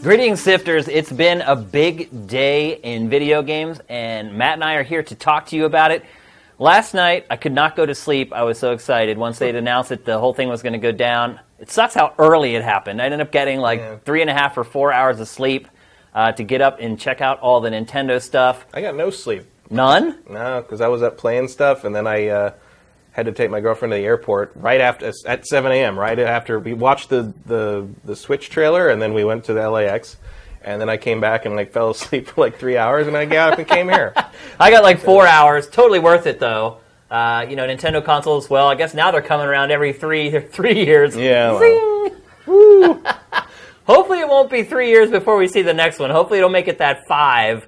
[0.00, 0.86] Greetings, Sifters.
[0.86, 5.14] It's been a big day in video games, and Matt and I are here to
[5.16, 6.04] talk to you about it.
[6.60, 8.32] Last night, I could not go to sleep.
[8.32, 9.18] I was so excited.
[9.18, 12.14] Once they'd announced that the whole thing was going to go down, it sucks how
[12.20, 13.02] early it happened.
[13.02, 13.96] I ended up getting like Yeah.
[14.04, 15.66] three and a half or four hours of sleep
[16.14, 18.64] uh, to get up and check out all the Nintendo stuff.
[18.72, 19.44] I got no sleep.
[19.70, 20.18] None?
[20.28, 22.52] No, because I was up playing stuff, and then I uh,
[23.12, 25.98] had to take my girlfriend to the airport right after at 7 a.m.
[25.98, 29.68] Right after we watched the, the the Switch trailer, and then we went to the
[29.68, 30.16] LAX,
[30.62, 33.24] and then I came back and like fell asleep for like three hours, and I
[33.24, 34.12] got up and came here.
[34.60, 35.68] I got like four hours.
[35.68, 36.78] Totally worth it though.
[37.10, 38.50] Uh, you know, Nintendo consoles.
[38.50, 41.16] Well, I guess now they're coming around every three three years.
[41.16, 42.10] Yeah, well.
[42.46, 43.02] Woo!
[43.84, 46.10] Hopefully, it won't be three years before we see the next one.
[46.10, 47.66] Hopefully, it'll make it that five.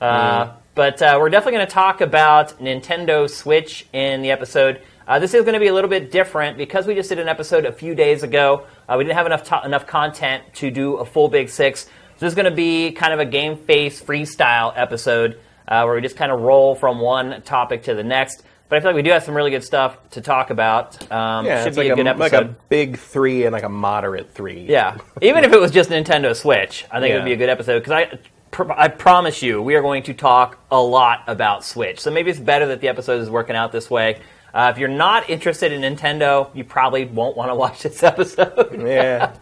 [0.00, 4.82] Uh, But uh, we're definitely going to talk about Nintendo Switch in the episode.
[5.06, 7.28] Uh, this is going to be a little bit different because we just did an
[7.28, 8.66] episode a few days ago.
[8.88, 11.82] Uh, we didn't have enough to- enough content to do a full Big Six.
[11.84, 11.90] So
[12.26, 16.00] this is going to be kind of a game face freestyle episode uh, where we
[16.00, 18.44] just kind of roll from one topic to the next.
[18.68, 21.10] But I feel like we do have some really good stuff to talk about.
[21.10, 22.36] Um, Yeah, should it's be like a good a, episode.
[22.36, 24.66] like a big three and like a moderate three.
[24.68, 27.48] Yeah, even if it was just Nintendo Switch, I think it would be a good
[27.48, 28.18] episode because I,
[28.50, 32.00] pr- I promise you, we are going to talk a lot about Switch.
[32.00, 34.20] So maybe it's better that the episode is working out this way.
[34.52, 38.80] Uh, if you're not interested in Nintendo, you probably won't want to watch this episode,
[38.80, 39.32] yeah.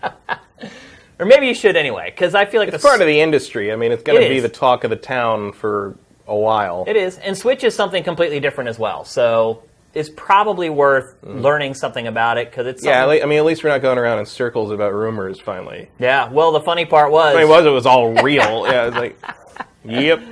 [1.18, 3.72] or maybe you should anyway, because I feel like It's part of the industry.
[3.72, 6.84] I mean, it's going It to be the talk of the town for a while.
[6.86, 9.04] It is, and Switch is something completely different as well.
[9.04, 9.62] So
[9.94, 13.16] it's probably worth learning something about it because it's Mm.
[13.16, 15.40] yeah, I mean, at least we're not going around in circles about rumors.
[15.40, 16.30] Finally, yeah.
[16.30, 18.66] Well, the funny part was, it was it was all real.
[18.66, 19.18] yeah, it's like,
[19.84, 20.22] yep.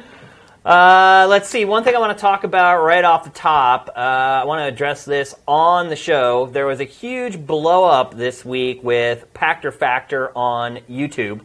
[0.64, 1.64] Uh, let's see.
[1.64, 3.88] One thing I want to talk about right off the top.
[3.94, 6.46] Uh, I want to address this on the show.
[6.46, 11.40] There was a huge blow up this week with Pachter Factor on YouTube.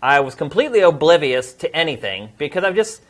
[0.00, 3.02] I was completely oblivious to anything because I've just.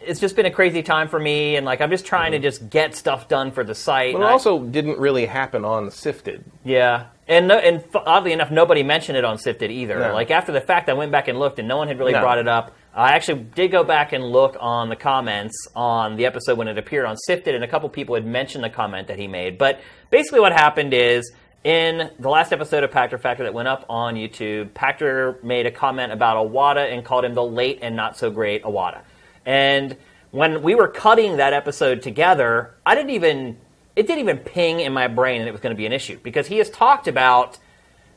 [0.00, 2.44] It's just been a crazy time for me, and like I'm just trying to mm-hmm.
[2.44, 4.14] just get stuff done for the site.
[4.14, 6.44] But it I- also didn't really happen on Sifted.
[6.64, 9.98] yeah, and no, and f- oddly enough, nobody mentioned it on Sifted either.
[9.98, 10.12] No.
[10.14, 12.20] Like after the fact, I went back and looked, and no one had really No.
[12.20, 12.72] brought it up.
[12.94, 16.76] I actually did go back and look on the comments on the episode when it
[16.76, 19.58] appeared on Sifted, and a couple people had mentioned the comment that he made.
[19.58, 19.80] But
[20.10, 21.30] basically, what happened is
[21.62, 25.70] in the last episode of Pachter Factor that went up on YouTube, Pachter made a
[25.70, 29.02] comment about Iwata and called him the late and not so great Iwata.
[29.44, 29.96] And
[30.30, 33.58] when we were cutting that episode together, I didn't even
[33.96, 36.18] it didn't even ping in my brain that it was going to be an issue
[36.22, 37.58] because he has talked about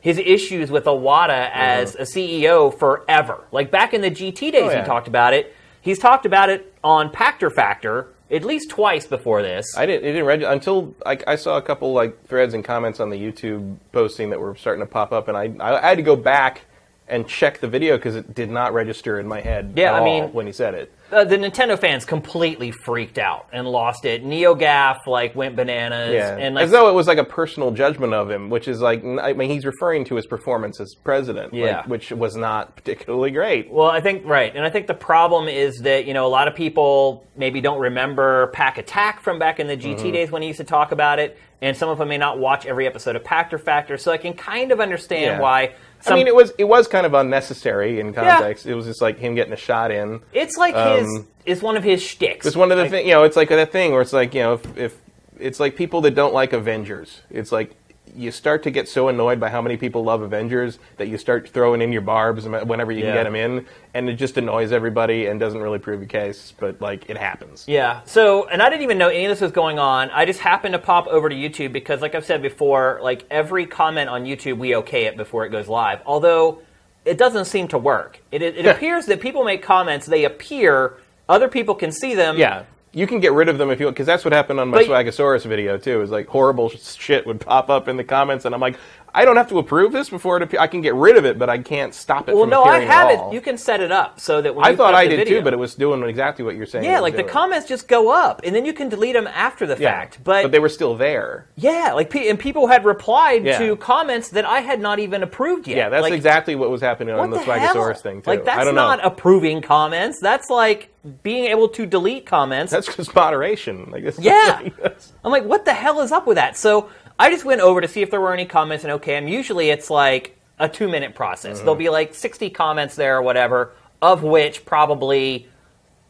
[0.00, 2.02] his issues with Iwata as mm-hmm.
[2.02, 3.44] a CEO forever.
[3.50, 5.54] Like back in the GT days, Oh, he talked about it.
[5.80, 9.76] He's talked about it on Pachter Factor at least twice before this.
[9.76, 10.04] I didn't.
[10.04, 13.16] It didn't register until I, I saw a couple like threads and comments on the
[13.16, 16.62] YouTube posting that were starting to pop up, and I I had to go back
[17.06, 19.74] and check the video because it did not register in my head.
[19.76, 20.90] Yeah, I mean- when he said it.
[21.12, 24.24] uh, the Nintendo fans completely freaked out and lost it.
[24.24, 28.14] NeoGaf like went bananas, Yeah, and like as though it was like a personal judgment
[28.14, 31.60] of him, which is like I mean he's referring to his performance as president, like,
[31.62, 31.82] Yeah.
[31.86, 33.70] which was not particularly great.
[33.70, 36.48] Well, I think right, and I think the problem is that you know a lot
[36.48, 40.10] of people maybe don't remember Pach Attack from back in the GT Mm-hmm.
[40.12, 42.64] days when he used to talk about it, and some of them may not watch
[42.66, 45.40] every episode of Pachter Factor, so I can kind of understand Yeah.
[45.40, 45.74] why.
[46.04, 48.66] Some, I mean, it was it was kind of unnecessary in context.
[48.66, 50.20] It was just like him getting a shot in.
[50.34, 52.44] it's like his um, is one of his shticks.
[52.44, 53.24] It's one of the Like, thing, you know.
[53.24, 54.96] It's like that thing where it's like you know, if, if
[55.40, 57.74] it's like people that don't like Avengers, it's like
[58.16, 61.48] you start to get so annoyed by how many people love Avengers that you start
[61.48, 63.06] throwing in your barbs whenever you Yeah.
[63.06, 66.52] can get them in, and it just annoys everybody and doesn't really prove a case.
[66.58, 67.64] But like it happens.
[67.66, 68.02] Yeah.
[68.04, 70.10] So, and I didn't even know any of this was going on.
[70.10, 73.66] I just happened to pop over to YouTube because, like I've said before, like every
[73.66, 76.00] comment on YouTube, we okay it before it goes live.
[76.06, 76.60] Although
[77.04, 78.20] it doesn't seem to work.
[78.32, 80.94] It, it, it appears that people make comments, they appear,
[81.28, 82.36] other people can see them.
[82.38, 82.62] Yeah.
[82.94, 84.78] You can get rid of them if you want, because that's what happened on my
[84.78, 86.00] But- Swagasaurus video too.
[86.00, 88.76] Is like horrible shit would pop up in the comments, and I'm like,
[89.16, 90.42] I don't have to approve this before it.
[90.42, 92.64] Appear- I can get rid of it, but I can't stop it Well, from no,
[92.64, 93.32] I have it.
[93.32, 95.52] You can set it up so that when I thought I did video- too, but
[95.52, 96.84] it was doing exactly what you're saying.
[96.84, 99.76] yeah, like the comments just go up, and then you can delete them after the
[99.78, 100.18] Yeah, fact.
[100.24, 101.46] But, they were still there.
[101.56, 103.58] yeah, like and people had replied Yeah.
[103.58, 105.76] to comments that I had not even approved yet.
[105.76, 107.74] Yeah, that's Like, exactly what was happening What on the, the hell?
[107.74, 108.30] Swagasaurus thing too.
[108.30, 109.04] Like that's I don't not know.
[109.06, 110.18] approving comments.
[110.20, 110.88] That's like
[111.22, 112.72] being able to delete comments.
[112.72, 113.90] that's just moderation.
[113.92, 114.18] Like this.
[114.18, 114.60] Yeah.
[115.24, 116.56] I'm like, what the hell is up with that?
[116.56, 116.88] So
[117.18, 119.30] I just went over to see if there were any comments in OKM.
[119.30, 121.56] Usually it's like a two minute process.
[121.56, 121.64] Mm-hmm.
[121.64, 123.72] There'll be like 60 comments there or whatever,
[124.02, 125.48] of which probably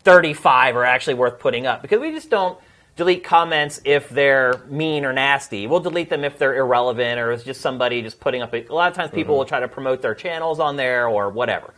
[0.05, 2.59] 35 are actually worth putting up because we just don't
[2.97, 5.67] delete comments if they're mean or nasty.
[5.67, 8.53] We'll delete them if they're irrelevant or it's just somebody just putting up.
[8.55, 11.31] A, a lot of times people will try to promote their channels on there or
[11.31, 11.75] whatever.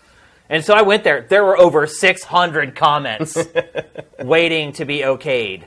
[0.48, 1.22] And so I went there.
[1.22, 3.36] There were over 600 comments
[4.20, 5.64] waiting to be okayed.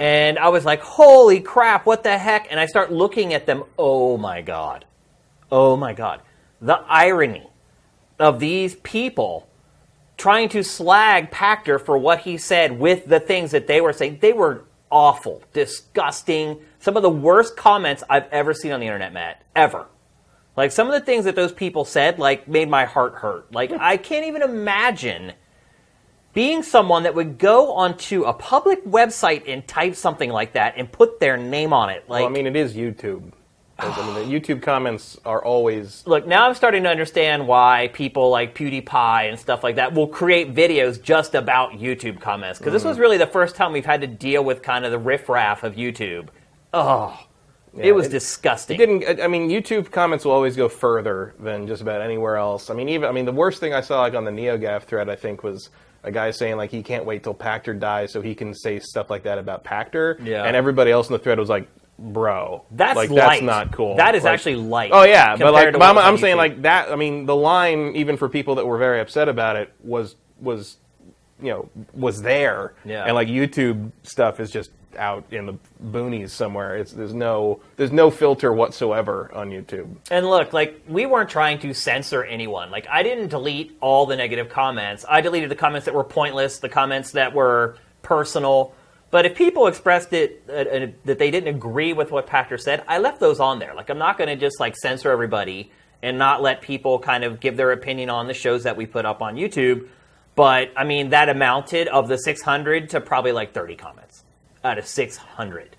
[0.00, 2.50] And I was like, holy crap, what the heck?
[2.50, 3.64] And I start looking at them.
[3.78, 4.86] Oh my God.
[5.52, 6.22] Oh my God.
[6.62, 7.46] The irony
[8.18, 9.46] of these people
[10.16, 14.20] trying to slag Pachter for what he said with the things that they were saying.
[14.22, 19.12] They were awful, disgusting, some of the worst comments I've ever seen on the internet,
[19.12, 19.42] Matt.
[19.54, 19.86] Ever.
[20.56, 23.52] Like some of the things that those people said, like made my heart hurt.
[23.52, 25.34] Like I can't even imagine
[26.32, 30.90] being someone that would go onto a public website and type something like that and
[30.90, 32.04] put their name on it.
[32.08, 33.32] Like well, I mean, it is YouTube.
[33.78, 38.28] I mean, the YouTube comments are always look now i'm starting to understand why people
[38.28, 42.82] like pewdiepie and stuff like that will create videos just about youtube comments because this
[42.82, 42.86] mm.
[42.88, 45.76] was really the first time we've had to deal with kind of the riffraff of
[45.76, 46.28] youtube
[46.74, 47.18] oh
[47.78, 49.20] it was it- disgusting didn't.
[49.20, 52.70] I mean, YouTube comments will always go further than just about anywhere else.
[52.70, 55.08] I mean, even I mean, the worst thing I saw like on the NeoGaf thread,
[55.08, 55.70] I think, was
[56.02, 59.10] a guy saying like he can't wait till Pachter dies so he can say stuff
[59.10, 60.24] like that about Pachter.
[60.24, 60.44] Yeah.
[60.44, 61.68] And everybody else in the thread was like,
[61.98, 63.16] "Bro, that's like light.
[63.16, 63.96] that's not cool.
[63.96, 66.90] that is Like- actually light Oh yeah, but like but I'm, I'm saying like that.
[66.90, 70.78] I mean, the line even for people that were very upset about it was was
[71.42, 72.74] you know was there.
[72.84, 73.04] Yeah.
[73.04, 76.76] And like YouTube stuff is just out in the boonies somewhere.
[76.76, 79.96] It's there's no there's no filter whatsoever on YouTube.
[80.10, 82.70] And look, like we weren't trying to censor anyone.
[82.70, 85.04] Like I didn't delete all the negative comments.
[85.08, 88.74] I deleted the comments that were pointless, the comments that were personal.
[89.10, 92.84] But if people expressed it uh, uh, that they didn't agree with what Pachter said,
[92.86, 93.74] I left those on there.
[93.74, 95.72] Like I'm not going to just like censor everybody
[96.02, 99.04] and not let people kind of give their opinion on the shows that we put
[99.04, 99.88] up on YouTube.
[100.36, 104.24] But I mean, that amounted of the 600 to probably like 30 comments
[104.64, 105.76] out of 600.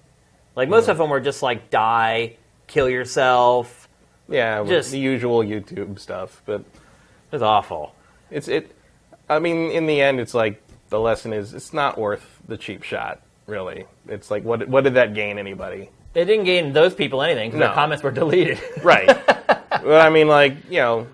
[0.55, 2.35] Like most of them were just like die,
[2.67, 3.87] kill yourself.
[4.27, 6.63] Yeah, Just- the usual YouTube stuff, but
[7.31, 7.95] it's awful.
[8.29, 8.75] it's it.
[9.29, 12.83] I mean, in the end, it's like the lesson is it's not worth the cheap
[12.83, 13.21] shot.
[13.47, 15.89] Really, it's like what what did that gain anybody?
[16.13, 17.65] It didn't gain those people anything because No.
[17.67, 18.59] their comments were deleted.
[18.83, 19.07] Right.
[19.83, 21.07] well, I mean, like you know,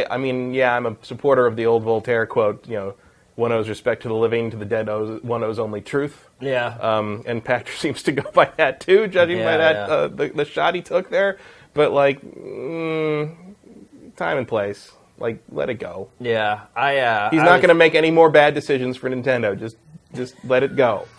[0.00, 2.66] I I mean, yeah, I'm a supporter of the old Voltaire quote.
[2.68, 2.94] You know,
[3.36, 6.28] one owes respect to the living, to the dead owes, one owes only truth.
[6.40, 6.76] yeah.
[6.80, 9.94] Um, and Patrick seems to go by that too, judging by that yeah.
[9.94, 11.38] uh, the, the shot he took there.
[11.74, 13.34] But like, mm,
[14.16, 16.08] time and place, like let it go.
[16.20, 16.62] yeah.
[16.76, 16.98] I.
[16.98, 19.58] Uh, He's I not was- going to make any more bad decisions for Nintendo.
[19.58, 19.76] Just
[20.14, 21.06] just let it go.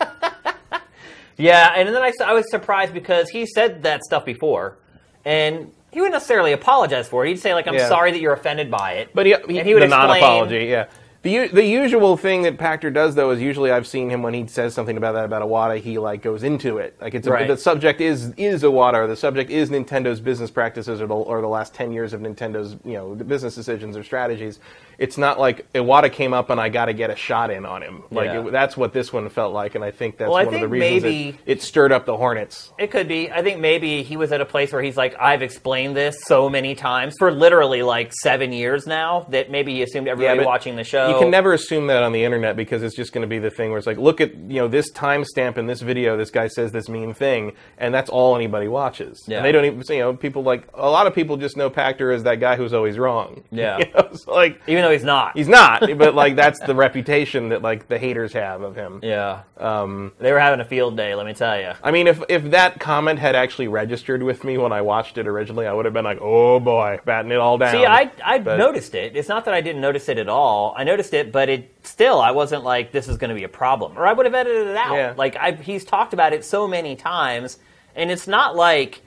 [1.36, 4.76] Yeah, and then I, I was surprised because he said that stuff before,
[5.24, 7.28] and he wouldn't necessarily apologize for it.
[7.30, 7.88] He'd say like, "I'm Yeah.
[7.88, 10.66] sorry that you're offended by it." But he, he, and he would the explain- non-apology,
[10.66, 10.86] yeah.
[11.22, 14.34] The, u- the usual thing that Pachter does though is usually I've seen him when
[14.34, 16.94] he says something about that about Iwata, he like goes into it.
[17.00, 17.48] Like it's a, Right.
[17.48, 21.40] the subject is is Iwata, or the subject is Nintendo's business practices or the or
[21.40, 24.60] the last ten years of Nintendo's you know business decisions or strategies.
[24.98, 27.82] It's not like Iwata came up and I got to get a shot in on
[27.82, 28.02] him.
[28.10, 28.46] Like Yeah.
[28.46, 30.60] it, that's what this one felt like, and I think that's Well, I one of
[30.60, 32.72] the reasons maybe- it, it stirred up the hornets.
[32.78, 33.30] It could be.
[33.30, 36.48] I think maybe he was at a place where he's like, I've explained this so
[36.48, 40.76] many times for literally like seven years now that maybe he assumed everybody but watching
[40.76, 41.08] the show.
[41.08, 43.50] You can never assume that on the internet because it's just going to be the
[43.50, 46.16] thing where it's like, look at you know this timestamp in this video.
[46.16, 49.22] This guy says this mean thing, and that's all anybody watches.
[49.26, 49.38] Yeah.
[49.38, 52.14] And they don't even you know people like a lot of people just know Pachter
[52.14, 53.42] as that guy who's always wrong.
[53.50, 53.78] Yeah.
[53.78, 55.36] you know, it's like even though he's not.
[55.36, 59.00] he's not, but like that's the reputation that like the haters have of him.
[59.02, 59.42] yeah.
[59.56, 61.14] Um, they were having a field day.
[61.14, 61.72] Let me tell you.
[61.82, 65.26] I mean, if if that comment had actually registered with me when I watched it
[65.26, 67.72] originally, I would have been like, oh boy, batting it all down.
[67.72, 69.16] See, I I But- noticed it.
[69.16, 70.74] It's not that I didn't notice it at all.
[70.76, 73.48] I noticed it, but it still I wasn't like this is going to be a
[73.48, 74.94] problem, or I would have edited it out.
[74.94, 75.14] Yeah.
[75.16, 77.58] Like I, he's talked about it so many times,
[77.94, 79.00] and it's not like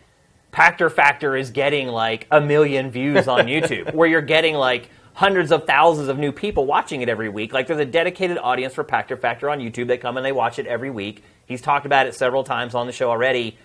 [0.52, 5.52] Pachter Factor is getting like a million views on YouTube, where you're getting like hundreds
[5.52, 7.52] of thousands of new people watching it every week.
[7.52, 9.88] Like there's a dedicated audience for Pachter Factor on YouTube.
[9.88, 11.24] They come and they watch it every week.
[11.46, 13.58] He's talked about it several times on the show already.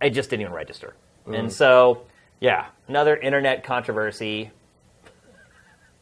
[0.00, 0.94] It just didn't even register,
[1.26, 2.06] and so.
[2.40, 4.50] Yeah, another internet controversy.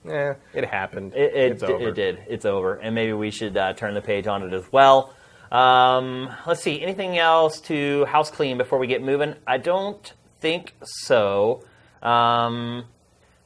[0.09, 1.15] Eh, it happened.
[1.15, 1.89] It, it, it's over.
[1.89, 2.19] it did.
[2.29, 2.77] It's over.
[2.77, 5.13] And maybe we should uh, turn the page on it as well.
[5.51, 6.81] Um, let's see.
[6.81, 9.35] Anything else to house clean before we get moving?
[9.47, 11.65] I don't think so.
[12.03, 12.85] Um,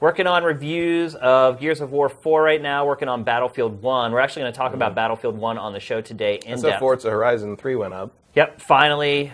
[0.02, 4.10] working on reviews of Gears of War 4 right now, working on Battlefield 1.
[4.10, 6.80] We're actually going to talk about Battlefield 1 on the show today in So depth.
[6.80, 8.12] Forza Horizon Three went up.
[8.34, 9.32] Yep, finally,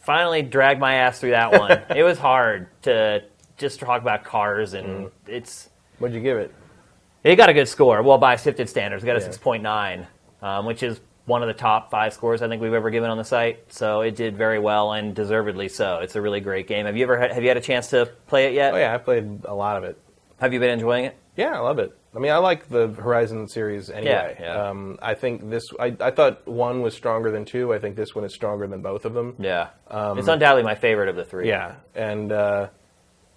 [0.00, 1.82] finally dragged my ass through that one.
[1.96, 3.24] it was hard to
[3.56, 6.54] just talk about cars, and it's What'd you give it?
[7.24, 8.00] it got a good score.
[8.02, 9.24] Well, by sifted standards, it got a Yeah.
[9.24, 10.06] six point nine,
[10.42, 13.16] um, which is one of the top five scores I think we've ever given on
[13.18, 13.72] the site.
[13.72, 15.98] So it did very well and deservedly so.
[16.00, 16.86] It's a really great game.
[16.86, 18.74] Have you ever had, have you had a chance to play it yet?
[18.74, 19.98] Oh yeah, I played a lot of it.
[20.40, 21.16] Have you been enjoying it?
[21.36, 21.96] Yeah, I love it.
[22.14, 24.36] I mean, I like the Horizon series anyway.
[24.38, 24.68] Yeah, yeah.
[24.68, 25.64] Um, I think this.
[25.80, 27.74] I, I thought one was stronger than two.
[27.74, 29.34] I think this one is stronger than both of them.
[29.38, 29.68] Yeah.
[29.90, 31.50] it's undoubtedly my favorite of the three.
[31.50, 31.74] Um, Yeah,
[32.10, 32.68] and uh,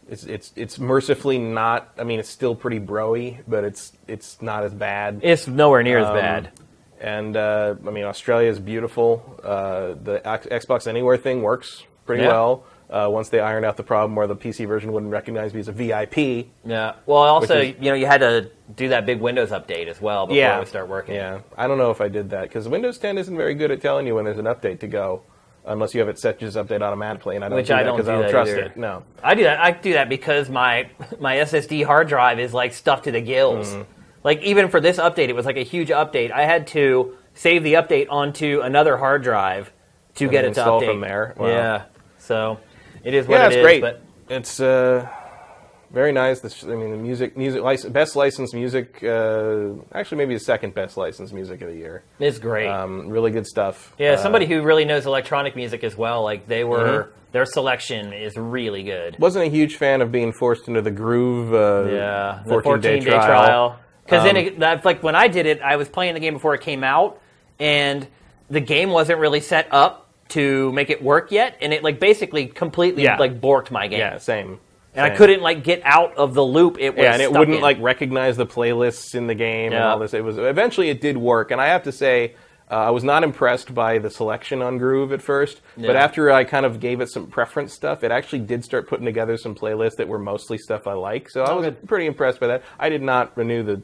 [0.09, 1.89] it's it's it's mercifully not.
[1.97, 5.21] I mean, it's still pretty broy, but it's it's not as bad.
[5.23, 6.51] It's nowhere near as Um, bad.
[6.99, 9.39] And uh, I mean, Australia is beautiful.
[9.43, 12.29] Uh, the X- Xbox Anywhere thing works pretty Yeah.
[12.29, 12.63] well.
[12.89, 15.67] Uh, once they ironed out the problem where the PC version wouldn't recognize me as
[15.67, 16.47] a VIP.
[16.63, 16.93] Yeah.
[17.05, 20.25] Well, also, is- you know, you had to do that big Windows update as well
[20.25, 21.15] before it would start working.
[21.15, 23.81] Yeah, I don't know if I did that because Windows 10 isn't very good at
[23.81, 25.21] telling you when there's an update to go,
[25.65, 27.35] unless you have it set to just update automatically.
[27.35, 28.61] And I don't Which do I that don't because do I don't that trust either.
[28.61, 28.77] it.
[28.77, 29.03] No.
[29.21, 29.59] I do that.
[29.59, 30.89] I do that because my
[31.19, 33.67] my SSD hard drive is like stuffed to the gills.
[33.73, 33.81] Mm-hmm.
[34.23, 36.31] Like even for this update, it was like a huge update.
[36.31, 39.73] I had to save the update onto another hard drive
[40.15, 41.33] to And get it to update from there?
[41.37, 41.47] Wow.
[41.47, 41.83] Yeah.
[42.17, 42.59] So
[43.03, 43.81] it is what Yeah, it it's is, great.
[43.81, 45.07] But It's uh,
[45.91, 46.41] very nice.
[46.41, 47.61] This, I mean, the music, music,
[47.93, 49.01] best licensed music.
[49.03, 52.03] Uh, actually, maybe the second best licensed music of the year.
[52.19, 52.67] it's great.
[52.67, 53.93] Um, really good stuff.
[53.97, 56.23] yeah, Uh, somebody who really knows electronic music as well.
[56.23, 57.11] Like they were, Mm-hmm.
[57.31, 59.17] their selection is really good.
[59.19, 61.53] wasn't a huge fan of being forced into the groove.
[61.53, 63.79] Uh, Yeah, the 14 day, day trial.
[64.03, 66.33] Because then, Um, it, that's like when I did it, I was playing the game
[66.33, 67.21] before it came out,
[67.59, 68.07] and
[68.49, 72.47] the game wasn't really set up to make it work yet, and it like basically
[72.47, 73.17] completely Yeah.
[73.17, 73.99] like borked my game.
[73.99, 74.59] Yeah, same.
[74.95, 75.17] and I Same.
[75.17, 76.77] couldn't like get out of the loop.
[76.79, 77.61] It was Yeah, and it stuck wouldn't in.
[77.63, 79.91] like recognize the playlists in the game and Yeah.
[79.91, 80.13] all this.
[80.13, 82.33] It was eventually it did work, and I have to say.
[82.69, 86.03] Uh, I was not impressed by the selection on Groove at first, but Yeah.
[86.03, 89.37] after I kind of gave it some preference stuff, it actually did start putting together
[89.37, 91.29] some playlists that were mostly stuff I like.
[91.29, 91.87] So I was good.
[91.87, 92.63] pretty impressed by that.
[92.77, 93.75] I did not renew the.
[93.77, 93.83] Did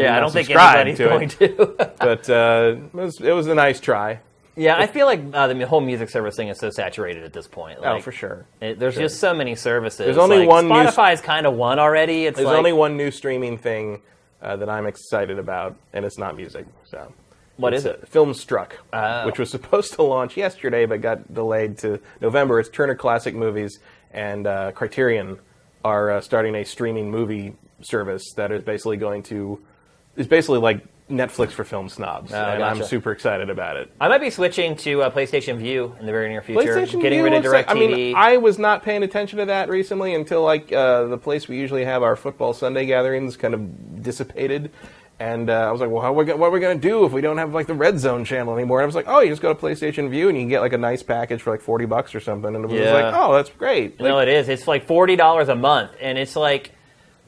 [0.00, 1.90] Yeah, I not don't think subscribe anybody's to going it, to.
[2.00, 4.20] but uh, it, was, it was a nice try.
[4.56, 7.46] Yeah, I feel like uh, the whole music service thing is so saturated at this
[7.46, 7.78] point.
[7.82, 8.44] oh, for sure.
[8.60, 9.98] it- there's just so many services.
[9.98, 12.26] There's only Like, one Spotify's kind of one already.
[12.26, 14.02] It's There's like, only one new streaming thing
[14.42, 16.66] uh, that I'm excited about, and it's not music.
[16.84, 17.12] So
[17.56, 18.10] What it's, is it?
[18.10, 19.26] Filmstruck, Oh.
[19.26, 22.58] which was supposed to launch yesterday but got delayed to November.
[22.60, 23.78] It's Turner Classic Movies
[24.12, 25.38] and uh, Criterion
[25.84, 29.60] are uh, starting a streaming movie service that is basically going to
[30.16, 33.92] is basically like Netflix for film snobs, Oh, and I'm super excited about it.
[34.00, 36.60] I might be switching to uh, PlayStation Vue in the very near future.
[36.76, 39.46] PlayStation getting Vue rid of looks like- I mean, I was not paying attention to
[39.46, 43.52] that recently until like uh, the place we usually have our football Sunday gatherings kind
[43.52, 44.70] of dissipated.
[45.20, 47.04] And uh, I was like, well, how are we what are we going to do
[47.04, 48.80] if we don't have like the Red Zone channel anymore?
[48.80, 50.60] And I was like, oh, you just go to PlayStation Vue and you can get
[50.62, 52.54] like a nice package for like forty bucks or something.
[52.56, 52.92] And it was Yeah.
[52.92, 54.00] like, oh, that's great.
[54.00, 54.48] No, it is.
[54.48, 56.72] It's like forty dollars a month, and it's like,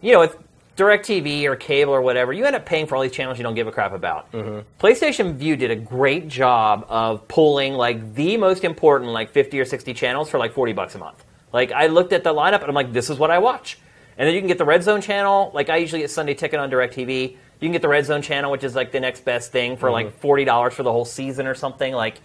[0.01, 0.29] you know,
[0.77, 3.55] DirecTV or cable or whatever, you end up paying for all these channels you don't
[3.55, 4.31] give a crap about.
[4.33, 4.61] Mm-hmm.
[4.85, 9.65] PlayStation Vue did a great job of pulling like the most important like fifty or
[9.65, 11.25] sixty channels for like forty bucks a month.
[11.53, 13.79] Like I looked at the lineup and I'm like, this is what I watch.
[14.19, 15.51] And then you can get the Red Zone channel.
[15.55, 17.31] Like I usually get Sunday Ticket on DirecTV.
[17.31, 19.87] You can get the Red Zone channel, which is like the next best thing for
[19.87, 19.93] Mm-hmm.
[19.93, 21.93] like forty dollars for the whole season or something.
[21.95, 22.21] Like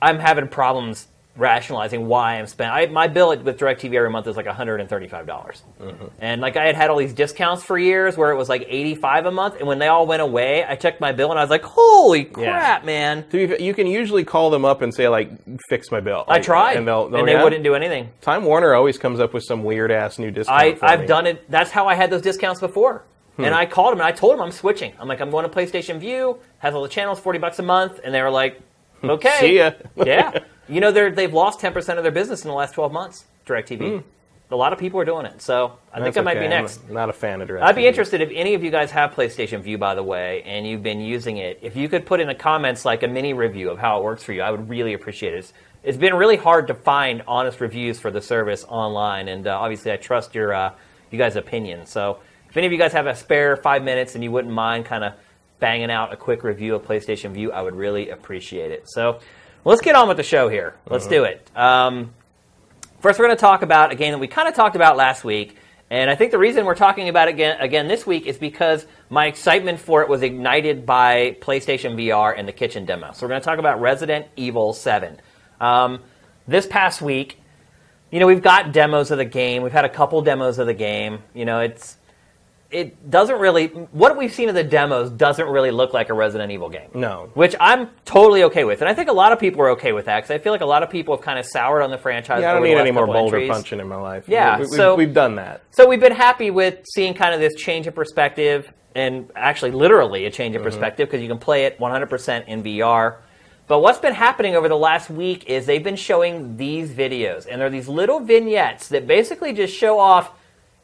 [0.00, 1.08] I'm having problems
[1.38, 2.74] rationalizing why I'm spending.
[2.74, 5.26] I, my bill with DirecTV every month is like $135.
[5.26, 5.62] dollars
[6.20, 9.26] And like I had had all these discounts for years where it was like 85
[9.26, 9.56] a month.
[9.58, 12.24] And when they all went away, I checked my bill and I was like, holy
[12.24, 13.24] crap, man.
[13.30, 15.30] to be you can usually call them up and say like,
[15.68, 16.24] fix my bill.
[16.28, 16.76] I tried.
[16.76, 17.44] and they'll, and they yeah?
[17.44, 18.10] wouldn't do anything.
[18.20, 20.82] Time Warner always comes up with some weird ass new discount.
[20.82, 21.06] I, me.
[21.06, 21.48] done it.
[21.50, 23.04] That's how I had those discounts before.
[23.36, 23.44] Hmm.
[23.44, 24.92] And I called them and I told them I'm switching.
[24.98, 28.00] I'm like, I'm going to PlayStation Vue, has all the channels, 40 bucks a month.
[28.02, 28.60] And they were like,
[29.04, 29.36] okay.
[29.38, 29.70] See ya.
[29.96, 30.40] yeah.
[30.68, 34.02] You know, they're, they've lost 10% of their business in the last 12 months, DirecTV.
[34.50, 35.42] A lot of people are doing it.
[35.42, 36.14] So I think.
[36.14, 36.48] That's I might okay.
[36.48, 36.88] be I'm next.
[36.88, 37.62] not a fan of DirecTV.
[37.62, 40.66] I'd be interested if any of you guys have PlayStation Vue, by the way, and
[40.66, 41.58] you've been using it.
[41.60, 44.22] If you could put in the comments like a mini review of how it works
[44.22, 45.38] for you, I would really appreciate it.
[45.38, 49.58] It's, it's been really hard to find honest reviews for the service online, and uh,
[49.58, 50.74] obviously I trust your uh,
[51.10, 51.84] you guys' opinion.
[51.84, 54.86] So if any of you guys have a spare five minutes and you wouldn't mind
[54.86, 55.12] kind of
[55.60, 58.88] banging out a quick review of PlayStation Vue, I would really appreciate it.
[58.88, 59.20] So
[59.64, 60.74] let's get on with the show here.
[60.88, 61.50] Let's do it.
[61.54, 62.12] Um,
[63.00, 65.22] First, we're going to talk about a game that we kind of talked about last
[65.22, 65.56] week,
[65.88, 68.84] and I think the reason we're talking about it again again this week is because
[69.08, 73.12] my excitement for it was ignited by PlayStation VR and the kitchen demo.
[73.12, 75.20] So we're going to talk about Resident Evil Seven.
[75.60, 76.00] Um,
[76.48, 77.40] this past week,
[78.10, 79.62] you know, we've got demos of the game.
[79.62, 81.20] We've had a couple demos of the game.
[81.34, 81.97] You know, it's
[82.70, 86.52] it doesn't really what we've seen of the demos doesn't really look like a Resident
[86.52, 87.30] Evil game No.
[87.34, 90.04] which I'm totally okay with, and I think a lot of people are okay with
[90.06, 91.98] that because I feel like a lot of people have kind of soured on the
[91.98, 92.42] franchise.
[92.42, 93.50] Yeah, I don't need any more boulder entries.
[93.50, 94.28] punching in my life.
[94.28, 95.62] Yeah, we, we, so- we've done that.
[95.70, 100.26] So we've been happy with seeing kind of this change of perspective and actually literally
[100.26, 100.68] a change in mm-hmm.
[100.68, 103.18] perspective because you can play it 100% in VR.
[103.66, 107.60] But what's been happening over the last week is they've been showing these videos, and
[107.60, 110.32] they're these little vignettes that basically just show off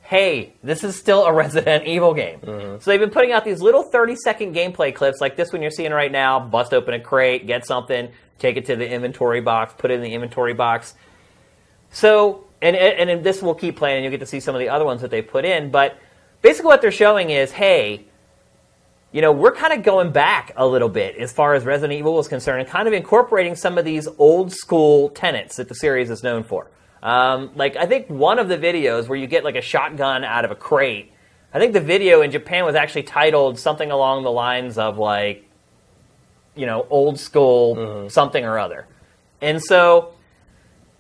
[0.05, 2.39] hey, this is still a Resident Evil game.
[2.41, 2.81] Mm-hmm.
[2.81, 5.71] So they've been putting out these little 30 second gameplay clips like this one you're
[5.71, 9.75] seeing right now bust open a crate, get something, take it to the inventory box,
[9.77, 10.95] put it in the inventory box.
[11.91, 14.59] So, and, and and this will keep playing, and you'll get to see some of
[14.59, 15.71] the other ones that they put in.
[15.71, 15.99] But
[16.43, 18.05] basically, what they're showing is, hey,
[19.13, 22.19] you know, we're kind of going back a little bit as far as Resident Evil
[22.19, 26.11] is concerned, and kind of incorporating some of these old school tenets that the series
[26.11, 26.69] is known for.
[27.05, 30.47] Um, like, I think one of the videos where you get like a shotgun out
[30.47, 31.13] of a crate,
[31.53, 35.49] I think the video in Japan was actually titled something along the lines of like,
[36.57, 38.87] you know, old school something or other.
[39.43, 40.15] And so,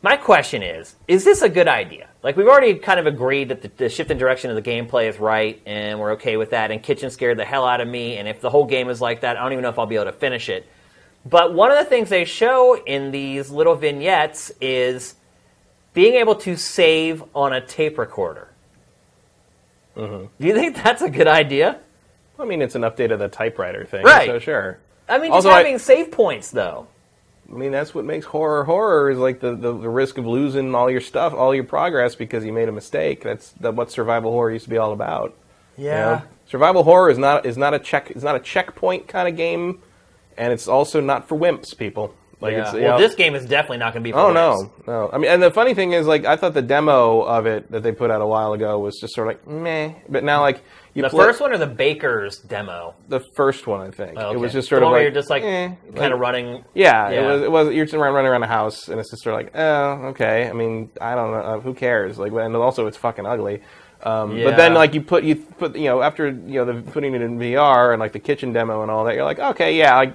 [0.02, 2.10] my question is: Is this a good idea?
[2.22, 5.08] Like we've already kind of agreed that the, the shift in direction of the gameplay
[5.08, 6.70] is right, and we're okay with that.
[6.70, 9.22] And Kitchen scared the hell out of me, and if the whole game is like
[9.22, 10.66] that, I don't even know if I'll be able to finish it.
[11.24, 15.14] But one of the things they show in these little vignettes is
[15.94, 18.48] being able to save on a tape recorder.
[19.96, 21.78] Do you think that's a good idea?
[22.38, 24.26] I mean, it's an update of uh, the typewriter thing, Right.
[24.26, 24.78] So sure.
[25.08, 26.88] I mean, just Also, I- having save points though.
[27.48, 30.74] I mean, that's what makes horror horror is like the, the, the risk of losing
[30.74, 33.22] all your stuff, all your progress because you made a mistake.
[33.22, 35.34] That's the, what survival horror used to be all about.
[35.76, 36.22] you know?
[36.46, 39.82] Survival horror is not is not a check is not a checkpoint kind of game,
[40.38, 42.14] and it's also not for wimps, people.
[42.44, 42.72] Like Yeah.
[42.74, 44.12] well, know- this game is definitely not going to be.
[44.12, 45.08] For Oh no, no.
[45.12, 47.82] I mean, and the funny thing is, like, I thought the demo of it that
[47.82, 49.94] they put out a while ago was just sort of like meh.
[50.10, 50.60] But now, like,
[50.92, 52.94] you The play- first one or the Baker's demo?
[53.08, 55.30] the first one, I think Oh, it was just sort the of like you're just
[55.30, 56.64] like eh, kind like- of running.
[56.74, 57.20] Yeah, Yeah.
[57.22, 57.42] it was.
[57.42, 57.74] It was.
[57.74, 60.46] You're just around running around the house, and it's just sort of like, oh, okay.
[60.48, 61.38] I mean, I don't know.
[61.40, 62.18] Uh, who cares?
[62.18, 63.62] Like, and also it's fucking ugly.
[64.02, 67.14] Um, But then, like, you put you put you know after you know the putting
[67.14, 69.96] it in VR and like the kitchen demo and all that, you're like, okay, yeah,
[69.96, 70.12] like.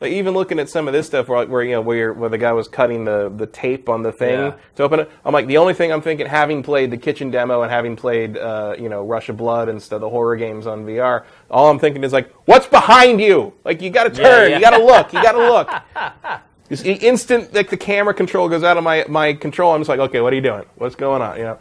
[0.00, 2.38] Like even looking at some of this stuff, where, where you know where, where the
[2.38, 4.54] guy was cutting the, the tape on the thing Yeah.
[4.76, 7.60] to open it, I'm like the only thing I'm thinking, having played the kitchen demo
[7.62, 10.86] and having played uh, you know Rush of Blood and stuff, the horror games on
[10.86, 13.52] VR, all I'm thinking is like, what's behind you?
[13.64, 14.56] Like you got to turn, yeah.
[14.56, 16.40] you got to look, you got to look.
[16.70, 19.88] Just the instant like the camera control goes out of my my control, I'm just
[19.88, 20.64] like, okay, what are you doing?
[20.76, 21.36] What's going on?
[21.36, 21.58] You know.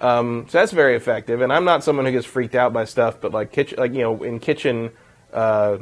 [0.00, 3.20] Um, so that's very effective, and I'm not someone who gets freaked out by stuff,
[3.20, 4.90] but like kitchen, like you know, in kitchen,
[5.32, 5.78] uh,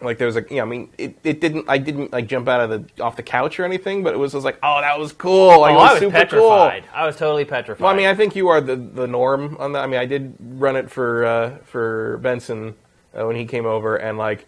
[0.00, 2.48] like there was a, you know, I mean, it, it didn't, I didn't like jump
[2.48, 4.98] out of the off the couch or anything, but it was just like, oh, that
[4.98, 6.82] was cool, like Oh, it was I was super petrified.
[6.84, 6.92] cool.
[6.94, 7.82] I was totally petrified.
[7.82, 9.82] Well, I mean, I think you are the the norm on that.
[9.84, 12.74] I mean, I did run it for uh, for Benson
[13.18, 14.46] uh, when he came over, and like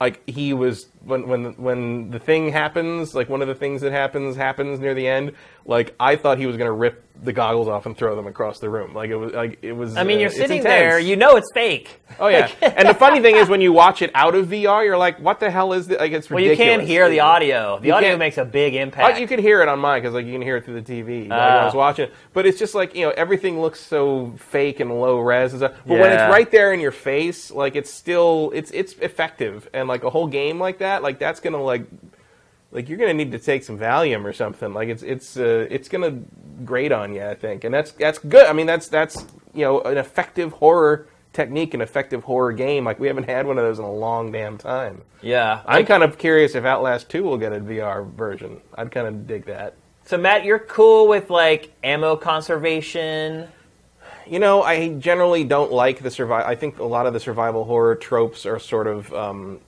[0.00, 3.92] like he was when when when the thing happens, like one of the things that
[3.92, 5.32] happens happens near the end.
[5.66, 8.58] Like I thought he was going to rip the goggles off and throw them across
[8.58, 8.92] the room.
[8.92, 9.96] Like it was like it was.
[9.96, 10.64] I mean, uh, you're sitting intense.
[10.64, 12.02] there, you know it's fake.
[12.20, 14.98] Oh yeah, and the funny thing is when you watch it out of VR, you're
[14.98, 16.58] like, "What the hell is this?" Like it's ridiculous.
[16.58, 17.78] Well, you can't hear the audio.
[17.78, 19.18] The You audio makes a big impact.
[19.18, 21.20] you could hear it on mine because like you can hear it through the TV
[21.22, 21.62] like, when Ah.
[21.62, 22.14] I was watching it.
[22.34, 25.72] But it's just like you know everything looks so fake and low res and stuff.
[25.86, 29.66] But when it's right there in your face, like it's still it's it's effective.
[29.72, 31.86] And like a whole game like that, like that's gonna like
[32.72, 34.72] like you're gonna need to take some Valium or something.
[34.74, 36.20] Like it's it's uh, it's gonna
[36.64, 37.64] grate on you, I think.
[37.64, 38.46] And that's that's good.
[38.46, 42.84] I mean that's that's you know an effective horror technique, an effective horror game.
[42.84, 45.02] Like we haven't had one of those in a long damn time.
[45.20, 45.62] yeah.
[45.66, 48.60] I'm kind of curious if Outlast 2 will get a VR version.
[48.76, 49.74] I'd kind of dig that.
[50.04, 53.48] so, Matt, you're cool with like ammo conservation.
[54.26, 56.48] You know, I generally don't like the survival.
[56.48, 59.12] I think a lot of the survival horror tropes are sort of.
[59.12, 59.60] Um,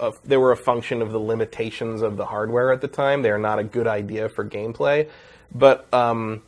[0.00, 3.22] uh, they were a function of the limitations of the hardware at the time.
[3.22, 5.08] They are not a good idea for gameplay.
[5.54, 6.42] But um,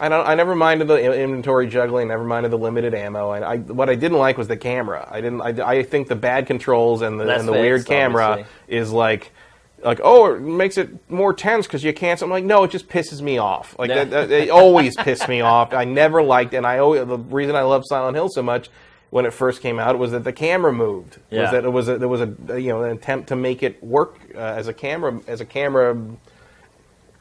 [0.00, 0.26] I don't.
[0.26, 2.08] I never minded the inventory juggling.
[2.08, 3.32] Never minded the limited ammo.
[3.32, 5.06] And I, what I didn't like was the camera.
[5.10, 5.40] I didn't.
[5.42, 8.52] I, I think the bad controls and the and the fixed, weird camera obviously.
[8.68, 9.32] is like.
[9.80, 12.18] Like oh, it makes it more tense because you can't.
[12.18, 13.78] So I'm like, no, it just pisses me off.
[13.78, 14.02] Like Yeah.
[14.06, 15.72] that, that, it always pissed me off.
[15.72, 18.70] I never liked, and I always the reason I love Silent Hill so much
[19.10, 21.18] when it first came out was that the camera moved.
[21.30, 21.42] Yeah.
[21.42, 23.82] Was that it was a, there was a you know an attempt to make it
[23.82, 25.96] work uh, as a camera as a camera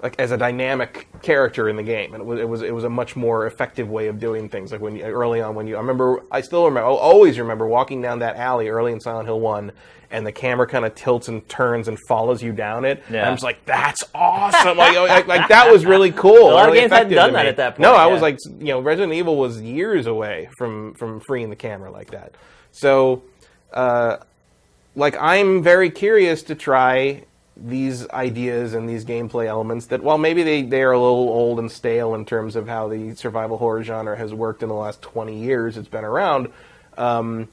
[0.02, 2.84] like as a dynamic character in the game, and it was it was it was
[2.84, 4.72] a much more effective way of doing things.
[4.72, 7.66] Like when you, early on, when you I remember, I still remember, I'll always remember
[7.68, 9.72] walking down that alley early in Silent Hill One,
[10.12, 13.04] and the camera kind of tilts and turns and follows you down it.
[13.08, 14.78] And I'm just like, that's awesome!
[14.78, 16.52] like, like, like, that was really cool.
[16.52, 18.14] A lot of games hadn't done that at that point, No, I yeah.
[18.14, 22.12] was like, you know, Resident Evil was years away from from freeing the camera like
[22.12, 22.36] that.
[22.72, 23.24] So.
[23.74, 24.18] Uh,
[24.96, 27.24] like I'm very curious to try
[27.60, 31.60] these ideas and these gameplay elements that while maybe they, they are a little old
[31.60, 35.02] and stale in terms of how the survival horror genre has worked in the last
[35.02, 36.50] 20 years it's been around
[36.98, 37.48] um,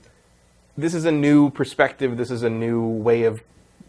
[0.76, 2.16] this is a new perspective.
[2.16, 3.42] This is a new way of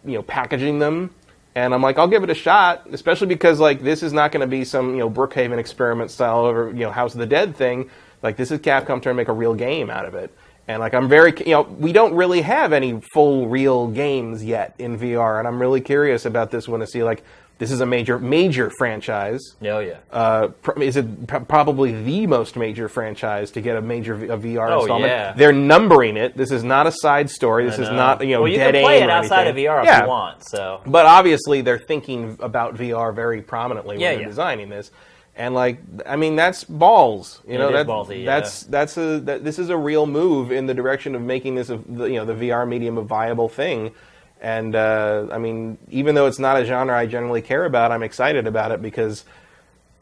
[0.04, 1.12] you know packaging them.
[1.56, 4.42] And I'm like, I'll give it a shot, especially because like this is not going
[4.42, 7.56] to be some you know Brookhaven experiment style over you know House of the Dead
[7.56, 7.90] thing.
[8.22, 10.36] Like this is Capcom trying to make a real game out of it.
[10.68, 14.74] And like I'm very you know we don't really have any full real games yet
[14.80, 17.24] in VR, and I'm really curious about this one to see like
[17.58, 19.40] this is a major major franchise.
[19.62, 20.00] Oh yeah.
[20.12, 24.28] Uh, pr- is it pr- probably the most major franchise to get a major v-
[24.28, 25.12] a VR Oh, installment?
[25.12, 25.34] yeah.
[25.34, 26.36] They're numbering it.
[26.36, 27.66] This is not a side story.
[27.66, 29.68] This is not you know well, you dead can play it outside anything.
[29.68, 30.02] of VR if yeah.
[30.04, 30.44] you want.
[30.48, 34.28] So But obviously, they're thinking about VR very prominently when Yeah, they're yeah.
[34.28, 34.90] designing this.
[35.38, 37.42] And like, I mean, that's balls.
[37.48, 38.40] You know, It is that- ballsy, yeah.
[38.40, 41.70] that's that's a that, this is a real move in the direction of making this
[41.70, 43.92] a the, you know the VR medium a viable thing.
[44.42, 48.04] And uh, I mean, even though it's not a genre I generally care about, I'm
[48.04, 49.26] excited about it because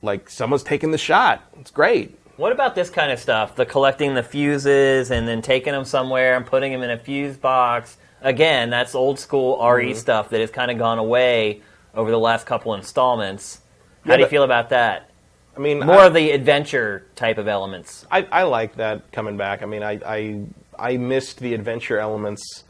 [0.01, 1.41] like someone's taking the shot.
[1.59, 2.17] It's great.
[2.37, 3.55] What about this kind of stuff?
[3.55, 7.37] The collecting the fuses and then taking them somewhere and putting them in a fuse
[7.37, 7.97] box.
[8.21, 9.97] Again, that's old school RE Mm-hmm.
[9.97, 11.61] stuff that has kind of gone away
[11.95, 13.61] over the last couple installments.
[14.03, 15.09] How Yeah, do you but- feel about that?
[15.55, 18.05] I mean, More I, of the adventure type of elements.
[18.11, 19.61] I, I like that coming back.
[19.61, 20.41] I mean, I, I
[20.77, 22.63] I missed the adventure elements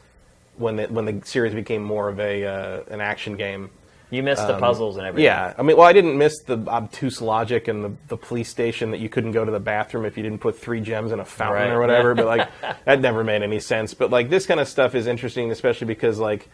[0.56, 3.70] when the, when the series became more of a uh, an action game.
[4.10, 5.28] You missed the puzzles and everything.
[5.28, 8.48] Um, Yeah, I mean, well, I didn't miss the obtuse logic and the, the police
[8.48, 11.18] station that you couldn't go to the bathroom if you didn't put three gems in
[11.18, 12.14] a fountain Right, or whatever.
[12.14, 12.48] but like,
[12.84, 13.92] that never made any sense.
[13.92, 16.48] But like, this kind of stuff is interesting, especially because like,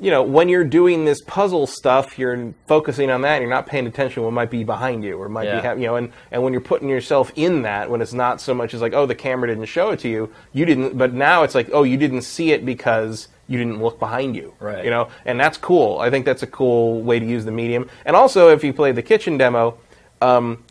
[0.00, 3.34] you know, when you're doing this puzzle stuff, you're focusing on that.
[3.34, 5.74] And you're not paying attention to what might be behind you or might Yeah.
[5.74, 8.54] be, you know, and and when you're putting yourself in that, when it's not so
[8.54, 10.96] much as like, oh, the camera didn't show it to you, you didn't.
[10.96, 14.54] But now it's like, oh, you didn't see it because you didn't look behind you.
[14.60, 14.84] Right.
[14.84, 15.98] You know, and that's cool.
[15.98, 17.90] I think that's a cool way to use the medium.
[18.06, 19.76] And also, if you play the kitchen demo,
[20.22, 20.62] um,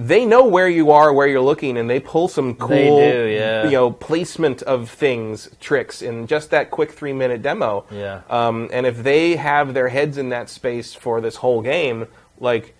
[0.00, 3.64] they know where you are, where you're looking, and they pull some cool, do, yeah.
[3.64, 7.84] you know, placement of things, tricks in just that quick three minute demo.
[7.90, 8.22] Yeah.
[8.30, 12.08] Um, and if they have their heads in that space for this whole game,
[12.38, 12.74] like.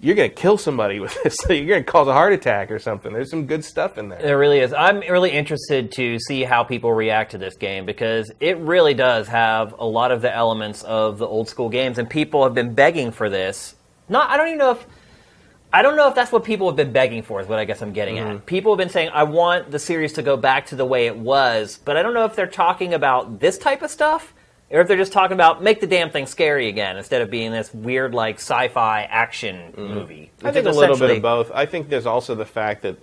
[0.00, 1.36] You're gonna kill somebody with this.
[1.48, 3.12] You're gonna cause a heart attack or something.
[3.12, 4.20] There's some good stuff in there.
[4.20, 4.74] There really is.
[4.74, 9.28] I'm really interested to see how people react to this game because it really does
[9.28, 12.74] have a lot of the elements of the old school games, and people have been
[12.74, 13.76] begging for this.
[14.08, 14.86] Not, I don't even know if.
[15.74, 17.40] I don't know if that's what people have been begging for.
[17.40, 18.26] Is what I guess I'm getting at.
[18.28, 18.44] Mm-hmm.
[18.44, 21.16] People have been saying, "I want the series to go back to the way it
[21.16, 24.32] was," but I don't know if they're talking about this type of stuff,
[24.70, 27.50] or if they're just talking about make the damn thing scary again instead of being
[27.50, 29.94] this weird like sci-fi action mm-hmm.
[29.94, 30.30] movie.
[30.44, 31.50] I think a little bit of both.
[31.52, 32.96] I think there's also the fact that,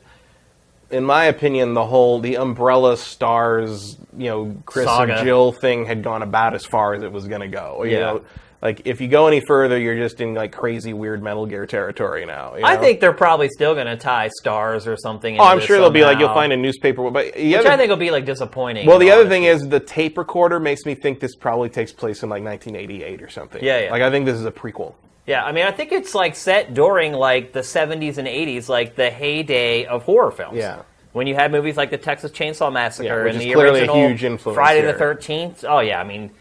[0.89, 5.17] in my opinion, the whole the Umbrella Stars, you know, Chris Saga.
[5.17, 7.83] and Jill thing had gone about as far as it was going to go.
[7.83, 7.99] You Yeah.
[7.99, 8.21] know,
[8.61, 12.25] like if you go any further, you're just in like crazy weird Metal Gear territory
[12.25, 12.55] now.
[12.55, 15.39] you I think they're probably still going to tie stars or something.
[15.39, 17.89] Oh, I'm sure they'll be like you'll find a newspaper, but which other, I think
[17.89, 18.85] will be like disappointing.
[18.85, 21.91] well, the in other thing is the tape recorder makes me think this probably takes
[21.91, 23.63] place in like 1988 or something.
[23.63, 23.91] Yeah, yeah.
[23.91, 24.93] Like I think this is a prequel.
[25.25, 28.95] yeah, I mean, I think it's like set during like the 70s and 80s, like
[28.95, 30.57] the heyday of horror films.
[30.57, 30.83] Yeah.
[31.13, 34.07] When you had movies like the Texas Chainsaw Massacre Yeah, and the clearly a original
[34.07, 35.65] huge influence Friday the 13th.
[35.67, 36.31] Oh yeah, I mean,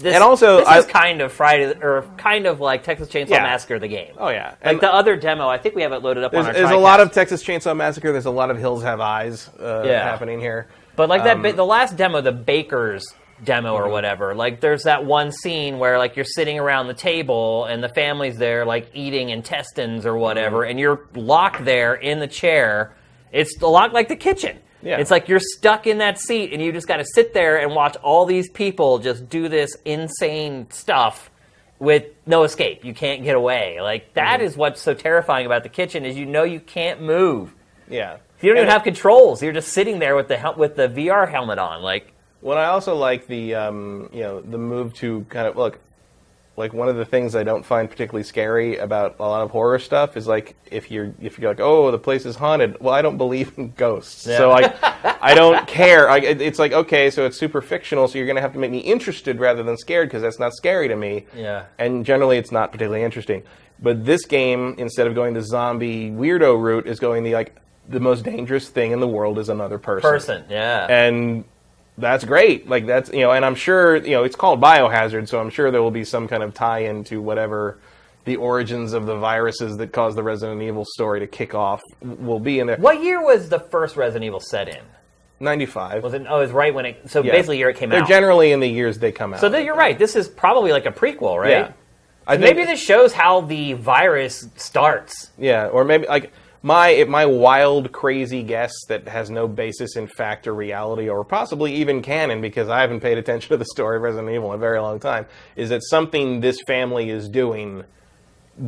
[0.00, 3.30] this, And also, this I- is kind of Friday or kind of like Texas Chainsaw
[3.30, 3.42] Yeah.
[3.42, 4.14] Massacre the game.
[4.18, 6.46] Oh yeah, Like and the other demo, I think we have it loaded up there's,
[6.46, 6.60] on our.
[6.60, 8.12] there's a lot of Texas Chainsaw Massacre.
[8.12, 10.02] There's a lot of Hills Have Eyes uh, Yeah.
[10.02, 10.68] happening here.
[10.96, 13.04] But like that, Um, ba- the last demo, the Baker's
[13.42, 17.64] demo or whatever, like there's that one scene where like you're sitting around the table
[17.64, 20.70] and the family's there like eating intestines or whatever, Mm-hmm.
[20.72, 22.92] and you're locked there in the chair.
[23.32, 24.58] It's a lot like the kitchen.
[24.82, 24.98] Yeah.
[24.98, 27.74] It's like you're stuck in that seat and you just got to sit there and
[27.74, 31.30] watch all these people just do this insane stuff
[31.78, 32.84] with no escape.
[32.84, 33.80] You can't get away.
[33.80, 34.46] Like that Mm-hmm.
[34.46, 37.54] is what's so terrifying about the kitchen is you know you can't move.
[37.88, 39.42] Yeah, You don't And even have controls.
[39.42, 41.82] You're just sitting there with the hel- with the VR helmet on.
[41.82, 45.78] Like, What I also like the um, you know the move to kind of look
[46.56, 49.78] like one of the things I don't find particularly scary about a lot of horror
[49.78, 53.02] stuff is like if you're if you're like oh the place is haunted well I
[53.02, 54.36] don't believe in ghosts Yeah.
[54.36, 54.74] so like
[55.22, 58.52] I don't care I, it's like okay so it's super fictional so you're gonna have
[58.52, 61.64] to make me interested rather than scared because that's not scary to me Yeah.
[61.78, 63.42] and generally it's not particularly interesting
[63.82, 67.56] but this game instead of going the zombie weirdo route is going the like
[67.88, 70.86] the most dangerous thing in the world is another person person, yeah.
[70.90, 71.44] and
[72.00, 72.68] that's great.
[72.68, 75.70] Like that's you know, and I'm sure you know it's called Biohazard, so I'm sure
[75.70, 77.78] there will be some kind of tie-in to whatever
[78.24, 82.40] the origins of the viruses that caused the Resident Evil story to kick off will
[82.40, 82.76] be in there.
[82.76, 84.82] what year was the first Resident Evil set in?
[85.42, 86.02] 95.
[86.02, 86.26] Was it?
[86.28, 87.10] Oh, it was right when it.
[87.10, 87.32] So Yeah.
[87.32, 87.96] basically, year it came out.
[87.96, 89.40] They're generally in the years they come out.
[89.40, 89.98] so then you're right.
[89.98, 91.50] This is probably like a prequel, right?
[91.50, 91.72] Yeah.
[92.26, 95.30] I think, Maybe this shows how the virus starts.
[95.38, 96.30] Yeah, or maybe like
[96.62, 101.74] my my wild, crazy guess that has no basis in fact or reality, or possibly
[101.76, 104.60] even canon, because I haven't paid attention to the story of Resident Evil in a
[104.60, 107.84] very long time, is that something this family is doing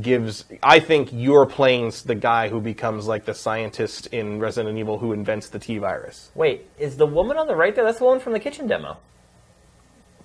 [0.01, 0.45] gives.
[0.63, 5.13] I think you're playing the guy who becomes like the scientist in Resident Evil who
[5.13, 6.31] invents the T virus.
[6.35, 7.85] Wait, is the woman on the right there?
[7.85, 8.97] That's the woman from the kitchen demo.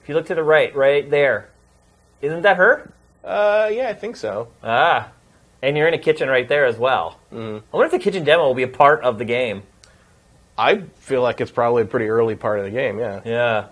[0.01, 1.49] If you look to the right, right there,
[2.21, 2.93] isn't that her?
[3.25, 4.47] Uh, yeah, I think so.
[4.63, 5.12] Ah,
[5.62, 7.20] and you're in a kitchen right there as well.
[7.32, 7.62] Mm.
[7.74, 9.63] I wonder if the kitchen demo will be a part of the game.
[10.58, 12.98] I feel like it's probably a pretty early part of the game.
[13.00, 13.22] Yeah.
[13.24, 13.67] Yeah.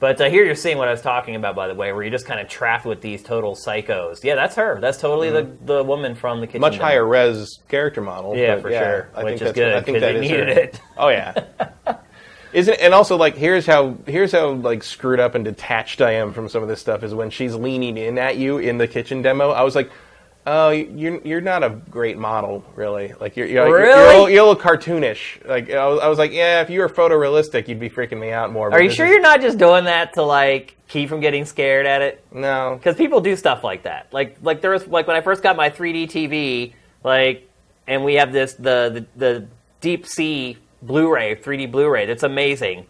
[0.00, 2.10] But uh, here you're seeing what I was talking about, by the way, where you're
[2.10, 4.22] just kind of trapped with these total psychos.
[4.22, 4.80] Yeah, that's her.
[4.80, 6.60] That's totally the, the woman from the kitchen.
[6.60, 6.84] much demo.
[6.84, 8.36] higher res character model.
[8.36, 9.08] Yeah, for sure.
[9.14, 10.62] I Which think is that's, good, I think that they needed her.
[10.62, 10.80] it.
[10.98, 11.44] Oh yeah.
[12.52, 16.32] Isn't and also like here's how here's how like screwed up and detached I am
[16.32, 19.22] from some of this stuff is when she's leaning in at you in the kitchen
[19.22, 19.50] demo.
[19.50, 19.90] I was like,
[20.46, 23.12] oh, you're you're not a great model, really.
[23.20, 25.46] Like you're you're, you're, you're, a little, you're a little cartoonish.
[25.46, 28.30] Like I was, I was like, yeah, if you were photorealistic, you'd be freaking me
[28.30, 28.72] out more.
[28.72, 31.86] Are you sure is- you're not just doing that to like keep from getting scared
[31.86, 32.24] at it?
[32.32, 32.74] No.
[32.76, 34.12] because people do stuff like that.
[34.12, 37.48] Like like there was like when I first got my 3D TV, like,
[37.86, 39.48] and we have this the the, the
[39.80, 42.86] Deep Sea Blu-ray 3D Blu-ray that's amazing.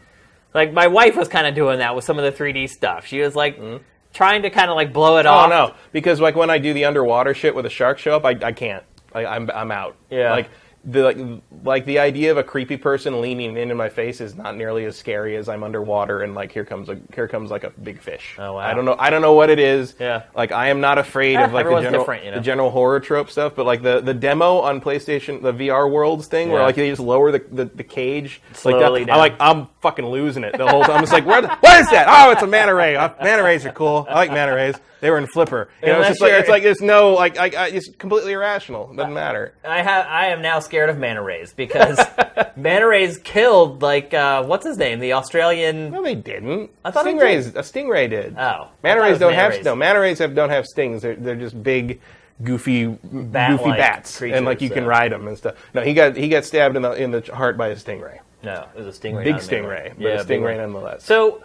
[0.52, 3.06] Like my wife was kind of doing that with some of the 3D stuff.
[3.06, 3.82] She was like mm-hmm.
[4.14, 5.50] Trying to kind of like blow it Oh off.
[5.50, 8.30] no, because like when I do the underwater shit with a shark show up, I,
[8.42, 8.82] I can't.
[9.12, 9.96] I, I'm I'm out.
[10.10, 10.30] Yeah.
[10.30, 10.48] Like
[10.86, 11.18] the like,
[11.64, 14.96] like the idea of a creepy person leaning into my face is not nearly as
[14.96, 18.36] scary as I'm underwater and like here comes a here comes like a big fish.
[18.38, 18.58] Oh, wow.
[18.58, 18.96] I don't know.
[18.98, 19.94] I don't know what it is.
[19.98, 20.24] Yeah.
[20.36, 22.36] Like I am not afraid of like the general you know?
[22.36, 26.26] the general horror trope stuff, but like the the demo on PlayStation, the VR Worlds
[26.26, 29.06] thing, where like they just lower the the, the cage like Slowly that.
[29.06, 29.14] down.
[29.16, 30.96] I'm like I'm fucking losing it the whole time.
[30.96, 32.06] I'm just like, where the, what is that?
[32.08, 32.96] Oh, it's a manta ray.
[32.96, 34.06] Uh, Manta rays are cool.
[34.08, 34.74] I like manta rays.
[35.04, 35.68] They were in Flipper.
[35.82, 38.90] You know, it's just like it's like there's no like I, I, it's completely irrational.
[38.90, 39.52] It doesn't matter.
[39.62, 42.00] I have I am now scared of manta rays because
[42.56, 45.90] manta rays killed like uh, what's his name the Australian.
[45.90, 46.70] No, they didn't.
[46.86, 47.48] I thought stingrays.
[47.48, 48.34] A stingray did.
[48.38, 49.76] Oh, manta rays don't manta have no.
[49.76, 51.02] Manta rays have don't have stings.
[51.02, 52.00] They're they're just big,
[52.42, 55.56] goofy, goofy Bat-like bats, and like you can ride them and stuff.
[55.74, 58.20] No, he got he got stabbed in the in the heart by a stingray.
[58.42, 59.24] No, it was a stingray.
[59.24, 59.76] Big not a manta ray.
[59.90, 60.56] stingray, but a big stingray one.
[60.56, 61.04] nonetheless.
[61.04, 61.44] So,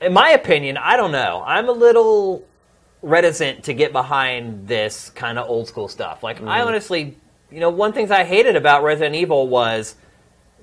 [0.00, 1.42] in my opinion, I don't know.
[1.44, 2.47] I'm a little
[3.02, 6.22] reticent to get behind this kind of old school stuff.
[6.22, 6.66] Like, I mm.
[6.66, 7.16] honestly,
[7.50, 9.94] you know, one things I hated about Resident Evil was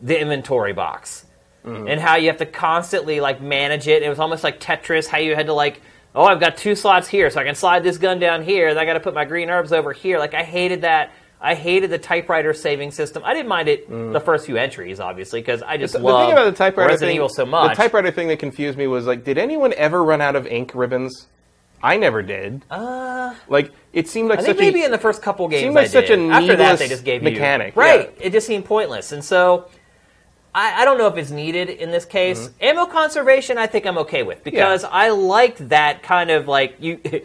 [0.02, 1.26] the inventory box
[1.66, 1.88] mm-hmm.
[1.88, 4.04] and how you have to constantly like manage it.
[4.04, 5.82] It was almost like Tetris, how you had to like.
[6.14, 8.80] Oh, I've got two slots here, so I can slide this gun down here, and
[8.80, 10.18] I got to put my green herbs over here.
[10.18, 11.12] Like I hated that.
[11.42, 13.22] I hated the typewriter saving system.
[13.26, 14.14] I didn't mind it mm.
[14.14, 17.10] the first few entries, obviously, because I just the love thing about the typewriter Resident
[17.10, 17.76] thing, Evil so much.
[17.76, 20.72] the typewriter thing that confused me was like, did anyone ever run out of ink
[20.74, 21.28] ribbons?
[21.86, 22.66] I never did.
[22.70, 25.76] Uh, Like it seemed like I think maybe a in the first couple games seemed
[25.76, 26.20] like I such did.
[26.20, 28.14] a After that, they just gave mechanic, you right.
[28.18, 28.26] yeah.
[28.28, 29.70] It just seemed pointless, and so
[30.54, 32.48] I, I don't know if it's needed in this case.
[32.48, 32.64] Mm-hmm.
[32.64, 37.00] Ammo conservation, I think I'm okay with because I liked that kind of like you.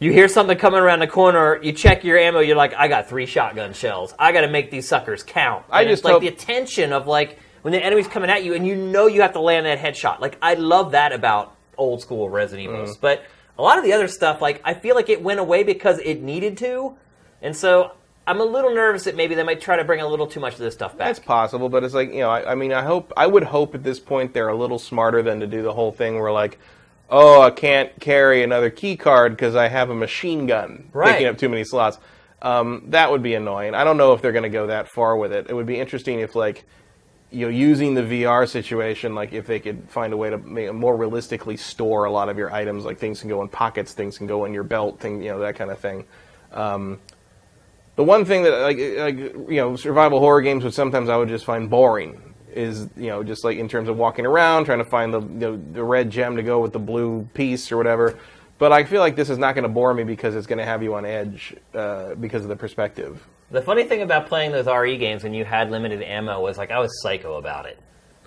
[0.00, 3.08] You hear something coming around the corner, you check your ammo, you're like, I got
[3.08, 4.14] three shotgun shells.
[4.16, 5.64] I got to make these suckers count.
[5.70, 8.64] I just like hope- the attention of like when the enemy's coming at you and
[8.64, 10.20] you know you have to land that headshot.
[10.20, 12.96] Like I love that about old school Resident Evils.
[12.96, 13.00] Mm.
[13.00, 13.24] But
[13.58, 16.22] a lot of the other stuff, like I feel like it went away because it
[16.22, 16.96] needed to,
[17.42, 17.92] and so
[18.26, 20.52] I'm a little nervous that maybe they might try to bring a little too much
[20.54, 21.08] of this stuff back.
[21.08, 22.30] That's possible, but it's like you know.
[22.30, 25.22] I, I mean, I hope I would hope at this point they're a little smarter
[25.22, 26.58] than to do the whole thing where like,
[27.10, 31.12] oh, I can't carry another key card because I have a machine gun Right.
[31.12, 31.98] taking up too many slots.
[32.40, 33.74] Um, that would be annoying.
[33.74, 35.46] I don't know if they're going to go that far with it.
[35.48, 36.64] It would be interesting if like.
[37.30, 40.38] You know, using the VR situation, like if they could find a way to
[40.72, 44.16] more realistically store a lot of your items, like things can go in pockets, things
[44.16, 46.06] can go in your belt, thing, you know, that kind of thing.
[46.52, 46.98] Um,
[47.98, 49.18] the one thing that like, like
[49.50, 52.22] you know survival horror games would sometimes I would just find boring
[52.54, 55.26] is you know just like in terms of walking around trying to find the you
[55.26, 58.16] know, the red gem to go with the blue piece or whatever.
[58.58, 60.64] But I feel like this is not going to bore me because it's going to
[60.64, 63.26] have you on edge uh, because of the perspective.
[63.50, 66.70] The funny thing about playing those RE games when you had limited ammo was like
[66.70, 67.78] I was psycho about it.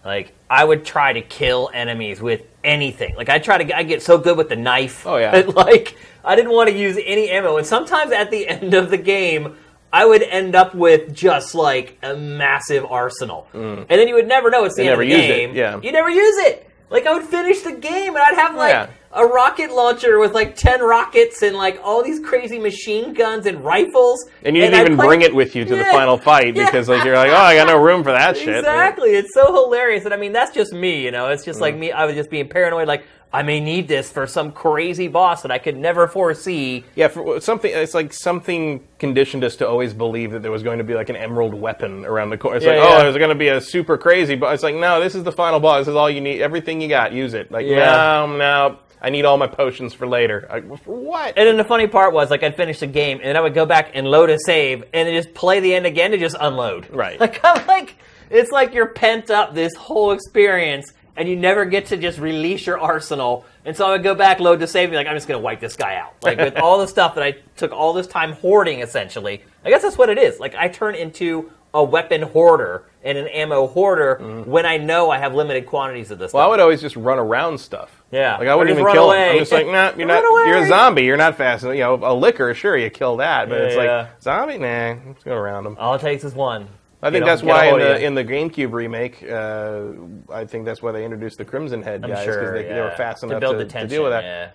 [0.04, 3.16] Like I would try to kill enemies with anything.
[3.16, 5.06] Like I try to I get so good with the knife.
[5.06, 5.32] Oh, yeah.
[5.42, 7.58] that, like I didn't want to use any ammo.
[7.58, 9.58] And sometimes at the end of the game,
[9.94, 13.48] I would end up with just like a massive arsenal.
[13.54, 13.80] Mm.
[13.82, 15.56] And then you would never know it's the And end of the use it, game.
[15.56, 15.80] yeah.
[15.84, 16.68] You never use it.
[16.90, 18.90] Like I would finish the game and I'd have like yeah.
[19.14, 23.64] A rocket launcher with like ten rockets and like all these crazy machine guns and
[23.64, 24.26] rifles.
[24.44, 26.66] And you didn't I even played- bring it with you to the final fight yeah.
[26.66, 28.58] because like you're like, oh, I got no room for that shit.
[28.60, 29.12] Exactly.
[29.12, 30.06] It's so hilarious.
[30.06, 31.28] And I mean, that's just me, you know.
[31.30, 31.62] It's just Mm.
[31.62, 31.92] like me.
[31.92, 32.88] I was just being paranoid.
[32.88, 36.84] Like, I may need this for some crazy boss that I could never foresee.
[36.96, 40.80] Yeah, for something it's like something conditioned us to always believe that there was going
[40.80, 42.58] to be like an emerald weapon around the corner.
[42.58, 42.98] It's Yeah, like, yeah.
[42.98, 45.32] oh, there's going to be a super crazy, but it's like, no, this is the
[45.32, 45.82] final boss.
[45.82, 46.42] This is all you need.
[46.42, 47.50] Everything you got, use it.
[47.52, 47.86] Like, Yeah.
[47.86, 50.48] no, no, I need all my potions for later.
[50.50, 51.38] Like, for what?
[51.38, 53.54] And then the funny part was, like, I'd finish the game, and then I would
[53.54, 56.36] go back and load a save, and then just play the end again to just
[56.40, 56.90] unload.
[56.92, 57.20] Right.
[57.20, 57.96] Like, I'm like,
[58.30, 62.66] it's like you're pent up this whole experience, and you never get to just release
[62.66, 63.46] your arsenal.
[63.66, 65.40] And so I would go back, load the save, and be like, I'm just going
[65.40, 66.14] to wipe this guy out.
[66.22, 69.44] Like, with all the stuff that I took all this time hoarding, essentially.
[69.66, 70.40] I guess that's what it is.
[70.40, 75.18] Like, I turn into a weapon hoarder and an ammo hoarder when I know I
[75.18, 76.36] have limited quantities of this Mm.
[76.36, 78.04] well, I would always just run around stuff.
[78.12, 78.38] Yeah.
[78.38, 79.28] like I wouldn't even run kill away.
[79.28, 79.32] him.
[79.34, 80.22] I'm just like, nah, you're not.
[80.48, 81.04] You're a zombie.
[81.04, 81.64] You're not fast.
[81.64, 83.98] You know, a Licker, sure, you kill that, but Yeah, it's yeah.
[84.12, 84.58] like zombie.
[84.58, 85.78] Nah, let's go around him.
[85.80, 86.68] All it takes is one.
[87.04, 90.92] I think that's why in the in the GameCube remake, uh, I think that's why
[90.92, 93.58] they introduced the Crimson Head guys because sure, they, they were fast to enough build
[93.58, 94.24] to, the to deal with that.
[94.24, 94.50] Yeah.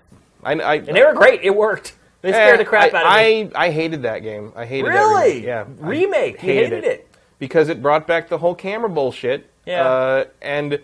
[0.44, 1.40] I, I, And they were great.
[1.42, 1.94] It worked.
[2.22, 3.12] They scared the crap I, out of
[3.50, 3.52] me.
[3.54, 4.52] I, I hated that game.
[4.56, 5.30] I hated that Really?
[5.34, 5.44] remake.
[5.44, 6.32] Yeah, I Remake.
[6.42, 7.08] You hated it.
[7.38, 9.48] because it brought back the whole camera bullshit.
[9.64, 9.84] Yeah.
[9.86, 10.80] uh, and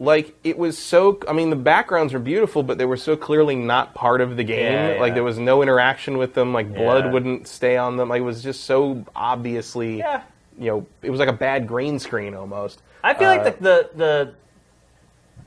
[0.00, 1.20] like it was so.
[1.28, 4.44] I mean, the backgrounds were beautiful, but they were so clearly not part of the
[4.44, 4.72] game.
[4.72, 5.00] Yeah, yeah.
[5.00, 6.52] Like there was no interaction with them.
[6.52, 7.10] Like blood Yeah.
[7.12, 8.08] wouldn't stay on them.
[8.08, 9.98] Like it was just so obviously.
[9.98, 10.22] Yeah.
[10.58, 12.80] You know, it was like a bad green screen almost.
[13.02, 14.34] I feel Uh, like the, the the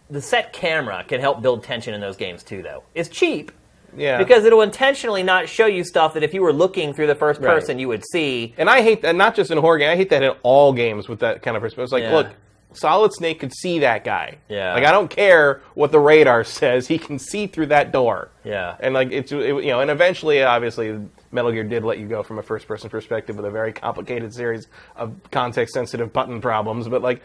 [0.09, 2.61] the set camera can help build tension in those games too.
[2.61, 3.51] Though it's cheap
[3.95, 4.17] Yeah.
[4.17, 7.39] because it'll intentionally not show you stuff that if you were looking through the first
[7.41, 7.53] Right.
[7.53, 8.53] person you would see.
[8.57, 11.07] And I hate that, not just in horror game, I hate that in all games
[11.07, 11.83] with that kind of perspective.
[11.83, 12.15] It's like, Yeah.
[12.15, 12.27] look,
[12.73, 14.37] Solid Snake could see that guy.
[14.49, 14.73] Yeah.
[14.73, 18.29] Like, I don't care what the radar says, he can see through that door.
[18.43, 18.75] Yeah.
[18.79, 20.99] And, like, it's, it, you know, and eventually, obviously,
[21.31, 24.33] Metal Gear did let you go from a first person perspective with a very complicated
[24.33, 27.21] series of context sensitive button problems, but, like,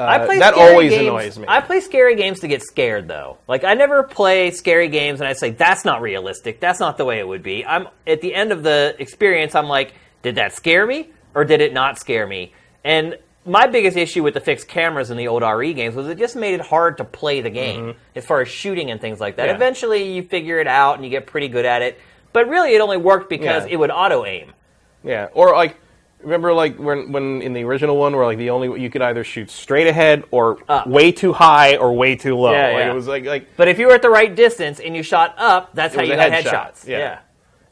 [0.00, 1.02] uh, that always games.
[1.02, 1.44] annoys me.
[1.48, 3.38] I play scary games to get scared, though.
[3.48, 6.60] Like I never play scary games and I say that's not realistic.
[6.60, 7.64] That's not the way it would be.
[7.64, 9.54] I'm at the end of the experience.
[9.54, 12.52] I'm like, did that scare me or did it not scare me?
[12.84, 16.18] And my biggest issue with the fixed cameras in the old RE games was it
[16.18, 19.36] just made it hard to play the game as far as shooting and things like
[19.36, 19.42] that.
[19.44, 19.50] Mm-hmm.
[19.50, 19.56] Yeah.
[19.56, 21.98] Eventually, you figure it out and you get pretty good at it.
[22.32, 23.72] But really, it only worked because Yeah.
[23.72, 24.52] it would auto aim.
[25.02, 25.76] Yeah, or like
[26.22, 29.24] remember like when when in the original one where like the only you could either
[29.24, 30.86] shoot straight ahead or Up.
[30.86, 32.52] way too high or way too low.
[32.52, 32.90] Yeah, like yeah.
[32.90, 35.34] it was like like But if you were at the right distance and you shot
[35.38, 36.86] up, that's how was you a got headshot, headshots.
[36.86, 36.98] yeah.
[36.98, 37.18] yeah.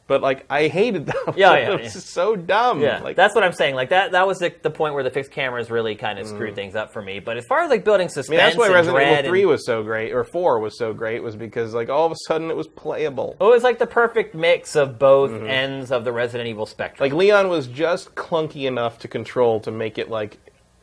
[0.09, 1.15] But like I hated them.
[1.37, 2.01] Yeah, it was yeah.
[2.01, 2.81] so dumb.
[2.81, 3.75] Yeah, like that's what I'm saying.
[3.75, 6.55] Like that, that was the, the point where the fixed cameras really kind of screwed
[6.55, 7.19] things up for me.
[7.19, 9.65] But as far as like building I mean that's why Resident Evil Three and, was
[9.65, 12.57] so great or Four was so great was because like all of a sudden it
[12.57, 13.37] was playable.
[13.39, 17.07] it was like the perfect mix of both ends of the Resident Evil spectrum.
[17.07, 17.15] Mm-hmm.
[17.15, 20.37] Like Leon was just clunky enough to control to make it like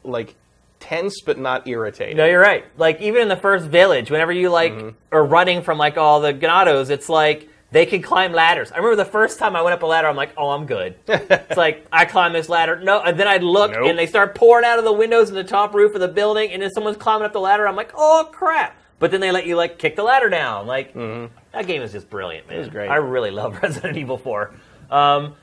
[0.05, 0.37] like
[0.79, 2.17] tense but not irritating.
[2.17, 2.65] no, you're right.
[2.79, 4.89] Like even in the first village, whenever you like Mm-hmm.
[5.11, 8.73] are running from like all the Ganados, it's like they can climb ladders.
[8.73, 10.95] I remember the first time I went up a ladder, I'm like, oh, I'm good.
[11.07, 13.89] it's like I climb this ladder, no, and then I look Nope.
[13.89, 16.53] and they start pouring out of the windows in the top roof of the building,
[16.53, 17.69] and then someone's climbing up the ladder.
[17.69, 18.77] I'm like, oh crap!
[18.99, 20.67] But then they let you like kick the ladder down.
[20.67, 22.59] Like that game is just brilliant, man.
[22.59, 22.77] was Mm-hmm.
[22.77, 22.89] great.
[22.89, 24.55] I really love Resident Evil 4.
[24.91, 25.35] Um,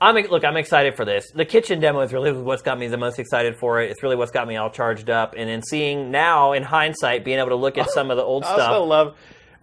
[0.00, 0.44] I'm look.
[0.44, 1.32] I'm excited for this.
[1.34, 3.90] The kitchen demo is really what's got me the most excited for it.
[3.90, 5.34] It's really what's got me all charged up.
[5.36, 8.44] And then seeing now, in hindsight, being able to look at some of the old
[8.44, 8.86] I also stuff.
[8.88, 9.16] love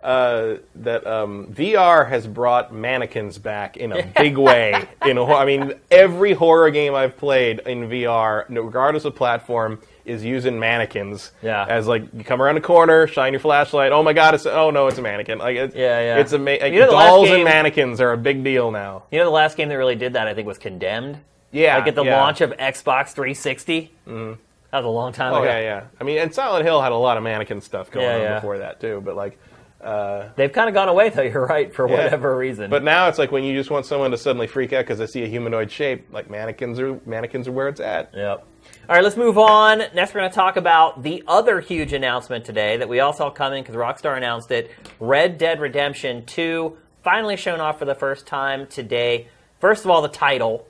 [0.05, 4.87] uh, that um, VR has brought mannequins back in a big way.
[5.05, 10.23] In hor- I mean, every horror game I've played in VR, regardless of platform, is
[10.23, 11.31] using mannequins.
[11.41, 11.65] Yeah.
[11.67, 13.91] As like you come around a corner, shine your flashlight.
[13.91, 14.35] Oh my god!
[14.35, 15.39] It's oh no, it's a mannequin.
[15.39, 16.17] Like it's, Yeah, yeah.
[16.19, 19.03] It's ama- like, You know, dolls game- and mannequins are a big deal now.
[19.11, 21.17] You know, the last game that really did that, I think, was Condemned.
[21.51, 21.77] Yeah.
[21.79, 22.17] Like at the yeah.
[22.21, 23.91] launch of Xbox 360.
[24.07, 24.33] Mm-hmm.
[24.71, 25.45] That was a long time Oh ago.
[25.45, 25.83] yeah, yeah.
[25.99, 28.35] I mean, and Silent Hill had a lot of mannequin stuff going Yeah, on yeah.
[28.35, 29.01] before that too.
[29.03, 29.39] But like.
[29.81, 31.21] Uh, They've kind of gone away, though.
[31.21, 31.95] You're right for Yeah.
[32.03, 32.69] whatever reason.
[32.69, 35.05] But now it's like when you just want someone to suddenly freak out because they
[35.05, 38.09] see a humanoid shape, like mannequins are mannequins are where it's at.
[38.13, 38.45] Yep.
[38.89, 39.79] All right, let's move on.
[39.93, 43.29] Next, we're going to talk about the other huge announcement today that we all saw
[43.29, 44.71] coming because Rockstar announced it.
[44.99, 49.27] Red Dead Redemption 2 finally shown off for the first time today.
[49.59, 50.67] First of all, the title,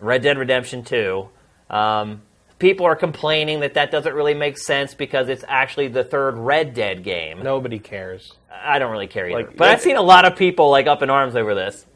[0.00, 1.28] Red Dead Redemption 2.
[1.70, 2.22] Um,
[2.58, 6.74] people are complaining that that doesn't really make sense because it's actually the third Red
[6.74, 7.42] Dead game.
[7.42, 8.34] Nobody cares.
[8.50, 9.46] I don't really care either.
[9.46, 11.86] Like, but I've seen a lot of people like up in arms over this.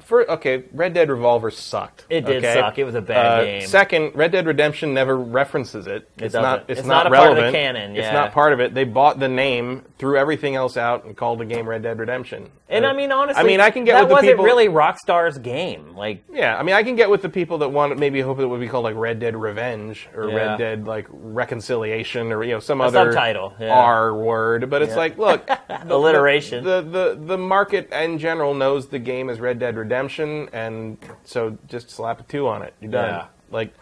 [0.00, 2.06] For okay, Red Dead Revolver sucked.
[2.10, 2.54] It did okay?
[2.54, 2.78] suck.
[2.78, 3.66] It was a bad Uh, game.
[3.66, 6.08] Second, Red Dead Redemption never references it.
[6.18, 6.42] It's doesn't.
[6.42, 6.64] not.
[6.68, 7.54] It's, It's not, not a part of the relevant.
[7.76, 8.74] canon, It's not part of it.
[8.74, 12.50] They bought the name, threw everything else out, and called the game Red Dead Redemption.
[12.68, 14.44] And Uh, I mean, honestly, I mean, I can get that with the wasn't people.
[14.44, 15.96] really Rockstar's game.
[15.96, 18.46] Like, Yeah, I mean, I can get with the people that want maybe hope it
[18.46, 20.36] would be called like Red Dead Revenge or Yeah.
[20.36, 23.70] Red Dead like Reconciliation or you know some A other subtitle, yeah.
[23.74, 24.70] R word.
[24.70, 24.98] But it's Yeah.
[24.98, 25.58] like, look, the-
[25.90, 26.64] Alliteration.
[26.64, 31.56] The, the the market in general knows the game as Red Dead Redemption, and so
[31.68, 32.74] just slap a two on it.
[32.80, 33.08] You're done.
[33.10, 33.26] Yeah.
[33.50, 33.72] Like,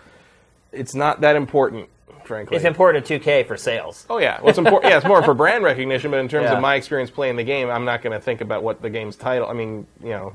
[0.72, 1.88] it's not that important,
[2.24, 2.56] frankly.
[2.56, 4.04] it's important to 2K for sales.
[4.10, 4.90] Oh yeah, well, it's important.
[4.90, 6.10] yeah, it's more for brand recognition.
[6.10, 6.54] But in terms Yeah.
[6.56, 9.16] of my experience playing the game, I'm not going to think about what the game's
[9.16, 9.48] title.
[9.48, 10.34] I mean, you know,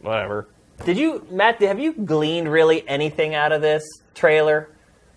[0.00, 0.48] whatever.
[0.84, 1.60] Did you, Matt?
[1.62, 3.82] Have you gleaned really anything out of this
[4.14, 4.68] trailer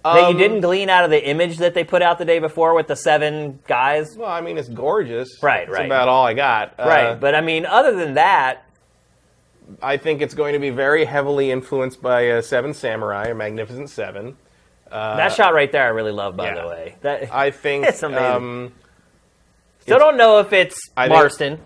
[0.04, 2.40] that you Um, didn't glean out of the image that they put out the day
[2.40, 4.18] before with the seven guys?
[4.18, 5.30] Well, I mean, it's gorgeous.
[5.44, 5.86] Right, That's right.
[5.86, 6.74] about all I got.
[6.80, 8.64] right, Uh, but I mean, other than that,
[9.82, 13.90] I think it's going to be very heavily influenced by uh, Seven Samurai or Magnificent
[13.90, 14.38] Seven.
[14.90, 16.36] that shot right there, I really love.
[16.36, 16.62] By Uh, yeah.
[16.62, 17.86] the way, that I think.
[17.90, 18.26] It's amazing.
[18.26, 18.74] Um,
[19.80, 21.60] still don't know if it's I think- Marston.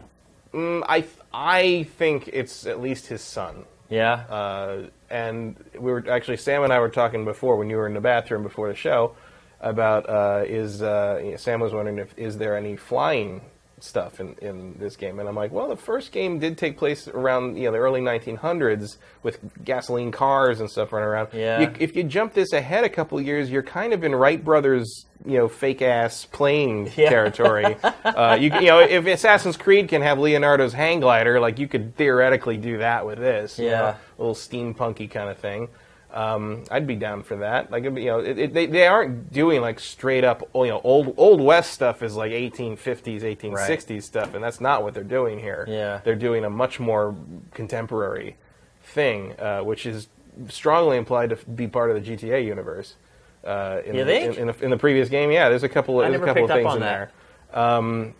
[0.53, 3.65] mm, I I think it's at least his son.
[3.89, 4.77] yeah, Uh,
[5.09, 8.01] and we were actually Sam and I were talking before when you were in the
[8.01, 9.15] bathroom before the show
[9.61, 13.41] about uh, is uh, you know, Sam was wondering if is there any flying
[13.81, 17.09] stuff in, in this game and I'm like well the first game did take place
[17.09, 21.59] around you know the early 1900s with gasoline cars and stuff running around Yeah.
[21.59, 25.05] You- if you jump this ahead a couple years you're kind of in Wright Brothers
[25.25, 27.09] you know fake ass plane Yeah.
[27.09, 31.67] territory uh, you, you know if Assassin's Creed can have Leonardo's hang glider like you
[31.67, 33.71] could theoretically do that with this you Yeah.
[33.71, 35.67] know, a little steampunky kind of thing.
[36.15, 37.69] Um, I'd be down for that.
[37.71, 41.13] Like, you know, it, it, they they aren't doing like straight up, you know, old
[41.17, 45.65] old west stuff is like 1850s, 1860s stuff, and that's not what they're doing here.
[45.67, 45.99] Yeah.
[46.05, 47.13] they're doing a much more
[47.53, 48.37] contemporary
[48.81, 50.07] thing, uh, which is
[50.47, 52.95] strongly implied to be part of the GTA universe.
[53.43, 54.35] Uh, in, You the, think?
[54.37, 55.97] in, in, the, in the previous game, yeah, there's a couple.
[55.97, 57.11] There's a couple of things on in that.
[57.53, 57.61] there.
[57.61, 58.13] Um,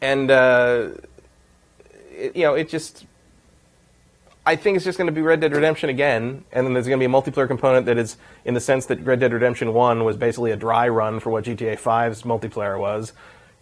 [0.00, 0.88] and uh,
[2.10, 3.06] it, you know, it just
[4.44, 6.98] I think it's just going to be Red Dead Redemption again, and then there's going
[6.98, 10.02] to be a multiplayer component that is in the sense that Red Dead Redemption One
[10.04, 13.12] was basically a dry run for what GTA 5's multiplayer was.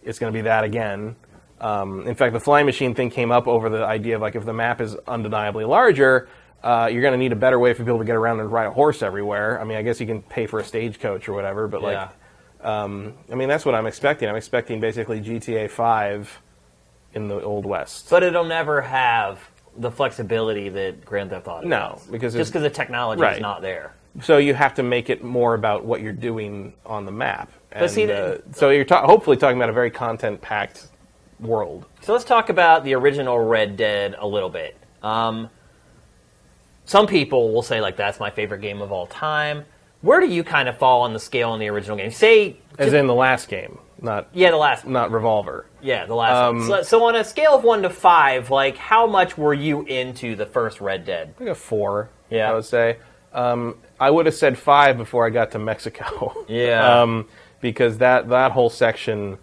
[0.03, 1.15] It's going to be that again.
[1.59, 4.43] Um, in fact, the flying machine thing came up over the idea of like if
[4.45, 6.27] the map is undeniably larger,
[6.63, 8.65] uh, you're going to need a better way for people to get around and ride
[8.65, 9.61] a horse everywhere.
[9.61, 11.93] I mean, I guess you can pay for a stagecoach or whatever, but like,
[12.63, 12.83] Yeah.
[12.83, 14.27] um, I mean, that's what I'm expecting.
[14.27, 16.41] I'm expecting basically GTA 5
[17.13, 18.09] in the Old West.
[18.09, 22.07] but it'll never have the flexibility that Grand Theft Auto No, does.
[22.07, 23.35] because just because the technology Right.
[23.35, 23.93] is not there.
[24.21, 27.49] So you have to make it more about what you're doing on the map.
[27.71, 30.87] And, see, uh, so you're ta- hopefully talking about a very content-packed
[31.39, 31.85] world.
[32.01, 34.75] So let's talk about the original Red Dead a little bit.
[35.01, 35.49] Um,
[36.85, 39.65] some people will say like that's my favorite game of all time.
[40.01, 42.11] Where do you kind of fall on the scale in the original game?
[42.11, 45.65] Say, As in the last game, not yeah, the last, not Revolver.
[45.81, 46.35] yeah, the last.
[46.35, 46.67] Um, one.
[46.67, 50.35] So, so on a scale of one to five, like how much were you into
[50.35, 51.33] the first Red Dead?
[51.39, 52.49] Like a four, Yeah.
[52.51, 52.97] I would say.
[53.33, 56.33] Um, I would have said five before I got to Mexico.
[56.49, 57.01] Yeah.
[57.01, 57.27] um,
[57.61, 59.37] because that that whole section,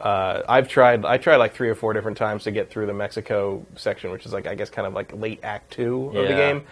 [0.00, 1.04] uh, I've tried.
[1.04, 4.24] I tried like three or four different times to get through the Mexico section, which
[4.24, 6.62] is like I guess kind of like late Act Two of the game,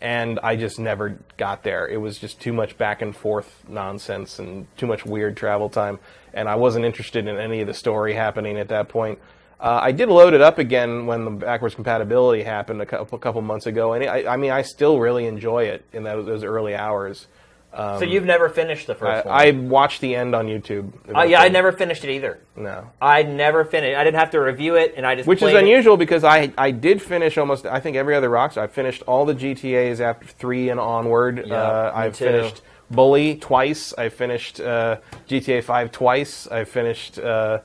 [0.00, 1.88] and I just never got there.
[1.88, 5.98] It was just too much back and forth nonsense and too much weird travel time,
[6.34, 9.18] and I wasn't interested in any of the story happening at that point.
[9.60, 13.40] Uh, I did load it up again when the backwards compatibility happened a couple, couple
[13.40, 16.74] months ago, and I, I mean, I still really enjoy it in those, those early
[16.74, 17.28] hours.
[17.74, 19.34] so you've never finished the Um, I, first one.
[19.40, 20.92] I watched the end on YouTube.
[21.16, 22.40] Uh, yeah, I never finished it either.
[22.56, 22.90] No.
[23.00, 23.96] I never finished.
[23.96, 25.62] I didn't have to review it, and I just Which is played it.
[25.62, 28.58] unusual because I I did finish almost I think every other Rockstar.
[28.58, 31.44] I finished all the GTA's after three and onward.
[31.46, 32.26] Yeah, uh, I've too.
[32.26, 32.62] finished
[32.94, 33.92] Bully twice.
[33.96, 36.46] I finished uh, GTA Five twice.
[36.46, 37.60] I finished uh,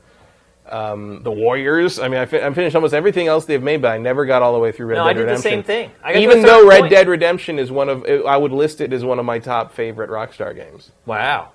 [0.68, 2.00] um, the Warriors.
[2.00, 4.42] I mean, I, fi- I finished almost everything else they've made, but I never got
[4.42, 5.52] all the way through Red No, Dead I did the Redemption.
[5.52, 5.92] same thing.
[6.04, 6.92] I got to a Even though Red point.
[6.92, 10.10] Dead Redemption is one of, I would list it as one of my top favorite
[10.10, 10.92] Rockstar games.
[11.06, 11.52] Wow.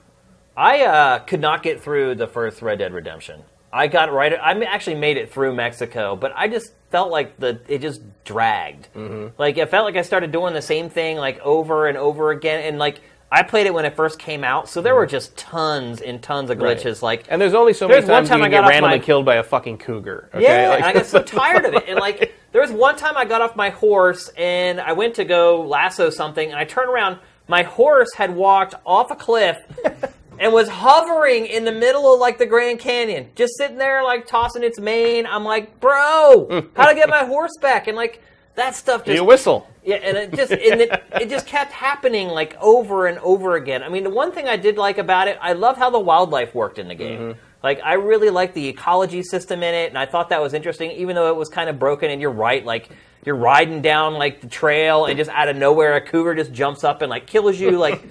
[0.57, 3.43] I uh, could not get through the first Red Dead Redemption.
[3.73, 4.33] I got right.
[4.33, 8.87] I actually made it through Mexico, but I just felt like the it just dragged.
[8.95, 9.35] Mm-hmm.
[9.37, 12.63] Like it felt like I started doing the same thing like over and over again,
[12.65, 13.01] and like
[13.35, 16.51] I played it when it first came out, so there were just tons and tons
[16.51, 16.65] of Mm-hmm.
[16.67, 16.77] Right.
[16.79, 17.03] glitches.
[17.03, 19.05] Like And there's only so There's many one times time you I get randomly my-
[19.05, 20.31] killed by a fucking cougar.
[20.35, 20.45] Okay?
[20.45, 21.85] Yeah, Like- and I got so tired of it.
[21.89, 25.25] And like, there was one time I got off my horse and I went to
[25.25, 27.19] go lasso something, and I turned around.
[27.49, 29.59] My horse had walked off a cliff
[30.39, 34.27] and was hovering in the middle of like the Grand Canyon, just sitting there like
[34.27, 35.27] tossing its mane.
[35.27, 37.87] I'm like, bro, how to get my horse back?
[37.87, 38.23] And like,
[38.57, 39.69] that stuff just You whistle.
[39.85, 43.83] yeah, and it just and it, it just kept happening like over and over again.
[43.83, 46.55] I mean, the one thing I did like about it, I love how the wildlife
[46.55, 47.19] worked in the game.
[47.19, 47.41] Mm-hmm.
[47.63, 50.91] Like, I really liked the ecology system in it, and I thought that was interesting,
[50.91, 52.11] even though it was kind of broken.
[52.11, 52.91] And you're right, like
[53.25, 56.85] you're riding down like the trail, and just out of nowhere, a cougar just jumps
[56.85, 57.79] up and like kills you.
[57.79, 58.03] Like,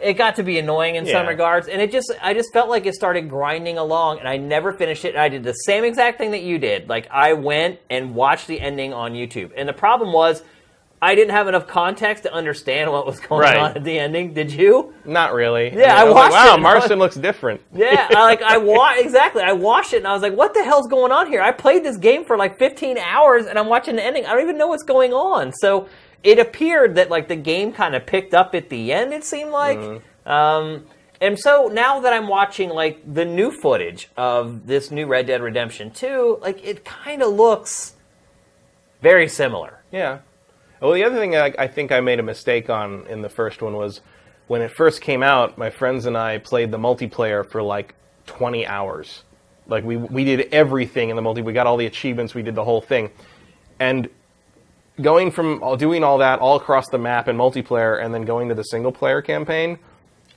[0.00, 2.86] it got to be annoying in some regards, and it just I just felt like
[2.86, 5.10] it started grinding along, and I never finished it.
[5.14, 6.88] And I did the same exact thing that you did.
[6.88, 10.42] Like I went and watched the ending on YouTube, and the problem was
[11.00, 13.56] I didn't have enough context to understand what was going Right.
[13.56, 14.34] on at the ending.
[14.34, 14.94] Did you?
[15.04, 15.72] Not really.
[15.72, 17.60] Yeah, I was watched like, it wow, and I Marston looks different.
[17.72, 19.42] Yeah, I, like I wa- exactly.
[19.42, 21.84] I watched it and I was like, "What the hell's going on here?" I played
[21.84, 24.26] this game for like 15 hours and I'm watching the ending.
[24.26, 25.52] I don't even know what's going on.
[25.52, 25.88] So
[26.22, 29.12] it appeared that like the game kind of picked up at the end.
[29.12, 30.02] It seemed like.
[30.26, 30.86] Um,
[31.20, 35.42] and so now that I'm watching like the new footage of this new Red Dead
[35.42, 37.94] Redemption 2, like it kind of looks
[39.02, 39.82] very similar.
[39.90, 40.18] Yeah.
[40.80, 43.62] Well, the other thing I, I think I made a mistake on in the first
[43.62, 44.00] one was
[44.46, 45.58] when it first came out.
[45.58, 47.94] My friends and I played the multiplayer for like
[48.26, 49.24] 20 hours.
[49.66, 51.42] Like we we did everything in the multi.
[51.42, 52.34] We got all the achievements.
[52.34, 53.10] We did the whole thing,
[53.78, 54.08] and
[55.00, 58.48] going from all, doing all that all across the map in multiplayer, and then going
[58.48, 59.78] to the single player campaign.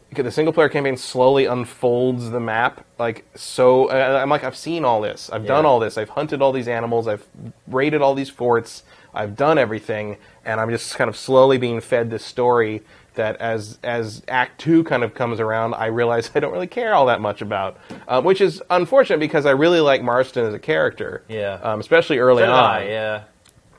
[0.09, 3.89] Because the single player campaign slowly unfolds the map, like so.
[3.89, 5.29] I'm like, I've seen all this.
[5.31, 5.97] I've done all this.
[5.97, 7.07] I've hunted all these animals.
[7.07, 7.25] I've
[7.67, 8.83] raided all these forts.
[9.13, 12.83] I've done everything, and I'm just kind of slowly being fed this story
[13.15, 16.93] that as as Act Two kind of comes around, I realize I don't really care
[16.93, 20.59] all that much about, uh, which is unfortunate because I really like Marston as a
[20.59, 21.23] character.
[21.29, 21.59] Yeah.
[21.63, 22.49] um, especially early on.
[22.51, 23.23] I, yeah.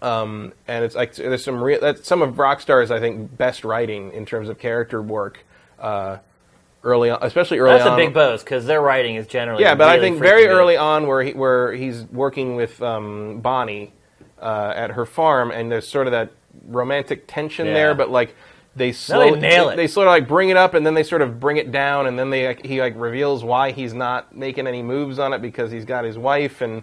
[0.03, 4.13] Um, and it's like there's some real that's some of Rockstar's I think best writing
[4.13, 5.45] in terms of character work.
[5.79, 6.19] Uh,
[6.85, 7.97] early on, especially early That's on.
[7.97, 10.77] That's a big boast because their writing is generally Yeah, but I think very early
[10.77, 13.93] on, where he, where he's working with um, Bonnie
[14.41, 16.33] uh, at her farm, and there's sort of that
[16.67, 17.75] romantic tension Yeah.
[17.75, 18.35] there, but like
[18.75, 19.77] they they nail it.
[19.77, 22.07] They sort of like bring it up, and then they sort of bring it down,
[22.07, 25.43] and then they like, he like reveals why he's not making any moves on it
[25.43, 26.83] because he's got his wife and.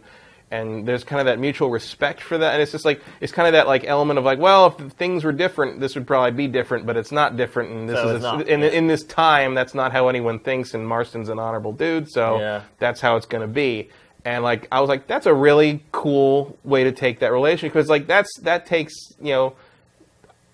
[0.51, 3.47] And there's kind of that mutual respect for that, and it's just like it's kind
[3.47, 6.47] of that like element of like, well, if things were different, this would probably be
[6.47, 9.53] different, but it's not different, and this So is it's not, in, in this time,
[9.53, 12.61] that's not how anyone thinks, and Marston's an honorable dude, so Yeah.
[12.79, 13.89] that's how it's going to be.
[14.25, 17.87] And like I was like, that's a really cool way to take that relationship because
[17.87, 19.55] like that's that takes you know,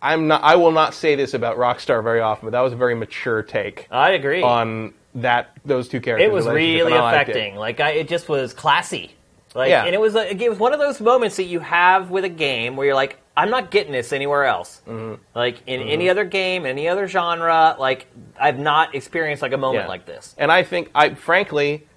[0.02, 2.76] I'm not I will not say this about Rockstar very often, but that was a
[2.76, 4.41] very mature take I agree.
[4.43, 6.28] on that those two characters.
[6.28, 7.32] it was really liked it.
[7.32, 7.56] affecting.
[7.56, 9.16] Like I, it just was classy.
[9.56, 9.86] Like, Yeah.
[9.86, 12.30] and it was like, it was one of those moments that you have with a
[12.30, 14.82] game where you're like, I'm not getting this anywhere else.
[14.88, 15.22] Mm-hmm.
[15.34, 18.08] Like in any other game, any other genre, like
[18.39, 19.89] I've not experienced like a moment Yeah.
[19.89, 20.36] like this.
[20.38, 21.88] And I think I frankly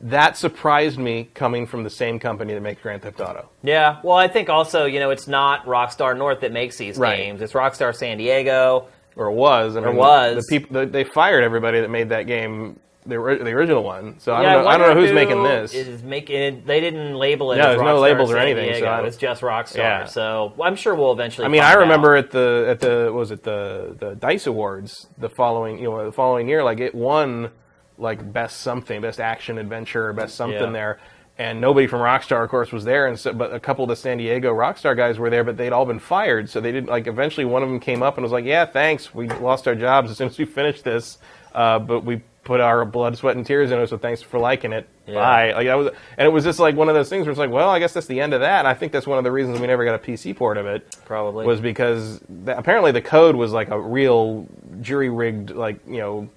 [0.00, 3.48] that surprised me coming from the same company that makes Grand Theft Auto.
[3.62, 4.00] Yeah.
[4.02, 7.16] Well, I think also you know it's not Rockstar North that makes these Right.
[7.16, 7.40] games.
[7.40, 8.88] It's Rockstar San Diego.
[9.16, 9.76] Or was.
[9.76, 10.44] I mean, was.
[10.44, 14.18] The people the, they fired everybody that made that game the, the original one.
[14.18, 15.74] So I don't know I don't know who's who making this.
[15.74, 16.66] Is making it?
[16.66, 17.56] They didn't label it.
[17.56, 19.76] No, as there's no labels or anything, so I it's just Rockstar.
[19.76, 20.04] Yeah.
[20.04, 21.44] So I'm sure we'll eventually.
[21.44, 21.80] I mean, I out.
[21.80, 25.90] remember at the at the what was it the the Dice Awards the following you
[25.90, 27.50] know the following year like it won
[27.98, 30.70] like best something best action adventure best something Yeah.
[30.72, 31.00] there
[31.38, 33.96] and nobody from Rockstar of course was there and so but a couple of the
[33.96, 37.06] San Diego Rockstar guys were there but they'd all been fired so they didn't like
[37.06, 40.10] eventually one of them came up and was like yeah thanks we lost our jobs
[40.10, 41.18] as soon as we finished this
[41.54, 44.72] uh, but we put our blood sweat and tears into it so thanks for liking
[44.72, 45.14] it Yeah.
[45.14, 45.88] bye like that was
[46.18, 47.92] and it was just like one of those things where it's like well I guess
[47.92, 49.84] that's the end of that and I think that's one of the reasons we never
[49.84, 51.46] got a PC port of it Probably.
[51.46, 54.46] was because apparently the code was like a real
[54.80, 56.28] jury rigged, like you know,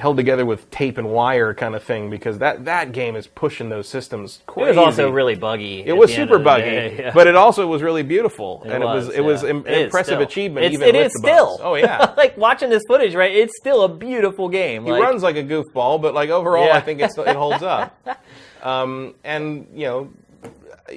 [0.00, 2.10] held together with tape and wire kind of thing.
[2.10, 4.40] Because that that game is pushing those systems.
[4.48, 5.84] It was also really buggy.
[5.84, 7.12] It was super buggy, day, yeah.
[7.14, 9.50] but it also was really beautiful, and it was was, it was yeah.
[9.50, 10.66] It is impressive achievement.
[10.66, 11.46] It's, even it with is the still.
[11.58, 11.62] bugs.
[11.64, 12.14] Oh yeah.
[12.16, 13.34] like watching this footage, right?
[13.34, 14.84] It's still a beautiful game.
[14.84, 16.76] He like, runs like a goofball, but like overall, Yeah.
[16.76, 17.96] I think it's, it holds up.
[18.62, 20.10] Um, and you know,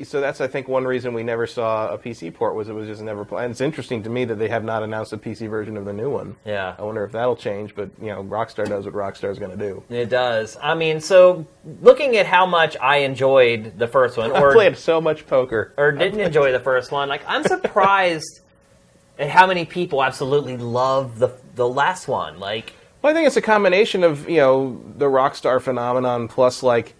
[0.04, 2.88] so that's I think one reason we never saw a PC port was it was
[2.88, 3.26] just never.
[3.26, 5.86] Pl- and it's interesting to me that they have not announced a PC version of
[5.86, 6.36] the new one.
[6.46, 6.76] Yeah.
[6.80, 7.76] I wonder if that'll change.
[7.76, 9.84] But you know, Rockstar does what Rockstar's going to do.
[9.90, 10.58] It does.
[10.62, 11.46] I mean, so
[11.82, 15.74] looking at how much I enjoyed the first one, I or played so much poker.
[15.78, 18.40] or didn't enjoy the first one, like I'm surprised
[19.20, 22.40] at how many people absolutely love the the last one.
[22.40, 22.74] Like,
[23.04, 26.96] Well, I think it's a combination of you know the Rockstar phenomenon plus like.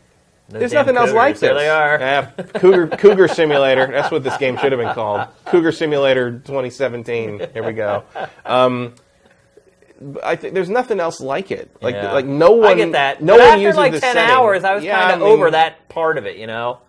[0.50, 1.42] The There's damn nothing else like this.
[1.42, 2.00] There they are.
[2.00, 2.26] Yeah,
[2.56, 3.88] Cougar Cougar Simulator.
[3.88, 5.28] That's what this game should have been called.
[5.46, 7.48] Cougar Simulator 2017.
[7.54, 8.04] Here we go.
[8.46, 8.94] Um,
[10.24, 11.72] I think there's nothing else like it.
[11.82, 12.12] Like Yeah.
[12.12, 12.70] like no one.
[12.72, 13.22] I get that.
[13.24, 14.22] No but one after uses like ten setting.
[14.24, 16.38] hours, I was Yeah, kind of I mean, over that part of it.
[16.38, 16.80] You know.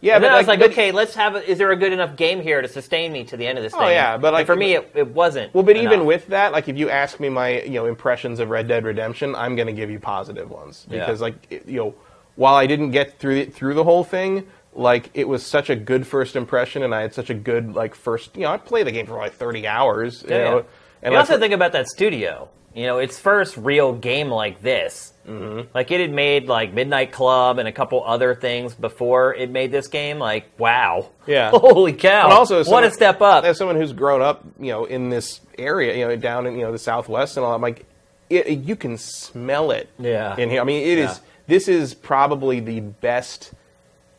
[0.00, 1.34] Yeah, and but then I was like- like, but- okay, let's have.
[1.36, 3.64] A, is there a good enough game here to sustain me to the end of
[3.64, 3.90] this Oh, thing?
[3.92, 5.54] yeah, but, And like- for me, it, it wasn't.
[5.54, 8.50] Well, but even with that, like if you ask me my you know impressions of
[8.50, 11.00] Red Dead Redemption, I'm going to give you positive ones Yeah.
[11.00, 11.34] because like
[11.66, 11.94] you know
[12.36, 15.76] while I didn't get through it, through the whole thing, like it was such a
[15.76, 18.86] good first impression, and I had such a good like first you know I played
[18.86, 20.62] the game for like 30 hours, you Yeah, know, yeah.
[21.02, 22.48] and you like, also think about that studio.
[22.74, 25.12] You know, its first real game like this.
[25.28, 25.68] Mm-hmm.
[25.72, 29.70] Like it had made like Midnight Club and a couple other things before it made
[29.70, 30.18] this game.
[30.18, 31.50] Like wow, Yeah.
[31.54, 32.24] holy cow!
[32.24, 33.44] And also, what a step up.
[33.44, 36.62] As someone who's grown up, you know, in this area, you know, down in you
[36.64, 37.86] know the Southwest and all, I'm like,
[38.28, 39.88] it, you can smell it.
[40.00, 40.36] Yeah.
[40.36, 41.20] In here, I mean, it is.
[41.46, 43.52] This is probably the best,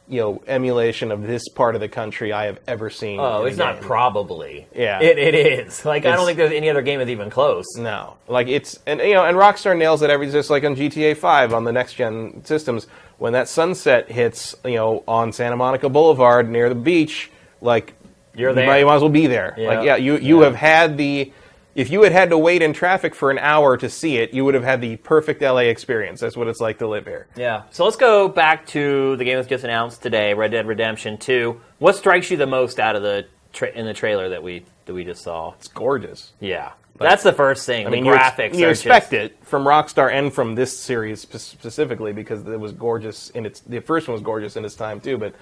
[0.08, 3.20] you know, emulation of this part of the country I have ever seen.
[3.20, 4.68] Oh, it's not probably.
[4.76, 5.02] Yeah.
[5.02, 5.84] it, it is.
[5.86, 7.66] Like I don't think there's any other game that's even close.
[7.78, 11.18] No, like it's and you know, and Rockstar nails it every just like on GTA
[11.18, 12.88] Five on the next gen systems.
[13.18, 17.94] When that sunset hits, you know, on Santa Monica Boulevard near the beach, like
[18.36, 18.66] You're there.
[18.78, 19.56] you might as well be there.
[19.58, 19.68] Yeah.
[19.70, 20.46] Like, yeah, you you Yeah.
[20.46, 21.32] have had the.
[21.76, 24.46] If you had had to wait in traffic for an hour to see it, you
[24.46, 26.22] would have had the perfect LA experience.
[26.22, 27.28] That's what it's like to live here.
[27.36, 27.64] Yeah.
[27.70, 31.60] So let's go back to the game that's just announced today, Red Dead Redemption 2.
[31.80, 34.94] What strikes you the most out of the tra- in the trailer that we that
[34.94, 35.54] we just saw?
[35.56, 36.32] It's gorgeous.
[36.40, 36.72] Yeah.
[36.98, 37.86] That's the first thing.
[37.86, 38.58] I the mean, you, ex- graphics.
[38.58, 42.72] you are expect just, it from Rockstar and from this series specifically because it was
[42.72, 43.60] gorgeous in its.
[43.60, 45.36] The first one was gorgeous in its time too, but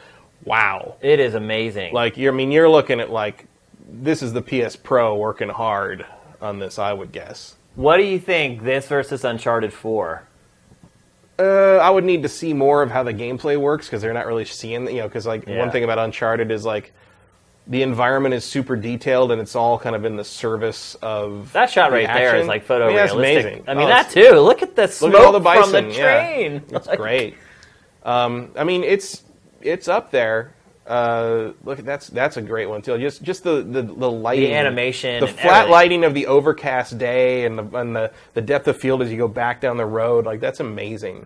[0.45, 1.93] wow, It is amazing.
[1.93, 3.45] Like you're, I mean, you're looking at like
[3.87, 6.07] this is the PS Pro working hard
[6.43, 6.77] on this.
[6.77, 7.55] I would guess.
[7.75, 10.27] what do you think this versus Uncharted 4?
[11.39, 11.43] Uh,
[11.77, 14.45] I would need to see more of how the gameplay works because they're not really
[14.45, 15.57] seeing, you know, because like Yeah.
[15.59, 16.93] one thing about Uncharted is like
[17.65, 21.71] the environment is super detailed and it's all kind of in the service of That
[21.71, 22.47] shot the right there is action.
[22.47, 22.83] like photorealistic.
[22.83, 23.63] I mean, that's amazing.
[23.67, 24.31] I mean, Oh, that too.
[24.39, 25.89] Look at the smoke at the from the bison.
[25.91, 26.27] yeah.
[26.27, 26.61] train.
[26.69, 27.35] It's Like, great.
[28.03, 29.23] Um, I mean, it's
[29.61, 30.53] it's up there.
[30.85, 32.97] Uh, look, that's that's a great one too.
[32.97, 35.71] Just just the the, the lighting, The animation the flat everything.
[35.71, 39.17] lighting of the overcast day, and the and the, the depth of field as you
[39.17, 40.25] go back down the road.
[40.25, 41.25] Like that's amazing.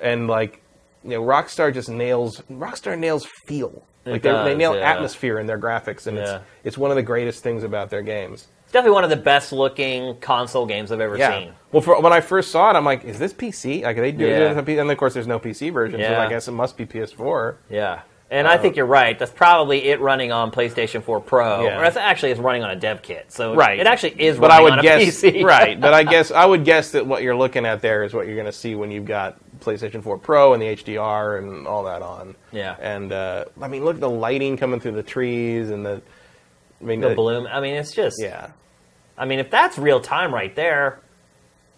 [0.00, 0.62] And like
[1.02, 3.84] you know, Rockstar just nails Rockstar nails feel.
[4.06, 4.90] Like they, they nail yeah.
[4.90, 6.22] atmosphere in their graphics, and Yeah.
[6.36, 8.48] it's it's one of the greatest things about their games.
[8.64, 11.38] It's definitely one of the best looking console games I've ever Yeah.
[11.38, 11.52] seen.
[11.72, 13.82] Well, for, when I first saw it, I'm like, "Is this PC?
[13.82, 14.50] Like, are they do Yeah.
[14.58, 17.56] it?" And of course, there's no PC version, so I guess it must be PS4.
[17.70, 18.00] Yeah.
[18.30, 19.18] And Uh, I think you're right.
[19.18, 21.64] That's probably it running on PlayStation 4 Pro.
[21.64, 21.78] Yeah.
[21.78, 23.30] Or that's actually it's running on a dev kit.
[23.30, 23.78] So Right.
[23.78, 25.44] it actually is But running I would on a guess PC.
[25.44, 25.80] right.
[25.80, 28.34] But I guess I would guess that what you're looking at there is what you're
[28.36, 32.02] going to see when you've got PlayStation 4 Pro and the HDR and all that
[32.02, 32.34] on.
[32.50, 32.76] Yeah.
[32.80, 36.00] And uh, I mean, look at the lighting coming through the trees and the.
[36.80, 37.46] I mean, the the- bloom.
[37.46, 38.16] I mean, it's just.
[38.20, 38.48] Yeah.
[39.16, 40.98] I mean, if that's real time right there,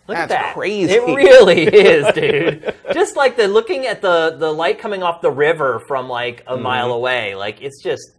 [0.08, 0.54] look at That's that.
[0.54, 0.92] crazy.
[0.92, 2.74] It really is, dude.
[2.92, 6.56] just like the looking at the the light coming off the river from like a
[6.56, 6.92] mile Mm-hmm.
[6.94, 7.34] away.
[7.34, 8.10] Like it's just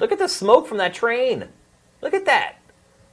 [0.00, 1.48] look at the smoke from that train.
[2.02, 2.54] Look at that.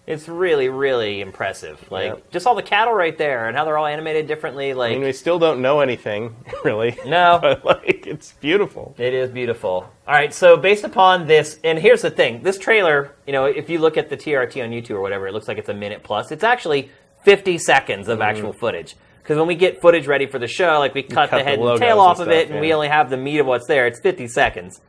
[0.07, 1.83] It's really, really impressive.
[1.91, 2.29] Like Yep.
[2.31, 4.75] just all the cattle right there and how they're all animated differently.
[4.75, 6.95] Like I mean, we still don't know anything really.
[7.07, 7.39] No.
[7.41, 8.93] but like it's beautiful.
[8.99, 9.89] It is beautiful.
[10.07, 13.67] All right, so based upon this, and here's the thing: this trailer, you know, if
[13.67, 16.03] you look at the TRT on YouTube or whatever, it looks like it's a minute
[16.03, 16.31] plus.
[16.31, 16.91] It's actually
[17.25, 18.95] 50 seconds of actual footage.
[19.21, 21.43] Because when we get footage ready for the show, like we cut, cut the the
[21.43, 23.39] head and logos tail and off of stuff, it, and we only have the meat
[23.39, 23.87] of what's there.
[23.87, 24.81] It's 50 seconds.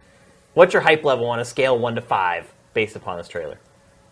[0.52, 3.58] What's your hype level on a scale one to five based upon this trailer?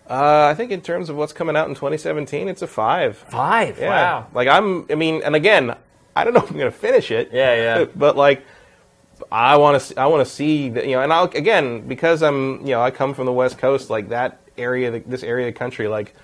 [0.09, 3.16] Uh, I think in terms of what's coming out in 2017, it's a five.
[3.16, 3.79] Five.
[3.79, 3.89] Yeah.
[3.89, 4.27] Wow.
[4.33, 4.87] Like I'm.
[4.91, 5.77] I mean, and again,
[6.16, 7.31] I don't know if I'm going to finish it.
[7.33, 7.85] Yeah, yeah.
[7.97, 8.45] But like,
[9.33, 10.01] I want to.
[10.01, 10.87] I want to see that.
[10.87, 12.61] You know, and I'll again because I'm.
[12.61, 13.89] You know, I come from the West Coast.
[13.89, 16.14] Like that area, the, this area of the country, like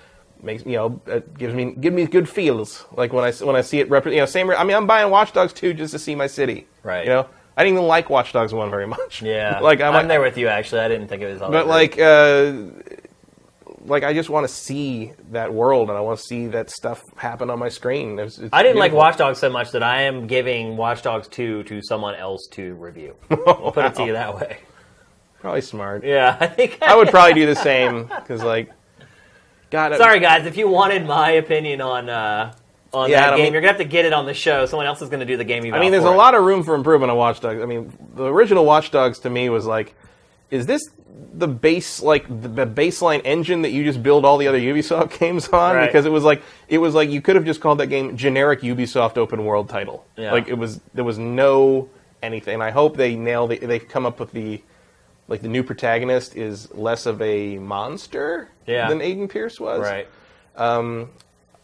[0.43, 2.85] makes you know it gives me give me good feels.
[2.91, 3.89] Like when I when I see it.
[3.89, 4.49] Rep- you know, same.
[4.51, 6.67] I mean, I'm buying Watch Dogs 2 just to see my city.
[6.83, 7.05] Right.
[7.05, 7.27] You know,
[7.57, 9.21] I didn't even like Watch Dogs 1 very much.
[9.21, 9.59] Yeah.
[9.61, 10.47] like I'm, I'm there with you.
[10.47, 11.51] Actually, I didn't think it was all.
[11.51, 12.53] but like uh
[13.85, 17.03] like I just want to see that world and I want to see that stuff
[17.15, 18.19] happen on my screen.
[18.19, 18.99] It's, it's I didn't like beautiful.
[18.99, 22.75] Watch Dogs so much that I am giving Watch Dogs 2 to someone else to
[22.75, 23.15] review.
[23.29, 24.59] I'll put it to you that way.
[25.39, 26.03] Probably smart.
[26.03, 28.69] Yeah, I think I would probably do the same because like,
[29.71, 32.53] God, Sorry, guys, if you wanted my opinion on uh,
[32.93, 34.65] on Yeah, that game, mean- you're gonna have to get it on the show.
[34.65, 35.59] Someone else is gonna do the game.
[35.59, 35.79] Eventually.
[35.79, 37.61] I mean, there's a lot of room for improvement on Watch Dogs.
[37.61, 39.95] I mean, the original Watch Dogs to me was like,
[40.49, 40.81] is this
[41.33, 45.17] the base like the, the baseline engine that you just build all the other Ubisoft
[45.19, 45.75] games on?
[45.77, 45.85] Right.
[45.87, 48.61] Because it was like it was like you could have just called that game generic
[48.61, 50.05] Ubisoft open world title.
[50.17, 50.33] Yeah.
[50.33, 51.89] Like it was there was no
[52.21, 52.61] anything.
[52.61, 54.61] I hope they nail the they've come up with the
[55.27, 58.89] like the new protagonist is less of a monster Yeah.
[58.89, 59.81] than Aiden Pearce was.
[59.81, 60.07] right.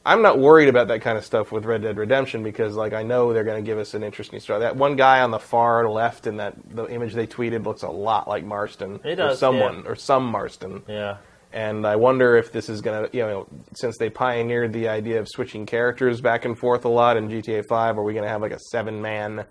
[0.05, 3.03] I'm not worried about that kind of stuff with Red Dead Redemption because like I
[3.03, 4.61] know they're going to give us an interesting story.
[4.61, 7.89] That one guy on the far left in that the image they tweeted looks a
[7.89, 9.89] lot like Marston It or does, someone yeah.
[9.91, 10.81] or some Marston.
[10.87, 11.17] Yeah.
[11.51, 15.19] And I wonder if this is going to, you know, since they pioneered the idea
[15.19, 18.29] of switching characters back and forth a lot in GTA 5, are we going to
[18.29, 19.43] have like a seven man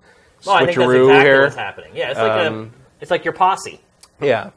[0.46, 1.42] Well, I think that's switcheroo exactly here?
[1.42, 1.90] what's happening.
[1.94, 3.80] Yeah, it's like Um, a, it's like your posse.
[4.20, 4.50] Yeah.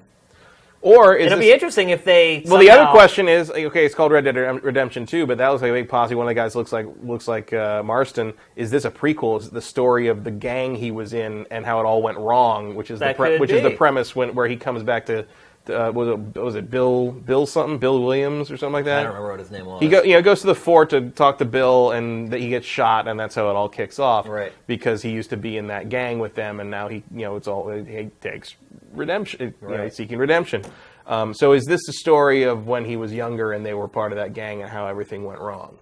[0.82, 2.42] Or is It'll this, be interesting if they.
[2.46, 5.62] well, the other question is okay, it's called Red Dead Redemption 2, but that looks
[5.62, 6.16] like a big posse.
[6.16, 8.34] One of the guys looks like looks like uh, Marston.
[8.56, 9.42] Is this a prequel?
[9.42, 12.18] Is it the story of the gang he was in and how it all went
[12.18, 12.76] wrong?
[12.76, 15.06] Which is That the pre- could which is the premise when where he comes back
[15.08, 15.26] to.
[15.70, 19.02] Uh, was it was it Bill Bill something Bill Williams or something like that?
[19.02, 19.82] I don't remember what his name was.
[19.82, 22.50] He go, you know, goes to the fort to talk to Bill, and th- he
[22.50, 24.28] gets shot, and that's how it all kicks off.
[24.28, 24.52] Right.
[24.66, 27.36] Because he used to be in that gang with them, and now he, you know,
[27.36, 28.56] it's all he takes
[28.94, 30.64] redemption, you know, seeking redemption.
[31.08, 34.12] Um, so, is this the story of when he was younger and they were part
[34.12, 35.80] of that gang and how everything went wrong?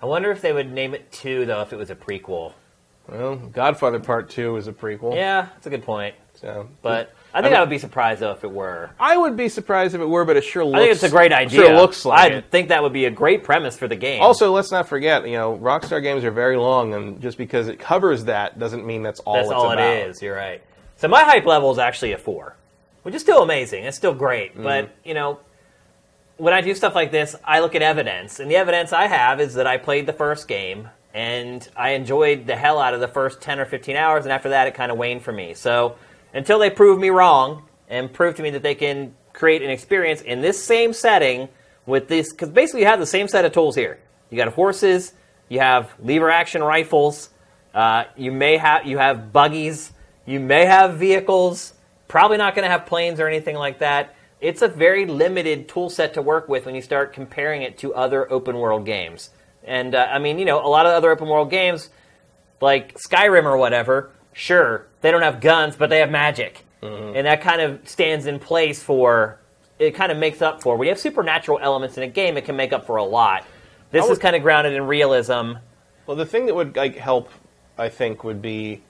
[0.00, 2.52] I wonder if they would name it two though if it was a prequel.
[3.08, 5.14] Well, Godfather Part Two is a prequel.
[5.16, 6.14] Yeah, that's a good point.
[6.34, 8.90] So, But I think mean- I would be surprised though if it were.
[9.00, 10.76] I would be surprised if it were, but it sure looks.
[10.76, 11.62] I think it's a great idea.
[11.62, 12.50] Sure looks like I it.
[12.50, 14.22] think that would be a great premise for the game.
[14.22, 17.80] Also, let's not forget, you know, Rockstar games are very long, and just because it
[17.80, 19.80] covers that doesn't mean that's all that's it's all about.
[19.96, 20.22] it is.
[20.22, 20.62] You're right.
[20.98, 22.56] So my hype level is actually a four,
[23.04, 23.84] which is still amazing.
[23.84, 24.62] It's still great, Mm-hmm.
[24.64, 25.38] but you know,
[26.36, 29.40] when I do stuff like this, I look at evidence, and the evidence I have
[29.40, 33.08] is that I played the first game and I enjoyed the hell out of the
[33.08, 35.54] first ten or fifteen hours, and after that, it kind of waned for me.
[35.54, 35.96] So
[36.34, 40.20] until they prove me wrong and prove to me that they can create an experience
[40.20, 41.48] in this same setting
[41.86, 43.98] with this, because basically you have the same set of tools here.
[44.30, 45.12] You got horses,
[45.48, 47.30] you have lever action rifles,
[47.72, 49.92] uh, you may have you have buggies,
[50.28, 51.72] you may have vehicles.
[52.06, 54.14] Probably not going to have planes or anything like that.
[54.40, 57.94] It's a very limited tool set to work with when you start comparing it to
[57.94, 59.30] other open world games.
[59.64, 61.88] And uh, I mean, you know, a lot of other open world games,
[62.60, 66.64] like Skyrim or whatever, sure, they don't have guns, but they have magic.
[67.16, 69.40] And that kind of stands in place for,
[69.78, 70.76] it kind of makes up for.
[70.76, 73.46] When you have supernatural elements in a game, it can make up for a lot.
[73.90, 75.54] This I is kind of grounded in realism.
[76.06, 77.30] Well, the thing that would like help,
[77.78, 78.82] I think, would be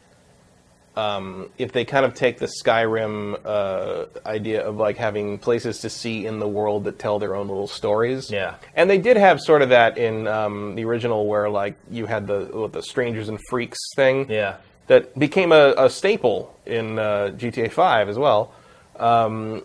[0.99, 5.91] um, if they kind of take the Skyrim uh, idea of like having places to
[5.91, 8.31] see in the world that tell their own little stories.
[8.33, 8.57] Yeah.
[8.75, 12.27] and they did have sort of that in um, the original, where like you had
[12.27, 14.29] the what, the strangers and freaks thing.
[14.29, 14.57] Yeah.
[14.89, 18.53] that became a, a staple in uh, GTA 5 as well.
[18.99, 19.63] Um,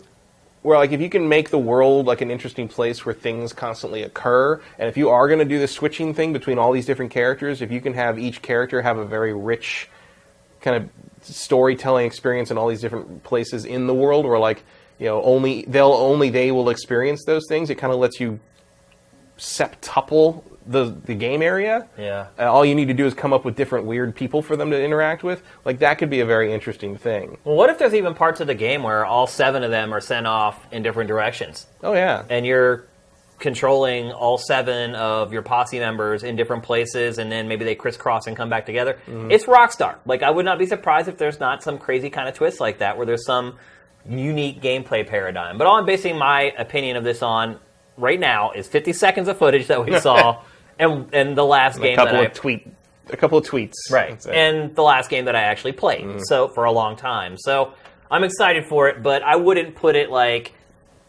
[0.62, 4.04] where like if you can make the world like an interesting place where things constantly
[4.04, 7.10] occur, and if you are going to do the switching thing between all these different
[7.10, 9.88] characters, if you can have each character have a very rich
[10.60, 10.88] kind of
[11.24, 14.62] storytelling experience in all these different places in the world, where like
[14.98, 18.40] you know only they'll only they will experience those things, it kind of lets you
[19.38, 21.86] septuple the the game area.
[21.98, 22.28] Yeah.
[22.38, 24.70] Uh, all you need to do is come up with different weird people for them
[24.70, 25.42] to interact with.
[25.64, 27.36] Like that could be a very interesting thing.
[27.44, 30.00] Well, what if there's even parts of the game where all seven of them are
[30.00, 31.66] sent off in different directions?
[31.82, 32.24] Oh yeah.
[32.28, 32.84] and you're
[33.38, 38.26] controlling all seven of your posse members in different places, and then maybe they crisscross
[38.26, 38.94] and come back together.
[39.06, 39.30] Mm-hmm.
[39.30, 39.96] It's Rockstar.
[40.06, 42.78] Like I would not be surprised if there's not some crazy kind of twist like
[42.78, 43.58] that, where there's some
[44.08, 45.58] unique gameplay paradigm.
[45.58, 47.58] But all I'm basing my opinion of this on
[47.96, 50.42] right now is 50 seconds of footage that we saw,
[50.78, 52.66] and and the last a game couple that I tweet,
[53.10, 53.74] a couple of tweets.
[53.90, 54.24] Right.
[54.26, 56.04] And the last game that I actually played.
[56.04, 56.20] Mm-hmm.
[56.20, 57.36] So for a long time.
[57.38, 57.74] So
[58.10, 60.52] I'm excited for it, but I wouldn't put it like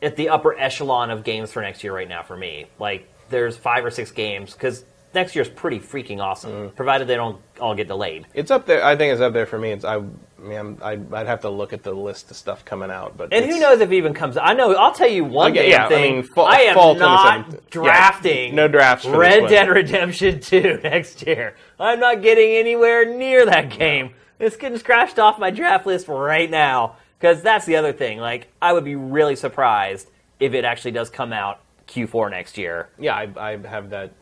[0.06, 2.68] at the upper echelon of games for next year right now for me.
[2.80, 4.86] Like there's five or six games because
[5.16, 6.76] next year's pretty freaking awesome, mm-hmm.
[6.76, 8.28] provided they don't all get delayed.
[8.34, 8.84] it's up there.
[8.86, 9.72] I think it's up there for me.
[9.72, 10.04] It's I,
[10.38, 13.46] man, I'd, I'd have to look at the list of stuff coming out, but And
[13.46, 14.38] who knows if it even comes?
[14.38, 14.48] Out.
[14.48, 14.76] I know.
[14.76, 16.16] I'll tell you one Okay, yeah, I thing.
[16.16, 18.50] mean, fall- I am fall not drafting.
[18.50, 19.50] Yeah, no drafts Red.
[19.50, 21.56] Dead Redemption 2 next year.
[21.80, 24.14] I'm not getting anywhere near that game.
[24.38, 28.20] It's getting scratched off my draft list right now because that's the other thing.
[28.20, 32.90] Like, I would be really surprised if it actually does come out Q4 next year.
[33.00, 34.14] Yeah, I, I have that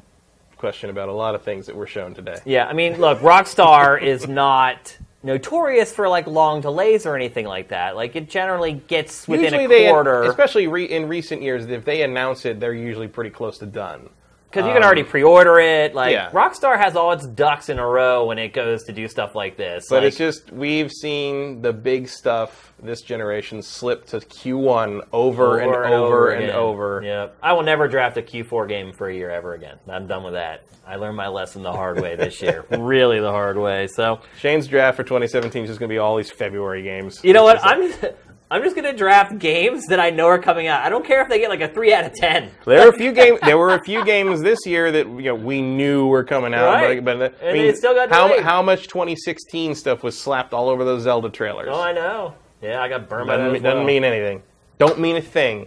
[0.55, 2.37] question about a lot of things that were shown today.
[2.45, 7.67] Yeah, I mean, look, Rockstar is not notorious for like long delays or anything like
[7.69, 7.97] that.
[7.97, 10.23] Like, it generally gets within usually a they, quarter.
[10.23, 14.09] especially re, in recent years, if they announce it, they're usually pretty close to done.
[14.53, 15.95] Because you can already um, pre-order it.
[15.95, 16.29] Like yeah.
[16.29, 19.57] Rockstar has all its ducks in a row when it goes to do stuff like
[19.57, 19.87] this.
[19.89, 25.59] But Like, it's just we've seen the big stuff this generation slip to Q1 over,
[25.59, 26.55] and over and again.
[26.55, 27.01] over.
[27.03, 27.37] Yep.
[27.41, 29.77] I will never draft a Q4 game for a year ever again.
[29.87, 30.65] I'm done with that.
[30.85, 33.87] I learned my lesson the hard way this year, really the hard way.
[33.87, 37.21] So Shane's draft for 2017 is just going to be all these February games.
[37.23, 37.61] you know what?
[37.63, 38.13] Like- I'm.
[38.53, 40.81] I'm just gonna draft games that I know are coming out.
[40.85, 42.51] I don't care if they get like a three out of ten.
[42.65, 43.39] There were a few games.
[43.41, 46.73] There were a few games this year that you know we knew were coming out,
[46.75, 47.03] Right.
[47.03, 50.53] but, but I And mean, they still got how how much 2016 stuff was slapped
[50.53, 51.69] all over those Zelda trailers?
[51.71, 52.35] Oh, I know.
[52.61, 53.87] Yeah, I got burned by that doesn't, doesn't well.
[53.87, 54.43] mean anything.
[54.77, 55.61] Don't mean a thing.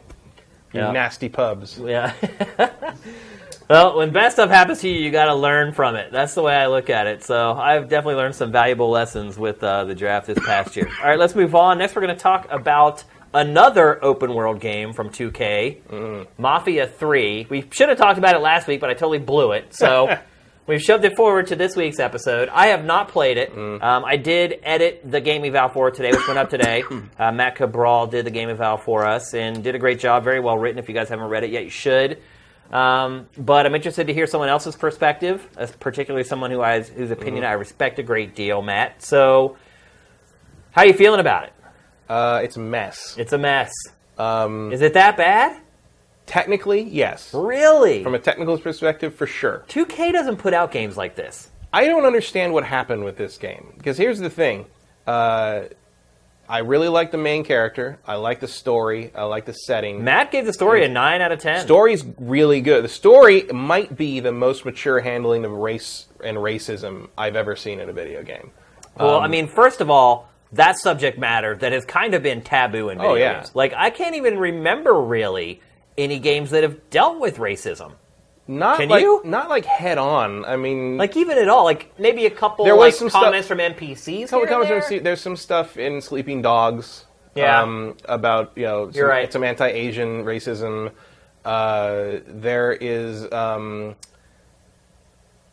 [0.72, 0.92] You Yeah.
[0.92, 1.78] nasty pubs.
[1.78, 2.12] Yeah.
[3.68, 6.12] well, when bad stuff happens to you, you got to learn from it.
[6.12, 7.24] That's the way I look at it.
[7.24, 10.88] So I've definitely learned some valuable lessons with uh, the draft this past year.
[11.00, 11.78] All right, let's move on.
[11.78, 13.04] Next, we're going to talk about
[13.34, 17.46] another open world game from 2K, Mafia 3.
[17.50, 19.74] We should have talked about it last week, but I totally blew it.
[19.74, 20.16] So.
[20.68, 22.48] We've shoved it forward to this week's episode.
[22.48, 23.56] I have not played it.
[23.56, 26.82] Um, I did edit the game eval for today, which went up today.
[27.20, 30.24] uh, Matt Cabral did the game eval for us and did a great job.
[30.24, 30.80] Very well written.
[30.80, 32.20] If you guys haven't read it yet, you should.
[32.72, 35.48] Um, but I'm interested to hear someone else's perspective,
[35.80, 39.02] particularly someone who I, whose opinion I respect a great deal, Matt.
[39.02, 39.56] So,
[40.72, 41.52] how are you feeling about it?
[42.08, 43.16] Uh, it's a mess.
[43.18, 43.72] It's a mess.
[44.18, 45.60] Um, Is it that bad?
[46.26, 47.32] technically, yes.
[47.32, 48.02] Really?
[48.02, 49.64] From a technical perspective, for sure.
[49.68, 51.50] 2K doesn't put out games like this.
[51.72, 54.66] I don't understand what happened with this game because here's the thing.
[55.06, 55.64] Uh,
[56.48, 57.98] I really like the main character.
[58.06, 59.10] I like the story.
[59.14, 60.04] I like the setting.
[60.04, 61.62] Matt gave the story a 9 out of 10.
[61.64, 62.84] Story's really good.
[62.84, 67.80] The story might be the most mature handling of race and racism I've ever seen
[67.80, 68.50] in a video game.
[68.98, 72.40] Well, Um, I mean, first of all, that subject matter that has kind of been
[72.42, 73.34] taboo in video Oh, yeah.
[73.34, 73.50] games.
[73.54, 75.60] Like, I can't even remember really
[75.98, 77.92] any games that have dealt with racism.
[78.48, 79.20] Not Can like you?
[79.24, 80.44] not like head on.
[80.44, 81.64] I mean, Like, even at all.
[81.64, 84.30] Like, maybe a couple There was like, some stuff- comments from NPCs.
[84.30, 84.88] couple comments from there.
[84.88, 87.06] Se- there's some stuff in Sleeping Dogs.
[87.34, 87.60] Yeah.
[87.60, 89.30] Um, about you know some, You're right.
[89.32, 90.92] some anti-Asian racism.
[91.44, 93.94] Uh, there is um,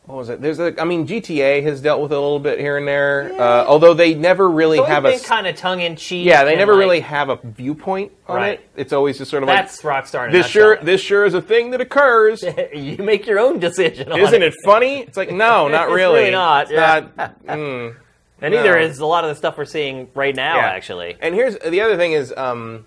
[0.06, 0.42] what was it?
[0.42, 0.80] There's a.
[0.82, 3.32] I mean, GTA has dealt with it a little bit here and there.
[3.40, 5.18] Uh, although they never really It's have a.
[5.20, 6.26] kind of tongue in cheek.
[6.26, 8.60] yeah, they never like, really have a viewpoint on Right.
[8.60, 8.70] it.
[8.76, 10.26] It's always just sort of That's like Rockstar.
[10.26, 12.44] In a this sure this sure is a thing that occurs.
[12.74, 14.12] you make your own decision.
[14.12, 15.00] On Isn't it funny?
[15.00, 16.20] It's like no, not really.
[16.20, 17.08] really not, It's yeah.
[17.18, 17.96] not- mm.
[18.42, 20.58] And neither is a lot of the stuff we're seeing right now.
[20.58, 20.66] Yeah.
[20.66, 22.86] Actually, And here's the other thing is um,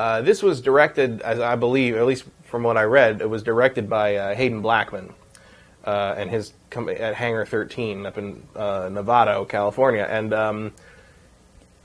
[0.00, 3.44] uh, this was directed, as I believe, at least from what I read, it was
[3.44, 5.14] directed by uh, Haden Blackman
[5.84, 10.32] uh, and his company at Hangar 13 up in uh, Novato, California, and.
[10.34, 10.72] Um,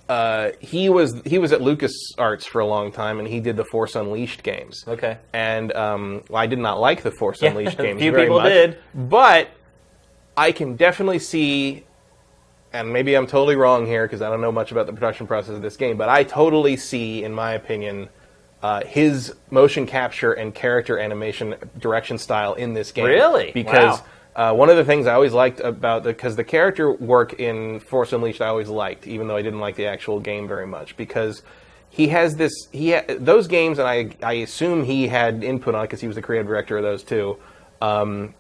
[0.08, 3.66] uh, he was he was at LucasArts for a long time, and he did the
[3.66, 4.84] Force Unleashed games.
[4.88, 5.18] Okay.
[5.34, 8.00] And um, well, I did not like the Force Yeah, Unleashed a games.
[8.00, 8.78] few people much, did.
[8.94, 9.50] but
[10.38, 11.86] I can definitely see,
[12.72, 15.56] and maybe I'm totally wrong here because I don't know much about the production process
[15.56, 18.10] of this game, but I totally see, in my opinion,
[18.66, 23.06] uh, his motion capture and character animation direction style in this game.
[23.06, 23.52] Really?
[23.52, 24.00] Because
[24.36, 24.52] Wow.
[24.52, 27.80] uh, one of the things I always liked about the because the character work in
[27.80, 30.98] Force Unleashed I always liked, even though I didn't like the actual game very much
[30.98, 31.44] because.
[32.02, 32.52] He has this.
[32.74, 36.08] He ha- those games, and I I assume he had input on it because he
[36.08, 37.38] was the creative director of those too.
[37.82, 38.34] Um,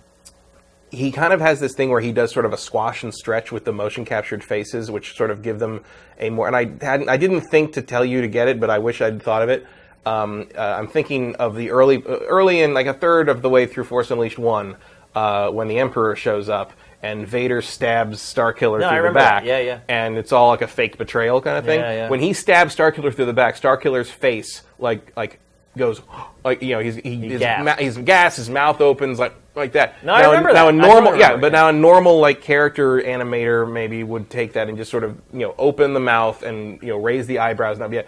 [0.91, 3.53] he kind of has this thing where he does sort of a squash and stretch
[3.53, 5.85] with the motion captured faces, which sort of give them
[6.19, 6.47] a more.
[6.47, 8.99] And I hadn't, I didn't think to tell you to get it, but I wish
[9.01, 9.65] I'd thought of it.
[10.05, 13.65] Um, uh, I'm thinking of the early, early in like a third of the way
[13.65, 14.77] through Force Unleashed one,
[15.15, 19.19] uh, when the Emperor shows up and Vader stabs Starkiller No, I through the remember
[19.19, 19.29] that.
[19.39, 19.45] back.
[19.45, 19.79] Yeah, yeah.
[19.87, 21.79] And it's all like a fake betrayal kind of thing.
[21.79, 22.09] Yeah, yeah.
[22.09, 25.39] When he stabs Starkiller through the back, Starkiller's face like like
[25.77, 26.01] goes
[26.43, 30.03] like you know he's he, his, ma- he's gas, his mouth opens like like that.
[30.03, 30.75] No, I now, remember now that.
[30.75, 31.51] a I normal yeah, but that.
[31.51, 35.39] now a normal like character animator maybe would take that and just sort of you
[35.39, 37.77] know open the mouth and you know raise the eyebrows.
[37.77, 38.03] Now, yeah,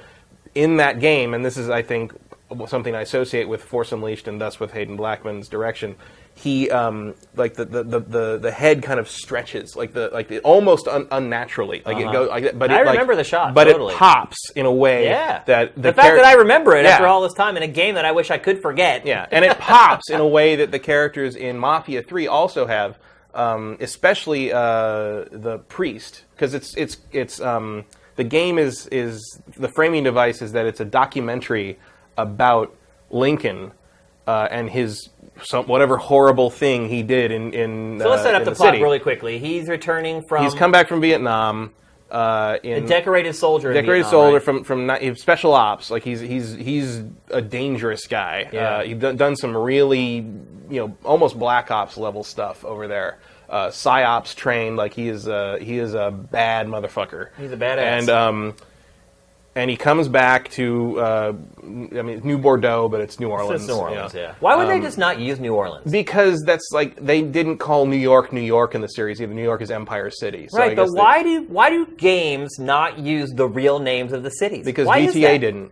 [0.58, 2.14] in that game, and this is I think
[2.68, 5.96] something I associate with Force Unleashed and thus with Haden Blackman's direction.
[6.34, 10.28] He um, like the, the, the, the, the head kind of stretches like the like
[10.28, 12.12] the, almost un, unnaturally like it Uh-huh.
[12.14, 13.94] goes like that, but I it, like- remember the shot, but totally.
[13.96, 15.42] it pops in a way yeah.
[15.48, 16.92] that the, fact char- that I remember it Yeah.
[16.92, 19.04] after all this time in a game that I wish I could forget.
[19.06, 23.00] yeah, and it pops in a way that the characters in Mafia Three also have,
[23.34, 27.84] um, especially uh, the priest, because it's it's it's um,
[28.18, 31.80] the game is is the framing device is that it's a documentary
[32.18, 32.76] about
[33.10, 33.72] Lincoln
[34.28, 35.10] uh, and his
[35.44, 38.00] some, whatever horrible thing he did in in.
[38.00, 38.84] So let's uh, set up the, the plot city.
[38.84, 39.40] really quickly.
[39.40, 41.72] He's returning from He's come back from Vietnam.
[42.10, 43.74] Uh, in a decorated soldier.
[43.74, 44.44] decorated Vietnam, soldier right?
[44.44, 45.92] from from special ops.
[45.92, 48.50] Like he's he's he's a dangerous guy.
[48.52, 48.70] Yeah.
[48.70, 50.26] Uh, he's done, done some really
[50.70, 53.20] you know almost black ops level stuff over there.
[53.50, 54.76] Uh, psyops trained.
[54.76, 57.30] Like he is a he is a bad motherfucker.
[57.38, 57.78] He's a badass.
[57.78, 58.56] And um,
[59.56, 61.34] and he comes back to uh,
[61.64, 63.62] I mean New Bordeaux, but it's New Orleans.
[63.62, 64.26] It's New Orleans, you know.
[64.28, 64.36] yeah.
[64.40, 65.90] Why would they just not use New Orleans?
[65.92, 69.34] Because that's like they didn't call New York New York in the series either.
[69.34, 70.48] New York is Empire City.
[70.50, 73.80] So I right, but guess they- why do why do games not use the real
[73.80, 74.66] names of the cities?
[74.66, 75.72] because why GTA didn't.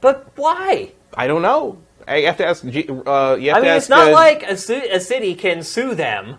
[0.00, 0.90] But why?
[1.14, 1.78] I don't know.
[2.08, 2.64] I have to ask.
[2.64, 5.36] Uh, you have I to mean, ask, it's not uh, like a, ci- a city
[5.36, 6.36] can sue them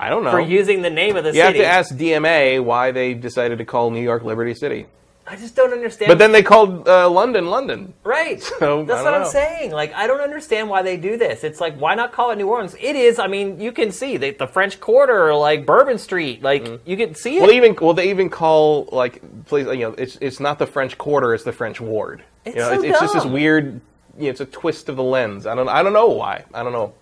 [0.00, 0.30] I don't know.
[0.30, 1.38] for using the name of the city.
[1.38, 4.86] you have to ask DMA why they decided to call New York Liberty City.
[5.26, 6.08] I just don't understand.
[6.08, 7.94] But then they called uh, London London.
[8.02, 8.42] Right.
[8.60, 9.70] So, That's what don't I'm saying.
[9.70, 11.44] Like, I don't understand why they do this.
[11.44, 12.74] It's like, why not call it New Orleans?
[12.78, 13.18] It is.
[13.18, 16.42] I mean, you can see the, the French Quarter, like Bourbon Street.
[16.42, 17.42] Like, you can see it.
[17.42, 20.98] Well, even well they even call like please you know it's it's not the French
[20.98, 22.22] Quarter, it's the French Ward.
[22.44, 23.80] It's you know, so it's, it's just this weird.
[24.18, 25.46] You know, it's a twist of the lens.
[25.46, 26.44] I don't I don't know why.
[26.52, 26.92] I don't know.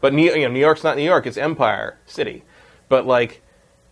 [0.00, 1.26] But New, you know, New York's not New York.
[1.26, 2.42] It's Empire City.
[2.88, 3.42] But like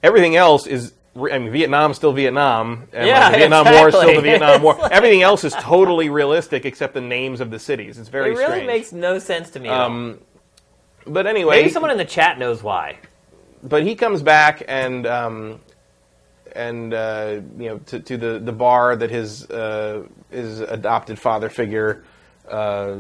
[0.03, 0.93] everything else is.
[1.17, 4.21] I mean, Vietnam's still Vietnam, and Yeah, like, the Vietnam War is still the.
[4.23, 4.75] Vietnam War.
[4.77, 7.99] Like- Everything else is totally realistic except the names of the cities.
[7.99, 8.67] It's very it really strange.
[8.69, 9.69] makes no sense to me.
[9.69, 10.21] um,
[11.07, 12.99] but anyway, Maybe someone in the chat knows why.
[13.65, 15.61] but he comes back and um,
[16.55, 21.49] and uh, you know to, to the, the bar that his uh, his adopted father
[21.49, 22.05] figure
[22.49, 22.97] uh,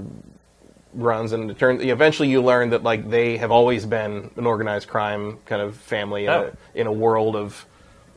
[0.95, 4.89] runs, and it turns eventually you learn that like they have always been an organized
[4.89, 6.53] crime kind of family in, Oh.
[6.75, 7.65] a, in a world of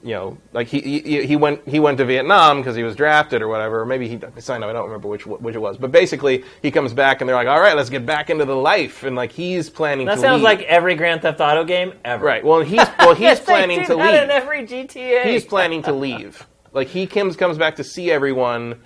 [0.04, 3.42] you know like he he, he went he went to Vietnam because he was drafted
[3.42, 3.82] or whatever.
[3.82, 4.70] Or maybe he signed up.
[4.70, 7.48] I don't remember which which it was, but basically he comes back and they're like,
[7.48, 10.08] all right, let's get back into the life, and like he's planning.
[10.08, 10.44] That sounds leave.
[10.44, 12.26] like every Grand Theft Auto game ever.
[12.26, 12.44] Right.
[12.44, 14.24] Well, he's well, he's They planning to leave.
[14.24, 15.26] in every GTA.
[15.26, 16.48] He's planning to leave.
[16.74, 18.82] Like he comes comes back to see everyone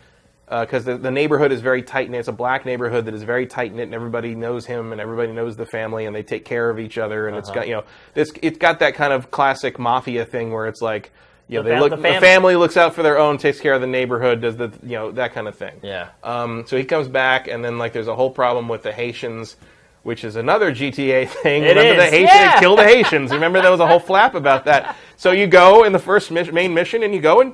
[0.47, 2.19] because the, the neighborhood is very tight knit.
[2.19, 5.31] It's a black neighborhood that is very tight knit, and everybody knows him, and everybody
[5.31, 7.27] knows the family, and they take care of each other.
[7.27, 7.59] And it's Uh-huh.
[7.61, 7.83] got you know,
[8.13, 11.11] it's it's got that kind of classic mafia thing where it's like.
[11.47, 11.89] You know, The they fam- look.
[11.91, 12.19] the The family.
[12.21, 15.11] family looks out for their own, takes care of the neighborhood, does the you know
[15.11, 15.75] that kind of thing.
[15.83, 16.07] Yeah.
[16.23, 19.55] Um, so he comes back, and then like there's a whole problem with the Haitians,
[20.01, 21.61] which is another GTA thing.
[21.63, 22.59] It Remember the is, Haitian yeah.
[22.59, 23.31] kill the Haitians?
[23.31, 24.95] Remember there was a whole flap about that.
[25.17, 27.53] So you go in the first mis- main mission, and you go and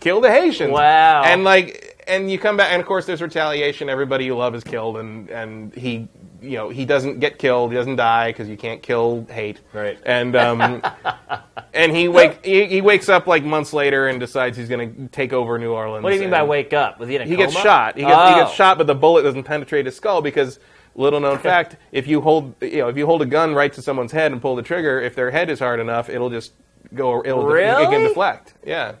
[0.00, 0.72] kill the Haitians.
[0.72, 1.22] Wow.
[1.22, 3.88] And like, and you come back, and of course there's retaliation.
[3.88, 6.08] Everybody you love is killed, and and he.
[6.40, 7.72] You know he doesn't get killed.
[7.72, 9.58] He doesn't die because you can't kill hate.
[9.72, 9.98] Right.
[10.06, 10.80] And um,
[11.74, 15.08] and he wake he, he wakes up like months later and decides he's going to
[15.08, 16.04] take over New Orleans.
[16.04, 17.00] What do you mean by wake up?
[17.00, 17.48] Was he in a he coma?
[17.48, 17.96] gets shot.
[17.96, 18.44] He gets, he Oh.
[18.44, 20.60] gets shot, but the bullet doesn't penetrate his skull because
[20.94, 23.82] little known fact: if you hold you know if you hold a gun right to
[23.82, 26.52] someone's head and pull the trigger, if their head is hard enough, it'll just
[26.94, 27.20] go.
[27.24, 28.54] It'll it can deflect.
[28.64, 28.92] Yeah,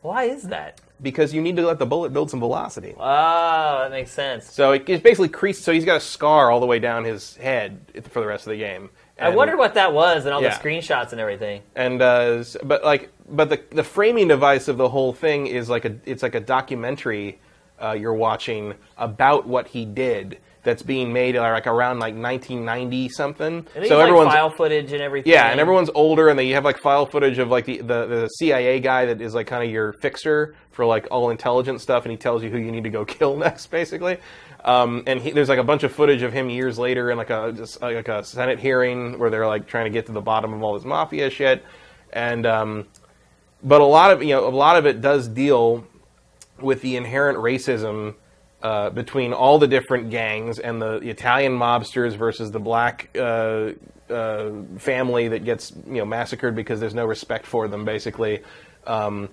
[0.00, 0.80] Why is that?
[1.00, 2.94] Because you need to let the bullet build some velocity.
[2.98, 4.50] Oh, that makes sense.
[4.52, 5.62] So it, it's basically creased.
[5.64, 7.80] So he's got a scar all the way down his head
[8.10, 8.90] for the rest of the game.
[9.20, 10.56] I And- wondered what that was and all Yeah.
[10.56, 11.62] the screenshots and everything.
[11.76, 15.68] and uh, s- but like but the the framing device of the whole thing is
[15.68, 17.40] like a it's like a documentary
[17.82, 23.08] uh, you're watching about what he did that's being made uh, like around like 1990
[23.08, 23.66] something.
[23.74, 25.32] So like, everyone's file footage and everything.
[25.32, 28.28] yeah, and everyone's older, and they have like file footage of like the, the, the
[28.28, 32.10] CIA guy that is like kind of your fixer for like all intelligence stuff, and
[32.10, 34.18] he tells you who you need to go kill next, basically.
[34.64, 37.30] Um, and he, there's like a bunch of footage of him years later in like
[37.30, 40.20] a just uh, like a Senate hearing where they're like trying to get to the
[40.20, 41.64] bottom of all this mafia shit,
[42.12, 42.86] and um,
[43.62, 45.86] but a lot of you know a lot of it does deal
[46.60, 48.16] with the inherent racism
[48.62, 53.70] uh, between all the different gangs and the Italian mobsters versus the black uh,
[54.10, 58.40] uh, family that gets you know massacred because there's no respect for them, basically.
[58.86, 59.28] Um,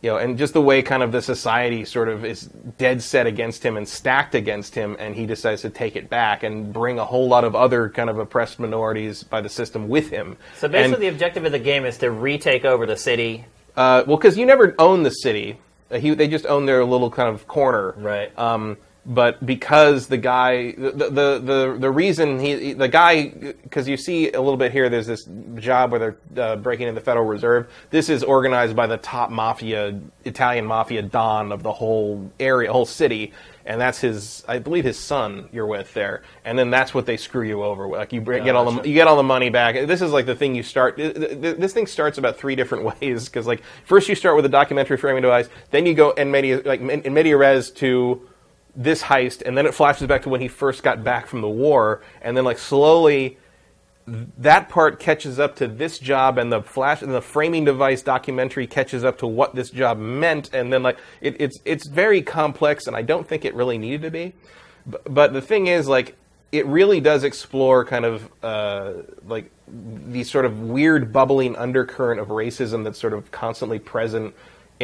[0.00, 2.42] you know, and just the way kind of the society sort of is
[2.76, 6.42] dead set against him and stacked against him, and he decides to take it back
[6.42, 10.10] and bring a whole lot of other kind of oppressed minorities by the system with
[10.10, 10.36] him.
[10.58, 13.46] So basically, And- the objective of the game is to retake over the city.
[13.76, 15.58] uh, well, because you never own the city.
[15.90, 17.92] Uh, he, they just own their little kind of corner.
[17.96, 18.36] Right.
[18.38, 18.76] Um,
[19.06, 24.32] but because the guy, the the the, the reason he, the guy, because you see
[24.32, 27.70] a little bit here, there's this job where they're uh, breaking into the Federal Reserve.
[27.90, 32.86] This is organized by the top mafia, Italian mafia don of the whole area, whole
[32.86, 33.32] city,
[33.66, 35.48] and that's his, I believe, his son.
[35.52, 37.98] You're with there, and then that's what they screw you over with.
[37.98, 39.74] Like you get all the you get all the money back.
[39.86, 40.96] This is like the thing you start.
[40.96, 44.36] th- th- th- This thing starts about three different ways because like first you start
[44.36, 47.70] with a documentary framing device, then you go in media like in in media res
[47.72, 48.28] to
[48.76, 51.48] this heist, and then it flashes back to when he first got back from the
[51.48, 53.38] war, and then like slowly
[54.06, 58.66] that part catches up to this job and the flash and the framing device documentary
[58.66, 60.52] catches up to what this job meant.
[60.52, 64.02] And then like it, it's it's very complex and I don't think it really needed
[64.02, 64.34] to be.
[64.86, 66.16] But, but the thing is like
[66.52, 68.92] it really does explore kind of uh,
[69.26, 74.34] like the sort of weird bubbling undercurrent of racism that's sort of constantly present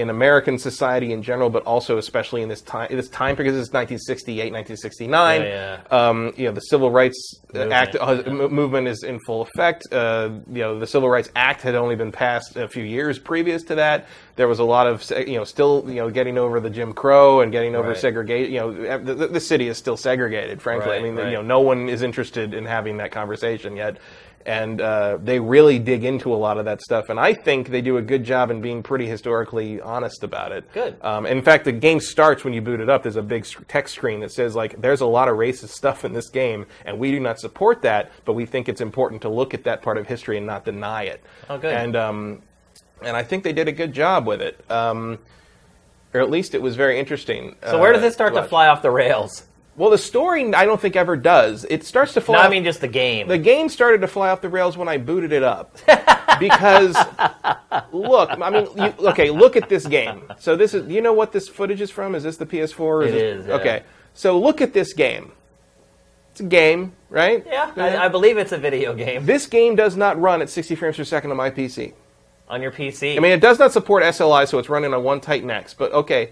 [0.01, 3.73] in American society in general, but also especially in this time this time because it's
[3.73, 5.43] 1968, 1969.
[5.43, 9.43] Yeah, Um, you know, the Civil Rights Movement, Act uh, m- movement is in full
[9.43, 9.87] effect.
[9.93, 13.63] Uh, you know, the Civil Rights Act had only been passed a few years previous
[13.65, 14.07] to that.
[14.37, 17.41] There was a lot of you know still you know getting over the Jim Crow
[17.41, 17.97] and getting over Right.
[17.97, 18.53] segregation.
[18.55, 20.63] You know, the, the, the city is still segregated.
[20.63, 21.27] Frankly, Right, I mean, right.
[21.29, 23.99] you know, no one is interested in having that conversation yet.
[24.47, 27.83] And uh, they really dig into a lot of that stuff, and I think they
[27.83, 30.73] do a good job in being pretty historically honest about it.
[30.73, 30.97] Good.
[31.03, 33.03] Um, in fact, the game starts when you boot it up.
[33.03, 36.15] There's a big text screen that says like, "There's a lot of racist stuff in
[36.15, 39.53] this game, and we do not support that, but we think it's important to look
[39.53, 41.75] at that part of history and not deny it." Oh, good.
[41.75, 42.43] And um,
[43.03, 45.19] and I think they did a good job with it, um,
[46.15, 47.57] or at least it was very interesting.
[47.63, 49.45] So where does uh, it start to fly off the rails?
[49.77, 51.65] Well, the story I don't think ever does.
[51.71, 52.35] It starts to fly.
[52.37, 53.29] No, I off- mean just the game.
[53.29, 55.77] the game started to fly off the rails when I booted it up.
[56.41, 56.97] because
[57.93, 60.25] look, I mean, you, okay, look at this game.
[60.39, 62.15] So this is, you know what this footage is from?
[62.15, 62.81] Is this the PS4?
[62.81, 63.55] Or It is, yeah.
[63.55, 63.83] Okay,
[64.15, 65.33] so look at this game.
[66.33, 67.45] It's a game, right?
[67.47, 70.77] yeah, I, I believe it's a video game This game does not run at 60
[70.77, 71.93] frames per second on my PC.
[72.49, 73.17] on your PC.
[73.17, 75.75] I mean, it does not support SLI, so it's running on one Titan X.
[75.75, 76.31] But okay,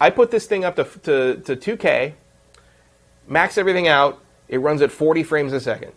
[0.00, 2.14] I put this thing up to, to, to 2K,
[3.30, 4.20] max everything out.
[4.48, 5.92] It runs at 40 frames a second.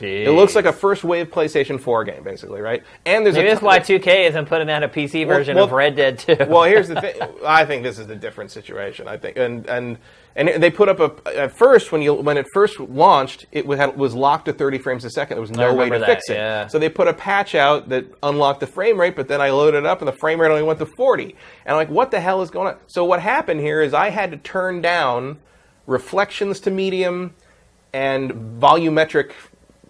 [0.00, 2.82] It looks like a first wave PlayStation 4 game, basically, right?
[3.06, 5.78] And there's Maybe a that's why 2K isn't putting out a PC version of well-
[5.78, 6.36] Red Dead 2.
[6.48, 7.14] well, here's the thing.
[7.46, 9.06] I think this is a different situation.
[9.06, 9.98] I think, and and
[10.34, 14.14] and they put up a at first when you when it first launched, it was
[14.16, 15.36] locked to 30 frames a second.
[15.36, 16.34] There was no way to that, fix it.
[16.34, 16.66] yeah.
[16.66, 19.78] So they put a patch out that unlocked the frame rate, but then I loaded
[19.78, 21.22] it up and the frame rate only went to 40.
[21.24, 21.34] And
[21.66, 22.80] I'm like, what the hell is going on?
[22.88, 25.38] So what happened here is I had to turn down
[25.86, 27.34] reflections to medium
[27.92, 29.32] and volumetric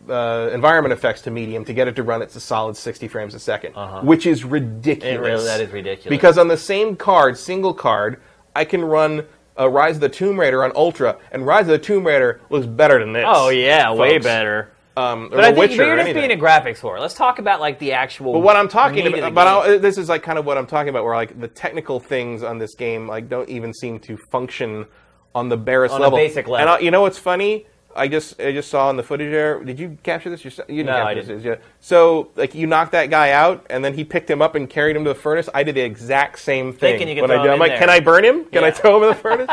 [0.09, 3.35] uh, environment effects to medium to get it to run at a solid 60 frames
[3.35, 5.15] a 2nd which is ridiculous.
[5.17, 5.23] Uh-huh.
[5.25, 6.11] Really- that is ridiculous.
[6.11, 8.21] Because on the same card, single card,
[8.55, 9.25] I can run
[9.59, 12.67] uh, Rise of the Tomb Raider on Ultra, and Rise of the Tomb Raider looks
[12.67, 13.25] better than this.
[13.27, 14.71] oh yeah, way better.
[14.97, 17.01] Um, But I think Witcher you're just being a graphics whore.
[17.01, 18.33] Let's talk about like the actual.
[18.33, 19.47] But what I'm talking about, but.
[19.47, 22.43] I'll, this is like kind of what I'm talking about, where like the technical things
[22.43, 24.87] on this game like don't even seem to function
[25.35, 26.19] on the barest On level.
[26.19, 26.57] basic level.
[26.57, 27.67] And I, you know what's funny?
[27.97, 29.63] I just I just saw in the footage there.
[29.63, 30.45] Did you capture this?
[30.45, 30.69] yourself?
[30.69, 31.43] You didn't No, capture I this, didn't.
[31.43, 31.57] did you?
[31.81, 34.97] So like you knocked that guy out, and then he picked him up and carried
[34.97, 35.49] him to the furnace.
[35.55, 36.99] I did the exact same thing.
[36.99, 37.47] Thinking you could when I did.
[37.47, 37.79] him I'm in like, there.
[37.79, 38.47] can I burn him?
[38.47, 38.73] Can I Yeah.
[38.73, 39.49] throw him in the furnace?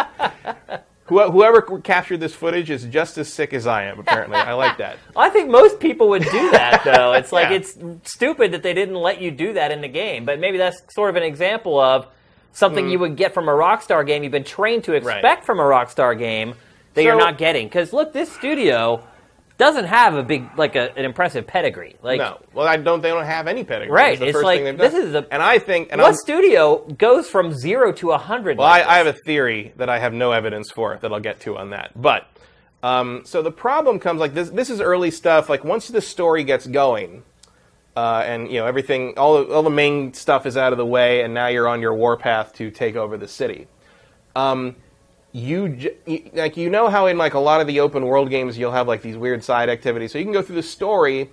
[1.08, 4.00] Whoever captured this footage is just as sick as I am.
[4.00, 4.98] Apparently, I like that.
[5.16, 7.14] I think most people would do that though.
[7.14, 7.58] It's like Yeah.
[7.58, 7.78] it's
[8.10, 10.24] stupid that they didn't let you do that in the game.
[10.26, 12.08] But maybe that's sort of an example of
[12.52, 14.24] something you would get from a Rockstar game.
[14.24, 15.24] You've been trained to expect.
[15.24, 15.44] Right.
[15.46, 16.56] from a Rockstar game
[16.94, 17.68] that you're not getting.
[17.68, 19.04] Because look, this studio
[19.58, 21.96] doesn't have a big like a, an impressive pedigree.
[22.02, 23.02] Like No, well, I don't.
[23.02, 23.94] They don't have any pedigree.
[23.94, 26.02] Right, It's, the it's first like, thing they've this is a- and I think, and
[26.02, 28.58] what I'm, studio goes from zero to a hundred?
[28.58, 31.20] well, like I, I have a theory that I have no evidence for that I'll
[31.20, 31.92] get to on that.
[31.96, 32.28] But
[32.82, 34.50] um, so the problem comes like this.
[34.50, 35.48] This is early stuff.
[35.48, 37.22] Like once the story gets going,
[37.96, 40.86] uh, and you know everything, all the, all the main stuff is out of the
[40.86, 43.68] way, and now you're on your warpath to take over the city.
[44.36, 44.76] Um,
[45.34, 48.58] you, you like you know how in like a lot of the open world games
[48.58, 50.12] you'll have like these weird side activities.
[50.12, 51.30] So you can go through the story,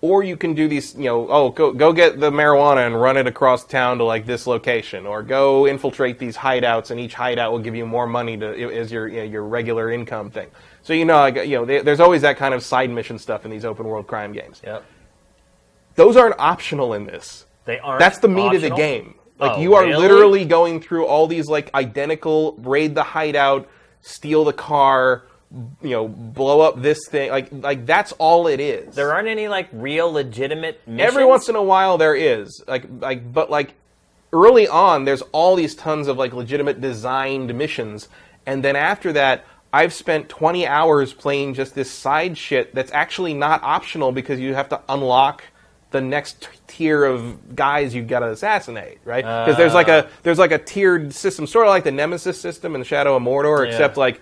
[0.00, 0.94] or you can do these.
[0.94, 4.26] You know, oh, go go get the marijuana and run it across town to like
[4.26, 8.36] this location, or go infiltrate these hideouts, and each hideout will give you more money
[8.36, 10.48] to as your you know, your regular income thing.
[10.82, 13.44] So you know, like you know, there- there's always that kind of side mission stuff
[13.44, 14.60] in these open world crime games.
[14.64, 14.84] Yep.
[15.94, 17.46] Those aren't optional in this.
[17.64, 17.98] They aren't.
[18.00, 19.14] That's the meat of the game.
[19.38, 19.96] Like Oh, you are really?
[20.00, 23.68] literally going through all these like identical raid the hideout,
[24.00, 25.24] steal the car,
[25.82, 27.30] you know, blow up this thing.
[27.30, 28.94] Like like that's all it is.
[28.94, 31.08] There aren't any like real legitimate missions.
[31.08, 32.62] Every once in a while there is.
[32.68, 33.74] Like like but like
[34.32, 38.08] early on there's all these tons of like legitimate designed missions
[38.46, 43.34] and then after that I've spent 20 hours playing just this side shit that's actually
[43.34, 45.44] not optional because you have to unlock
[45.92, 49.24] the next tier of guys you've got to assassinate, right?
[49.24, 49.44] Ah.
[49.44, 52.74] Because there's like a there's like a tiered system, sort of like the Nemesis system
[52.74, 53.70] in Shadow of Mordor, Yeah.
[53.72, 54.20] except like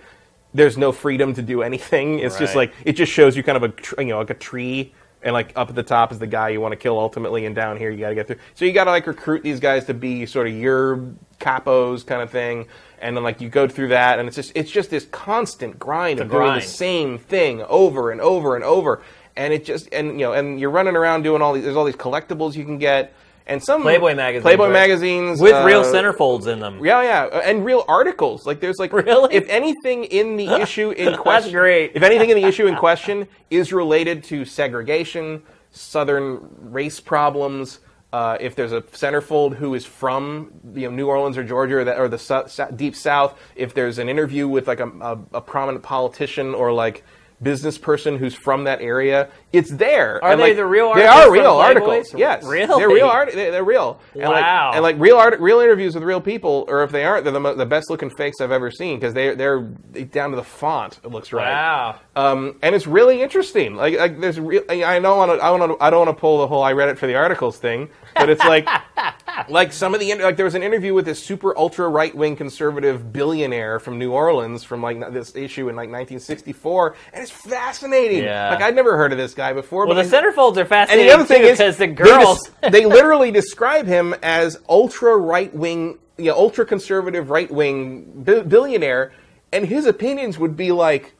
[0.53, 2.19] there's no freedom to do anything.
[2.19, 4.33] It's just like it just shows you kind of a tr- you know like a
[4.35, 4.93] tree,
[5.23, 7.55] and like up at the top is the guy you want to kill ultimately, and
[7.55, 8.37] down here you got to get through.
[8.55, 10.97] So you got to like recruit these guys to be sort of your
[11.39, 12.67] capos kind of thing,
[12.99, 16.19] and then like you go through that, and it's just it's just this constant grind
[16.19, 19.01] of doing the same thing over and over and over,
[19.35, 21.63] and it just and you know and you're running around doing all these.
[21.63, 23.13] There's all these collectibles you can get.
[23.47, 24.71] And some Playboy magazines, Playboy right?
[24.73, 26.85] magazines with uh, real centerfolds in them.
[26.85, 28.45] yeah, yeah, uh, and real articles.
[28.45, 29.33] Like there's like, Really?
[29.33, 31.91] if anything in the issue in question, great.
[31.95, 35.41] If anything in the issue in question is related to segregation,
[35.71, 37.79] southern race problems,
[38.13, 41.83] uh, if there's a centerfold who is from you know New Orleans or Georgia or,
[41.83, 45.19] that, or the su- su- deep South, if there's an interview with like a, a,
[45.33, 47.03] a prominent politician or like
[47.41, 50.23] business person who's from that area, it's there.
[50.23, 51.03] Are And, they like, the real articles?
[51.03, 52.13] They are real articles.
[52.13, 52.79] Yes, Really?
[52.79, 53.33] they're real art.
[53.33, 53.99] They, they're real.
[54.13, 54.71] And like, Wow.
[54.73, 57.39] and like real art, real interviews with real people, or if they aren't, they're the,
[57.39, 60.99] mo- the best looking fakes I've ever seen because they they're down to the font.
[61.03, 61.51] It looks right.
[61.51, 61.99] Wow.
[62.15, 63.75] Um, and it's really interesting.
[63.75, 64.63] Like, like there's real.
[64.69, 65.03] I don't
[65.37, 65.43] to.
[65.43, 65.83] I want to.
[65.83, 67.89] I don't want to pull the whole I read it for the articles thing.
[68.15, 68.67] But it's like,
[69.49, 72.35] like some of the like there was an interview with this super ultra right wing
[72.35, 78.23] conservative billionaire from New Orleans from like this issue in like 1964, and it's fascinating.
[78.23, 78.49] Yeah.
[78.51, 79.85] Like I'd never heard of this guy before.
[79.85, 81.09] Well, but the centerfolds are fascinating.
[81.09, 82.49] and the other thing too, is because the they girls.
[82.61, 88.23] des- they literally describe him as ultra right wing, you know, ultra conservative right wing
[88.23, 89.13] bi- billionaire,
[89.51, 91.13] and his opinions would be like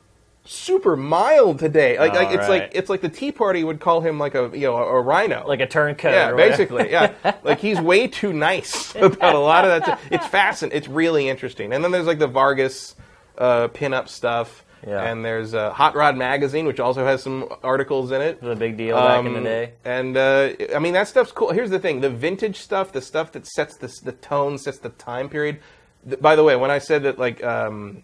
[0.43, 1.99] super mild today.
[1.99, 2.49] Like, like it's right.
[2.49, 5.02] like it's like the Tea Party would call him like a you know a, a
[5.02, 5.45] RINO.
[5.48, 6.14] like a turncoat.
[6.14, 7.14] yeah, basically, yeah.
[7.43, 9.99] like he's way too nice about a lot of that.
[10.11, 10.77] It's fascinating.
[10.77, 11.73] It's really interesting.
[11.73, 12.95] And then there's like the Vargas
[13.38, 14.65] uh, pinup stuff.
[14.87, 15.03] Yeah.
[15.03, 18.37] And there's uh, Hot Rod Magazine, which also has some articles in it.
[18.37, 19.73] It was a big deal back in the Um, day.
[19.85, 21.51] And uh, I mean that stuff's cool.
[21.51, 24.89] Here's the thing: the vintage stuff, the stuff that sets the the tone, sets the
[24.89, 25.59] time period.
[26.07, 28.03] Th- by the way, when I said that, like, um,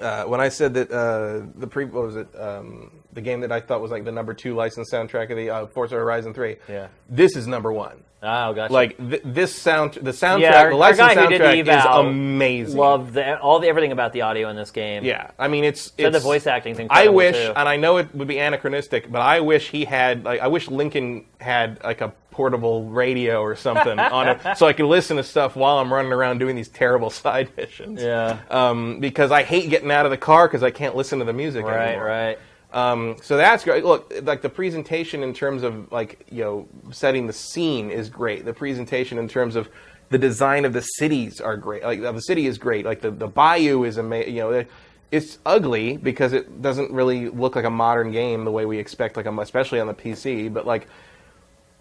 [0.00, 2.28] uh, when I said that uh, the pre, what was it?
[2.38, 5.50] Um, the game that I thought was like the number two licensed soundtrack of the
[5.50, 6.56] uh, Forza Horizon Three.
[6.68, 6.88] Yeah.
[7.08, 8.04] This is number one.
[8.22, 8.70] Oh, gotcha.
[8.72, 11.78] Like th- this sound, the soundtrack, yeah, our, the licensed guy who did soundtrack the
[11.78, 12.76] is amazing.
[12.76, 15.04] Love the, all the everything about the audio in this game.
[15.04, 17.52] Yeah, I mean it's, it's the voice acting's I wish, too.
[17.56, 20.68] and I know it would be anachronistic, but I wish he had like I wish
[20.68, 25.24] Lincoln had like a portable radio or something on it, so I could listen to
[25.24, 28.02] stuff while I'm running around doing these terrible side missions.
[28.02, 28.38] Yeah.
[28.50, 31.32] Um, because I hate getting out of the car because I can't listen to the
[31.32, 32.04] music Right, anymore.
[32.06, 32.38] right.
[32.72, 33.84] Um, so that's great.
[33.84, 38.44] Look, like the presentation in terms of like you know setting the scene is great.
[38.44, 39.68] The presentation in terms of
[40.10, 41.82] the design of the cities are great.
[41.82, 42.84] Like the city is great.
[42.84, 44.36] Like the the bayou is amazing.
[44.36, 44.64] You know,
[45.10, 49.16] it's ugly because it doesn't really look like a modern game the way we expect.
[49.16, 50.86] Like especially on the PC, but like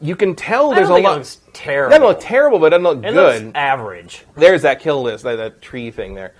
[0.01, 1.17] you can tell there's a it lot.
[1.17, 1.89] looks terrible.
[1.91, 4.25] doesn't look terrible, but it doesn't look It good looks average.
[4.35, 6.33] there's that kill list, that, that tree thing there.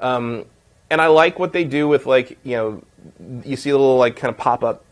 [0.00, 0.44] Um,
[0.90, 2.82] and I like what they do with like you know,
[3.44, 4.84] you see a little like kind of pop up,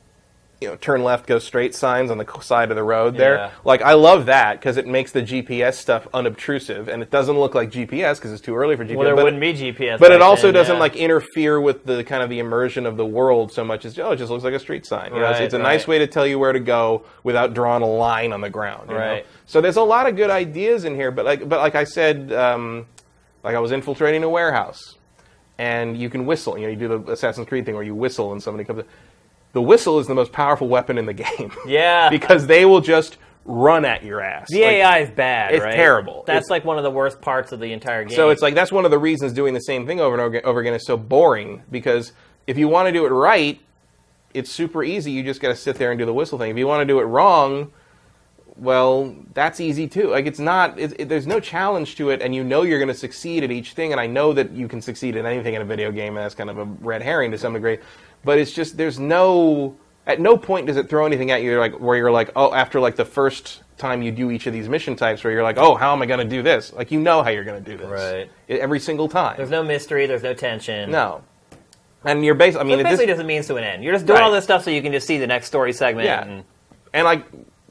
[0.61, 3.37] you know, turn left, go straight signs on the side of the road there.
[3.37, 3.51] Yeah.
[3.65, 7.55] Like I love that because it makes the GPS stuff unobtrusive and it doesn't look
[7.55, 8.97] like GPS because it's too early for GPS.
[8.97, 9.99] Well, there but, wouldn't be GPS.
[9.99, 10.81] but it also then, doesn't yeah.
[10.81, 14.13] like interfere with the kind of the immersion of the world so much as oh,
[14.13, 15.13] it just looks like a street sign.
[15.13, 17.53] You know, it's, Right, it's a nice way to tell you where to go without
[17.53, 18.89] drawing a line on the ground.
[18.89, 19.01] you know?
[19.01, 19.27] Right.
[19.47, 22.33] So there's a lot of good ideas in here, but like but like I said,
[22.33, 22.87] um,
[23.43, 24.97] like I was infiltrating a warehouse,
[25.59, 26.57] and you can whistle.
[26.59, 28.81] You know, you do the Assassin's Creed thing where you whistle and somebody comes.
[28.81, 28.87] in.
[29.53, 31.53] The whistle is the most powerful weapon in the game.
[31.67, 32.11] Yeah.
[32.11, 34.49] because they will just run at your ass.
[34.51, 35.55] The Like, AI is bad.
[35.55, 35.75] it's right?
[35.75, 36.25] terrible.
[36.27, 38.17] That's It's- like one of the worst parts of the entire game.
[38.17, 40.47] So it's like that's one of the reasons doing the same thing over and over,
[40.47, 42.13] over again is so boring because
[42.47, 43.61] if you want to do it right,
[44.33, 45.13] it's super easy.
[45.13, 46.51] You just got to sit there and do the whistle thing.
[46.51, 47.71] If you want to do it wrong,
[48.57, 50.09] well, that's easy too.
[50.11, 50.79] Like it's not.
[50.79, 53.51] It, it, there's no challenge to it, and you know you're going to succeed at
[53.51, 53.93] each thing.
[53.93, 56.35] And I know that you can succeed at anything in a video game, and that's
[56.35, 57.79] kind of a red herring to some degree.
[58.25, 59.77] But it's just there's no.
[60.07, 62.79] At no point does it throw anything at you like where you're like, oh, after
[62.79, 65.75] like the first time you do each of these mission types, where you're like, oh,
[65.77, 66.75] how am I going to do this?
[66.75, 68.31] Like you know how you're going to do this, Right.
[68.49, 69.39] Every single time.
[69.39, 70.05] there's no mystery.
[70.07, 70.91] There's no tension.
[70.91, 71.23] no.
[72.05, 73.83] And you're basically, I mean, It it basically just, doesn't mean to an end.
[73.83, 74.25] You're just doing Right.
[74.27, 76.05] all this stuff so you can just see the next story segment.
[76.05, 76.23] Yeah.
[76.23, 76.45] And,
[76.93, 77.25] and like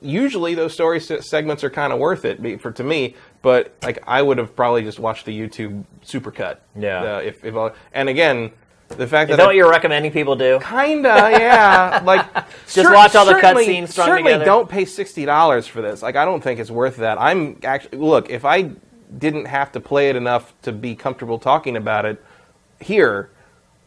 [0.04, 3.16] usually those story segments are kind of worth it for to me.
[3.42, 6.58] But like I would have probably just watched the YouTube supercut.
[6.78, 7.16] Yeah.
[7.16, 8.52] Uh, if, if I, and again,
[8.90, 10.60] the fact is that that I- what you're recommending people do?
[10.62, 12.02] Kinda, yeah.
[12.06, 12.26] Like,
[12.68, 14.46] just watch all the cutscenes strung Certainly, together.
[14.46, 16.02] don't pay sixty dollars for this.
[16.02, 17.20] Like, I don't think it's worth that.
[17.20, 18.30] I'm actually look.
[18.30, 18.72] If I
[19.18, 22.24] didn't have to play it enough to be comfortable talking about it
[22.80, 23.30] here,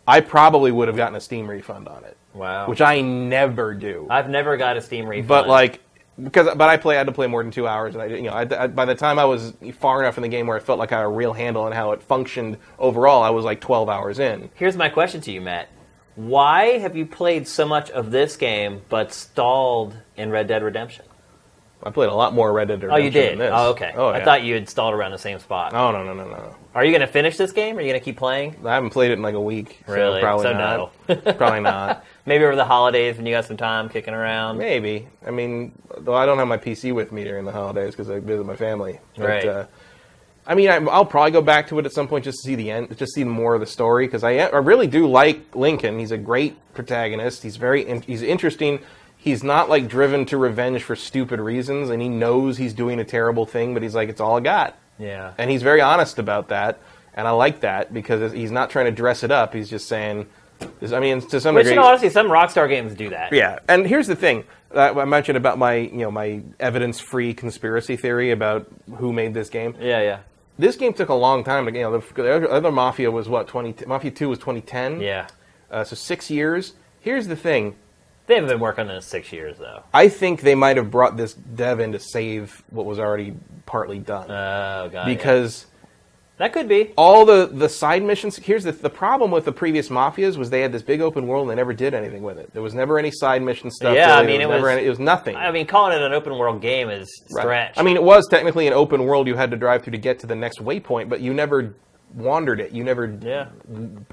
[0.09, 2.17] I probably would have gotten a Steam refund on it.
[2.35, 2.69] Wow.
[2.69, 4.07] Which I never do.
[4.11, 5.29] I've never got a Steam refund.
[5.29, 5.81] but like.
[6.23, 6.95] Because, but I play.
[6.95, 8.85] I had to play more than two hours, and I, you know, I, I- by
[8.87, 11.05] the time I was far enough in the game where I felt like I had
[11.05, 14.51] a real handle on how it functioned overall, I was like twelve hours in.
[14.55, 15.69] here's my question to you, Matt.
[16.15, 21.05] Why have you played so much of this game but stalled in Red Dead Redemption?
[21.83, 23.33] I played a lot more Red Dead Redemption Oh, you did.
[23.33, 23.53] than this.
[23.55, 23.93] Oh, okay.
[23.95, 25.73] Oh, I thought you had stalled around the same spot.
[25.75, 26.57] Oh no no no no!
[26.75, 27.77] Are you going to finish this game?
[27.77, 28.57] Or are you going to keep playing?
[28.65, 29.83] I haven't played it in like a week.
[29.87, 30.21] So Really?
[30.21, 31.37] Probably So not.
[31.39, 32.05] probably not.
[32.27, 34.59] Maybe over the holidays when you got some time kicking around.
[34.59, 35.07] Maybe.
[35.25, 38.19] I mean, though I don't have my PC with me during the holidays because I
[38.21, 38.99] visit my family.
[39.17, 39.47] But, Right.
[39.47, 39.67] Uh,
[40.49, 42.55] I mean, I, I'll probably go back to it at some point just to see
[42.55, 45.99] the end, just see more of the story because I, I really do like Lincoln.
[45.99, 47.43] He's a great protagonist.
[47.43, 48.79] He's very in, he's interesting.
[49.27, 53.05] He's not like driven to revenge for stupid reasons, and he knows he's doing a
[53.05, 54.79] terrible thing, but he's like, it's all I got.
[55.01, 55.35] Yeah.
[55.37, 56.79] And he's very honest about that,
[57.13, 59.53] and I like that because he's not trying to dress it up.
[59.53, 60.29] He's just saying,
[60.81, 63.33] I mean, to some Which, degree, you know, honestly, some Rockstar games do that.
[63.33, 63.59] yeah.
[63.69, 64.45] And here's the thing
[64.75, 69.51] uh, I mentioned about my, you know, my evidence-free conspiracy theory about who made this
[69.51, 69.75] game.
[69.81, 70.21] Yeah, yeah.
[70.57, 73.49] This game took a long time to, you know, the, the other Mafia was what
[73.49, 75.01] 20, Mafia Two was 2010.
[75.01, 75.27] Yeah.
[75.71, 76.75] Uh, so six years.
[77.01, 77.75] Here's the thing.
[78.27, 79.83] They haven't been working on this six years, though.
[79.95, 83.35] I think they might have brought this dev in to save what was already
[83.67, 84.31] partly done.
[84.31, 85.07] Oh, God.
[85.07, 85.67] because
[86.39, 86.93] That could be.
[86.97, 88.37] all the, the side missions.
[88.37, 91.43] Here's the the problem with the previous mafias was they had this big open world
[91.43, 92.53] and they never did anything with it.
[92.53, 93.95] There was never any side mission stuff.
[93.95, 95.35] Yeah, There I mean, it never was- any, it was nothing.
[95.37, 97.43] I mean, calling it an open world game is Right.
[97.43, 97.75] stretch.
[97.79, 100.19] I mean, it was technically an open world you had to drive through to get
[100.21, 101.75] to the next waypoint, but you never
[102.15, 102.73] wandered it.
[102.73, 103.49] You never, yeah.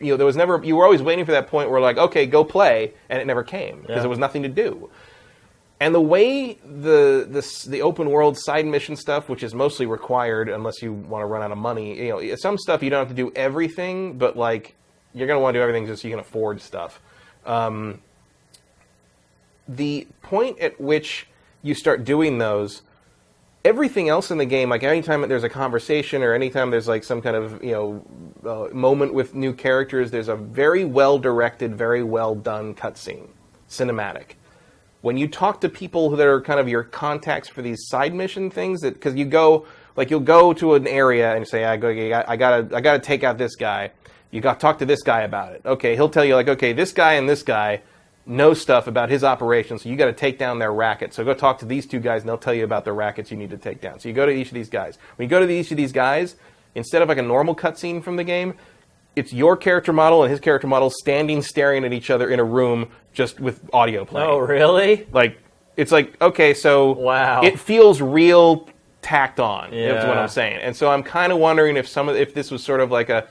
[0.01, 0.61] you know, there was never.
[0.63, 3.43] You were always waiting for that point where like, okay, go play, and it never
[3.43, 3.99] came because Yeah.
[4.01, 4.89] there was nothing to do.
[5.79, 10.47] And the way the the the open world side mission stuff, which is mostly required
[10.49, 13.09] unless you want to run out of money, you know, some stuff you don't have
[13.09, 14.75] to do everything, but like
[15.13, 17.01] you're going to want to do everything just so you can afford stuff.
[17.45, 18.01] Um,
[19.67, 21.27] the point at which
[21.61, 22.81] you start doing those,
[23.65, 27.21] everything else in the game, like anytime there's a conversation or anytime there's like some
[27.21, 28.05] kind of you know
[28.45, 33.27] uh, moment with new characters, there's a very well directed, very well done cutscene,
[33.69, 34.35] cinematic.
[35.01, 38.49] When you talk to people that are kind of your contacts for these side mission
[38.49, 39.65] things, that because you go
[39.95, 43.23] like you'll go to an area and say, I go, I gotta, I gotta take
[43.23, 43.91] out this guy.
[44.31, 45.61] You got talk to this guy about it.
[45.65, 47.81] Okay, he'll tell you like, okay, this guy and this guy
[48.25, 51.13] know stuff about his operation, so you got to take down their racket.
[51.13, 53.37] So go talk to these two guys, and they'll tell you about the rackets you
[53.37, 53.99] need to take down.
[53.99, 54.97] So you go to each of these guys.
[55.17, 56.35] When you go to each of these guys,
[56.75, 58.53] instead of like a normal cutscene from the game,
[59.15, 62.43] it's your character model and his character model standing staring at each other in a
[62.43, 64.27] room just with audio playing.
[64.29, 65.05] Oh, really?
[65.11, 65.37] Like
[65.77, 67.41] it's like okay, so Wow.
[67.43, 68.67] it feels real
[69.03, 69.71] tacked on.
[69.73, 69.99] Yeah.
[69.99, 70.61] Is what I'm saying.
[70.61, 73.09] And so I'm kind of wondering if some of if this was sort of like
[73.09, 73.27] a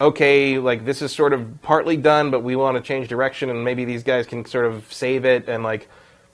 [0.00, 3.64] okay, like this is sort of partly done, but we want to change direction, and
[3.64, 5.48] maybe these guys can sort of save it.
[5.48, 5.88] And like,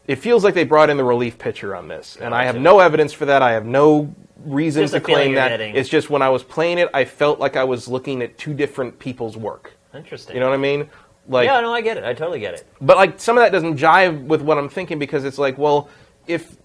[0.07, 2.81] it feels like they brought in the relief pitcher on this, and I have no
[2.81, 3.43] evidence for that.
[3.43, 4.15] I have no
[4.45, 5.49] reason Just to a feeling claim you're that.
[5.49, 5.75] getting.
[5.75, 8.55] It's just when I was playing it, I felt like I was looking at two
[8.55, 9.73] different people's work.
[9.95, 10.35] Interesting.
[10.35, 10.89] You know what I mean?
[11.29, 12.05] Like, yeah, no, I get it.
[12.05, 12.67] I totally get it.
[12.81, 15.89] but like some of that doesn't jive with what I'm thinking because it's like, well,
[16.29, 16.56] if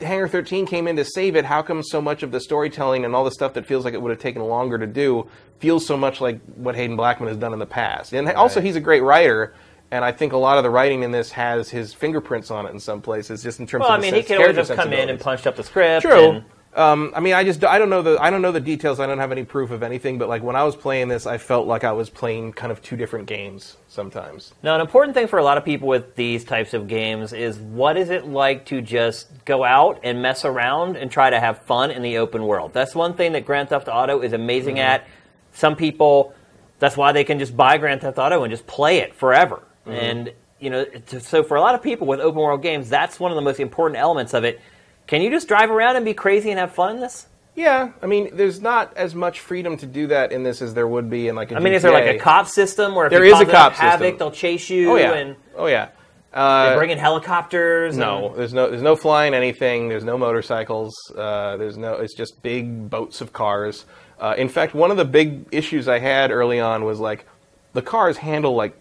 [0.00, 3.14] Hangar 13 came in to save it, how come so much of the storytelling and
[3.14, 5.26] all the stuff that feels like it would have taken longer to do
[5.58, 8.12] feels so much like what Haden Blackman has done in the past?
[8.12, 9.54] And also, he's a great writer.
[9.92, 12.70] And I think a lot of the writing in this has his fingerprints on it
[12.72, 14.92] in some places, just in terms Well, of I the mean, he could have come
[14.92, 16.02] in and punched up the script.
[16.02, 16.30] True.
[16.30, 16.44] and-
[16.76, 19.00] Um, I mean, I just I don't know the I don't know the details.
[19.00, 20.18] I don't have any proof of anything.
[20.18, 22.82] But like when I was playing this, I felt like I was playing kind of
[22.82, 24.52] two different games sometimes.
[24.62, 27.58] Now, an important thing for a lot of people with these types of games is
[27.58, 31.62] what is it like to just go out and mess around and try to have
[31.62, 32.74] fun in the open world?
[32.74, 35.06] That's one thing that Grand Theft Auto is amazing at.
[35.54, 36.34] Some people,
[36.78, 39.62] that's why they can just buy Grand Theft Auto and just play it forever.
[39.86, 40.84] And, you know,
[41.20, 43.60] so for a lot of people with open world games, that's one of the most
[43.60, 44.60] important elements of it.
[45.06, 47.26] Can you just drive around and be crazy and have fun in this?
[47.54, 50.86] Yeah, I mean, there's not as much freedom to do that in this as there
[50.86, 53.10] would be in like a I mean, is there like a cop system where if
[53.10, 54.18] There you is a cop havoc, system.
[54.18, 55.86] they'll chase you Oh yeah, and oh yeah.
[56.32, 57.96] they Uh, bring in helicopters?
[57.96, 59.88] no, and- there's no there's no flying anything.
[59.88, 60.94] There's no motorcycles.
[61.16, 61.94] Uh, there's no.
[61.94, 63.86] It's just big boats of cars.
[64.20, 67.24] Uh, in fact, one of the big issues I had early on was like
[67.72, 68.76] the cars handle like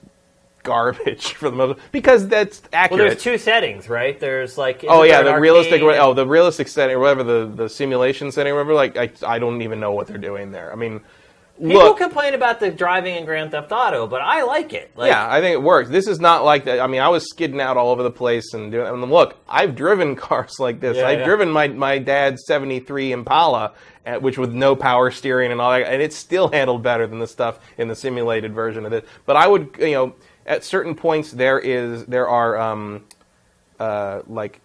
[0.65, 2.99] garbage for the most because that's accurate.
[2.99, 4.19] Well, there's two settings, right?
[4.19, 5.81] There's like Oh yeah, the realistic.
[5.81, 6.01] arcade?
[6.01, 8.73] Oh, the realistic setting, or whatever the the simulation setting, or whatever.
[8.73, 10.73] Like I, I don't even know what they're doing there.
[10.73, 11.01] I mean,
[11.57, 14.91] People look, complain about the driving in Grand Theft Auto, but I like it.
[14.93, 15.89] Like, yeah, I think it works.
[15.89, 16.81] This is not like that.
[16.81, 18.85] I mean, I was skidding out all over the place and doing.
[18.85, 20.97] I mean, look, I've driven cars like this.
[20.97, 21.25] Yeah, I've yeah.
[21.25, 23.71] driven my my dad's '73 Impala,
[24.05, 27.19] uh, which with no power steering and all that, and it still handled better than
[27.19, 29.07] the stuff in the simulated version of it.
[29.25, 33.03] But I would, you know, at certain points there is there are um,
[33.79, 34.61] uh, like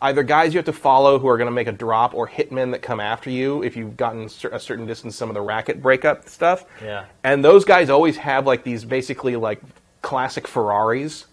[0.00, 2.72] either guys you have to follow who are going to make a drop or hitmen
[2.72, 4.22] that come after you if you've gotten
[4.52, 7.04] a certain distance some of the racket breakup stuff Yeah.
[7.24, 9.60] and those guys always have like these basically like
[10.02, 11.26] classic ferraris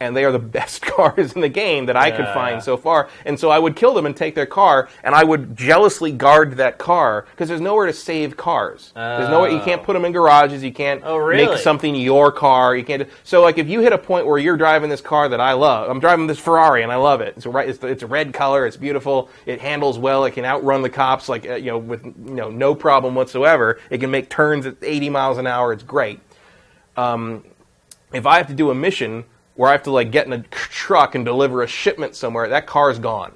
[0.00, 3.08] and they are the best cars in the game that I could find so far.
[3.24, 6.52] And so I would kill them and take their car, and I would jealously guard
[6.58, 8.92] that car because there's nowhere to save cars.
[8.94, 10.62] There's nowhere you can't put them in garages.
[10.62, 11.46] You can't Oh, really?
[11.46, 12.76] make something your car.
[12.76, 13.08] You can't.
[13.24, 15.90] So like if you hit a point where you're driving this car that I love,
[15.90, 17.34] I'm driving this Ferrari and I love it.
[17.36, 18.66] It's a, right- it's, it's a red color.
[18.66, 19.28] It's beautiful.
[19.46, 20.24] It handles well.
[20.24, 23.80] It can outrun the cops like uh, you know with you know no problem whatsoever.
[23.90, 25.72] It can make turns at 80 miles an hour.
[25.72, 26.20] It's great
[26.96, 27.44] Um,
[28.12, 29.24] if I have to do a mission
[29.58, 32.68] where I have to like get in a truck and deliver a shipment somewhere, that
[32.68, 33.32] car's gone.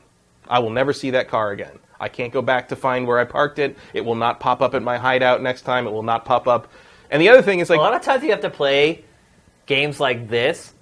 [0.49, 1.81] I will never see that car again.
[1.99, 3.77] I can't go back to find where I parked it.
[3.93, 5.85] It will not pop up at my hideout next time.
[5.85, 6.71] It will not pop up.
[7.11, 9.05] And the other thing is like a lot of times you have to play
[9.67, 10.75] games like this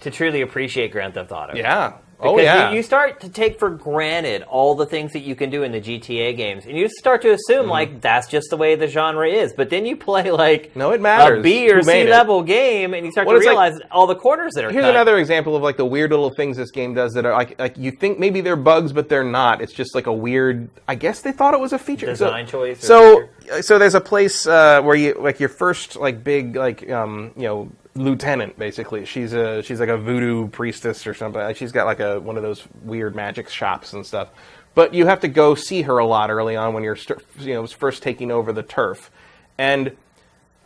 [0.00, 1.56] to truly appreciate Grand Theft Auto.
[1.56, 1.94] yeah.
[2.18, 2.70] Because oh yeah.
[2.70, 5.72] you, you start to take for granted all the things that you can do in
[5.72, 7.70] the GTA games, and you start to assume Mm-hmm.
[7.70, 9.52] like that's just the way the genre is.
[9.52, 13.04] But then you play like No, it matters a B or C level game, and
[13.04, 14.90] you start Well, to it's like- realize all the corners that are Here's cut.
[14.90, 17.76] another example of like the weird little things this game does that are like like
[17.76, 19.60] you think maybe they're bugs but they're not.
[19.60, 20.68] It's just like a weird.
[20.88, 22.06] I guess they thought it was a feature.
[22.06, 23.28] Design so, choice So
[23.60, 27.42] so there's a place uh, where you like your first like big like um you
[27.44, 29.04] know lieutenant basically.
[29.04, 31.54] She's a she's like a voodoo priestess or something.
[31.54, 34.30] She's got like a one of those weird magic shops and stuff.
[34.74, 36.98] But you have to go see her a lot early on when you're
[37.38, 39.10] you know first taking over the turf,
[39.56, 39.96] and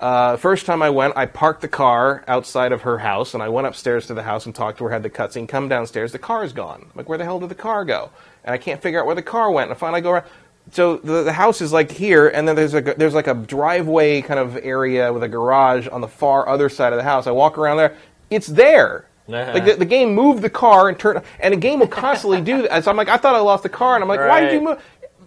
[0.00, 3.50] uh, first time I went, I parked the car outside of her house, and I
[3.50, 4.90] went upstairs to the house and talked to her.
[4.90, 5.46] Had the cutscene.
[5.46, 6.82] Come downstairs, the car's gone.
[6.82, 8.10] I'm like, where the hell did the car go?
[8.42, 9.70] And I can't figure out where the car went.
[9.70, 10.24] And finally, I go around.
[10.72, 14.22] So the, the house is like here, and then there's a there's like a driveway
[14.22, 17.26] kind of area with a garage on the far other side of the house.
[17.26, 17.96] I walk around there,
[18.30, 19.06] it's there.
[19.28, 19.52] Uh-huh.
[19.52, 22.62] Like the, the game moved the car and turned, and the game will constantly do
[22.62, 22.84] that.
[22.84, 24.60] So I'm like, I thought I lost the car, and I'm like, why did you
[24.60, 24.82] move?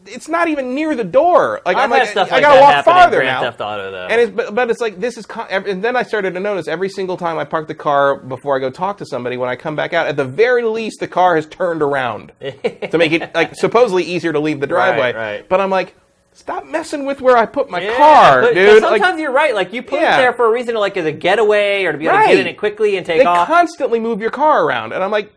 [0.06, 1.62] It's not even near the door.
[1.66, 3.42] Like I've I'm like, stuff I like gotta that walk farther Grand now.
[3.50, 4.08] Theft Auto, though.
[4.08, 6.68] And it's but, but it's like this is con- and then I started to notice
[6.68, 9.56] every single time I park the car before I go talk to somebody when I
[9.56, 13.34] come back out at the very least the car has turned around to make it
[13.34, 15.14] like supposedly easier to leave the driveway.
[15.14, 15.48] right.
[15.50, 15.96] But I'm like,
[16.34, 18.82] stop messing with where I put my Yeah, car, but, dude.
[18.82, 19.54] sometimes like, you're right.
[19.56, 20.16] Like you put Yeah.
[20.16, 22.40] it there for a reason, like as a getaway or to be able to get
[22.40, 23.48] in it quickly and take they off.
[23.48, 25.32] constantly move your car around, and I'm like,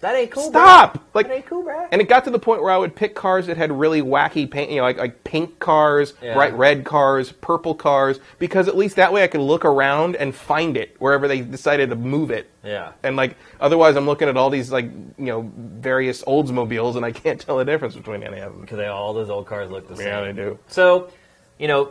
[0.00, 0.44] that ain't cool.
[0.50, 0.94] stop!
[0.94, 1.02] Bro.
[1.14, 1.88] Like, that ain't cool, bro.
[1.90, 4.48] And it got to the point where I would pick cars that had really wacky
[4.48, 6.34] paint, you know, like, like pink cars, Yeah.
[6.34, 10.34] bright red cars, purple cars, because at least that way I could look around and
[10.34, 12.48] find it wherever they decided to move it.
[12.62, 12.92] Yeah.
[13.02, 17.10] And like, otherwise, I'm looking at all these like, you know, various Oldsmobiles, and I
[17.12, 18.60] can't tell the difference between any of them.
[18.60, 20.06] because they all those old cars look the same.
[20.06, 20.58] Yeah, they do.
[20.68, 21.10] So,
[21.58, 21.90] you know,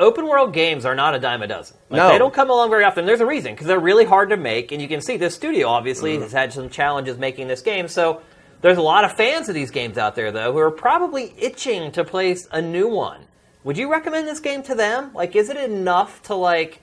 [0.00, 1.76] open world games are not a dime a dozen.
[1.88, 2.08] Like, No.
[2.10, 3.06] They don't come along very often.
[3.06, 5.68] There's a reason, because they're really hard to make, and you can see this studio
[5.68, 6.22] obviously Mm.
[6.22, 7.86] has had some challenges making this game.
[7.88, 8.20] So,
[8.62, 11.92] there's a lot of fans of these games out there, though, who are probably itching
[11.92, 13.20] to place a new one.
[13.64, 15.10] Would you recommend this game to them?
[15.14, 16.80] Like, is it enough to, like,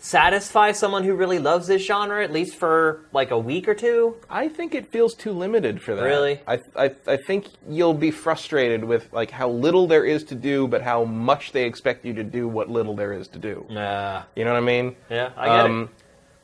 [0.00, 4.16] satisfy someone who really loves this genre, at least for, like, a week or two?
[4.28, 6.02] I think it feels too limited for that.
[6.02, 6.40] Really?
[6.48, 10.66] I, I, I think you'll be frustrated with like how little there is to do,
[10.66, 13.66] but how much they expect you to do what little there is to do.
[13.70, 14.22] Nah.
[14.34, 14.96] You know what I mean?
[15.10, 15.88] Yeah, I get Um, it.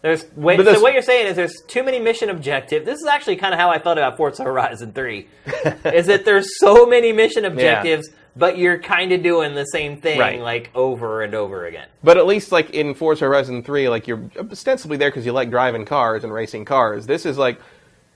[0.02, 2.84] There's wait, so what you're saying is there's too many mission objectives.
[2.86, 5.26] This is actually kind of how I felt about Forza Horizon 3.
[5.86, 10.18] is that there's so many mission objectives, but you're kind of doing the same thing
[10.20, 10.40] Right.
[10.40, 11.88] like over and over again.
[12.04, 15.50] But at least like in Forza Horizon 3, like you're ostensibly there because you like
[15.50, 17.06] driving cars and racing cars.
[17.06, 17.58] This is like,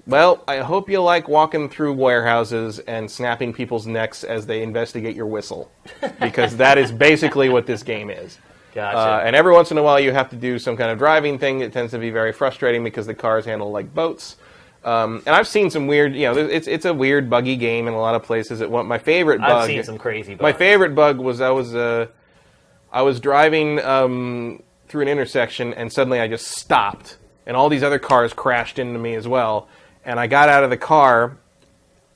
[0.07, 5.15] well, I hope you like walking through warehouses and snapping people's necks as they investigate
[5.15, 5.71] your whistle,
[6.21, 8.39] because that is basically what this game is.
[8.75, 8.99] Gotcha.
[8.99, 11.39] Uh, and every once in a while, you have to do some kind of driving
[11.39, 11.61] thing.
[11.61, 14.37] It tends to be very frustrating because the cars handle like boats.
[14.83, 17.95] Um, and I've seen some weird, you know, it's it's a weird buggy game in
[17.95, 18.61] a lot of places.
[18.61, 19.51] It my favorite bug.
[19.51, 20.37] I've seen some crazy.
[20.41, 22.07] My favorite bug was I was uh,
[22.91, 27.83] I was driving um, through an intersection and suddenly I just stopped and all these
[27.83, 29.69] other cars crashed into me as well.
[30.05, 31.37] And I got out of the car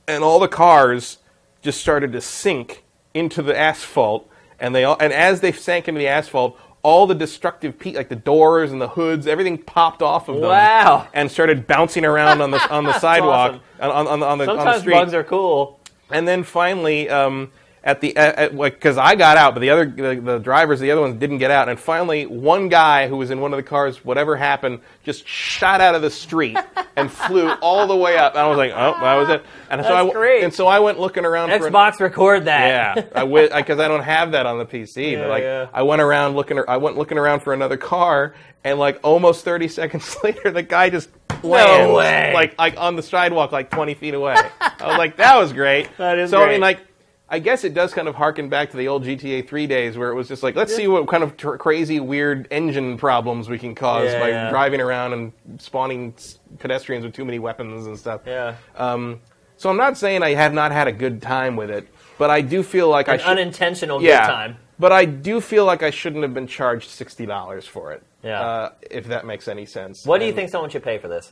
[0.07, 1.19] and all the cars
[1.61, 2.83] just started to sink
[3.13, 4.29] into the asphalt
[4.59, 8.09] and they all and as they sank into the asphalt all the destructive pe- like
[8.09, 11.07] the doors and the hoods everything popped off of them Wow.
[11.15, 14.25] and started bouncing around on the on the sidewalk on, on, on, the- on the
[14.27, 15.79] on the Sometimes street bugs are cool.
[16.11, 17.51] and then finally, um,
[17.85, 20.79] at the at, at, like because I got out, but the other the, the drivers,
[20.79, 21.69] the other ones didn't get out.
[21.69, 25.81] And finally, one guy who was in one of the cars, whatever happened, just shot
[25.81, 26.57] out of the street
[26.95, 28.33] and flew all the way up.
[28.33, 29.45] And I was like, oh, that was it.
[29.69, 30.43] And so I great.
[30.43, 31.67] and so I went looking around for.
[31.67, 32.97] an- Xbox record that.
[32.97, 35.11] yeah, I went because I don't have that on the PC.
[35.11, 35.67] Yeah, but like, yeah.
[35.71, 36.59] I went around looking.
[36.67, 38.33] I went looking around for another car,
[38.63, 41.09] and like almost thirty seconds later, the guy just
[41.43, 42.33] lands, way.
[42.33, 44.35] like like on the sidewalk, like twenty feet away.
[44.59, 45.87] I was like, that was great.
[45.97, 46.41] That is so.
[46.41, 46.79] I mean, like.
[47.27, 50.09] I guess it does kind of harken back to the old GTA 3 days where
[50.11, 53.57] it was just like, let's see what kind of tr- crazy, weird engine problems we
[53.57, 54.49] can cause Yeah, by yeah.
[54.51, 58.21] driving around and spawning s- pedestrians with too many weapons and stuff.
[58.27, 58.55] Yeah.
[58.75, 59.21] Um,
[59.57, 61.87] so I'm not saying I have not had a good time with it,
[62.19, 63.27] but I do feel like I An should.
[63.29, 64.57] unintentional yeah, good time.
[64.77, 68.03] but I do feel like I shouldn't have been charged sixty dollars for it.
[68.21, 68.41] Yeah.
[68.41, 70.05] Uh, if that makes any sense.
[70.05, 71.31] What do you And think someone should pay for this?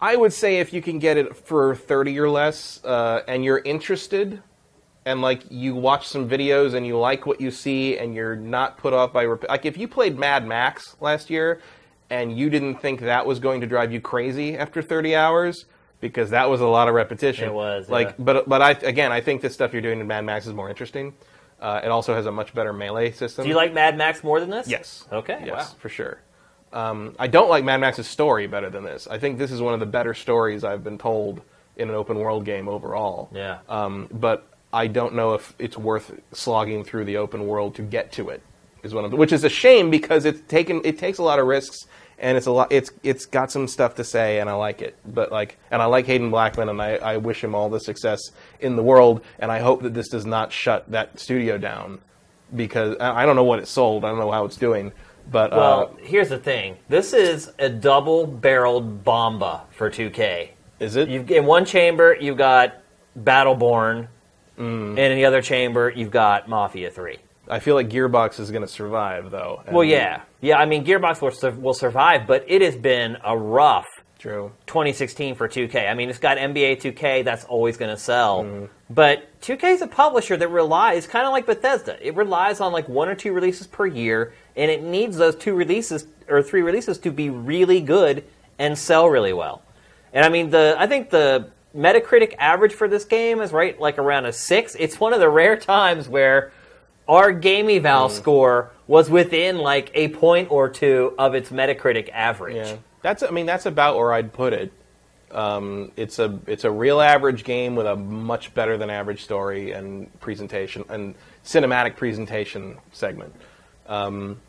[0.00, 3.58] I would say if you can get it for thirty or less, uh, and you're
[3.58, 4.42] interested,
[5.04, 8.78] and like you watch some videos and you like what you see, and you're not
[8.78, 11.60] put off by rep- like if you played Mad Max last year.
[12.10, 15.66] and you didn't think that was going to drive you crazy after 30 hours
[16.00, 17.44] because that was a lot of repetition.
[17.50, 18.14] It was, like, yeah.
[18.18, 20.70] but but I again I think the stuff you're doing in Mad Max is more
[20.70, 21.12] interesting.
[21.60, 23.42] Uh, it also has a much better melee system.
[23.42, 24.68] Do you like Mad Max more than this?
[24.68, 25.04] Yes.
[25.12, 25.42] Okay.
[25.44, 25.76] Yes, Wow.
[25.80, 26.20] for sure.
[26.72, 29.06] Um, I don't like Mad Max's story better than this.
[29.06, 31.42] I think this is one of the better stories I've been told
[31.76, 33.30] in an open world game overall.
[33.32, 33.58] Yeah.
[33.68, 38.12] Um, but I don't know if it's worth slogging through the open world to get
[38.12, 38.42] to it.
[38.82, 41.40] Is one of the, which is a shame because it's taken it takes a lot
[41.40, 41.86] of risks
[42.16, 44.96] and it's a lot it's it's got some stuff to say and I like it.
[45.04, 48.20] But like and I like Haden Blackman and I, I wish him all the success
[48.60, 52.00] in the world and I hope that this does not shut that studio down
[52.54, 54.04] because I I don't know what it sold.
[54.04, 54.92] I don't know how it's doing.
[55.30, 56.76] But Well, uh, here's the thing.
[56.88, 60.50] This is a double-barreled bomba for 2K.
[60.80, 61.08] is it?
[61.08, 62.74] You've, in one chamber, you've got
[63.18, 64.08] Battleborn,
[64.58, 64.90] Mm.
[64.90, 67.18] and in the other chamber, you've got Mafia 3.
[67.48, 69.62] I feel like Gearbox is going to survive though.
[69.70, 70.22] Well, yeah.
[70.40, 73.86] Yeah, I mean, Gearbox will, will survive, but it has been a rough
[74.18, 74.50] True.
[74.66, 75.88] 2016 for 2K.
[75.88, 78.42] I mean, it's got NBA 2K, that's always going to sell.
[78.44, 78.68] Mm.
[78.90, 82.88] But 2K is a publisher that relies, kind of like Bethesda, it relies on like
[82.88, 86.98] one or two releases per year, and it needs those two releases or three releases
[86.98, 88.24] to be really good
[88.58, 89.62] and sell really well.
[90.12, 93.98] And I mean, the I think the Metacritic average for this game is right like
[93.98, 94.74] around a six.
[94.74, 96.50] It's one of the rare times where
[97.06, 98.12] our game eval Mm.
[98.12, 102.56] score was within like a point or two of its Metacritic average.
[102.56, 103.22] Yeah, that's.
[103.22, 104.72] I mean, that's about where I'd put it.
[105.30, 109.72] Um, it's a it's a real average game with a much better than average story
[109.72, 111.14] and presentation and
[111.44, 113.34] cinematic presentation segment.
[113.86, 114.40] Um,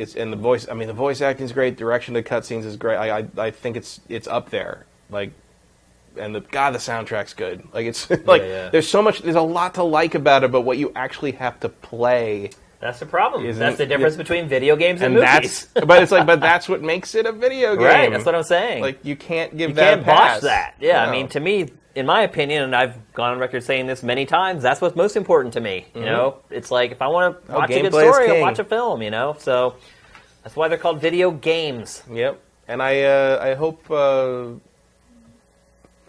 [0.00, 0.66] it's and the voice.
[0.68, 1.76] I mean, the voice acting is great.
[1.76, 2.96] Direction to cutscenes is great.
[2.96, 4.86] I, I I think it's it's up there.
[5.10, 5.32] Like,
[6.16, 7.62] and the God, the soundtrack's good.
[7.74, 8.70] Like it's like yeah.
[8.70, 9.20] there's so much.
[9.20, 12.50] There's a lot to like about it, but what you actually have to play.
[12.80, 13.44] That's the problem.
[13.44, 15.66] Isn't that's the it- difference between video games and, And movies.
[15.74, 17.84] that's, but it's like, but that's what makes it a video game.
[17.84, 18.10] right.
[18.10, 18.82] That's what I'm saying.
[18.82, 19.98] Like you can't give that.
[19.98, 20.74] you that can't botch that.
[20.80, 21.04] Yeah.
[21.04, 24.24] I mean, to me, in my opinion, and I've gone on record saying this many
[24.24, 25.86] times, that's what's most important to me.
[25.94, 28.58] You know, it's like if I want to Oh, watch a good story, I'll watch
[28.58, 29.02] a film.
[29.02, 29.74] You know, so
[30.42, 32.02] that's why they're called video games.
[32.10, 32.40] Yep.
[32.68, 33.90] And I, uh, I hope.
[33.90, 34.52] Uh,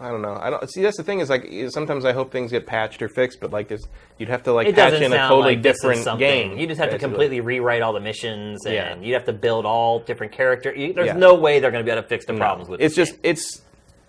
[0.02, 0.36] I don't know.
[0.40, 0.82] I don't see.
[0.82, 3.68] That's the thing is like sometimes I hope things get patched or fixed, but like
[3.68, 3.82] this,
[4.18, 6.58] you'd have to like It patch in a totally like different game.
[6.58, 8.96] You just have to completely rewrite all the missions, and Yeah.
[8.96, 10.74] you'd have to build all different characters.
[10.94, 11.12] There's Yeah.
[11.16, 13.22] no way they're going to be able to fix the problems with It's this just
[13.22, 13.30] game.
[13.30, 13.62] it's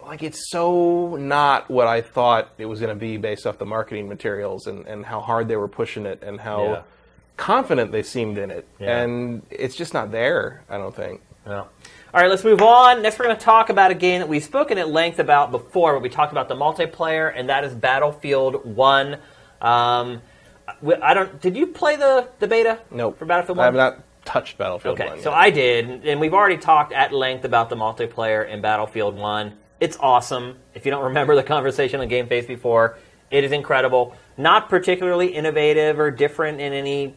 [0.05, 3.65] like it's so not what I thought it was going to be based off the
[3.65, 6.81] marketing materials and and how hard they were pushing it and how Yeah.
[7.37, 10.63] confident they seemed in it, and it's just not there.
[10.69, 11.21] I don't think.
[11.47, 11.63] Yeah.
[12.13, 13.01] All right, let's move on.
[13.01, 15.93] Next, we're going to talk about a game that we've spoken at length about before,
[15.93, 19.15] but we talked about the multiplayer, and that is Battlefield One.
[19.59, 20.21] Um,
[21.01, 21.41] I don't.
[21.41, 22.77] Did you play the the beta?
[22.91, 23.17] Nope.
[23.17, 23.63] For Battlefield 1?
[23.63, 25.33] I have not touched Battlefield Okay, 1 so.
[25.33, 29.57] I did, and we've already talked at length about the multiplayer in Battlefield 1.
[29.79, 30.59] It's awesome.
[30.75, 32.99] If you don't remember the conversation on Game Face before,
[33.31, 34.15] it is incredible.
[34.37, 37.15] Not particularly innovative or different in any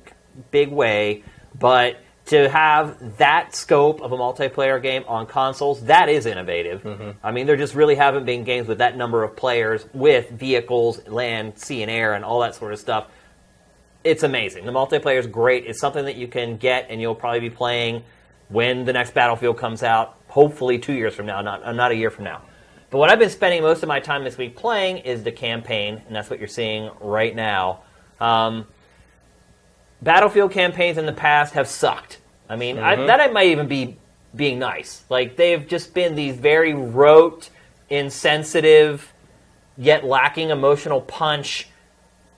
[0.50, 1.22] big way,
[1.58, 6.84] but to have that scope of a multiplayer game on consoles, that is innovative.
[7.22, 11.06] I mean, there just really haven't been games with that number of players with vehicles,
[11.06, 13.06] land, sea, and air, and all that sort of stuff
[14.06, 14.64] it's amazing.
[14.64, 15.66] The multiplayer is great.
[15.66, 18.04] It's something that you can get, and you'll probably be playing
[18.48, 20.16] when the next Battlefield comes out.
[20.28, 22.42] Hopefully, two years from now, not not a year from now.
[22.90, 26.00] But what I've been spending most of my time this week playing is the campaign,
[26.06, 27.80] and that's what you're seeing right now.
[28.20, 28.66] Um,
[30.06, 32.20] Battlefield campaigns in the past have sucked.
[32.48, 33.06] I mean, I, mm-hmm.
[33.08, 33.96] that might even be
[34.36, 35.02] being nice.
[35.10, 37.50] Like they've just been these very rote,
[37.90, 39.12] insensitive,
[39.76, 41.68] yet lacking emotional punch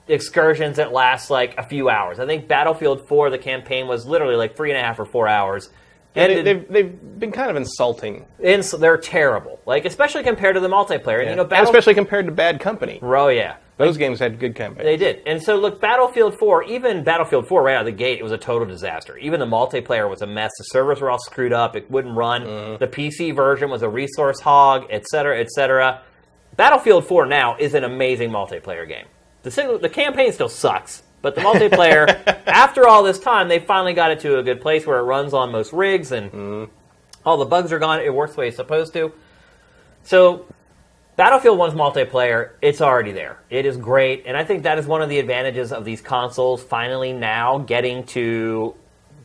[0.07, 2.19] excursions that last like a few hours.
[2.19, 5.27] I think Battlefield 4, the campaign was literally like three and a half or four
[5.27, 5.69] hours.
[6.15, 8.25] And they, they've, they've been kind of insulting,
[8.61, 9.59] so they're terrible.
[9.65, 11.19] Like especially compared to the multiplayer.
[11.19, 12.99] And, you know, and Battle- especially compared to Bad Company.
[13.01, 14.85] oh yeah, Those games had good campaigns.
[14.85, 15.21] they did.
[15.27, 18.31] And so look, Battlefield 4, even Battlefield 4 right out of the gate, it was
[18.31, 19.17] a total disaster.
[19.17, 20.51] Even the multiplayer was a mess.
[20.57, 21.75] The servers were all screwed up.
[21.75, 22.41] It wouldn't run.
[22.43, 22.77] Mm-hmm.
[22.79, 26.01] The PC version was a resource hog, etc., etc.
[26.57, 29.05] Battlefield 4 now is an amazing multiplayer game.
[29.43, 32.07] The single, the campaign still sucks, but the multiplayer,
[32.47, 35.33] after all this time, they finally got it to a good place where it runs
[35.33, 36.71] on most rigs and Mm-hmm.
[37.25, 37.99] all the bugs are gone.
[38.01, 39.11] It works the way it's supposed to.
[40.03, 40.45] So
[41.15, 43.39] Battlefield 1's multiplayer, it's already there.
[43.49, 46.63] It is great, and I think that is one of the advantages of these consoles
[46.63, 48.73] finally now getting to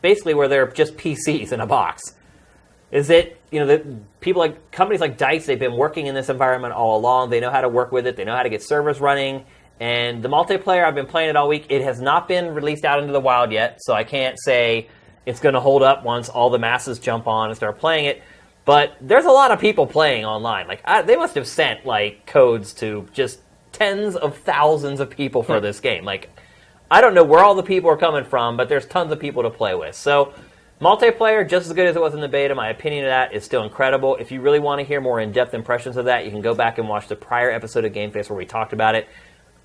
[0.01, 2.15] basically where they're just PCs in a box.
[2.91, 6.27] Is that you know the people like companies like Dice, they've been working in this
[6.29, 7.29] environment all along.
[7.29, 8.17] They know how to work with it.
[8.17, 9.45] They know how to get servers running.
[9.79, 11.67] And the multiplayer, I've been playing it all week.
[11.69, 14.87] It has not been released out into the wild yet, so I can't say
[15.25, 18.23] it's going to hold up once all the masses jump on and start playing it.
[18.63, 20.67] But there's a lot of people playing online.
[20.67, 23.39] Like I, they must have sent like codes to just
[23.71, 25.63] tens of thousands of people for hmm.
[25.63, 26.03] this game.
[26.03, 26.29] Like
[26.89, 29.43] I don't know where all the people are coming from, but there's tons of people
[29.43, 29.95] to play with.
[29.95, 30.33] So
[30.81, 33.43] multiplayer, just as good as it was in the beta, my opinion of that is
[33.43, 34.15] still incredible.
[34.15, 36.77] If you really want to hear more in-depth impressions of that, you can go back
[36.77, 39.07] and watch the prior episode of Game Face where we talked about it.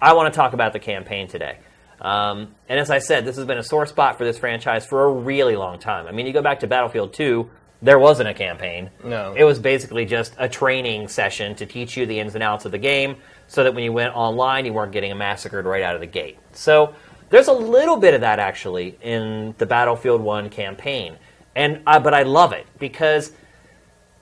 [0.01, 1.59] I want to talk about the campaign today.
[2.01, 5.05] Um, and as I said, this has been a sore spot for this franchise for
[5.05, 6.07] a really long time.
[6.07, 7.51] I mean, you go back to Battlefield 2,
[7.83, 8.91] there wasn't a campaign.
[9.05, 9.35] No.
[9.37, 12.73] It was basically just a training session to teach you the ins and outs of
[12.73, 13.17] the game
[13.49, 16.39] so that when you went online, you weren't getting massacred right out of the gate.
[16.53, 16.95] So
[17.31, 21.17] there's a little bit of that actually in the Battlefield 1 campaign.
[21.57, 23.33] And uh, but I love it because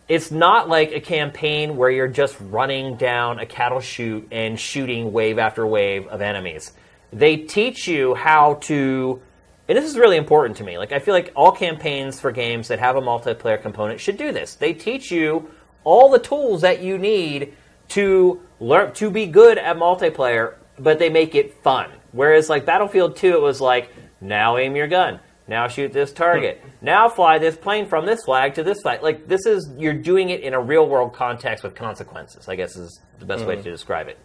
[0.08, 5.12] it's not like a campaign where you're just running down a cattle chute and shooting
[5.12, 6.72] wave after wave of enemies.
[7.12, 9.20] They teach you how to,
[9.68, 10.78] and this is really important to me.
[10.78, 14.32] Like, I feel like all campaigns for games that have a multiplayer component should do
[14.32, 14.54] this.
[14.54, 15.50] They teach you
[15.84, 17.54] all the tools that you need
[17.88, 21.90] to learn to be good at multiplayer, but they make it fun.
[22.12, 23.90] Whereas, like Battlefield 2, it was like,
[24.22, 25.20] now aim your gun.
[25.48, 26.62] Now shoot this target.
[26.82, 29.02] now fly this plane from this flag to this flag.
[29.02, 32.48] Like this is you're doing it in a real world context with consequences.
[32.48, 33.64] I guess is the best way mm-hmm.
[33.64, 34.18] to describe it.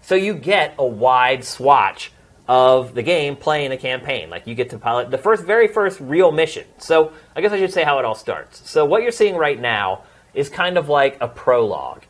[0.00, 2.12] So you get a wide swatch
[2.48, 4.30] of the game playing a campaign.
[4.30, 6.66] Like you get to pilot the first, very first real mission.
[6.78, 8.68] So I guess I should say how it all starts.
[8.68, 12.04] So what you're seeing right now is kind of like a prologue,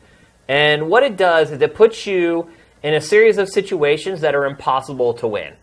[0.47, 2.49] and what it does is it puts you
[2.83, 5.53] in a series of situations that are impossible to win.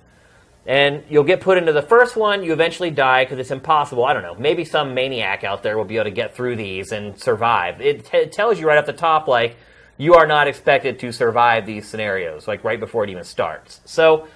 [0.66, 4.04] And you'll get put into the first one, you eventually die because it's impossible.
[4.04, 4.34] I don't know.
[4.34, 7.80] Maybe some maniac out there will be able to get through these and survive.
[7.80, 9.56] It, t- it tells you right off the top, like,
[9.96, 13.80] you are not expected to survive these scenarios, like right before it even starts.
[13.84, 14.26] So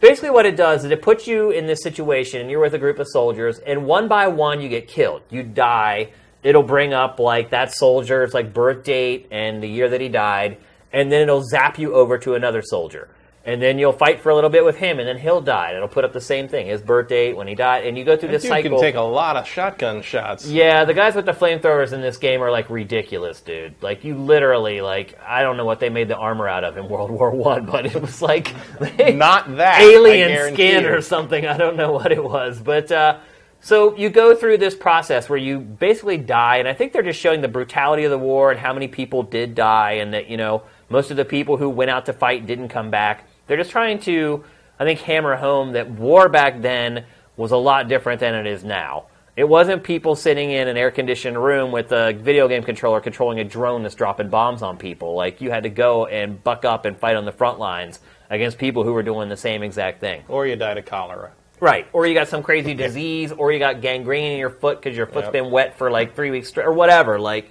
[0.00, 2.78] basically, what it does is it puts you in this situation, and you're with a
[2.78, 5.22] group of soldiers, and one by one, you get killed.
[5.30, 6.12] You die.
[6.42, 10.58] It'll bring up, like, that soldier's, like, birth date and the year that he died,
[10.92, 13.08] and then it'll zap you over to another soldier
[13.48, 15.74] and then you'll fight for a little bit with him, and then he'll die.
[15.74, 18.14] It'll put up the same thing, his birth date, when he died, and you go
[18.16, 18.70] through This this dude cycle.
[18.78, 20.46] can take a lot of shotgun shots.
[20.46, 23.74] yeah, the guys with the flamethrowers in this game are like ridiculous, dude.
[23.80, 26.88] Like you literally, like I don't know what they made the armor out of in
[26.90, 28.54] World War One, but it was like
[29.14, 29.80] Not that.
[29.80, 30.90] Alien skin you.
[30.92, 31.46] or something.
[31.46, 33.18] I don't know what it was, but uh,
[33.60, 37.18] so you go through this process where you basically die, and I think they're just
[37.18, 40.36] showing the brutality of the war and how many people did die, and that you
[40.36, 43.24] know most of the people who went out to fight didn't come back.
[43.48, 44.44] They're just trying to,
[44.78, 47.04] I think, hammer home that war back then
[47.36, 49.06] was a lot different than it is now.
[49.36, 53.38] It wasn't people sitting in an air conditioned room with a video game controller controlling
[53.38, 55.14] a drone that's dropping bombs on people.
[55.14, 58.00] Like you had to go and buck up and fight on the front lines
[58.30, 60.24] against people who were doing the same exact thing.
[60.28, 61.32] Or you died of cholera.
[61.60, 61.86] Right.
[61.92, 65.06] Or you got some crazy disease, or you got gangrene in your foot because your
[65.06, 65.32] foot's Yep.
[65.32, 67.18] been wet for like three weeks straight, or whatever.
[67.18, 67.50] Like,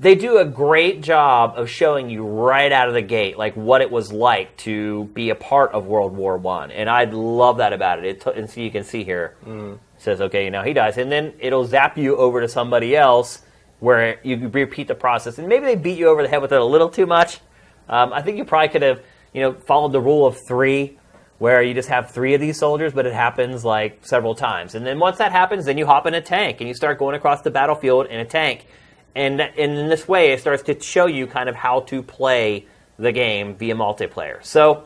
[0.00, 3.82] they do a great job of showing you right out of the gate, like what
[3.82, 7.72] it was like to be a part of World War One, and I love that
[7.74, 8.04] about it.
[8.06, 11.12] it t- and so you can see here, it says, okay, now he dies, and
[11.12, 13.42] then it'll zap you over to somebody else
[13.80, 16.60] where you repeat the process, and maybe they beat you over the head with it
[16.60, 17.40] a little too much.
[17.88, 19.02] Um, I think you probably could have,
[19.34, 20.98] you know, followed the rule of three,
[21.38, 24.74] where you just have three of these soldiers, but it happens like several times.
[24.74, 27.14] And then once that happens, then you hop in a tank and you start going
[27.14, 28.66] across the battlefield in a tank.
[29.14, 32.66] And, and in this way, it starts to show you kind of how to play
[32.98, 34.44] the game via multiplayer.
[34.44, 34.84] So,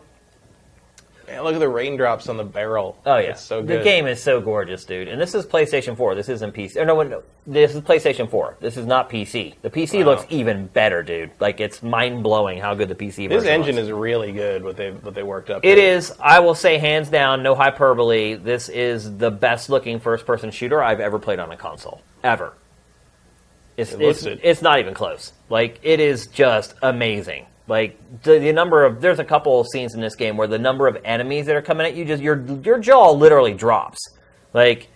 [1.27, 2.99] Man, look at the raindrops on the barrel.
[3.07, 5.09] oh yeah, It's so the game is so gorgeous, dude.
[5.09, 6.15] And this is PlayStation 4.
[6.15, 6.77] This isn't PC.
[6.77, 8.59] Or no, no, this is PlayStation 4.
[8.61, 9.55] This is not PC.
[9.63, 10.11] The PC Wow.
[10.13, 11.31] looks even better, dude.
[11.41, 13.87] Like it's mind blowing how good the PC This engine looks.
[13.87, 14.63] is really good.
[14.63, 15.65] What they what they worked up.
[15.65, 16.11] It.
[16.21, 18.35] I will say, hands down, no hyperbole.
[18.35, 22.03] This is the best looking first person shooter I've ever played on a console.
[22.23, 22.53] Ever.
[23.77, 24.41] It's, It it's, it.
[24.43, 25.33] it's not even close.
[25.49, 27.47] Like, it is just amazing.
[27.67, 30.59] Like, the, the number of, there's a couple of scenes in this game where the
[30.59, 34.11] number of enemies that are coming at you, just your, your jaw literally drops.
[34.53, 34.89] Like,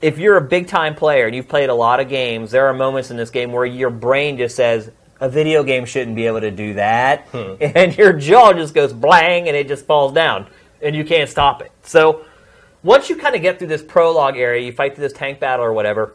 [0.00, 2.74] if you're a big time player and you've played a lot of games, there are
[2.74, 4.90] moments in this game where your brain just says,
[5.20, 7.26] a video game shouldn't be able to do that.
[7.28, 7.54] Hmm.
[7.60, 10.46] And your jaw just goes blang and it just falls down.
[10.82, 11.72] And you can't stop it.
[11.82, 12.26] So
[12.82, 15.64] once you kind of get through this prologue area, you fight through this tank battle
[15.64, 16.14] or whatever,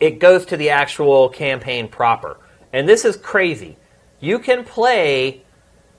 [0.00, 2.38] it goes to the actual campaign proper.
[2.72, 3.76] And this is crazy.
[4.20, 5.42] You can play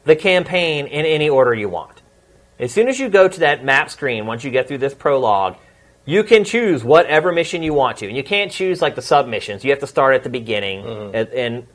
[0.04, 2.02] the campaign in any order you want.
[2.60, 5.58] As soon as you go to that map screen, once you get through this prologue,
[6.06, 8.08] you can choose whatever mission you want to.
[8.08, 9.64] And you can't choose like the submissions.
[9.64, 10.86] You have to start at the beginning.
[11.16, 11.68] And, and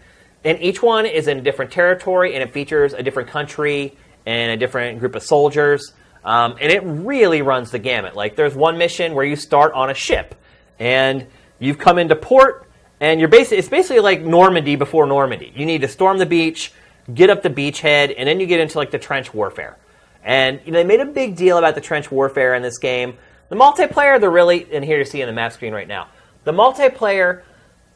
[0.43, 4.53] and each one is in a different territory and it features a different country and
[4.53, 5.93] a different group of soldiers.
[6.25, 8.15] Um, and it really runs the gamut.
[8.15, 10.35] Like there's one mission where you start on a ship,
[10.79, 11.27] and
[11.61, 12.69] you've come into port,
[12.99, 15.53] and you're basically it's basically like Normandy before Normandy.
[15.55, 16.73] You need to storm the beach,
[17.15, 19.79] get up the beachhead, and then you get into like the trench warfare.
[20.25, 23.17] And you know, they made a big deal about the trench warfare in this game.
[23.49, 26.09] The multiplayer, they're really, and here you see on the map screen right now,
[26.45, 27.43] the multiplayer,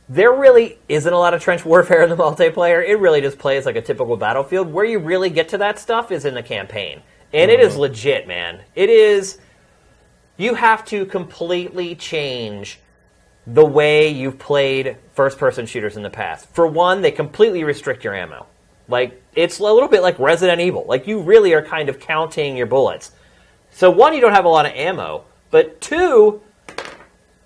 [0.08, 2.86] there really isn't a lot of trench warfare in the multiplayer.
[2.86, 4.72] It really just plays like a typical battlefield.
[4.72, 7.02] Where you really get to that stuff is in the campaign.
[7.32, 7.80] And it is mm-hmm.
[7.80, 8.62] legit, man.
[8.76, 9.38] It is,
[10.36, 12.78] you have to completely change
[13.46, 16.46] the way you've played first person shooters in the past.
[16.54, 18.46] For one, they completely restrict your ammo.
[18.88, 20.84] Like, it's a little bit like Resident Evil.
[20.88, 23.12] Like, you really are kind of counting your bullets.
[23.70, 25.24] So, one, you don't have a lot of ammo.
[25.50, 26.40] But two,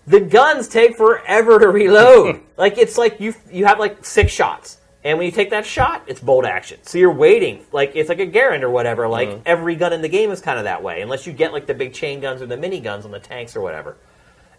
[0.06, 2.40] the guns take forever to reload.
[2.56, 6.04] like it's like you you have like six shots, and when you take that shot,
[6.06, 6.78] it's bolt action.
[6.82, 9.06] So you're waiting, like it's like a Garand or whatever.
[9.08, 9.42] Like Mm-hmm.
[9.44, 11.74] every gun in the game is kind of that way, unless you get like the
[11.74, 13.96] big chain guns or the mini guns on the tanks or whatever.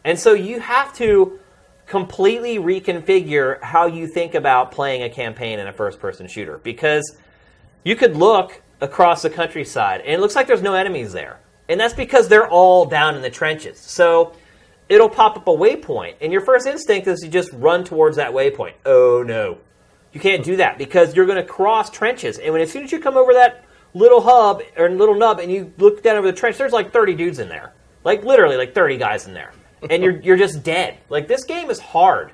[0.03, 1.39] And so you have to
[1.85, 7.17] completely reconfigure how you think about playing a campaign in a first person shooter because
[7.84, 11.39] you could look across the countryside and it looks like there's no enemies there.
[11.67, 13.80] And that's because they're all down in the trenches.
[13.80, 14.34] So
[14.89, 18.31] it'll pop up a waypoint, and your first instinct is to just run towards that
[18.31, 18.73] waypoint.
[18.85, 19.59] Oh no.
[20.11, 22.39] You can't do that because you're going to cross trenches.
[22.39, 23.63] And when as soon as you come over that
[23.93, 27.13] little hub or little nub and you look down over the trench, there's like 30
[27.13, 27.73] dudes in there.
[28.03, 29.51] Like literally like 30 guys in there.
[29.89, 30.97] And you're you're just dead.
[31.10, 32.31] Like this game is hard.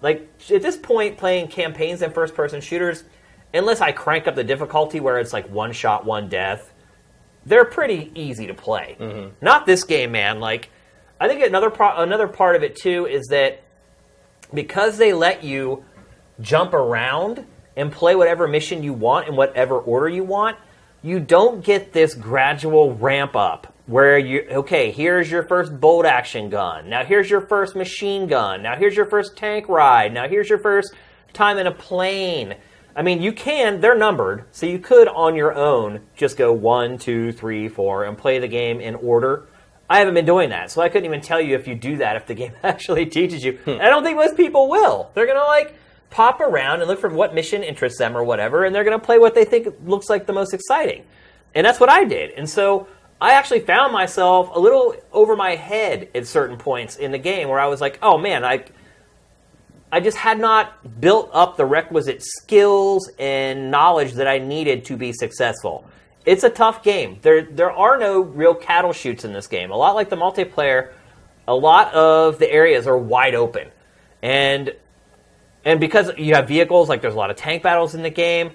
[0.00, 3.04] Like at this point playing campaigns and first person shooters,
[3.52, 6.72] unless I crank up the difficulty where it's like one shot, one death,
[7.46, 8.96] they're pretty easy to play.
[8.98, 9.34] Mm-hmm.
[9.40, 10.40] Not this game, man.
[10.40, 10.70] Like,
[11.20, 13.62] I think another pro- another part of it too is that
[14.52, 15.84] because they let you
[16.40, 17.46] jump around
[17.76, 20.56] and play whatever mission you want in whatever order you want,
[21.02, 26.48] you don't get this gradual ramp up where you okay, here's your first bolt action
[26.48, 26.88] gun.
[26.88, 28.62] Now here's your first machine gun.
[28.62, 30.12] Now here's your first tank ride.
[30.12, 30.94] Now here's your first
[31.32, 32.54] time in a plane.
[32.96, 36.96] I mean, you can, they're numbered, so you could on your own just go one,
[36.96, 39.48] two, three, four, and play the game in order.
[39.90, 42.16] I haven't been doing that, so I couldn't even tell you if you do that
[42.16, 43.58] if the game actually teaches you.
[43.64, 43.70] Hmm.
[43.70, 45.10] And I don't think most people will.
[45.14, 45.76] They're gonna like
[46.10, 49.18] pop around and look for what mission interests them or whatever, and they're gonna play
[49.18, 51.04] what they think looks like the most exciting.
[51.54, 52.30] And that's what I did.
[52.32, 52.88] And so
[53.20, 57.48] I actually found myself a little over my head at certain points in the game
[57.48, 58.64] where I was like, oh man, I
[59.92, 64.96] I just had not built up the requisite skills and knowledge that I needed to
[64.96, 65.88] be successful.
[66.26, 67.18] It's a tough game.
[67.22, 69.70] There there are no real cattle chutes in this game.
[69.70, 70.92] A lot like the multiplayer,
[71.46, 73.70] a lot of the areas are wide open.
[74.22, 74.74] And
[75.64, 78.50] and because you have vehicles, like there's a lot of tank battles in the game,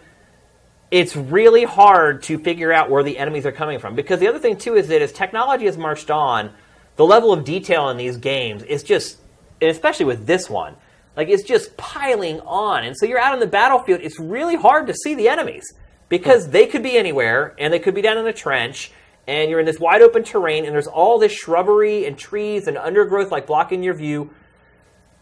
[0.92, 3.96] it's really hard to figure out where the enemies are coming from.
[3.96, 6.52] Because the other thing too is that as technology has marched on,
[6.96, 9.20] the level of detail in these games is just,
[9.62, 10.76] especially with this one,
[11.16, 12.84] like it's just piling on.
[12.84, 15.74] And so you're out on the battlefield, it's really hard to see the enemies
[16.10, 18.92] because they could be anywhere and they could be down in a trench.
[19.28, 22.80] And you're in this wide open terrain, and there's all this shrubbery and trees and
[22.80, 24.32] undergrowth like blocking your view.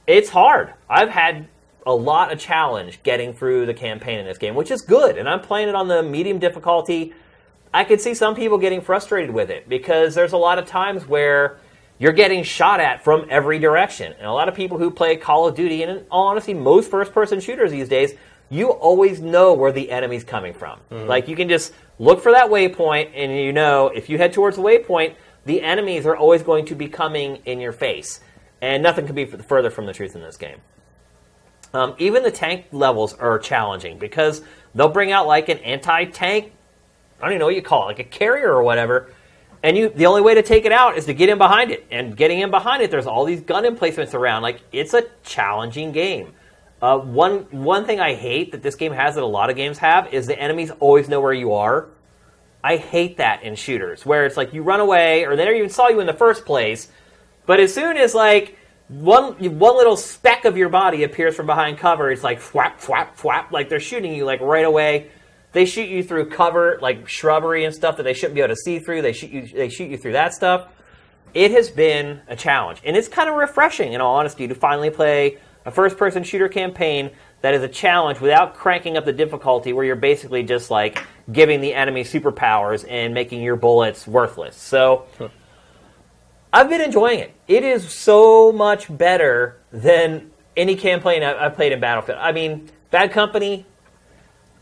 [0.06, 0.74] It's hard.
[0.90, 1.50] I've had
[1.88, 5.18] a lot of challenge getting through the campaign in this game, which is good.
[5.18, 7.14] And I'm playing it on the medium difficulty.
[7.74, 11.08] I could see some people getting frustrated with it because there's a lot of times
[11.08, 11.60] where
[11.98, 14.14] you're getting shot at from every direction.
[14.18, 16.92] And a lot of people who play Call of Duty, and in all honesty, most
[16.92, 18.14] first person shooters these days,
[18.50, 20.80] you always know where the enemy's coming from.
[20.92, 21.08] Mm-hmm.
[21.08, 24.58] Like you can just look for that waypoint, and you know if you head towards
[24.58, 25.16] the waypoint,
[25.46, 28.20] the enemies are always going to be coming in your face.
[28.62, 30.58] And nothing could be further from the truth in this game.
[31.74, 34.42] Um, even the tank levels are challenging because
[34.74, 36.54] they'll bring out like an anti-tank.
[37.20, 39.12] I don't even know what you call it, like a carrier or whatever.
[39.64, 41.86] And you, the only way to take it out is to get in behind it.
[41.92, 44.44] And getting in behind it, there's all these gun emplacements around.
[44.44, 46.34] Like it's a challenging game.
[46.80, 49.80] Uh, one one thing I hate that this game has that a lot of games
[49.80, 51.88] have is the enemies always know where you are.
[52.64, 55.70] I hate that in shooters where it's like you run away or they never even
[55.70, 56.88] saw you in the first place,
[57.48, 58.58] but as soon as like
[58.90, 63.18] one one little speck of your body appears from behind cover, it's like flap flap
[63.18, 65.12] flap like they're shooting you like right away.
[65.52, 68.62] They shoot you through cover like shrubbery and stuff that they shouldn't be able to
[68.62, 69.02] see through.
[69.02, 70.68] They shoot you they shoot you through that stuff.
[71.34, 74.90] It has been a challenge, and it's kind of refreshing, in all honesty, to finally
[74.90, 77.12] play a first-person shooter campaign
[77.42, 81.60] that is a challenge without cranking up the difficulty, where you're basically just like giving
[81.60, 84.56] the enemy superpowers and making your bullets worthless.
[84.56, 85.06] So.
[86.52, 87.34] I've been enjoying it.
[87.48, 92.20] It is so much better than any campaign I've played in Battlefield.
[92.20, 93.66] I mean, Bad Company,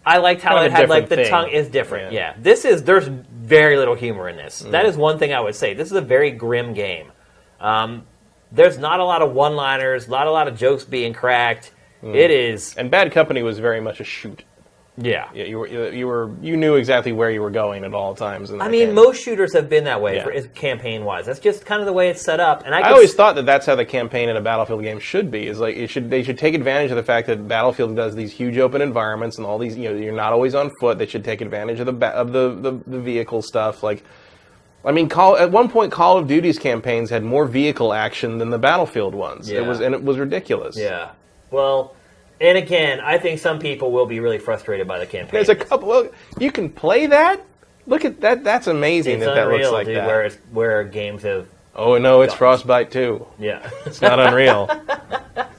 [0.05, 2.11] I liked how Kind it had like the different tongue is different.
[2.11, 2.33] Yeah.
[2.33, 2.35] Mm.
[2.35, 2.43] Yeah.
[2.43, 4.59] This is there's very little humor in this.
[4.59, 5.73] That is one thing I would say.
[5.73, 7.11] This is a very grim game.
[7.59, 8.03] Um,
[8.51, 11.71] there's not a lot of one-liners, not a lot of jokes being cracked.
[12.03, 12.15] Mm.
[12.15, 14.43] It is And Bad Company was very much a shoot.
[14.97, 15.27] Yeah.
[15.33, 18.49] Yeah, you were you were you knew exactly where you were going at all times.
[18.51, 18.95] In I mean, game.
[18.95, 20.41] most shooters have been that way Yeah.
[20.53, 21.25] campaign wise.
[21.25, 22.63] That's just kind of the way it's set up.
[22.65, 24.99] And I, I always s- thought that that's how the campaign in a Battlefield game
[24.99, 25.47] should be.
[25.47, 28.31] Is like it should they should take advantage of the fact that Battlefield does these
[28.31, 30.97] huge open environments and all these you know you're not always on foot.
[30.97, 33.83] They should take advantage of the ba- of the, the the vehicle stuff.
[33.83, 34.03] Like,
[34.85, 38.49] I mean, Call at one point Call of Duty's campaigns had more vehicle action than
[38.49, 39.51] the Battlefield ones.
[39.51, 39.59] Yeah.
[39.59, 40.77] It was and it was ridiculous.
[40.77, 41.09] Yeah.
[41.51, 41.94] Well,
[42.41, 45.31] and again, I think some people will be really frustrated by the campaign.
[45.31, 45.87] There's a couple.
[45.87, 46.09] Well,
[46.39, 47.45] you can play that.
[47.87, 48.43] Look at that.
[48.43, 50.07] That's amazing it's that that looks like dude, that.
[50.07, 53.25] where it's, where games have oh no, it's Frostbite too.
[53.37, 53.69] yeah.
[53.85, 54.69] It's not unreal.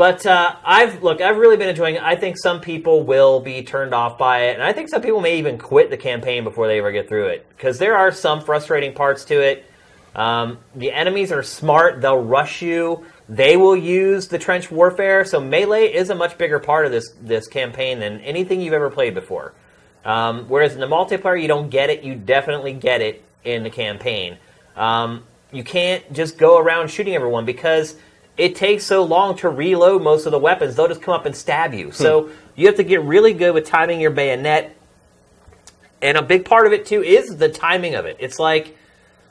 [0.00, 2.02] But uh, I've look, I've really been enjoying it.
[2.02, 5.20] I think some people will be turned off by it, and I think some people
[5.20, 8.40] may even quit the campaign before they ever get through it because there are some
[8.40, 9.66] frustrating parts to it.
[10.14, 13.04] Um, the enemies are smart; they'll rush you.
[13.30, 17.10] They will use the trench warfare, so melee is a much bigger part of this
[17.22, 19.54] this campaign than anything you've ever played before.
[20.04, 22.02] Um, whereas in the multiplayer, you don't get it.
[22.02, 24.36] You definitely get it in the campaign.
[24.74, 27.94] Um, you can't just go around shooting everyone because
[28.36, 30.74] it takes so long to reload most of the weapons.
[30.74, 31.92] They'll just come up and stab you.
[31.92, 34.76] So you have to get really good with timing your bayonet.
[36.02, 38.16] And a big part of it too is the timing of it.
[38.18, 38.76] It's like,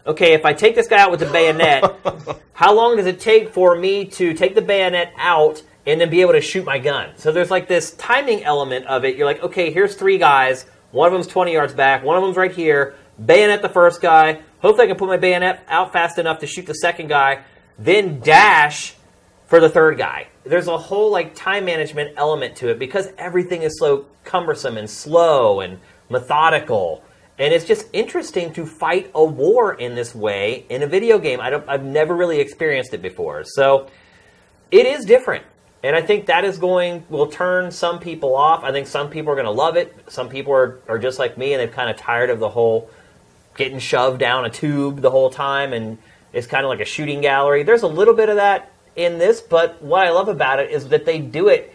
[0.06, 1.84] okay, if I take this guy out with the bayonet,
[2.54, 6.22] how long does it take for me to take the bayonet out and then be
[6.22, 7.12] able to shoot my gun?
[7.18, 9.16] So there's like this timing element of it.
[9.16, 10.66] You're like, okay, here's three guys.
[10.92, 12.04] One of them's 20 yards back.
[12.04, 12.96] One of them's right here.
[13.24, 14.42] Bayonet the first guy.
[14.60, 17.44] Hopefully, I can put my bayonet out fast enough to shoot the second guy.
[17.78, 18.96] Then dash
[19.46, 20.28] for the third guy.
[20.44, 24.90] There's a whole like time management element to it because everything is so cumbersome and
[24.90, 27.04] slow and methodical.
[27.40, 31.40] And it's just interesting to fight a war in this way in a video game.
[31.40, 33.46] I don't, I've never really experienced it before.
[33.46, 33.90] So
[34.72, 35.46] it is different.
[35.82, 38.66] And I think that is going will turn some people off.
[38.66, 39.96] I think some people are going to love it.
[40.10, 42.90] Some people are, are just like me and they've kind of tired of the whole
[43.56, 45.98] getting shoved down a tube the whole time and
[46.34, 47.64] it's kind of like a shooting gallery.
[47.64, 50.90] There's a little bit of that in this, but what I love about it is
[50.90, 51.74] that they do it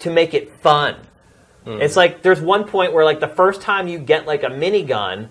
[0.00, 0.96] to make it fun.
[1.66, 5.28] It's like there's one point where like the first time you get like a minigun,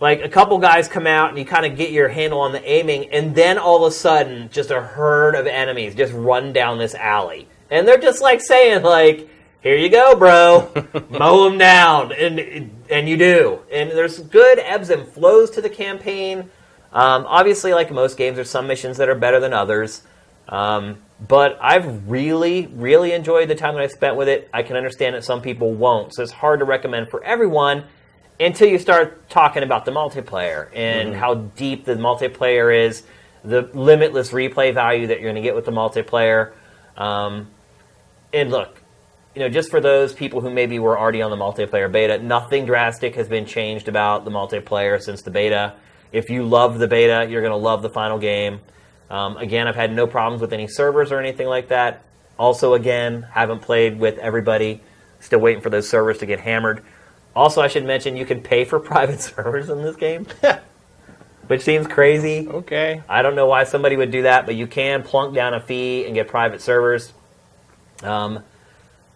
[0.00, 2.70] like a couple guys come out and you kind of get your handle on the
[2.70, 6.78] aiming, and then all of a sudden just a herd of enemies just run down
[6.78, 9.28] this alley, and they're just like saying like,
[9.60, 10.70] "Here you go, bro,
[11.10, 12.38] mow them down," and
[12.88, 16.50] and you do, and there's good ebbs and flows to the campaign.
[16.92, 20.02] Um, obviously, like most games, there's some missions that are better than others.
[20.48, 24.48] Um, but I've really, really enjoyed the time that I spent with it.
[24.52, 27.84] I can understand that some people won't, so it's hard to recommend for everyone
[28.38, 33.02] until you start talking about the multiplayer and how deep the multiplayer is,
[33.42, 36.52] the limitless replay value that you're going to get with the multiplayer.
[36.96, 37.48] Um,
[38.32, 38.82] and look,
[39.34, 42.66] you know, just for those people who maybe were already on the multiplayer beta, nothing
[42.66, 45.74] drastic has been changed about the multiplayer since the beta.
[46.12, 48.60] If you love the beta, you're going to love the final game.
[49.10, 52.02] Um, again, I've had no problems with any servers or anything like that.
[52.38, 54.80] Also, again, haven't played with everybody.
[55.20, 56.84] Still waiting for those servers to get hammered.
[57.34, 60.26] Also, I should mention you can pay for private servers in this game,
[61.46, 62.48] which seems crazy.
[62.48, 63.02] Okay.
[63.08, 66.04] I don't know why somebody would do that, but you can plunk down a fee
[66.04, 67.12] and get private servers.
[68.02, 68.42] Um,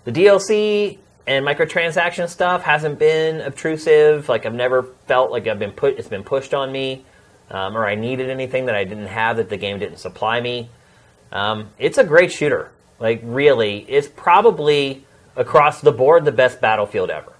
[0.05, 4.29] the DLC and microtransaction stuff hasn't been obtrusive.
[4.29, 5.99] Like I've never felt like I've been put.
[5.99, 7.05] It's been pushed on me,
[7.51, 10.71] um, or I needed anything that I didn't have that the game didn't supply me.
[11.33, 12.71] Um, it's a great shooter.
[12.99, 15.05] Like really, it's probably
[15.37, 17.33] across the board the best Battlefield ever.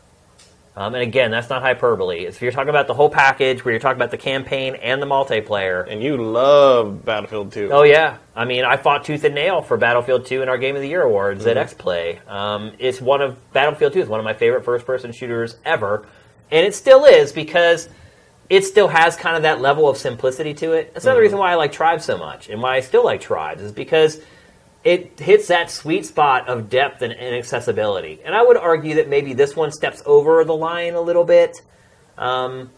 [0.77, 2.25] Um, and again, that's not hyperbole.
[2.25, 5.07] If you're talking about the whole package, where you're talking about the campaign and the
[5.07, 7.71] multiplayer, And you love Battlefield 2.
[7.73, 10.77] Oh yeah, I mean, I fought tooth and nail for Battlefield 2 in our Game
[10.77, 12.21] of the Year awards at X Play.
[12.29, 16.07] Um, it's one of Battlefield 2 is one of my favorite first-person shooters ever,
[16.51, 17.89] and it still is because
[18.51, 20.93] it still has kind of that level of simplicity to it.
[20.93, 23.63] That's another reason why I like Tribes so much, and why I still like Tribes
[23.63, 24.21] is because
[24.83, 28.21] it hits that sweet spot of depth and, and accessibility.
[28.25, 31.63] And I would argue that maybe this one steps over the line a little bit.
[32.19, 32.71] Um,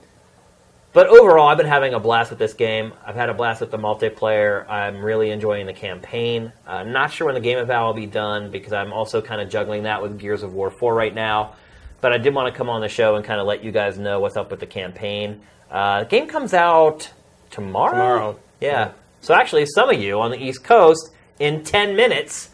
[0.93, 2.93] but overall, I've been having a blast with this game.
[3.07, 4.69] I've had a blast with the multiplayer.
[4.69, 6.53] I'm really enjoying the campaign.
[6.67, 9.49] Uh, not sure when the game eval will be done because I'm also kind of
[9.49, 11.55] juggling that with Gears of War 4 right now.
[12.03, 13.97] But I did want to come on the show and kind of let you guys
[13.97, 15.41] know what's up with the campaign.
[15.73, 17.11] Uh, the game comes out
[17.51, 17.93] tomorrow.
[17.93, 18.39] Tomorrow.
[18.61, 18.93] Yeah.
[19.23, 22.51] So actually, some of you on the East Coast, in 10 minutes,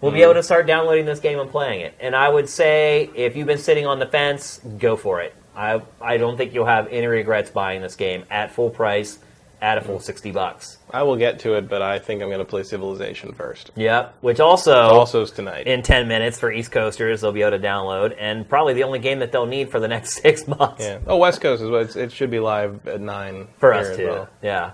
[0.00, 1.94] we'll be able to start downloading this game and playing it.
[2.00, 5.34] And I would say if you've been sitting on the fence, go for it.
[5.54, 9.18] I I don't think you'll have any regrets buying this game at full price,
[9.62, 10.76] at a full sixty bucks.
[10.90, 13.70] I will get to it, but I think I'm going to play Civilization first.
[13.76, 14.16] Yep.
[14.20, 15.66] Which also Also, is tonight.
[15.66, 18.98] in ten minutes for East Coasters they'll be able to download, and probably the only
[18.98, 20.84] game that they'll need for the next six months.
[20.84, 20.98] yeah.
[21.06, 24.08] Oh, West Coast is what it's, it should be live at nine for us too.
[24.08, 24.28] well.
[24.42, 24.72] Yeah,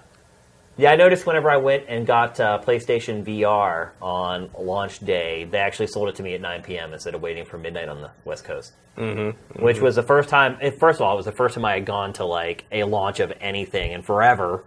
[0.79, 0.91] yeah.
[0.91, 5.89] I noticed whenever I went and got uh, PlayStation VR on launch day, they actually
[5.89, 6.93] sold it to me at 9 p.m.
[6.95, 8.73] instead of waiting for midnight on the West Coast.
[8.97, 9.63] Mm-hmm.
[9.63, 10.57] Which was the first time.
[10.79, 13.21] First of all, it was the first time I had gone to like a launch
[13.21, 14.65] of anything in forever.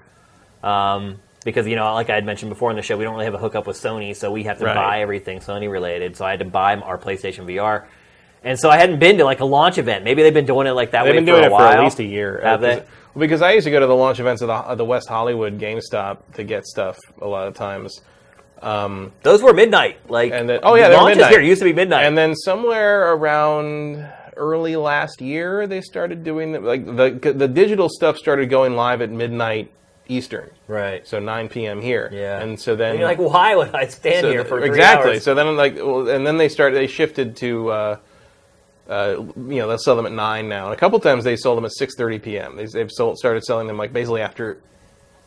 [0.64, 3.26] Um, because you know, like I had mentioned before in the show, we don't really
[3.26, 4.76] have a hookup with Sony, so we have to Right.
[4.76, 6.16] buy everything Sony related.
[6.16, 7.86] So I had to buy our PlayStation VR.
[8.44, 10.04] And so I hadn't been to like a launch event.
[10.04, 11.62] Maybe they've been doing it like that They've way been for doing a it for
[11.64, 12.40] at least a year.
[12.44, 12.76] Have they?
[12.78, 12.86] 'cause-
[13.18, 15.60] Because I used to go to the launch events of the, of the West Hollywood
[15.60, 18.00] GameStop to get stuff a lot of times.
[19.24, 19.98] Those were midnight.
[20.10, 21.32] Like And then- oh, yeah, they launches midnight.
[21.32, 22.06] here used to be midnight.
[22.06, 24.06] And then somewhere around
[24.38, 29.02] early last year, they started doing the, like the the digital stuff started going live
[29.02, 29.72] at midnight
[30.12, 31.08] Eastern, right.
[31.08, 31.82] so 9 p.m.
[31.82, 32.10] here.
[32.12, 32.42] Yeah.
[32.42, 35.14] and so then And you're like, why would I stand so here for exactly.
[35.14, 35.24] hours?
[35.24, 36.76] So then like, well, and then they started.
[36.76, 37.70] They shifted to.
[37.70, 37.98] Uh,
[38.90, 41.58] uh, you know, they'll sell them at nine now, and a couple times they sold
[41.58, 42.58] them at six thirty p.m.
[42.58, 44.58] They, they've sold, started selling them like basically after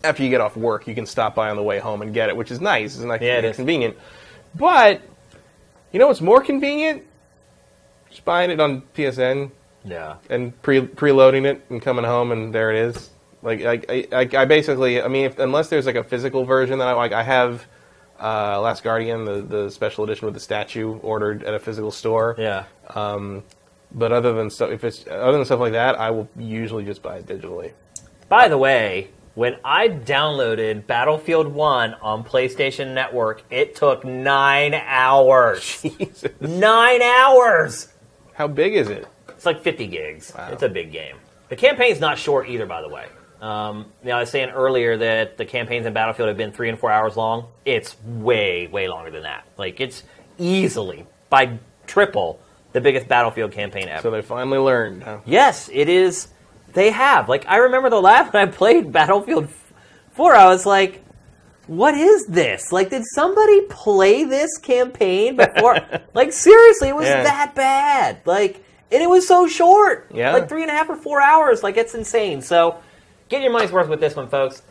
[0.02, 2.28] after you get off work, you can stop by on the way home and get
[2.28, 2.94] it, which is nice.
[2.97, 3.56] It's nice Yeah, it is.
[3.56, 3.97] convenient.
[4.55, 5.01] But
[5.93, 7.05] you know what's more convenient?
[8.11, 9.51] Just buying it on PSN
[9.85, 10.16] yeah.
[10.28, 13.11] and pre preloading it and coming home and there it is.
[13.45, 16.89] Like I, I, I basically, I mean, if, unless there's like a physical version that
[16.89, 17.66] I like, I have
[18.21, 22.35] uh, Last Guardian, the the special edition with the statue, ordered at a physical store.
[22.39, 22.65] Yeah.
[22.95, 23.45] Um,
[23.93, 27.03] But other than stuff, if it's other than stuff like that, I will usually just
[27.03, 27.73] buy it digitally.
[28.29, 35.83] By the way, when I downloaded Battlefield 1 on PlayStation Network, it took nine hours.
[35.99, 36.31] Jesus.
[36.41, 37.89] nine hours!
[38.33, 39.07] How big is it?
[39.29, 40.33] It's like 50 gigs.
[40.37, 40.49] Wow.
[40.53, 41.16] It's a big game.
[41.51, 43.07] The campaign's not short either, by the way.
[43.45, 46.79] Um, know, I was saying earlier that the campaigns in Battlefield have been three and
[46.79, 47.49] four hours long.
[47.66, 49.45] It's way, way longer than that.
[49.59, 50.03] Like, it's
[50.39, 52.41] easily, by triple,
[52.73, 54.01] the biggest Battlefield campaign ever.
[54.03, 55.03] So they finally learned.
[55.03, 55.19] Huh?
[55.27, 56.29] Yes, it is.
[56.73, 57.29] They have.
[57.29, 59.49] Like I remember the last when I played Battlefield
[60.12, 61.05] 4, I was like,
[61.66, 62.73] "What is this?
[62.73, 65.79] Like, did somebody play this campaign before?
[66.15, 67.23] like, seriously, it was Yeah.
[67.25, 68.21] that bad.
[68.25, 70.11] Like, and it was so short.
[70.15, 70.33] Yeah.
[70.33, 71.62] like three and a half or four hours.
[71.62, 72.43] Like, it's insane.
[72.43, 72.79] So,
[73.35, 74.62] get your money's worth with this one, folks.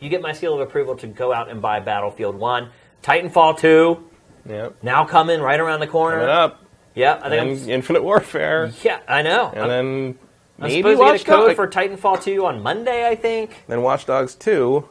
[0.00, 2.70] You get my seal of approval to go out and buy Battlefield 1,
[3.02, 4.10] Titanfall 2.
[4.48, 4.76] Yep.
[4.82, 6.20] Now coming right around the corner.
[6.20, 6.64] Coming up.
[6.94, 7.20] Yep.
[7.22, 7.40] I think.
[7.42, 8.72] And I'm, Infinite Warfare.
[8.82, 9.52] yeah, I know.
[9.54, 10.18] And then
[10.58, 11.56] I'm maybe supposed to get a code Dogs.
[11.56, 13.64] for Titanfall 2 on Monday, I think.
[13.68, 14.88] Then Watch Dogs 2,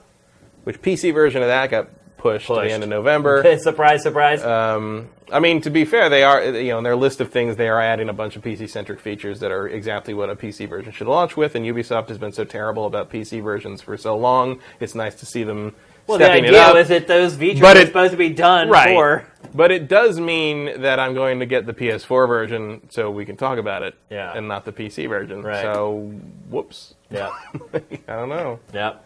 [0.63, 1.89] which PC version of that got
[2.19, 3.57] pushed, to the end of November.
[3.59, 4.43] surprise, surprise.
[4.43, 7.55] Um, I mean, to be fair, they are you know in their list of things
[7.55, 10.69] they are adding a bunch of PC centric features that are exactly what a PC
[10.69, 11.55] version should launch with.
[11.55, 14.59] And Ubisoft has been so terrible about PC versions for so long.
[14.79, 15.75] It's nice to see them
[16.07, 18.89] well, the idea was that those features But are it- supposed to be done right,
[18.95, 19.25] for.
[19.53, 23.37] but it does mean that I'm going to get the PS4 version so we can
[23.37, 24.33] talk about it, Yeah.
[24.35, 25.43] and not the PC version.
[25.43, 25.61] Right.
[25.61, 26.11] So,
[26.49, 27.29] whoops, Yeah.
[27.75, 28.59] I don't know.
[28.73, 29.05] Yep.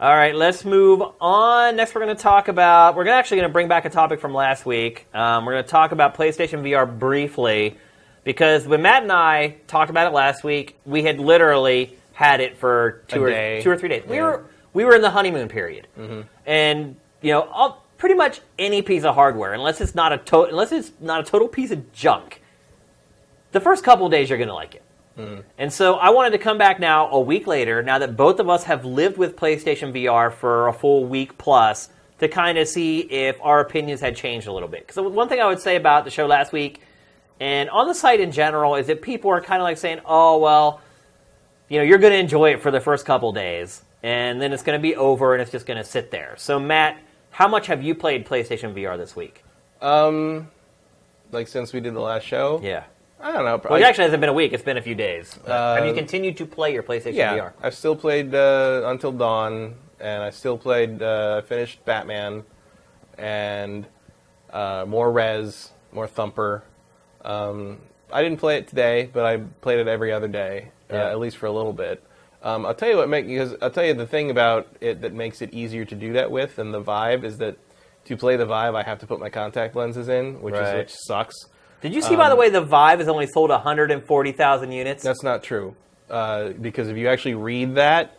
[0.00, 1.74] All right, let's move on.
[1.74, 2.94] Next, we're going to talk about.
[2.94, 5.06] We're actually going to bring back a topic from last week.
[5.12, 7.76] Um, we're going to talk about PlayStation VR briefly
[8.22, 12.56] because when Matt and I talked about it last week, we had literally had it
[12.58, 13.60] for two or day.
[13.62, 14.04] two or three days.
[14.06, 15.88] We were we were in the honeymoon period,
[16.46, 20.42] and you know, all, pretty much any piece of hardware, unless it's not a to-
[20.44, 22.40] unless it's not a total piece of junk,
[23.50, 24.84] the first couple of days you're going to like it.
[25.58, 28.48] And so I wanted to come back now a week later, now that both of
[28.48, 31.88] us have lived with PlayStation VR for a full week plus,
[32.18, 34.86] to kind of see if our opinions had changed a little bit.
[34.86, 36.80] Because one thing I would say about the show last week
[37.40, 40.38] and on the site in general is that people are kind of like saying, oh,
[40.38, 40.80] well,
[41.68, 44.62] you know, you're going to enjoy it for the first couple days, and then it's
[44.62, 46.34] going to be over and it's just going to sit there.
[46.38, 46.98] So, Matt,
[47.30, 49.44] how much have you played PlayStation VR this week?
[49.80, 50.48] Um,
[51.30, 52.84] like since we did the last show, Yeah.
[53.20, 53.50] I don't know.
[53.50, 55.38] Well, probably- it actually hasn't been a week, it's been a few days.
[55.46, 57.52] have you Uh, continued to play your PlayStation yeah, VR?
[57.62, 61.02] I've still played uh, Until Dawn, and I still played.
[61.02, 62.44] Uh, finished Batman,
[63.16, 63.86] and
[64.52, 66.62] uh, more Res, more Thumper.
[67.24, 67.78] Um,
[68.12, 71.06] I didn't play it today, but I played it every other day, Yeah.
[71.06, 72.02] uh, at least for a little bit.
[72.42, 75.12] Um, I'll tell you what make because I'll tell you the thing about it that
[75.12, 77.56] makes it easier to do that with, and the Vive is that
[78.04, 80.68] to play the Vive, I have to put my contact lenses in, which Right.
[80.68, 81.34] is which sucks.
[81.80, 85.02] Did you see, by the way, the Vive has only sold 140,000 units?
[85.02, 85.74] That's not true.
[86.10, 88.16] Uh, because if you actually read that,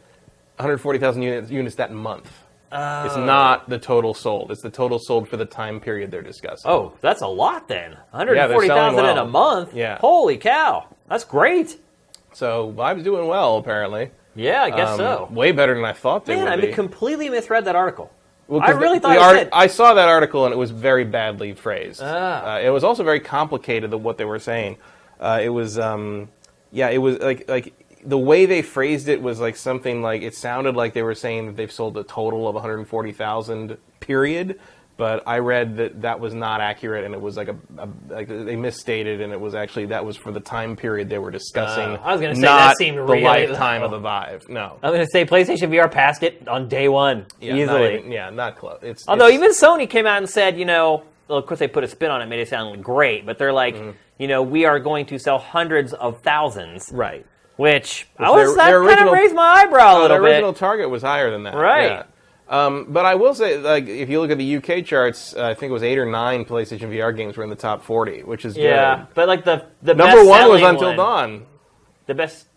[0.58, 2.32] 140,000 units, units that month.
[2.72, 4.52] It's not the total sold.
[4.52, 6.70] It's the total sold for the time period they're discussing.
[6.70, 7.92] Oh, that's a lot then.
[8.14, 9.74] Yeah, they're 140,000 in a month.
[9.74, 9.98] Yeah.
[10.00, 10.86] Holy cow.
[11.08, 11.80] That's great.
[12.32, 14.12] So Vive's doing well, apparently.
[14.36, 15.28] Yeah, I guess Um, so.
[15.32, 16.72] Way better than I thought they Man, would I be.
[16.72, 18.12] completely misread that article.
[18.50, 22.02] Well, I really thought art- I saw that article and it was very badly phrased.
[22.04, 22.56] Ah.
[22.56, 23.92] Uh, it was also very complicated.
[23.92, 24.78] The, what they were saying,
[25.20, 26.30] uh, it was, um,
[26.72, 27.74] yeah, it was like like
[28.04, 31.46] the way they phrased it was like something like it sounded like they were saying
[31.46, 34.60] that they've sold a total of 140,000 period.
[35.00, 38.28] But I read that that was not accurate, and it was like a, a like
[38.28, 41.96] they misstated, and it was actually that was for the time period they were discussing.
[41.96, 43.86] Uh, I was gonna say, not that seemed the really lifetime low.
[43.86, 44.50] of the Vive.
[44.50, 47.26] No, I'm going to say PlayStation VR passed it on day one.
[47.40, 47.98] yeah, not easily.
[48.00, 48.80] even- yeah, not close.
[48.84, 51.70] It's Although it's- even Sony came out and said, you know, well, of course they
[51.70, 53.92] put a spin on it, made it sound great, but they're like, Mm-hmm.
[54.18, 57.26] you know, we are going to sell hundreds of thousands, right.
[57.56, 60.24] which I was their- that their kind of raised my eyebrow a Uh, little the
[60.24, 61.56] original target was higher than that.
[61.56, 61.86] Right.
[61.86, 62.04] Yeah.
[62.50, 65.54] Um, but I will say, like, if you look at the UK charts, uh, I
[65.54, 68.44] think it was eight or nine PlayStation VR games were in the top 40, which
[68.44, 69.08] is Yeah, good.
[69.14, 71.46] but like the the Number one was Until one- Dawn.
[72.08, 72.48] The best,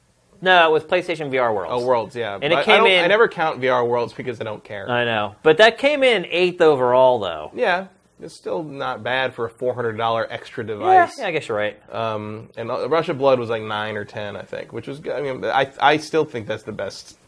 [0.40, 1.82] no, it was PlayStation VR Worlds.
[1.82, 2.38] Oh, Worlds, yeah.
[2.40, 4.88] And it I came don't- in- I never count VR Worlds because I don't care.
[4.90, 7.50] I know, but that came in eighth overall, though.
[7.54, 7.88] yeah,
[8.18, 11.18] it's still not bad for a $400 extra device.
[11.18, 11.76] yeah, I guess you're right.
[11.94, 15.12] Um, and Rush of Blood was like nine or ten, I think, which was good.
[15.12, 17.18] I mean, I I still think that's the best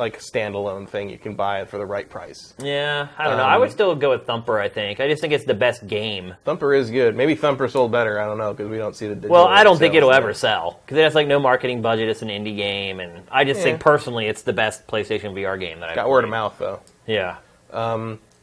[0.00, 2.54] like a standalone thing you can buy it for the right price.
[2.58, 3.44] Yeah, I don't know.
[3.44, 4.58] I Um, would still go with Thumper.
[4.58, 4.98] I think.
[4.98, 6.34] I just think it's the best game.
[6.44, 7.14] Thumper is good.
[7.16, 8.18] Maybe Thumper sold better.
[8.18, 9.14] I don't know because we don't see the.
[9.14, 12.08] Digital Well, I don't think it'll ever sell because it has like no marketing budget.
[12.08, 13.64] It's an indie game, and I just Yeah.
[13.64, 16.80] think personally, it's the best PlayStation VR game that I've Got word of mouth though.
[17.06, 17.36] Yeah,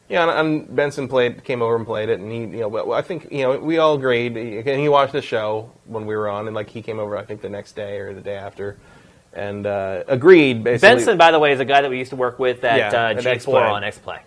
[0.09, 3.27] Yeah, and, Benson played, came over and played it, and he, you know, I think
[3.29, 4.38] you know we all agreed.
[4.38, 7.23] And he watched the show when we were on, and like he came over, I
[7.25, 8.77] think the next day or the day after,
[9.38, 10.95] and uh, agreed basically.
[10.95, 12.88] Benson, by the way, is a guy that we used to work with at Yeah,
[13.07, 13.72] uh, at G4 XPlay.
[13.72, 14.19] on XPlay.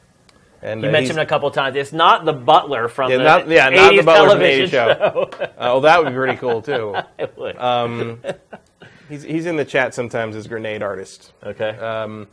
[0.62, 1.76] and You uh, mentioned him a couple times.
[1.76, 4.44] It's not the butler from Yeah, the not- yeah, not the 80s butler from the
[4.46, 5.50] television 80s show.
[5.58, 6.94] oh, that would be pretty cool too.
[7.18, 7.56] It would.
[7.58, 8.20] Um,
[9.08, 11.32] he's he's in the chat sometimes as grenade artist.
[11.44, 11.70] okay.
[11.70, 12.28] Um,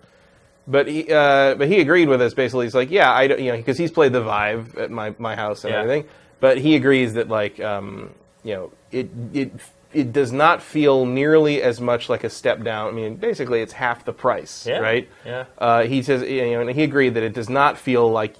[0.69, 2.33] but he, uh, but he agreed with us.
[2.33, 5.15] Basically, he's like, yeah, I, don't- you know, because he's played the Vive at my,
[5.17, 5.79] my house and Yeah.
[5.81, 6.09] everything.
[6.41, 8.11] But he agrees that like, um,
[8.43, 9.51] you know, it it
[9.93, 12.89] it does not feel nearly as much like a step down.
[12.89, 15.09] I mean, basically, it's half the price, Yeah, right?
[15.25, 15.45] yeah.
[15.57, 18.35] Uh, he says, you know, and he agreed that it does not feel like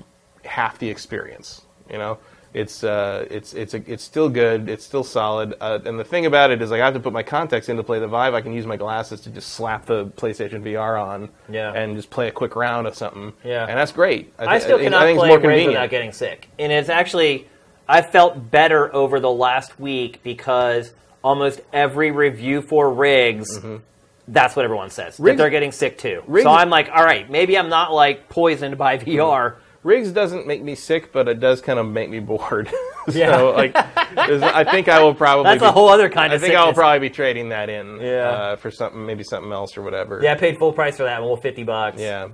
[0.46, 1.62] half the experience.
[1.90, 2.18] You know,
[2.54, 4.68] it's uh, it's it's a, it's still good.
[4.68, 5.54] It's still solid.
[5.62, 7.78] Uh, and the thing about it is, like, I have to put my contacts in
[7.78, 8.34] to play the Vive.
[8.34, 11.72] I can use my glasses to just slap the PlayStation VR on, Yeah.
[11.74, 13.32] and just play a quick round of something.
[13.44, 13.66] Yeah.
[13.68, 14.34] and that's great.
[14.38, 16.90] I thi- still think- cannot I think it's play more without getting sick, and it's
[16.90, 17.48] actually
[17.88, 20.94] I felt better over the last week because
[21.28, 23.60] almost every review for rigs.
[24.30, 25.18] That's what everyone says.
[25.18, 25.38] that Mm-hmm.
[25.38, 26.24] They're getting sick too.
[26.28, 29.56] Rigs- so I'm like, all right, maybe I'm not like poisoned by VR.
[29.84, 32.68] Rigs doesn't make me sick, but it does kind of make me bored.
[33.10, 33.38] so, Yeah.
[33.38, 35.44] like, I think I will probably.
[35.46, 36.42] That's be, a whole other kind I of.
[36.42, 38.02] think I will probably be trading that in.
[38.02, 38.30] Yeah.
[38.30, 40.20] Uh, for something, maybe something else or whatever.
[40.22, 42.02] Yeah, I paid full price for that well, fifty bucks.
[42.02, 42.30] Yeah.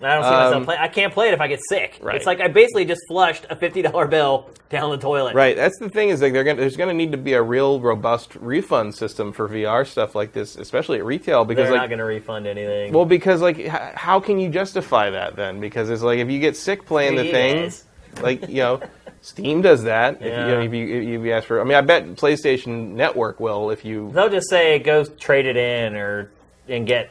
[0.00, 0.76] I don't see myself Um, play.
[0.78, 1.98] I can't play it if I get sick.
[2.00, 2.14] Right.
[2.16, 5.34] It's like I basically just flushed a fifty dollar bill down the toilet.
[5.34, 5.56] Right.
[5.56, 7.80] That's the thing is like they're gonna, there's going to need to be a real
[7.80, 11.88] robust refund system for VR stuff like this, especially at retail, because They're like not
[11.88, 12.92] going to refund anything.
[12.92, 15.58] well, because like h- how can you justify that then?
[15.60, 17.72] Because it's like if you get sick playing the 3D thing,
[18.22, 18.80] like you know,
[19.22, 20.16] Steam does that.
[20.16, 20.46] If, you Yeah.
[20.46, 23.84] know, if you if you ask for, I mean, I bet PlayStation Network will if
[23.84, 26.30] you They'll just say go trade it in or
[26.68, 27.10] and get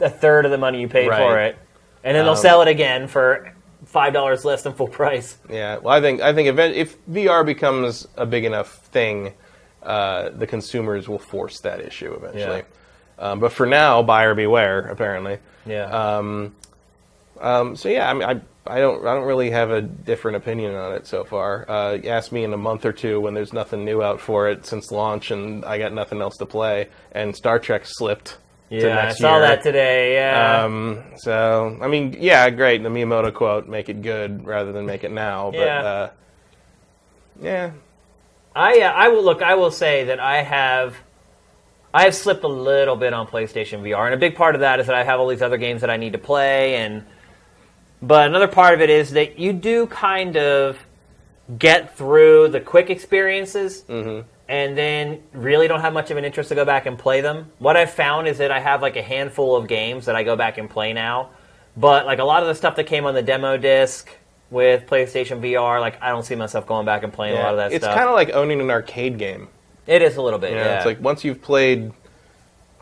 [0.00, 1.18] a third of the money you paid Right.
[1.18, 1.56] for it,
[2.04, 3.52] and then they'll Um, sell it again for
[3.86, 5.36] five dollars less than full price.
[5.50, 9.32] Yeah, well, I think I think event, if VR becomes a big enough thing,
[9.82, 12.62] uh, the consumers will force that issue eventually.
[13.18, 14.80] Um, but for now, buyer beware.
[14.80, 15.84] Apparently, Yeah.
[15.84, 16.54] um,
[17.40, 20.74] um, so yeah, I mean, I I don't I don't really have a different opinion
[20.74, 21.64] on it so far.
[21.68, 24.64] Uh, ask me in a month or two when there's nothing new out for it
[24.66, 28.38] since launch, and I got nothing else to play, and Star Trek slipped.
[28.82, 29.40] Yeah, I saw year.
[29.48, 30.14] that today.
[30.14, 30.64] Yeah.
[30.64, 32.82] Um, so I mean, yeah, great.
[32.82, 35.82] The Miyamoto quote: "Make it good rather than make it now." But Yeah.
[35.82, 36.10] uh,
[37.40, 37.70] yeah,
[38.54, 39.42] I uh, I will look.
[39.42, 40.96] I will say that I have
[41.92, 44.80] I have slipped a little bit on PlayStation VR, and a big part of that
[44.80, 47.04] is that I have all these other games that I need to play, and
[48.02, 50.78] but another part of it is that you do kind of
[51.58, 53.84] get through the quick experiences.
[54.48, 57.50] And then really don't have much of an interest to go back and play them.
[57.58, 60.36] What I've found is that I have like a handful of games that I go
[60.36, 61.30] back and play now.
[61.76, 64.08] But like a lot of the stuff that came on the demo disc
[64.50, 67.56] with PlayStation VR, like I don't see myself going back and playing a lot of
[67.56, 67.96] that it's stuff.
[67.96, 69.48] kind of like owning an arcade game.
[69.86, 70.76] It is a little bit, You yeah.
[70.76, 71.92] It's like once you've played,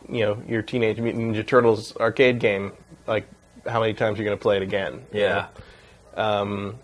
[0.09, 2.73] you know, your Teenage Mutant Ninja Turtles arcade game,
[3.07, 3.27] like
[3.67, 5.05] how many times you're going to play it again.
[5.13, 5.47] you Yeah.
[6.17, 6.23] know?
[6.23, 6.75] Um,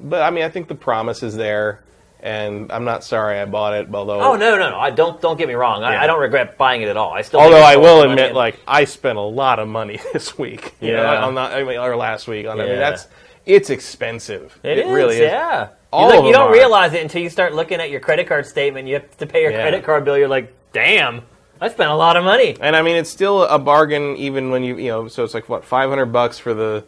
[0.00, 1.82] but I mean, I think the promise is there,
[2.20, 3.88] and I'm not sorry I bought it.
[3.92, 4.78] Although, Oh no, no, no!
[4.78, 5.82] I don't don't get me wrong.
[5.84, 6.02] I, Yeah.
[6.02, 7.12] I don't regret buying it at all.
[7.12, 7.40] I still.
[7.40, 10.74] Although I will the admit, like I spent a lot of money this week.
[10.80, 11.24] You know, Yeah.
[11.24, 12.60] on that, I mean, or last week on.
[12.60, 12.78] I mean, Yeah.
[12.90, 13.06] that's
[13.46, 14.58] it's expensive.
[14.62, 15.20] It, is, really is.
[15.22, 15.68] yeah.
[15.90, 16.52] All you, of you don't are.
[16.52, 18.86] realize it until you start looking at your credit card statement.
[18.88, 19.62] You have to pay your Yeah.
[19.62, 20.18] credit card bill.
[20.18, 21.22] You're like, damn,
[21.60, 22.56] I spent a lot of money.
[22.60, 25.08] And I mean, it's still a bargain even when you you know.
[25.08, 26.84] So it's like what 500 bucks for the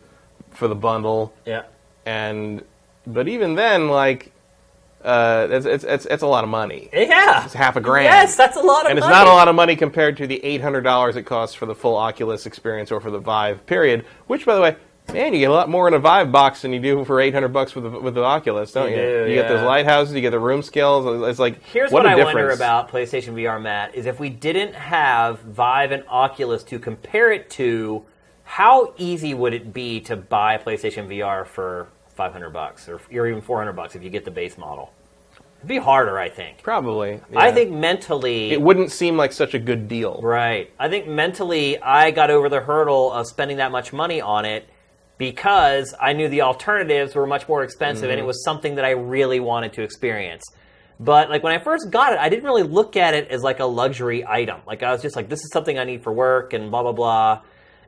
[0.51, 1.62] for the bundle, Yeah.
[2.05, 2.62] and
[3.07, 4.31] but even then, like,
[5.05, 6.89] uh, it's it's it's, it's a lot of money.
[6.93, 7.44] Yeah.
[7.44, 8.05] It's half a grand.
[8.06, 8.90] Yes, that's a lot of money.
[8.90, 11.55] and it's not a lot of money compared to the eight hundred dollars it costs
[11.55, 13.64] for the full Oculus experience or for the Vive.
[13.66, 14.05] Period.
[14.27, 14.77] Which, by the way,
[15.12, 17.32] man, you get a lot more in a Vive box than you do for eight
[17.35, 19.02] hundred bucks with the with the Oculus, don't You you?
[19.24, 21.27] do, you get those lighthouses, you get the room scales.
[21.28, 22.35] It's like Here's what, what, I difference.
[22.35, 27.32] wonder about PlayStation VR, Matt, is if we didn't have Vive and Oculus to compare
[27.32, 28.05] it to,
[28.44, 31.89] how easy would it be to buy PlayStation VR for
[32.20, 34.92] 500 bucks or, or even 400 bucks if you get the base model?
[35.60, 36.62] It'd be harder, I think.
[36.62, 37.18] Probably.
[37.34, 40.20] I think mentally, it wouldn't seem like such a good deal.
[40.22, 40.70] Right.
[40.78, 44.68] I think mentally, I got over the hurdle of spending that much money on it
[45.16, 48.26] because I knew the alternatives were much more expensive and it mm-hmm.
[48.26, 50.44] was something that I really wanted to experience.
[50.98, 53.60] But like when I first got it, I didn't really look at it as like
[53.60, 54.60] a luxury item.
[54.66, 56.92] Like I was just like, this is something I need for work and blah blah
[56.92, 57.40] blah.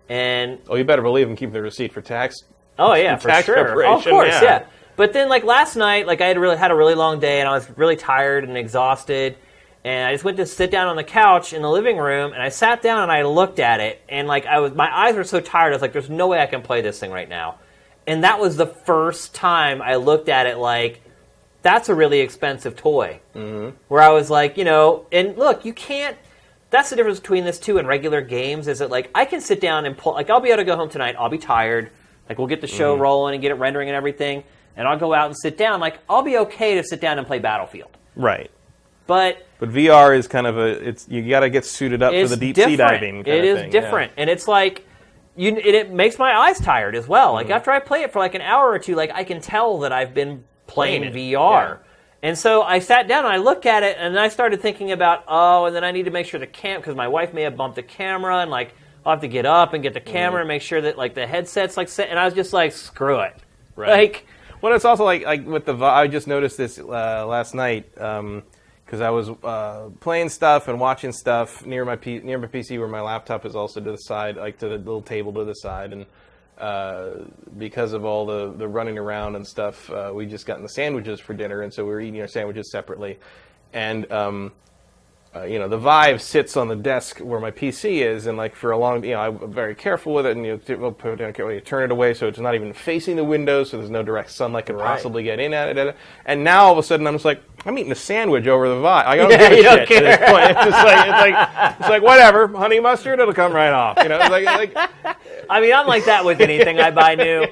[0.09, 2.36] And Oh, you better believe and keep the receipt for tax.
[2.78, 3.85] Oh yeah, for sure.
[3.85, 4.43] Oh, of course, yeah.
[4.43, 4.65] yeah.
[4.97, 7.49] But then like last night, like I had really had a really long day and
[7.49, 9.36] I was really tired and exhausted.
[9.85, 12.40] And I just went to sit down on the couch in the living room and
[12.43, 15.24] I sat down and I looked at it and like I was my eyes were
[15.24, 17.59] so tired, I was like, there's no way I can play this thing right now.
[18.07, 21.03] And that was the first time I looked at it like
[21.62, 23.20] that's a really expensive toy.
[23.35, 23.77] Mm-hmm.
[23.89, 26.16] Where I was like, you know, and look, you can't.
[26.70, 28.69] That's the difference between this two and regular games.
[28.69, 30.15] Is that like I can sit down and pull.
[30.15, 31.16] Like I'll be able to go home tonight.
[31.19, 31.90] I'll be tired.
[32.28, 34.44] Like we'll get the show rolling and get it rendering and everything,
[34.77, 35.81] and I'll go out and sit down.
[35.81, 37.97] Like I'll be okay to sit down and play Battlefield.
[38.16, 38.51] Right.
[39.07, 42.28] But But VR is kind of a it's you got to get suited up for
[42.28, 43.24] the deep sea diving.
[43.24, 43.81] Kind It of is thing, yeah.
[43.81, 44.86] different, and it's like
[45.36, 45.57] you.
[45.57, 47.28] It, it makes my eyes tired as well.
[47.28, 47.49] Mm-hmm.
[47.49, 49.81] Like after I play it for like an hour or two, like I can tell
[49.81, 51.69] that I've been playing Playing VR.
[51.69, 51.77] yeah.
[52.24, 55.24] And so I sat down and I looked at it, and I started thinking about
[55.27, 57.57] oh, and then I need to make sure the cam because my wife may have
[57.57, 60.38] bumped the camera, and like I'll have to get up and get the camera Mm-hmm.
[60.40, 62.08] and make sure that like the headset's like set.
[62.10, 63.34] And I was just like, screw it,
[63.76, 63.90] Right.
[63.90, 64.26] like.
[64.60, 67.92] Well, it's also like like with the Vi- I just noticed this uh, last night
[67.94, 72.78] because I was uh, playing stuff and watching stuff near my P- near my PC
[72.78, 75.54] where my laptop is also to the side, like to the little table to the
[75.54, 76.06] side, and
[76.58, 77.24] uh,
[77.58, 81.18] because of all the the running around and stuff, uh, we just gotten the sandwiches
[81.18, 83.18] for dinner, and so we were eating our sandwiches separately,
[83.72, 84.10] and.
[84.12, 84.52] Um,
[85.34, 88.54] uh, you know, the Vive sits on the desk where my PC is, and like
[88.54, 91.12] for a long, you know, I'm very careful with it, and you know, we'll put
[91.12, 93.78] it down, carefully, you turn it away so it's not even facing the window, so
[93.78, 94.86] there's no direct sunlight can Right.
[94.86, 95.96] possibly get in at it.
[96.26, 98.80] And now all of a sudden, I'm just like, I'm eating a sandwich over the
[98.80, 99.06] Vive.
[99.06, 100.50] I don't Yeah, give a shit at this point.
[100.50, 103.98] It's just like, it's like, it's like whatever, honey mustard, it'll come right off.
[104.02, 105.16] You know, it's like, like
[105.52, 107.46] I mean, I'm like that with anything I buy new.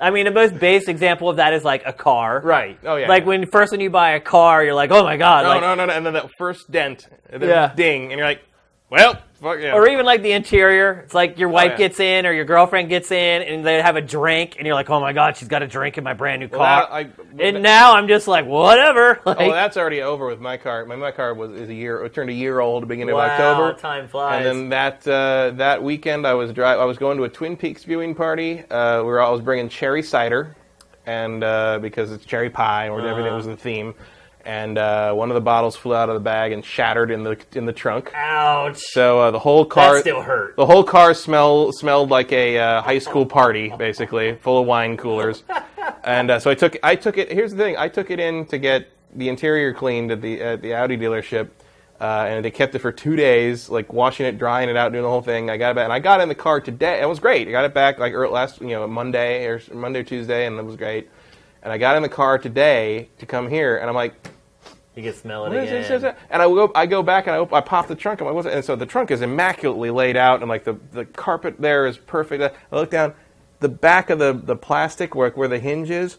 [0.00, 2.40] I mean, the most base example of that is like a car.
[2.44, 2.78] right?
[2.84, 3.08] Oh yeah.
[3.08, 5.60] Like when first when you buy a car, you're like, oh my god, no, like,
[5.62, 7.72] no, no, no, and then that first dent, then Yeah.
[7.74, 8.42] ding, and you're like,
[8.88, 9.72] well, fuck yeah.
[9.74, 11.00] or even like the interior.
[11.04, 11.76] It's like your wife yeah.
[11.78, 14.88] gets in or your girlfriend gets in, and they have a drink, and you're like,
[14.90, 16.82] oh my god, she's got a drink in my brand new car.
[16.88, 17.10] that- I-
[17.42, 19.20] and now I'm just like, whatever.
[19.26, 20.86] Like, Oh, that's already over with my car.
[20.86, 23.14] My, my car was is a year it turned a year old at the beginning
[23.14, 23.78] wow, of October.
[23.80, 24.46] time flies.
[24.46, 27.56] And then that uh, that weekend, I was dri- I was going to a Twin
[27.56, 28.62] Peaks viewing party.
[28.70, 30.56] Uh, where I was bringing cherry cider,
[31.06, 33.36] and uh, because it's cherry pie, or whatever Uh-huh.
[33.36, 33.94] was the theme.
[34.46, 37.36] And uh, one of the bottles flew out of the bag and shattered in the
[37.54, 38.12] in the trunk.
[38.14, 38.78] Ouch.
[38.78, 40.54] So uh, the whole car that still hurt.
[40.54, 44.96] the whole car smell smelled like a uh, high school party, basically, full of wine
[44.96, 45.42] coolers.
[46.04, 47.32] and uh, so I took I took it.
[47.32, 50.62] Here's the thing: I took it in to get the interior cleaned at the at
[50.62, 51.48] the Audi dealership,
[52.00, 55.02] uh, and they kept it for two days, like washing it, drying it out, doing
[55.02, 55.50] the whole thing.
[55.50, 57.00] I got it back, and I got it in the car today.
[57.02, 57.48] It was great.
[57.48, 60.64] I got it back like last you know Monday or Monday or Tuesday, and it
[60.64, 61.10] was great.
[61.64, 64.14] And I got in the car today to come here, and I'm like,
[64.96, 65.82] You can smell it is again.
[65.82, 65.90] this?
[65.90, 66.16] Is it?
[66.30, 68.20] And I go, I go back and I, op- I pop the trunk.
[68.20, 68.54] I'm like, what's it?
[68.54, 71.98] And so the trunk is immaculately laid out, and like the, the carpet there is
[71.98, 72.42] perfect.
[72.42, 73.12] I look down,
[73.60, 76.16] the back of the, the plastic where where the hinge is,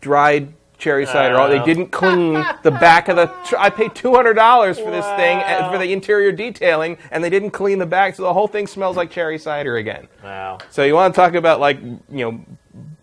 [0.00, 1.36] dried cherry cider.
[1.36, 2.32] Oh, they didn't clean
[2.62, 3.26] the back of the.
[3.44, 5.70] Tr- I paid two hundred dollars for this thing Wow.
[5.70, 8.96] for the interior detailing, and they didn't clean the back, so the whole thing smells
[8.96, 10.08] like cherry cider again.
[10.24, 10.58] Wow.
[10.70, 12.40] So you want to talk about like you know,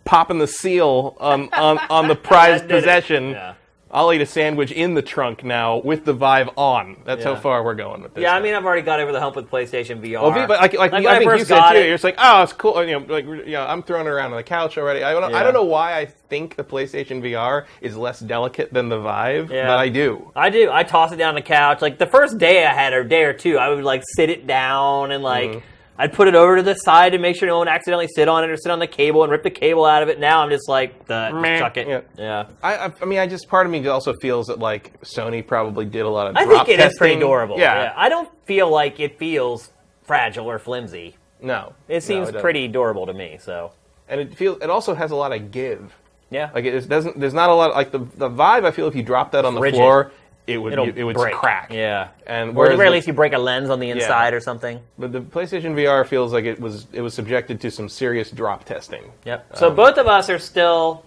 [0.03, 3.29] popping the seal on on, on the prized possession.
[3.31, 3.53] Yeah.
[3.95, 6.97] I'll eat a sandwich in the trunk now with the Vive on.
[7.05, 8.21] That's how far we're going with this.
[8.23, 8.43] Yeah, I now.
[8.43, 10.21] mean, I've already got over the hump with PlayStation VR.
[10.21, 11.77] Well, V- but like, like, when I think you first said got too.
[11.79, 12.83] it- You're just like, oh, it's cool.
[12.83, 15.01] You know, like, you know, I'm throwing it around on the couch already.
[15.01, 15.43] I don't, I Yeah.
[15.43, 19.67] don't know why I think the PlayStation VR is less delicate than the Vive, Yeah.
[19.67, 20.29] but I do.
[20.35, 20.69] I do.
[20.71, 21.81] I toss it down the couch.
[21.81, 24.45] Like the first day I had, or day or two, I would like sit it
[24.45, 25.59] down and like Mm-hmm.
[25.97, 28.43] I'd put it over to the side to make sure no one accidentally sit on
[28.43, 30.19] it or sit on the cable and rip the cable out of it.
[30.19, 31.57] Now I'm just like, the, Meh.
[31.59, 31.87] chuck it.
[31.87, 32.01] Yeah.
[32.17, 32.47] Yeah.
[32.61, 36.01] I, I, mean, I just part of me also feels that like Sony probably did
[36.01, 36.35] a lot of.
[36.35, 37.57] I drop think it is pretty durable.
[37.57, 37.93] Yeah.
[37.95, 39.71] I don't feel like it feels
[40.03, 41.15] fragile or flimsy.
[41.41, 42.41] No, It seems doesn't.
[42.41, 43.37] pretty durable to me.
[43.39, 43.71] So
[44.09, 44.61] and it feels.
[44.61, 45.93] It also has a lot of give.
[46.29, 47.19] yeah, Like it doesn't.
[47.19, 47.73] There's not a lot.
[47.75, 49.77] Like the the Vive, I feel if you drop that on the Rigid.
[49.77, 50.11] floor,
[50.47, 51.33] it would it'll it would break.
[51.35, 51.71] crack.
[51.73, 52.09] Yeah.
[52.27, 54.79] And or at the very least, you break a lens on the inside or something.
[54.99, 58.63] But the PlayStation VR feels like it was it was subjected to some serious drop
[58.65, 59.11] testing.
[59.25, 59.57] Yep.
[59.57, 61.03] So Um, both of us are still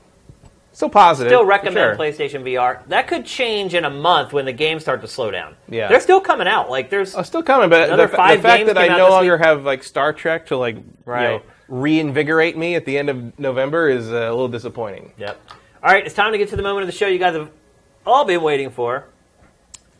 [0.73, 1.31] Still positive.
[1.31, 1.97] still recommend sure.
[1.97, 2.87] PlayStation VR.
[2.89, 5.57] That could change in a month when the games start to slow down.
[5.69, 5.89] Yeah.
[5.89, 6.71] they're still coming out.
[6.71, 8.83] Like there's Oh, still coming, but the, Another fa- five the fact games that I
[8.85, 9.45] came out no longer week.
[9.45, 13.89] have like Star Trek to like you know, reinvigorate me at the end of November
[13.89, 15.13] is uh, a little disappointing.
[15.19, 15.41] Yep.
[15.83, 17.51] All right, it's time to get to the moment of the show you guys have
[18.07, 19.05] all been waiting for.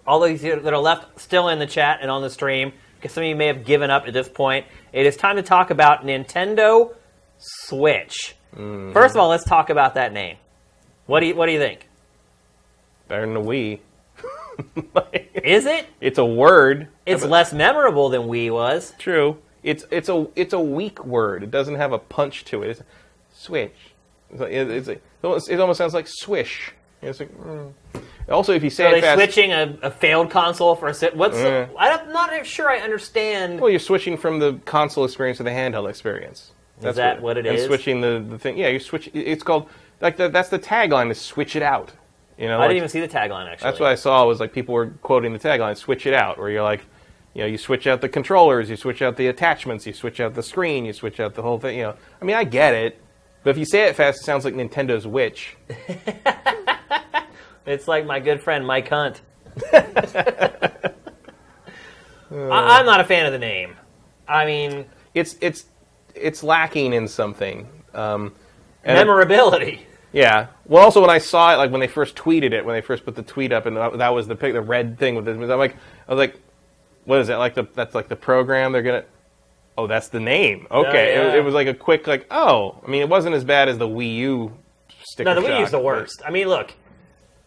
[0.09, 3.23] All those that are left still in the chat and on the stream, because some
[3.25, 4.65] of you may have given up at this point.
[4.91, 6.95] It is time to talk about Nintendo
[7.37, 8.35] Switch.
[8.57, 8.95] Mm.
[8.95, 10.39] First of all, let's talk about that name.
[11.05, 11.87] What do you What do you think?
[13.07, 13.81] Better than the Wii.
[15.45, 15.87] Is it?
[16.01, 16.89] It's a word.
[17.05, 18.95] It's but- less memorable than Wii was.
[18.99, 19.37] true.
[19.63, 21.43] It's it's a it's a weak word.
[21.43, 22.71] It doesn't have a punch to it.
[22.71, 22.83] It's
[23.35, 23.77] switch.
[24.31, 26.73] It's, like- it's like- it it almost sounds like swish.
[27.01, 27.73] It's like, mm.
[28.29, 31.11] Also, if you say Are they fast, switching a, a failed console for a si-
[31.15, 31.37] what's?
[31.37, 33.61] I'm not sure I understand.
[33.61, 36.53] well, you're switching from the console experience to the handheld experience.
[36.81, 37.67] That's that what it and is?
[37.67, 38.59] switching the, the thing.
[38.59, 39.11] Yeah, you switch.
[39.15, 39.69] It's called
[40.01, 41.93] like the, that's the tagline is switch it out.
[42.37, 43.71] You know, I like- didn't even see the tagline actually.
[43.71, 46.51] That's what I saw was like people were quoting the tagline "switch it out," where
[46.51, 46.83] you're like,
[47.35, 50.35] you know, you switch out the controllers, you switch out the attachments, you switch out
[50.35, 51.79] the screen, you switch out the whole thing.
[51.79, 53.01] You know, I mean, I get it,
[53.43, 55.57] but if you say it fast, it sounds like Nintendo's witch.
[57.67, 59.21] It's like my good friend Mike Hunt.
[59.75, 60.91] I,
[62.31, 63.77] I'm not a fan of the name.
[64.27, 65.67] I mean, It's it's
[66.15, 67.69] it's lacking in something.
[67.95, 68.35] Um,
[68.85, 69.87] and- memorability.
[70.13, 70.47] Yeah.
[70.65, 73.05] Well, also when I saw it, like when they first tweeted it, when they first
[73.05, 75.33] put the tweet up, and that that was the pic, the red thing with it.
[75.33, 75.77] I'm like,
[76.09, 76.41] I was like,
[77.05, 77.37] what is that?
[77.37, 79.05] Like the that's like the program they're gonna.
[79.77, 80.67] Oh, that's the name.
[80.71, 81.13] Okay.
[81.15, 81.29] yeah.
[81.35, 82.81] It, it was like a quick like, oh.
[82.85, 84.57] I mean, it wasn't as bad as the Wii U
[85.13, 85.35] sticker.
[85.35, 86.23] No, the Wii U's the worst.
[86.27, 86.73] I mean, look,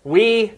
[0.03, 0.53] we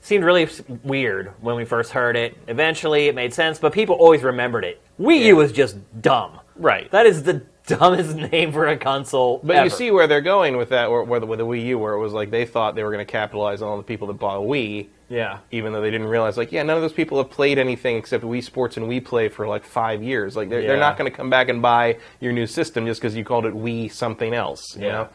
[0.00, 0.48] seemed really
[0.82, 2.36] weird when we first heard it.
[2.48, 4.80] Eventually, it made sense, but people always remembered it.
[5.00, 6.40] Wii U was just dumb.
[6.56, 6.90] Right.
[6.90, 9.40] That is the dumbest name for a console.
[9.44, 9.64] But ever.
[9.64, 11.98] you see where they're going with that, or, the, with the Wii U, where it
[12.00, 14.38] was like they thought they were going to capitalize on all the people that bought
[14.38, 15.38] a Wii, yeah.
[15.52, 18.24] even though they didn't realize, like, yeah, none of those people have played anything except
[18.24, 20.34] Wii Sports and Wii Play for like five years.
[20.34, 23.14] Like, they're, they're not going to come back and buy your new system just because
[23.14, 24.74] you called it Wii something else.
[24.76, 24.92] You Yeah.
[24.92, 25.08] know.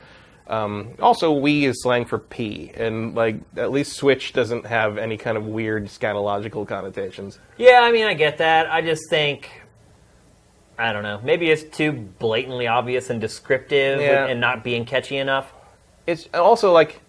[0.48, 5.18] Um, also, Wii is slang for P, and like at least Switch doesn't have any
[5.18, 7.40] kind of weird scatological connotations.
[7.58, 8.72] Yeah, I mean, I get that.
[8.72, 9.50] I just think,
[10.80, 11.20] I don't know.
[11.24, 14.28] Maybe it's too blatantly obvious and descriptive Yeah.
[14.28, 15.52] and not being catchy enough.
[16.06, 17.02] it's also like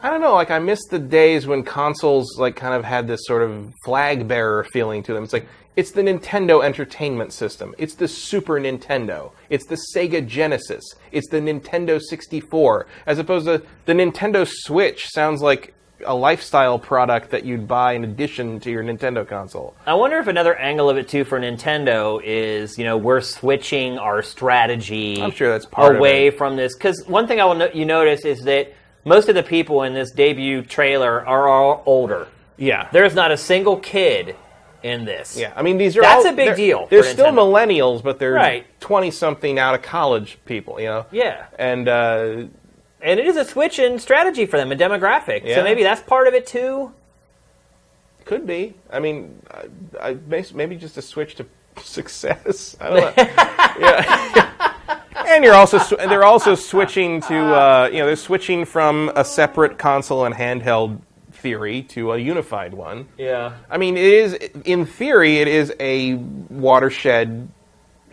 [0.00, 3.20] I don't know, like I miss the days when consoles like kind of had this
[3.24, 5.24] sort of flag bearer feeling to them.
[5.24, 5.48] It's like
[5.78, 7.72] it's the Nintendo Entertainment System.
[7.78, 9.30] It's the Super Nintendo.
[9.48, 10.84] It's the Sega Genesis.
[11.12, 12.88] It's the Nintendo 64.
[13.06, 15.74] As opposed to the Nintendo Switch sounds like
[16.04, 19.76] a lifestyle product that you'd buy in addition to your Nintendo console.
[19.86, 23.98] I wonder if another angle of it too for Nintendo is, you know, we're switching
[23.98, 25.22] our strategy.
[25.22, 26.74] I'm sure that's part of away from this.
[26.74, 28.74] Because one thing I will no- you notice is that
[29.04, 32.26] most of the people in this debut trailer are all older.
[32.56, 32.88] Yeah.
[32.90, 34.34] There's not a single kid
[34.82, 35.36] in this.
[35.36, 37.52] Yeah, I mean these are That's all- a big they're- deal They're still Nintendo.
[37.68, 38.66] millennials, but they're Right.
[38.80, 41.06] twenty something out of college people, you know.
[41.10, 41.46] Yeah.
[41.58, 42.44] And uh,
[43.00, 45.44] And it is a switch in strategy for them, a demographic.
[45.44, 45.56] Yeah.
[45.56, 46.92] So maybe that's part of it too.
[48.24, 48.74] Could be.
[48.90, 49.40] I mean,
[50.00, 50.16] I, I
[50.54, 51.46] maybe just a switch to
[51.82, 52.76] success.
[52.80, 53.24] I don't know.
[53.80, 55.00] yeah.
[55.28, 59.24] and you're also sw- they're also switching to uh, you know they're switching from a
[59.24, 61.00] separate console and handheld
[61.38, 63.08] theory to a unified one.
[63.16, 63.56] Yeah.
[63.70, 64.34] I mean, it is
[64.64, 67.48] in theory it is a watershed,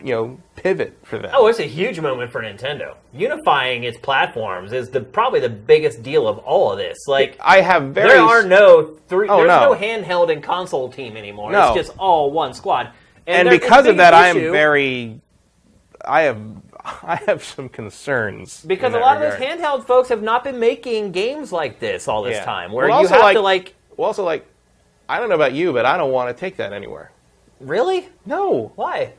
[0.02, 1.30] you know, pivot for them.
[1.34, 2.96] Oh, it's a huge moment for Nintendo.
[3.12, 6.98] Unifying its platforms is the probably the biggest deal of all of this.
[7.06, 9.28] Like I have very there are no three.
[9.28, 9.72] Oh, there's no.
[9.72, 9.78] no.
[9.78, 11.52] handheld and console team anymore.
[11.52, 11.74] No.
[11.74, 12.90] It's just all one squad.
[13.26, 15.20] and it's because of that, I am very,
[16.04, 16.38] I have
[17.02, 21.12] I have some concerns Because a lot of those handheld folks have not been making
[21.12, 22.44] games like this all this Yeah.
[22.44, 24.46] time, where Well, you have to like, Well, also like,
[25.08, 27.10] I don't know about you, but I don't want to take that anywhere.
[27.60, 28.08] really?
[28.24, 29.12] No, Why?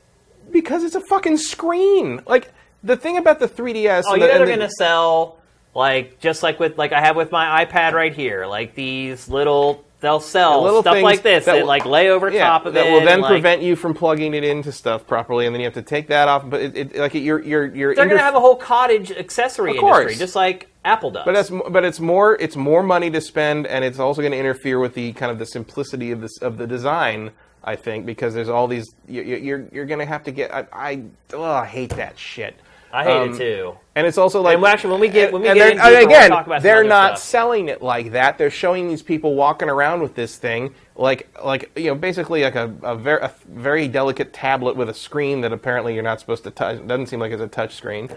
[0.52, 2.22] because it's a fucking screen.
[2.26, 2.52] Like
[2.84, 4.03] the thing about the 3ds.
[4.07, 5.38] Oh, and you the, know they're and the- going to sell
[5.76, 9.84] like just like with like I have with my iPad right here, like these little
[9.99, 12.79] they'll sell stuff like this that that, will- like lay over yeah, top of it.
[12.83, 15.59] that will then and, like, prevent you from plugging it into stuff properly, and then
[15.59, 16.49] you have to take that off.
[16.49, 19.77] But it, it, like you're you're you're They're going to have a whole cottage accessory
[19.77, 21.25] industry, just like Apple does.
[21.25, 24.37] But that's but it's more it's more money to spend, and it's also going to
[24.39, 27.31] interfere with the kind of the simplicity of this of the design.
[27.63, 30.53] I think because there's all these you- you- you're you're going to have to get.
[30.53, 31.01] I I,
[31.33, 32.55] ugh, I hate that shit.
[32.97, 33.77] I hate um, it too.
[33.95, 35.93] And it's also like And actually, when we get- when we get they're- into and
[35.93, 37.27] it, we'll again, talk about they're not stuff.
[37.29, 38.37] selling it like that.
[38.37, 42.55] They're showing these people walking around with this thing, like like you know, basically like
[42.55, 46.43] a, a very a very delicate tablet with a screen that apparently you're not supposed
[46.45, 46.77] to touch.
[46.77, 48.09] It doesn't seem like it's a touch screen.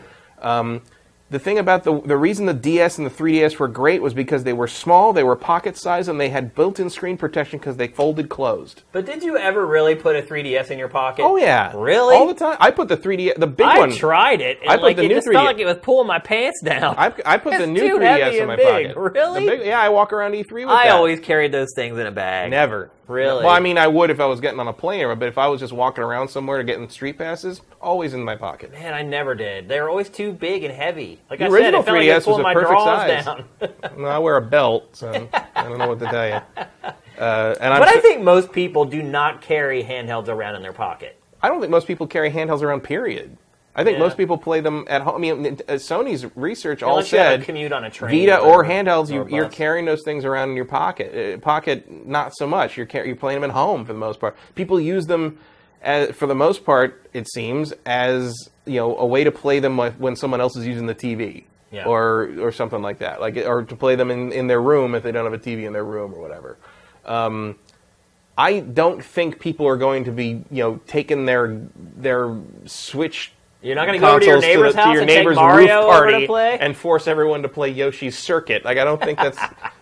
[0.43, 0.83] Um,
[1.31, 4.45] the thing about the the reason the DS and the 3DS were great was because
[4.45, 7.89] they were small, they were pocket size, and they had built-in screen protection because they
[7.89, 8.83] folded closed.
[8.93, 11.23] But did you ever really put a 3DS in your pocket?
[11.23, 12.17] Oh yeah, Really?
[12.17, 12.57] all the time.
[12.61, 13.93] I put the 3DS, the big I one.
[13.93, 16.07] tried it, I put like the it new just 3DS felt like it was pulling
[16.09, 16.95] my pants down.
[16.99, 18.95] I, I put the new 3DS in my big.
[18.95, 18.97] pocket.
[19.15, 19.45] Really?
[19.45, 20.69] The big- yeah, I walk around E3 with it.
[20.69, 20.93] I that.
[20.97, 22.51] always carried those things in a bag.
[22.51, 22.91] never.
[23.11, 23.45] Really?
[23.45, 25.49] Well, I mean, I would if I was getting on a plane, but if I
[25.49, 28.71] was just walking around somewhere to getting street passes, always in my pocket.
[28.73, 29.69] Man, I never did.
[29.69, 31.21] They were always too big and heavy.
[31.29, 32.71] Like The I said, original it felt like 3DS it was pulled a my perfect
[32.71, 33.25] drawers size.
[33.25, 33.45] down.
[34.01, 36.41] Well, I wear a belt, so I don't know what to tell you.
[37.19, 40.73] Uh, and I'm but I think most people do not carry handhelds around in their
[40.73, 41.21] pocket.
[41.43, 42.81] I don't think most people carry handhelds around.
[42.81, 43.37] Period.
[43.75, 44.05] I think Yeah.
[44.05, 45.15] most people play them at home.
[45.15, 48.27] I mean, uh, Sony's research all Unless you have said commute on a train.
[48.27, 51.35] Vita or whatever, handhelds, or you, you're carrying those things around in your pocket.
[51.35, 52.77] Uh, pocket, not so much.
[52.77, 54.37] You're you're playing them at home for the most part.
[54.57, 55.39] People use them,
[55.83, 58.35] as, for the most part, it seems, as
[58.67, 61.85] you know, a way to play them when someone else is using the TV, Yeah.
[61.87, 65.03] or or something like that, like or to play them in, in their room if
[65.05, 66.57] they don't have a TV in their room or whatever.
[67.07, 67.55] Um,
[68.37, 71.61] I don't think people are going to be, you know, taking their
[71.97, 72.37] their
[72.67, 75.19] Switch You're not going to go over to your neighbor's the- house your and take
[75.19, 76.59] neighbor's Mario roof over to play.
[76.59, 78.65] and force everyone to play Yoshi's Circuit.
[78.65, 79.39] Like I don't think that's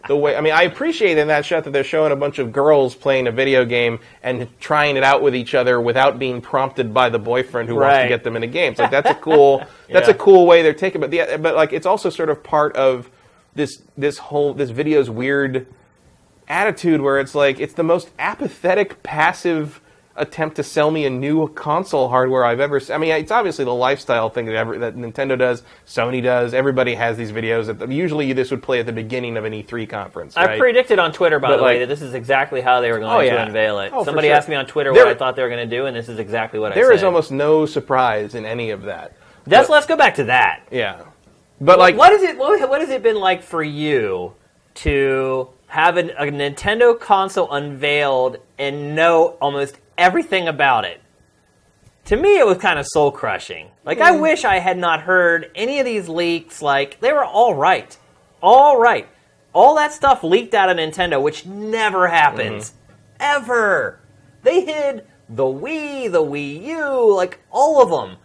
[0.08, 0.34] the way.
[0.34, 3.28] I mean, I appreciate in that shot that they're showing a bunch of girls playing
[3.28, 7.20] a video game and trying it out with each other without being prompted by the
[7.20, 8.78] boyfriend who wants to get them into games.
[8.78, 9.64] Like that's a cool.
[9.88, 10.14] That's Yeah.
[10.14, 11.00] a cool way they're taking.
[11.00, 13.08] But the but like it's also sort of part of
[13.54, 15.66] this this whole this video's weird
[16.48, 19.80] attitude where it's like it's the most apathetic, passive
[20.18, 22.80] attempt to sell me a new console hardware I've ever.
[22.80, 22.94] seen.
[22.96, 26.52] I mean, it's obviously the lifestyle thing that ever, that Nintendo does, Sony does.
[26.54, 27.66] Everybody has these videos.
[27.78, 30.36] That usually, this would play at the beginning of an E3 conference.
[30.36, 32.98] I predicted on Twitter, by But, the way, that this is exactly how they were
[32.98, 33.92] going Oh, to unveil it.
[33.94, 34.36] Oh, Somebody sure.
[34.36, 36.08] asked me on Twitter There- what I thought they were going to do, and this
[36.08, 36.94] is exactly what I There said.
[36.96, 39.12] is almost no surprise in any of that.
[39.46, 40.62] That's, But- let's go back to that.
[40.70, 41.00] yeah,
[41.60, 42.36] but like what is it?
[42.38, 44.34] What, what has it been like for you
[44.74, 51.00] to have an, a Nintendo console unveiled and know almost everything about it?
[52.06, 53.68] To me, it was kind of soul crushing.
[53.84, 54.22] Like, I hmm.
[54.22, 56.62] wish I had not heard any of these leaks.
[56.62, 57.96] Like, they were all right,
[58.40, 59.06] all right.
[59.52, 63.16] All that stuff leaked out of Nintendo, which never happens, mm-hmm.
[63.20, 64.00] ever.
[64.42, 68.16] They hid the Wii, the Wii U, like all of them.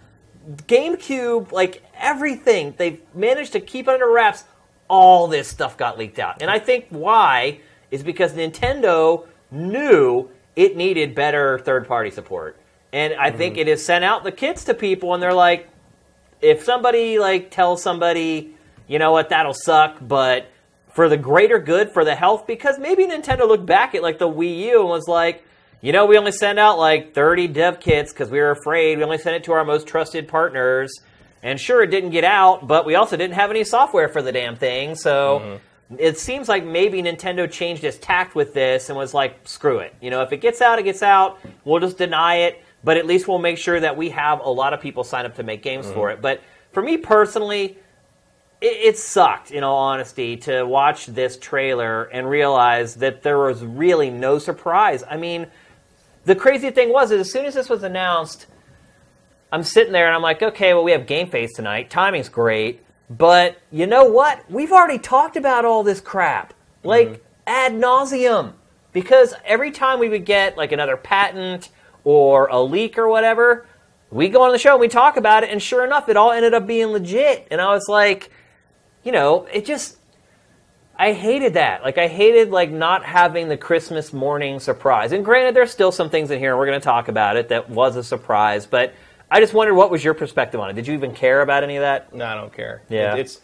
[0.68, 4.44] GameCube, like everything, they've managed to keep under wraps.
[4.90, 6.42] All this stuff got leaked out.
[6.42, 7.60] And I think why
[7.90, 12.58] is because Nintendo knew it needed better third party support.
[12.92, 13.38] And I mm-hmm.
[13.38, 15.70] think it has sent out the kits to people, and they're like,
[16.42, 18.56] if somebody like tells somebody,
[18.88, 20.48] you know what, that'll suck, but
[20.94, 24.28] for the greater good, for the health, because maybe Nintendo looked back at like the
[24.28, 25.44] Wii U and was like,
[25.82, 28.98] you know, we only send out like 30 dev kits because we were afraid.
[28.98, 30.94] We only sent it to our most trusted partners.
[31.42, 34.32] And sure, it didn't get out, but we also didn't have any software for the
[34.32, 34.96] damn thing.
[34.96, 35.64] So mm-hmm.
[36.00, 39.96] It seems like maybe Nintendo changed its tact with this and was like, screw it.
[40.02, 41.40] You know, if it gets out, it gets out.
[41.66, 44.74] We'll just deny it, but at least we'll make sure that we have a lot
[44.74, 46.22] of people sign up to make games for it.
[46.22, 46.42] But
[46.72, 47.78] for me personally,
[48.62, 53.64] it, it sucked, in all honesty, to watch this trailer and realize that there was
[53.64, 55.04] really no surprise.
[55.10, 55.48] I mean,
[56.26, 58.46] the crazy thing was, as soon as this was announced,
[59.52, 61.90] I'm sitting there and I'm like, okay, well, we have Game Face tonight.
[61.90, 62.84] Timing's great.
[63.18, 64.50] But you know what?
[64.50, 66.54] We've already talked about all this crap,
[66.84, 67.22] like mm-hmm.
[67.48, 68.54] ad nauseum.
[68.92, 71.70] Because every time we would get like another patent
[72.04, 73.66] or a leak or whatever,
[74.12, 76.32] we go on the show and we talk about it, and sure enough, it all
[76.32, 77.48] ended up being legit.
[77.50, 78.32] And I was like,
[79.04, 79.98] you know, it just
[80.96, 81.84] I hated that.
[81.84, 85.12] Like I hated like not having the Christmas morning surprise.
[85.12, 87.50] And granted, there's still some things in here, and we're going to talk about it
[87.50, 88.66] that was a surprise.
[88.66, 88.94] But
[89.34, 90.74] I just wondered what was your perspective on it.
[90.74, 92.14] Did you even care about any of that?
[92.14, 92.84] No, I don't care.
[92.90, 93.16] Yeah.
[93.16, 93.42] It- it's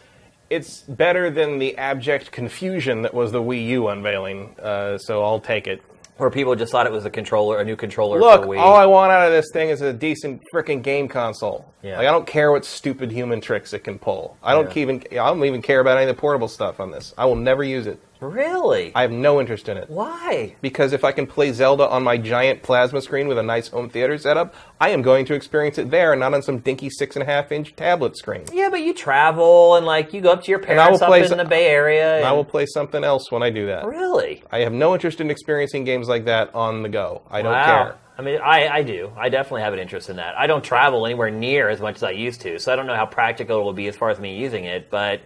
[0.51, 4.55] it's better than the abject confusion that was the Wii U unveiling.
[4.59, 5.81] Uh, so I'll take it.
[6.17, 8.59] Where people just thought it was a controller, a new controller Look, for Wii?
[8.59, 11.71] all I want out of this thing is a decent freaking game console.
[11.83, 11.97] Yeah.
[11.97, 14.37] Like I don't care what stupid human tricks it can pull.
[14.43, 14.81] I don't Yeah.
[14.81, 17.13] even I don't even care about any of the portable stuff on this.
[17.17, 17.99] I will never use it.
[18.19, 18.91] Really?
[18.95, 19.89] I have no interest in it.
[19.89, 20.55] Why?
[20.61, 23.89] Because if I can play Zelda on my giant plasma screen with a nice home
[23.89, 27.15] theater setup, I am going to experience it there and not on some dinky six
[27.15, 28.43] and a half inch tablet screen.
[28.53, 31.45] Yeah, but you travel and like you go up to your parents up in the
[31.45, 32.17] Bay Area.
[32.17, 33.85] And I will play something else when I do that.
[33.85, 34.43] Really?
[34.51, 37.21] I have no interest in experiencing games like that on the go.
[37.29, 37.65] I don't Wow.
[37.65, 37.97] care.
[38.17, 39.13] I mean, I, I do.
[39.15, 40.37] I definitely have an interest in that.
[40.37, 42.95] I don't travel anywhere near as much as I used to, so I don't know
[42.95, 44.89] how practical it will be as far as me using it.
[44.89, 45.21] But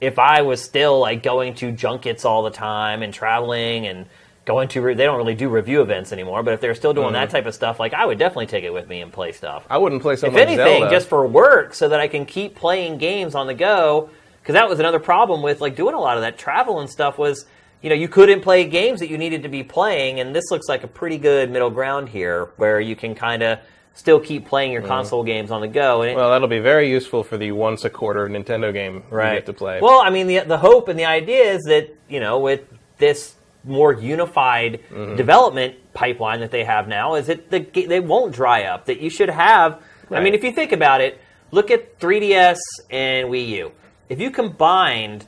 [0.00, 4.06] if I was still like going to junkets all the time and traveling and
[4.44, 6.42] going to, re- they don't really do review events anymore.
[6.42, 7.14] But if they're still doing Mm-hmm.
[7.14, 9.66] that type of stuff, like I would definitely take it with me and play stuff.
[9.68, 10.90] I wouldn't play if something like anything, Zelda.
[10.94, 14.10] just for work, so that I can keep playing games on the go.
[14.42, 17.18] Because that was another problem with like doing a lot of that travel and stuff
[17.18, 17.46] was,
[17.82, 20.68] you know, you couldn't play games that you needed to be playing, and this looks
[20.68, 23.58] like a pretty good middle ground here, where you can kind of
[23.96, 26.02] still keep playing your console games on the go.
[26.02, 26.16] It, Mm-hmm.
[26.18, 29.52] well, that'll be very useful for the once a quarter Nintendo game you get to
[29.52, 29.80] play.
[29.80, 32.60] well, I mean, the the hope and the idea is that you know, with
[32.98, 35.16] this more unified Mm-hmm.
[35.16, 38.84] development pipeline that they have now, is that the they won't dry up.
[38.86, 39.82] That you should have.
[40.10, 41.18] I mean, if you think about it,
[41.50, 42.58] look at 3DS
[42.90, 43.72] and Wii U.
[44.08, 45.26] If you combined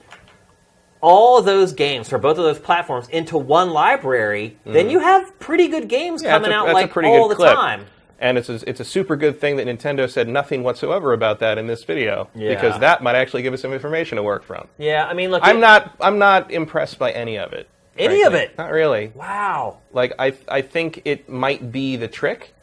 [1.01, 5.69] all those games for both of those platforms into one library, then you have pretty
[5.69, 6.27] good games Mm-hmm.
[6.29, 7.55] Yeah, coming a- out like all the clip.
[7.55, 7.87] time.
[8.19, 11.59] And it's a, it's a super good thing that Nintendo said nothing whatsoever about that
[11.59, 12.55] in this video Yeah.
[12.55, 14.69] because that might actually give us some information to work from.
[14.79, 17.69] Yeah, I mean, look, I'm it- not I'm not impressed by any of it.
[17.97, 18.57] Any of it?
[18.57, 19.11] Not really.
[19.15, 19.79] Wow.
[19.93, 22.55] Like I I think it might be the trick.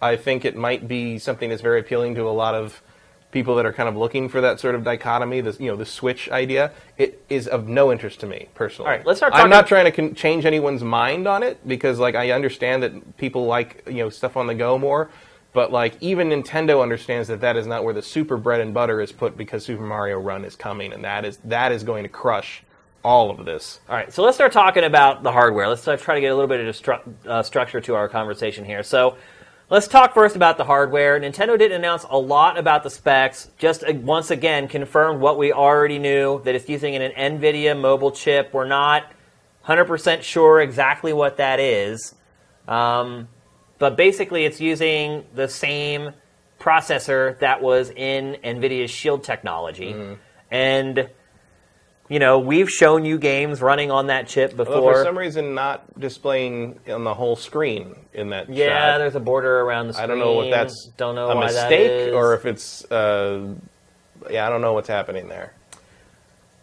[0.00, 2.80] I think it might be something that's very appealing to a lot of
[3.34, 5.84] people that are kind of looking for that sort of dichotomy, this you know, the
[5.84, 6.72] switch idea.
[6.96, 8.90] It is of no interest to me personally.
[8.90, 11.98] All right, let's start I'm not trying to con- change anyone's mind on it because
[11.98, 15.10] like I understand that people like you know stuff on the go more.
[15.52, 19.00] But like even Nintendo understands that that is not where the super bread and butter
[19.00, 22.08] is put because Super Mario Run is coming, and that is that is going to
[22.08, 22.62] crush
[23.04, 23.80] all of this.
[23.88, 25.68] All right, so let's start talking about the hardware.
[25.68, 28.64] Let's uh, try to get a little bit of stru- uh, structure to our conversation
[28.64, 28.82] here.
[28.82, 29.16] So,
[29.70, 31.18] let's talk first about the hardware.
[31.18, 33.50] Nintendo didn't announce a lot about the specs.
[33.58, 38.10] Just uh, once again confirmed what we already knew that it's using an NVIDIA mobile
[38.10, 38.52] chip.
[38.52, 39.10] We're not
[39.66, 42.14] 100% sure exactly what that is,
[42.68, 43.28] um,
[43.78, 46.12] but basically, it's using the same
[46.60, 49.92] processor that was in NVIDIA's Shield technology,
[50.50, 51.08] and
[52.08, 54.94] you know, we've shown you games running on that chip Although before.
[54.94, 58.98] for some reason not displaying on the whole screen in that yeah, shot.
[58.98, 61.70] there's a border around the I don't know if that's don't know a why that
[61.70, 62.14] mistake is.
[62.14, 63.54] or if it's uh,
[64.30, 65.54] yeah, I don't know what's happening there.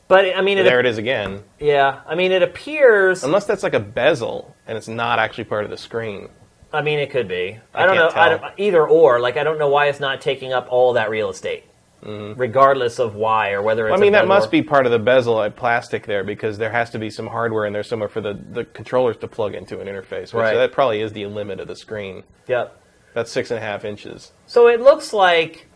[0.07, 1.43] But I mean, it, there it is again.
[1.59, 3.23] yeah, I mean, it appears.
[3.23, 6.29] Unless that's like a bezel and it's not actually part of the screen.
[6.73, 7.59] I mean, it could be.
[7.73, 8.11] I, I don't know.
[8.13, 9.19] I don't, either or.
[9.19, 11.65] Like, I don't know why it's not taking up all that real estate,
[12.03, 13.93] regardless of why or whether it's.
[13.93, 14.01] Mm-hmm.
[14.01, 16.89] I mean, that must be part of the bezel uh, plastic there because there has
[16.91, 19.87] to be some hardware in there somewhere for the, the controllers to plug into an
[19.87, 20.33] interface.
[20.33, 20.55] Which Right.
[20.55, 22.23] that probably is the limit of the screen.
[22.47, 22.77] Yep.
[23.13, 24.31] That's six and a half inches.
[24.47, 25.67] So it looks like,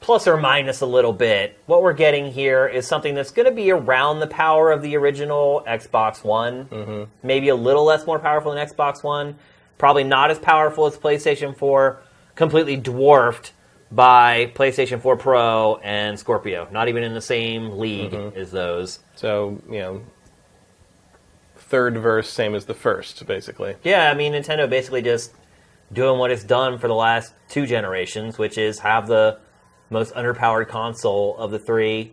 [0.00, 3.54] plus or minus a little bit, what we're getting here is something that's going to
[3.54, 6.66] be around the power of the original Xbox One.
[6.66, 7.10] Mm-hmm.
[7.26, 9.36] Maybe a little less more powerful than Xbox One.
[9.78, 12.00] Probably not as powerful as PlayStation 4.
[12.36, 13.52] Completely dwarfed
[13.92, 16.66] by PlayStation 4 Pro and Scorpio.
[16.72, 18.38] Not even in the same league Mm-hmm.
[18.38, 18.98] as those.
[19.14, 20.02] So, you know,
[21.56, 23.76] third verse, same as the first, basically.
[23.82, 25.32] Yeah, I mean, Nintendo basically just
[25.92, 29.38] doing what it's done for the last two generations, which is have the
[29.90, 32.12] most underpowered console of the 3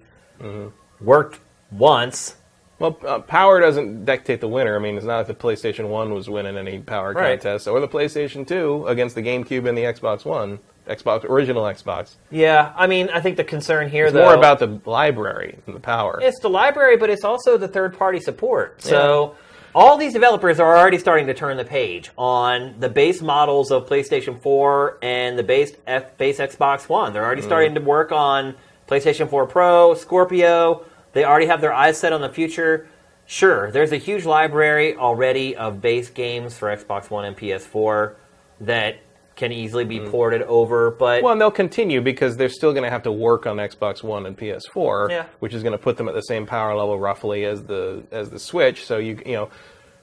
[1.00, 1.40] Worked
[1.72, 2.36] once.
[2.80, 4.76] Well, uh, power doesn't dictate the winner.
[4.76, 7.40] I mean, it's not like the PlayStation 1 was winning any power Right.
[7.40, 10.60] contest, or the PlayStation 2 against the GameCube and the Xbox One,
[10.96, 12.16] Xbox original Xbox.
[12.30, 15.74] Yeah, I mean, I think the concern here, It's though, more about the library than
[15.74, 16.20] the power.
[16.22, 18.82] it's the library, but it's also the third-party support.
[18.82, 19.36] So
[19.74, 23.88] all these developers are already starting to turn the page on the base models of
[23.88, 27.14] PlayStation 4 and the base F- base Xbox One.
[27.14, 27.46] They're already mm.
[27.46, 28.56] starting to work on
[28.88, 30.86] PlayStation 4 Pro, Scorpio.
[31.14, 32.88] They already have their eyes set on the future.
[33.26, 38.16] Sure, there's a huge library already of base games for Xbox One and PS4
[38.62, 38.98] that
[39.36, 42.90] can easily be ported over, but Well, and they'll continue because they're still going to
[42.90, 45.26] have to work on Xbox One and PS4, Yeah.
[45.40, 48.30] which is going to put them at the same power level roughly as the as
[48.30, 48.86] the Switch.
[48.86, 49.50] So you you know,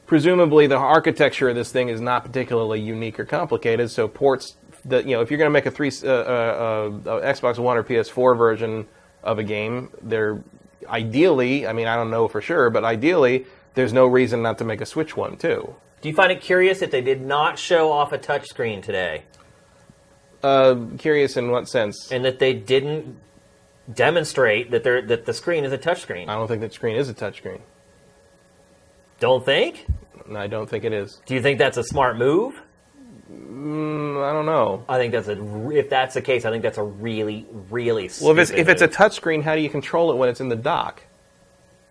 [0.07, 3.91] presumably the architecture of this thing is not particularly unique or complicated.
[3.91, 4.57] So ports
[4.87, 6.11] that you know if you're going to make a three uh, uh,
[7.07, 8.87] uh, Xbox One or PS4 version
[9.23, 10.43] of a game, they're
[10.89, 11.67] ideally.
[11.67, 13.45] I mean, I don't know for sure, but ideally,
[13.75, 15.75] there's no reason not to make a Switch one too.
[16.01, 19.25] Do you find it curious that they did not show off a touchscreen today,
[20.43, 22.11] Uh, curious in what sense?
[22.13, 23.17] and that they didn't
[23.93, 26.29] demonstrate that they're, that the screen is a touchscreen?
[26.29, 27.61] I don't think that screen is a touchscreen.
[29.21, 29.87] Don't think?
[30.29, 31.21] No, I don't think it is.
[31.27, 32.61] Do you think that's a smart move?
[33.33, 34.85] Mm, I don't know.
[34.89, 35.71] I think that's a.
[35.71, 38.09] If that's the case, I think that's a really, really.
[38.23, 40.49] Well, if it's if it's a touchscreen, how do you control it when it's in
[40.49, 41.03] the dock?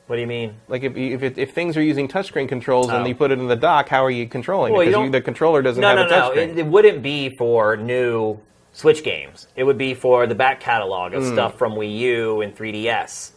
[0.08, 0.56] What do you mean?
[0.68, 2.98] Like if if, it, if things are using touchscreen controls Oh.
[2.98, 4.86] and you put it in the dock, how are you controlling Well, it?
[4.86, 6.30] you Because don't- the controller doesn't No, have no, a no.
[6.32, 6.50] touchscreen.
[6.50, 8.40] It, it wouldn't be for new
[8.74, 9.48] Switch games.
[9.56, 13.32] It would be for the back catalog of stuff from Wii U and 3DS.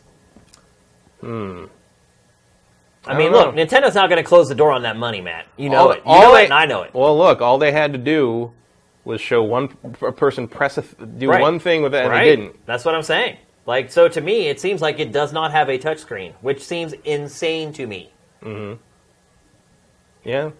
[1.20, 1.64] Hmm.
[3.06, 3.64] I, I mean, look, know.
[3.64, 5.46] Nintendo not going to close the door on that money, Matt.
[5.56, 5.96] You know All- it.
[5.98, 6.92] You all know they- it, and I know it.
[6.92, 8.52] Well, look, all they had to do
[9.04, 11.40] was show one person press a th- do Right.
[11.40, 12.24] one thing with it, and right?
[12.24, 12.66] they didn't.
[12.66, 13.38] That's what I'm saying.
[13.70, 16.92] Like, so to me, it seems like it does not have a touchscreen, which seems
[17.04, 18.10] insane to me.
[18.42, 18.80] Mm-hmm.
[20.24, 20.50] Yeah,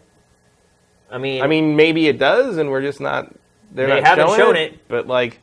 [1.11, 3.35] I mean, I mean, maybe it does, and we're just not.
[3.73, 4.81] They're They not haven't showing shown it, it.
[4.87, 5.41] but like.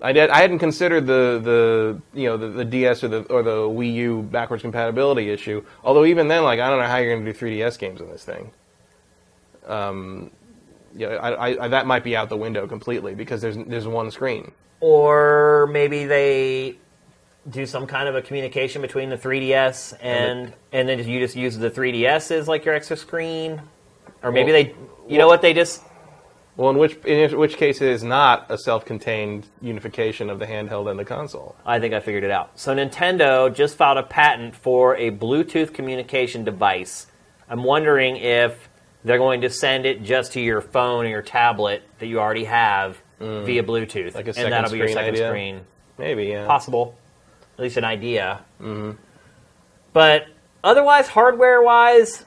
[0.00, 3.42] I, did, I hadn't considered the, the you know the, the DS or the or
[3.42, 5.64] the Wii U backwards compatibility issue.
[5.82, 8.08] Although even then, like I don't know how you're going to do 3DS games on
[8.08, 8.52] this thing.
[9.66, 10.30] Um,
[10.94, 14.10] yeah, I, I, I, that might be out the window completely because there's there's one
[14.10, 14.52] screen.
[14.80, 16.76] or maybe they
[17.50, 21.56] do some kind of a communication between the 3DS and and then you just use
[21.56, 23.60] the 3DS as like your extra screen,
[24.22, 24.74] or maybe Well- they,
[25.08, 25.82] you know what, they just
[26.56, 30.90] Well, in which in which case it is not a self-contained unification of the handheld
[30.90, 31.54] and the console.
[31.64, 32.50] I think I figured it out.
[32.58, 37.06] So Nintendo just filed a patent for a Bluetooth communication device.
[37.48, 38.68] I'm wondering if
[39.04, 42.44] they're going to send it just to your phone or your tablet that you already
[42.44, 44.14] have via Bluetooth, Mm.
[44.14, 45.28] Like a and that'll be your second idea?
[45.28, 45.60] screen.
[45.98, 46.46] Maybe, yeah.
[46.46, 46.96] Possible,
[47.58, 48.40] at least an idea.
[48.60, 48.92] Mm-hmm.
[49.92, 50.26] But
[50.62, 52.24] otherwise, hardware-wise,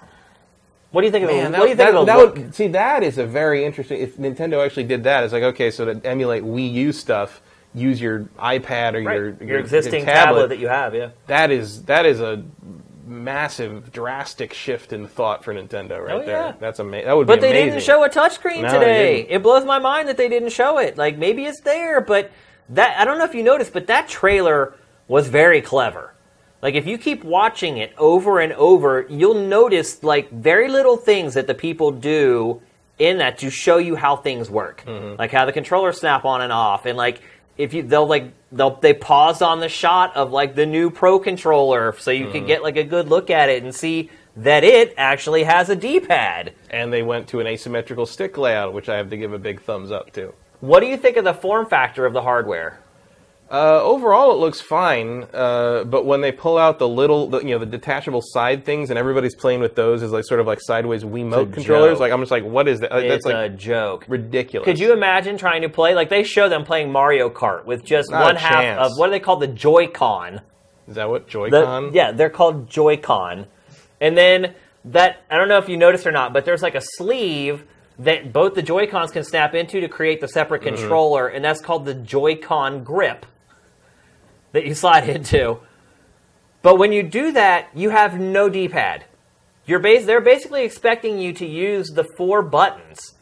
[0.91, 1.52] what do you think of Man, the?
[1.52, 3.64] that, What do you think that- of the that would, see, that is a very
[3.64, 4.02] interesting.
[4.02, 7.41] If Nintendo actually did that, it's like okay, so to emulate Wii U stuff,
[7.73, 9.15] use your iPad or Right.
[9.15, 10.49] your, your, existing tablet.
[10.49, 11.11] that you have, yeah.
[11.27, 12.43] that is that is a
[13.11, 16.55] massive, drastic shift in thought for Nintendo right Oh, there.
[16.59, 17.05] That's amazing.
[17.07, 17.41] That would be amazing.
[17.41, 17.69] But they amazing.
[17.79, 19.27] didn't show a touchscreen No, today.
[19.29, 20.97] It blows my mind that they didn't show it.
[20.97, 22.31] Like maybe it's there, but
[22.69, 24.73] that I don't know if you noticed, but that trailer
[25.07, 26.13] was very clever.
[26.61, 31.33] Like if you keep watching it over and over, you'll notice like very little things
[31.33, 32.61] that the people do
[32.99, 34.83] in that to show you how things work.
[34.85, 35.15] Mm-hmm.
[35.19, 37.21] Like how the controllers snap on and off and like
[37.61, 41.19] if you they'll like they'll they paused on the shot of like the new pro
[41.19, 42.31] controller so you Mm-hmm.
[42.33, 45.75] can get like a good look at it and see that it actually has a
[45.75, 46.53] D-pad.
[46.69, 49.61] and they went to an asymmetrical stick layout, which I have to give a big
[49.61, 50.33] thumbs up to.
[50.61, 52.79] What do you think of the form factor of the hardware?
[53.52, 57.49] Uh, overall, it looks fine, uh, but when they pull out the little, the, you
[57.49, 60.60] know, the detachable side things, and everybody's playing with those as like sort of like
[60.61, 61.99] sideways Wiimote controllers, joke.
[61.99, 62.94] like I'm just like, what is that?
[62.94, 64.06] It's That's like a joke.
[64.07, 64.64] ridiculous.
[64.64, 68.10] Could you imagine trying to play like they show them playing Mario Kart with just
[68.10, 70.40] Not one half of what do they call the Joy-Con?
[70.88, 71.94] Is that what Joy-Con?
[71.94, 73.48] yeah, they're called Joy-Con.
[73.99, 74.53] And then
[74.86, 77.65] that I don't know if you noticed or not, but there's like a sleeve
[77.99, 80.76] that both the Joy-Cons can snap into to create the separate Mm-hmm.
[80.78, 83.26] controller, and that's called the Joy-Con grip
[84.52, 85.60] that you slide into.
[86.61, 89.06] But when you do that, you have no D-pad.
[89.66, 93.14] You're bas- they're basically expecting you to use the four buttons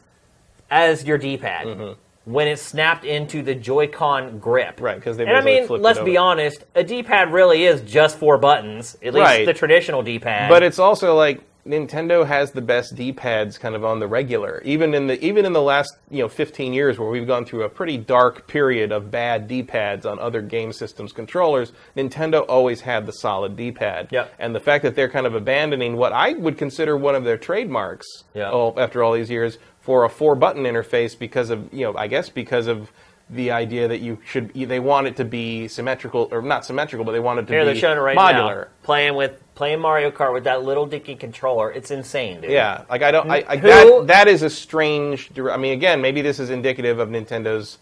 [0.69, 2.31] as your D-pad mm-hmm.
[2.31, 4.81] when it's snapped into the Joy-Con grip.
[4.81, 8.37] Right, because they And I mean, let's be honest, a D-pad really is just four
[8.37, 8.97] buttons.
[9.03, 9.45] At least Right.
[9.45, 10.49] the traditional D-pad.
[10.49, 14.59] But it's also like Nintendo has the best D-pads kind of on the regular.
[14.65, 17.63] Even in the even in the last you know 15 years, where we've gone through
[17.63, 23.05] a pretty dark period of bad D-pads on other game systems controllers, Nintendo always had
[23.05, 24.07] the solid D-pad.
[24.11, 24.33] Yep.
[24.39, 27.37] And the fact that they're kind of abandoning what I would consider one of their
[27.37, 32.07] trademarks, oh, after all these years, for a four-button interface because of you know I
[32.07, 32.91] guess because of
[33.29, 37.11] the idea that you should they want it to be symmetrical or not symmetrical, but
[37.11, 38.61] they want it to Here be they're showing it right modular.
[38.61, 38.67] now.
[38.83, 41.71] Playing with playing Mario Kart with that little dicky controller.
[41.71, 42.51] It's insane, dude.
[42.51, 43.29] Yeah, like I don't.
[43.29, 45.29] I, I Who- that that is a strange.
[45.33, 47.77] dir- I mean, again, maybe this is indicative of Nintendo's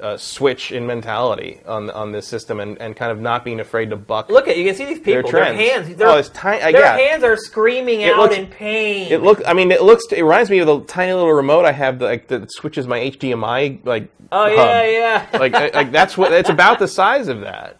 [0.00, 3.90] uh, switch in mentality on on this system and, and kind of not being afraid
[3.90, 4.28] to buck.
[4.28, 5.12] Look at you can see these people.
[5.14, 5.58] Their trends.
[5.58, 5.96] hands.
[5.96, 6.96] Their, Oh, it's tiny- their yeah.
[6.96, 9.10] hands are screaming It out looks- in pain.
[9.12, 9.40] It look.
[9.46, 10.04] I mean, it looks.
[10.12, 12.98] It reminds me of the tiny little remote I have that, like, that switches my
[13.00, 14.08] HDMI like.
[14.30, 14.56] oh hub.
[14.56, 15.26] yeah, yeah.
[15.38, 16.32] Like, I- like that's what.
[16.32, 17.76] It's about the size of that.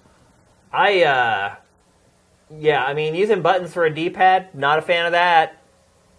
[0.72, 1.54] I uh,
[2.58, 2.84] yeah.
[2.84, 5.54] I mean, using buttons for a D-pad, not a fan of that.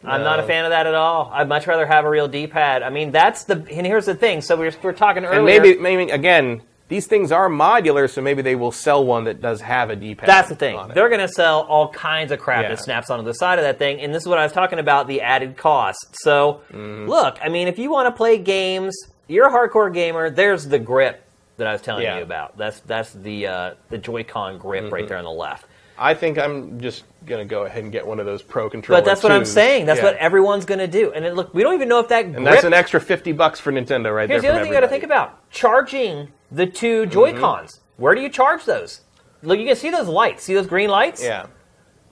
[0.04, 1.30] I'm not a fan of that at all.
[1.34, 2.84] I'd much rather have a real D-pad.
[2.84, 4.42] I mean, that's the and here's the thing.
[4.42, 5.38] So we were, we were talking earlier.
[5.38, 9.42] And maybe, maybe again, these things are modular, so maybe they will sell one that
[9.42, 10.28] does have a D-pad.
[10.28, 10.80] That's the thing.
[10.96, 12.70] They're going to sell all kinds of crap Yeah.
[12.70, 14.80] that snaps onto the side of that thing, and this is what I was talking
[14.80, 16.16] about the added cost.
[16.24, 17.08] So, Mm-hmm.
[17.08, 18.96] look, I mean, if you want to play games,
[19.28, 20.32] you're a hardcore gamer.
[20.32, 21.24] There's the grip
[21.58, 22.12] that I was telling Yeah.
[22.12, 22.18] Mm-hmm.
[22.20, 22.58] you about.
[22.58, 25.66] That's that's the uh, the Joy-Con grip right there on the left.
[26.00, 29.02] I think I'm just gonna go ahead and get one of those Pro controllers.
[29.04, 29.86] But that's what I'm saying.
[29.86, 30.06] That's Yeah.
[30.06, 31.12] what everyone's going to do.
[31.12, 32.46] And it, look, we don't even know if that And grip.
[32.46, 34.88] that's an extra fifty bucks for Nintendo right Here's the other thing you got to
[34.88, 37.82] think about: charging the two Joy Cons.
[37.98, 39.02] Where do you charge those?
[39.44, 40.44] Look, you can see those lights.
[40.44, 41.22] See those green lights?
[41.24, 41.48] Yeah.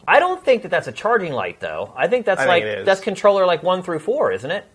[0.08, 1.94] I don't think that that's a charging light, though.
[1.96, 4.66] I think that's I like think that's controller like one through four, isn't it?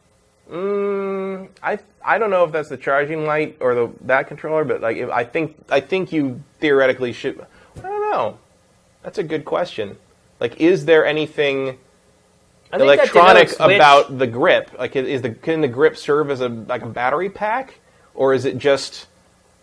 [0.50, 4.80] Mm, I I don't know if that's the charging light or the that controller, but
[4.80, 7.44] like if, I think I think you theoretically should.
[7.78, 8.38] I don't know.
[9.02, 9.96] That's a good question.
[10.40, 11.78] Like, is there anything
[12.72, 14.70] I think that electronic about the grip?
[14.78, 17.78] Like, is the can the grip serve as a like a battery pack,
[18.14, 19.06] or is it just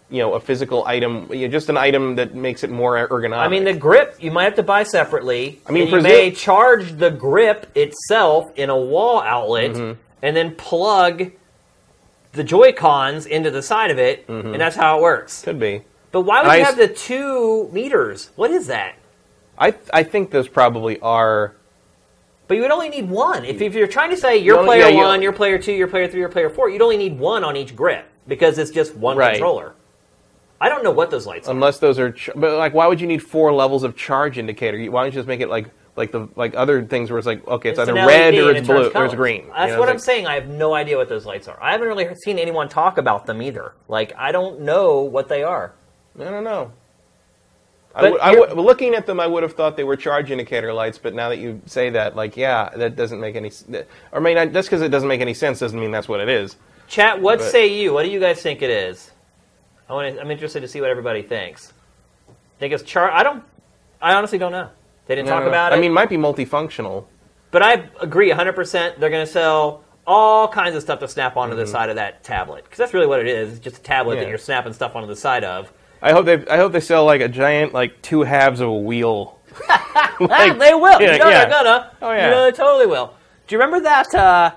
[0.10, 3.38] you know a physical item, you know, just an item that makes it more ergonomic?
[3.38, 5.60] I mean, the grip you might have to buy separately.
[5.68, 10.00] I mean, you presu- may charge the grip itself in a wall outlet, Mm-hmm.
[10.22, 11.32] and then plug
[12.34, 14.54] the Joy Cons into the side of it, Mm-hmm.
[14.54, 15.42] and that's how it works.
[15.44, 15.82] could be.
[16.12, 18.30] But why would I you s- have the two meters?
[18.36, 18.96] What is that?
[19.60, 21.56] I I think those probably are.
[22.48, 23.46] But you would only need one.
[23.46, 25.88] If, if you're trying to say you're player yeah, you- one, you're player two, you're
[25.88, 28.96] player three, you're player four, you'd only need one on each grip because it's just
[28.96, 29.34] one Right.
[29.34, 29.76] controller.
[30.60, 31.52] I don't know what those lights are.
[31.52, 34.78] Unless those are, ch- but like, why would you need four levels of charge indicator?
[34.92, 37.46] Why don't you just make it like like the like other things where it's like
[37.48, 39.46] okay, it's, either red or it's blue or it's green.
[39.46, 40.28] You That's know, what it's I'm like- saying.
[40.28, 41.58] I have no idea what those lights are.
[41.62, 43.74] I haven't really seen anyone talk about them either.
[43.88, 45.74] Like I don't know what they are.
[46.20, 46.72] I don't know.
[47.96, 50.72] I would- I would- looking at them, I would have thought they were charge indicator
[50.74, 53.52] lights, but now that you say that, like, yeah, that doesn't make any.
[54.12, 56.20] Or I mean, I- just because it doesn't make any sense doesn't mean that's what
[56.20, 56.56] it is.
[56.88, 57.94] Chat, what But- say you?
[57.94, 59.12] What do you guys think it is?
[59.90, 60.16] I want.
[60.16, 61.74] To, I'm interested to see what everybody thinks.
[62.60, 63.10] Think it's char?
[63.12, 63.44] I don't.
[64.02, 64.70] I honestly don't know.
[65.08, 65.76] They didn't talk Uh, about it.
[65.76, 67.06] I mean, it might be multifunctional.
[67.52, 69.00] But I agree 100%.
[69.00, 72.24] They're going to sell all kinds of stuff to snap onto the side of that
[72.24, 72.64] tablet.
[72.66, 73.54] Because that's really what it is.
[73.54, 74.30] It's just a tablet that Mm-hmm.
[74.30, 75.72] You're snapping stuff onto the side of.
[76.02, 76.46] I hope they.
[76.48, 79.38] I hope they sell like a giant, like two halves of a wheel.
[80.22, 81.02] Ah, they will.
[81.02, 81.46] yeah, you know yeah.
[81.46, 81.92] they're gonna.
[82.02, 82.26] Oh, yeah.
[82.26, 83.14] You know they totally will.
[83.48, 84.52] Do you remember that uh,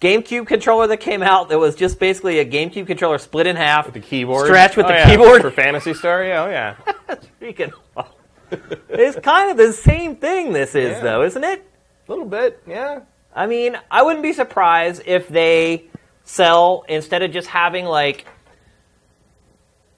[0.00, 3.86] GameCube controller that came out that was just basically a GameCube controller split in half?
[3.86, 5.08] With the keyboard, Stretch with Oh, the yeah.
[5.10, 5.40] keyboard.
[5.42, 6.22] for Phantasy Star.
[6.24, 7.16] Yeah, oh yeah.
[7.40, 7.72] Freaking.
[8.90, 11.66] it's kind of the same thing, this is, though, isn't it?
[12.06, 13.00] A little bit, yeah.
[13.34, 15.84] I mean, I wouldn't be surprised if they
[16.24, 18.26] sell instead of just having like.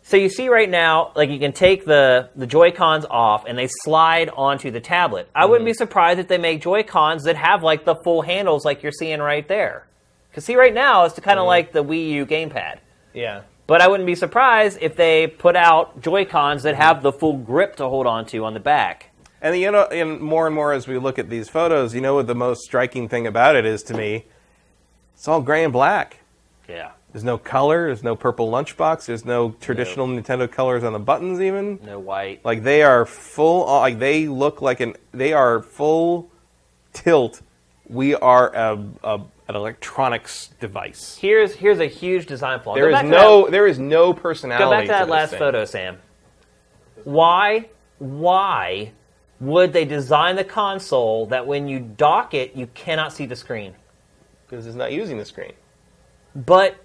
[0.08, 3.58] So you see right now, like you can take the the Joy Cons off and
[3.58, 5.28] they slide onto the tablet.
[5.34, 5.76] I wouldn't be mm-hmm.
[5.76, 9.20] surprised if they make Joy Cons that have like the full handles, like you're seeing
[9.20, 9.86] right there.
[10.30, 11.48] Because see, right now it's kind of mm-hmm.
[11.48, 12.78] like the Wii U gamepad.
[13.12, 13.42] Yeah.
[13.66, 17.36] But I wouldn't be surprised if they put out Joy Cons that have the full
[17.36, 19.10] grip to hold onto on the back.
[19.42, 22.14] And you know, and more and more as we look at these photos, you know
[22.14, 24.24] what the most striking thing about it is to me?
[25.12, 26.20] It's all gray and black.
[26.66, 26.92] Yeah.
[27.18, 27.86] There's no color.
[27.86, 29.06] There's no purple lunchbox.
[29.06, 31.80] There's no traditional Nintendo colors on the buttons, even.
[31.84, 32.44] No white.
[32.44, 33.68] Like they are full.
[33.68, 34.94] Uh, like they look like an.
[35.10, 36.30] They are full
[36.92, 37.42] tilt.
[37.88, 39.14] We are a, a
[39.48, 41.18] an electronics device.
[41.20, 42.76] Here's here's a huge design flaw.
[42.76, 43.46] There is no.
[43.46, 44.64] that- There is no personality.
[44.64, 45.38] Go back to that this last thing.
[45.40, 45.98] photo, Sam.
[47.02, 48.92] Why, why
[49.40, 53.74] would they design the console that when you dock it, you cannot see the screen?
[54.46, 55.52] because it's not using the screen.
[56.34, 56.76] But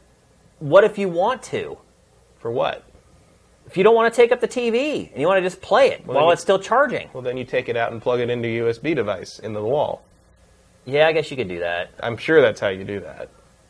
[0.63, 1.77] what if you want to?
[2.39, 2.83] For what?
[3.67, 5.87] If you don't want to take up the TV and you want to just play
[5.87, 7.09] it Well, while then it's still charging?
[7.13, 9.63] Well, then you take it out and plug it into a USB device in the
[9.63, 10.03] wall.
[10.85, 11.91] Yeah, I guess you could do that.
[12.01, 13.29] I'm sure that's how you do that.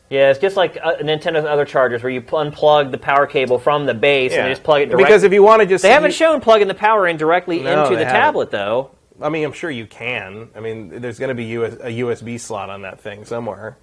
[0.10, 3.58] Yeah, it's just like uh, Nintendo's other chargers where you pl- unplug the power cable
[3.58, 5.04] from the base and you just plug it directly.
[5.06, 7.62] Because if you want to just, they haven't you- shown plugging the power in directly
[7.62, 8.14] No, into the haven't.
[8.22, 8.92] tablet, though.
[9.22, 10.50] I mean, I'm sure you can.
[10.56, 13.78] I mean, there's going to be US, a USB slot on that thing somewhere,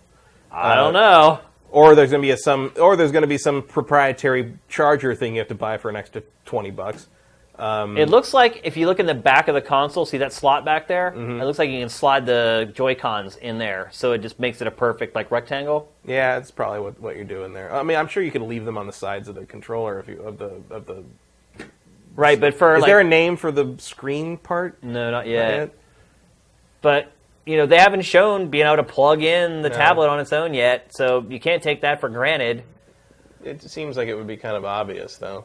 [0.53, 1.41] I don't know.
[1.71, 5.15] Or there's going to be a some, or there's going to be some proprietary charger
[5.15, 7.07] thing you have to buy for an extra twenty bucks.
[7.63, 10.65] It looks like if you look in the back of the console, see that slot
[10.65, 11.11] back there?
[11.11, 11.43] Mm-hmm.
[11.43, 14.63] It looks like you can slide the Joy Cons in there, so it just makes
[14.63, 15.93] it a perfect like rectangle.
[16.07, 17.71] Yeah, it's probably what, what you're doing there.
[17.75, 20.09] I mean, I'm sure you can leave them on the sides of the controller if
[20.09, 21.05] you of the of the.
[22.17, 24.83] Right, but for Is like there a name for the screen part?
[24.83, 25.55] no, not Not yet.
[25.55, 25.75] yet?
[26.81, 27.13] But
[27.51, 29.75] you know they haven't shown being able to plug in the No.
[29.77, 32.63] tablet on its own yet, so you can't take that for granted.
[33.45, 35.45] It seems like it would be kind of obvious, though.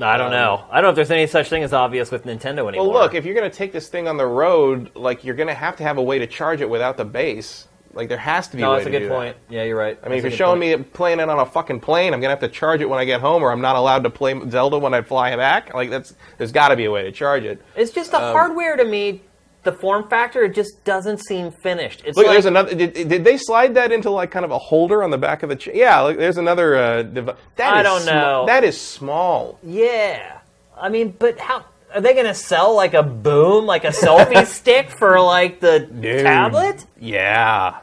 [0.00, 0.64] I don't Um, know.
[0.70, 2.88] I don't know if there's any such thing as obvious with Nintendo anymore.
[2.88, 5.48] Well, look, if you're going to take this thing on the road, like you're going
[5.48, 7.68] to have to have a way to charge it without the base.
[7.92, 8.62] Like there has to be.
[8.62, 9.14] No, a way that's a good do that.
[9.14, 9.36] point.
[9.48, 9.96] Yeah, you're right.
[10.02, 12.40] I mean, if you're showing me playing it on a fucking plane, I'm gonna have
[12.40, 14.92] to charge it when I get home, or I'm not allowed to play Zelda when
[14.94, 15.72] I fly back.
[15.74, 17.62] Like that's there's got to be a way to charge it.
[17.76, 19.22] it's just the um, hardware to me.
[19.64, 22.02] The form factor it just doesn't seem finished.
[22.04, 22.74] It's Look, like, there's another.
[22.74, 25.48] Did, did they slide that into like kind of a holder on the back of
[25.48, 25.74] the chair?
[25.74, 26.76] Yeah, look, there's another.
[26.76, 28.44] Uh, dev- that I is don't sm- know.
[28.46, 29.58] That is small.
[29.62, 30.38] Yeah.
[30.78, 34.46] I mean, but how are they going to sell like a boom, like a selfie
[34.60, 36.22] stick for like the Dude.
[36.24, 36.84] tablet?
[37.00, 37.78] Yeah,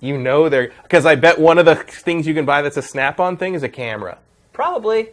[0.00, 2.82] you know they're because I bet one of the things you can buy that's a
[2.82, 4.18] Snap-on thing is a camera.
[4.52, 5.08] Probably.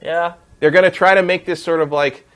[0.00, 0.34] Yeah.
[0.60, 2.26] They're gonna try to make this sort of like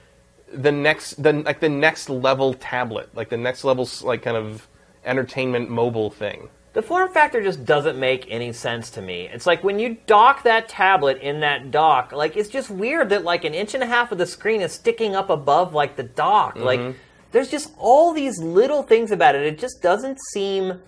[0.52, 4.68] the next, the like the next level tablet, like the next level like kind of
[5.04, 6.48] entertainment mobile thing.
[6.72, 9.28] The form factor just doesn't make any sense to me.
[9.32, 13.24] It's like when you dock that tablet in that dock, like it's just weird that
[13.24, 16.04] like an inch and a half of the screen is sticking up above like the
[16.04, 16.54] dock.
[16.54, 16.64] Mm-hmm.
[16.64, 16.96] Like
[17.32, 19.42] there's just all these little things about it.
[19.42, 20.80] It just doesn't seem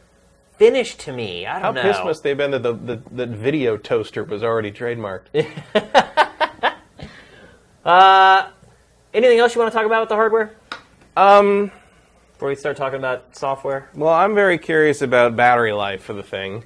[0.57, 1.47] finished to me.
[1.47, 1.83] I don't know.
[1.83, 5.25] How pissed must they have been that the, the, the video toaster was already trademarked?
[9.15, 10.55] Anything else you want to talk about with the hardware
[11.17, 11.71] um,
[12.33, 13.89] before we start talking about software?
[13.95, 16.65] well, I'm very curious about battery life for the thing.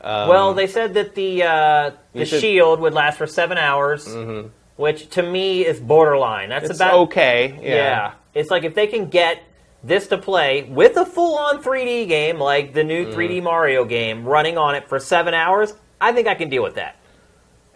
[0.00, 4.08] Um, Well, they said that the uh, the said- shield would last for seven hours,
[4.76, 6.48] which to me is borderline.
[6.48, 7.58] That's it's about okay.
[7.62, 7.74] Yeah.
[7.74, 8.12] Yeah.
[8.34, 9.42] It's like if they can get
[9.84, 14.24] this to play with a full on 3D game, like the new 3D Mario game,
[14.24, 16.96] running on it for seven hours, I think I can deal with that.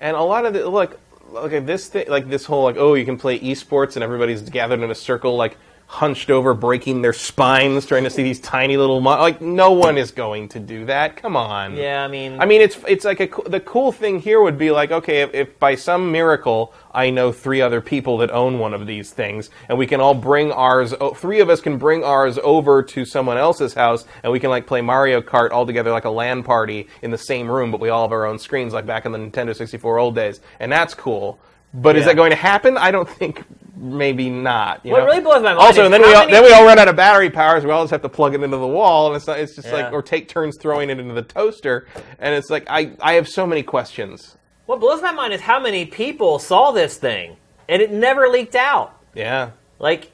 [0.00, 0.98] And a lot of the look,
[1.34, 4.80] okay, this thing, like this whole like, oh, you can play esports and everybody's gathered
[4.80, 5.56] in a circle, like
[5.90, 9.96] hunched over, breaking their spines, trying to see these tiny little, mo- like no one
[9.96, 11.16] is going to do that.
[11.16, 11.76] Come on.
[11.76, 14.70] Yeah, I mean, I mean, it's it's like a the cool thing here would be
[14.70, 18.74] like, okay, if, if by some miracle I know three other people that own one
[18.74, 22.04] of these things, and we can all bring ours, o- three of us can bring
[22.04, 25.90] ours over to someone else's house, and we can like play Mario Kart all together
[25.90, 28.74] like a LAN party in the same room, but we all have our own screens,
[28.74, 31.40] like back in the Nintendo 64 old days, and that's cool.
[31.74, 32.76] But is that going to happen?
[32.76, 33.44] I don't think.
[33.80, 34.84] Maybe not.
[34.84, 35.04] you What know?
[35.06, 36.96] really blows my mind Also, then we all, many then we all run out of
[36.96, 39.28] battery power, so we all just have to plug it into the wall, and it's
[39.28, 39.74] not, it's just Yeah.
[39.84, 41.86] like or take turns throwing it into the toaster,
[42.18, 44.36] and it's like I I have so many questions.
[44.66, 47.36] what blows my mind is how many people saw this thing
[47.68, 48.98] and it never leaked out.
[49.14, 50.10] Yeah, Like,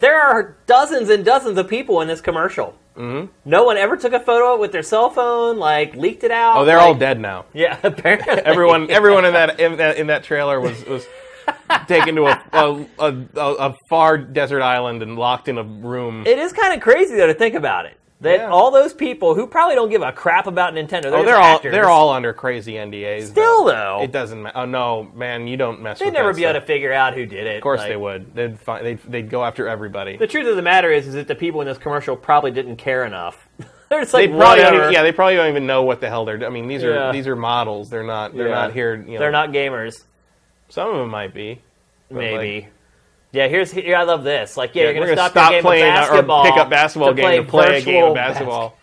[0.00, 2.74] there are dozens and dozens of people in this commercial.
[2.98, 3.26] Mm-hmm.
[3.44, 6.56] No one ever took a photo with their cell phone, like leaked it out.
[6.58, 7.44] oh, they're like- all dead now.
[7.54, 11.06] Yeah, apparently Everyone everyone in that in that, in that trailer was was
[11.86, 13.14] taken to a a, a
[13.68, 16.26] a far desert island and locked in a room.
[16.26, 17.96] It is kind of crazy though to think about it.
[18.20, 18.46] That Yeah.
[18.48, 21.56] all those people who probably don't give a crap about Nintendo, they're, Oh, they're all
[21.56, 23.26] actors, they're all under crazy NDAs.
[23.28, 24.00] Still, though.
[24.02, 24.42] it doesn't.
[24.42, 25.94] ma- Oh no, man, you don't mess.
[25.94, 26.04] With that.
[26.06, 27.56] They'd with never be able to figure out who did it.
[27.56, 28.34] Of course Like, they would.
[28.34, 30.16] They'd find, they'd they'd go after everybody.
[30.16, 32.74] The truth of the matter is, is that the people in this commercial probably didn't
[32.76, 33.46] care enough.
[33.88, 36.08] they're just They like, probably don't even, yeah, they probably don't even know what the
[36.08, 36.44] hell they're.
[36.44, 37.12] I mean, these are Yeah.
[37.12, 37.88] these are models.
[37.88, 38.36] They're not.
[38.36, 38.54] They're Yeah.
[38.54, 38.96] not here.
[38.96, 39.94] You know, They're not gamers.
[40.70, 41.60] Some of them might be.
[42.10, 42.62] Maybe.
[42.62, 42.72] like,
[43.32, 43.96] yeah, here's here.
[43.96, 44.56] I love this.
[44.56, 47.08] Like, yeah, yeah, you're gonna gonna stop, stop, game playing of or pick up basketball
[47.08, 48.76] to game to play a game of basketball.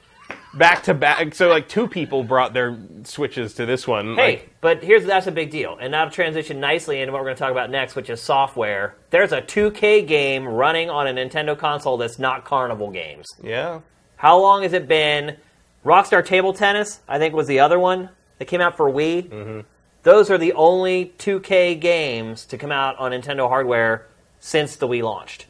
[0.53, 1.35] Back to back.
[1.35, 4.15] So like two people brought their switches to this one.
[4.15, 7.19] Hey, like, but here's that's a big deal, and now to transition nicely into what
[7.19, 8.95] we're going to talk about next, which is software.
[9.09, 13.27] There's a 2K game running on a Nintendo console that's not Carnival games.
[13.43, 13.81] yeah.
[14.17, 15.35] How long has it been?
[15.83, 18.09] Rockstar Table Tennis, I think, was the other one
[18.39, 19.29] that came out for Wii.
[19.29, 19.59] Mm-hmm.
[20.03, 24.07] Those are the only 2K games to come out on Nintendo hardware
[24.45, 25.47] since the Wii launched.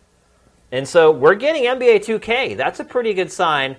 [0.71, 2.55] And so we're getting NBA 2K.
[2.55, 3.75] That's a pretty good sign.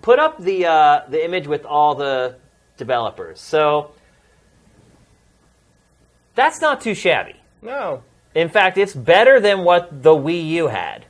[0.00, 2.36] Put up the uh, the image with all the
[2.78, 3.40] developers.
[3.40, 3.92] So
[6.34, 7.36] that's not too shabby.
[7.60, 8.02] No.
[8.34, 11.04] In fact, it's better than what the Wii U had.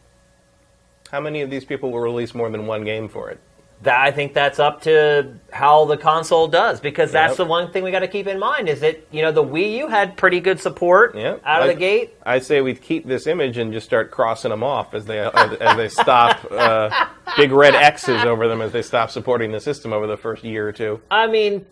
[1.13, 3.41] How many of these people will release more than one game for it?
[3.83, 7.37] That I think that's up to how the console does because that's Yep.
[7.37, 9.77] the one thing we got to keep in mind is that you know the Wii
[9.79, 11.37] U had pretty good support Yeah.
[11.45, 12.17] out of I- the gate.
[12.27, 15.53] I say we keep this image and just start crossing them off as they as,
[15.61, 16.91] as they stop uh,
[17.37, 20.67] big red X's over them as they stop supporting the system over the first year
[20.69, 21.65] or two, I mean,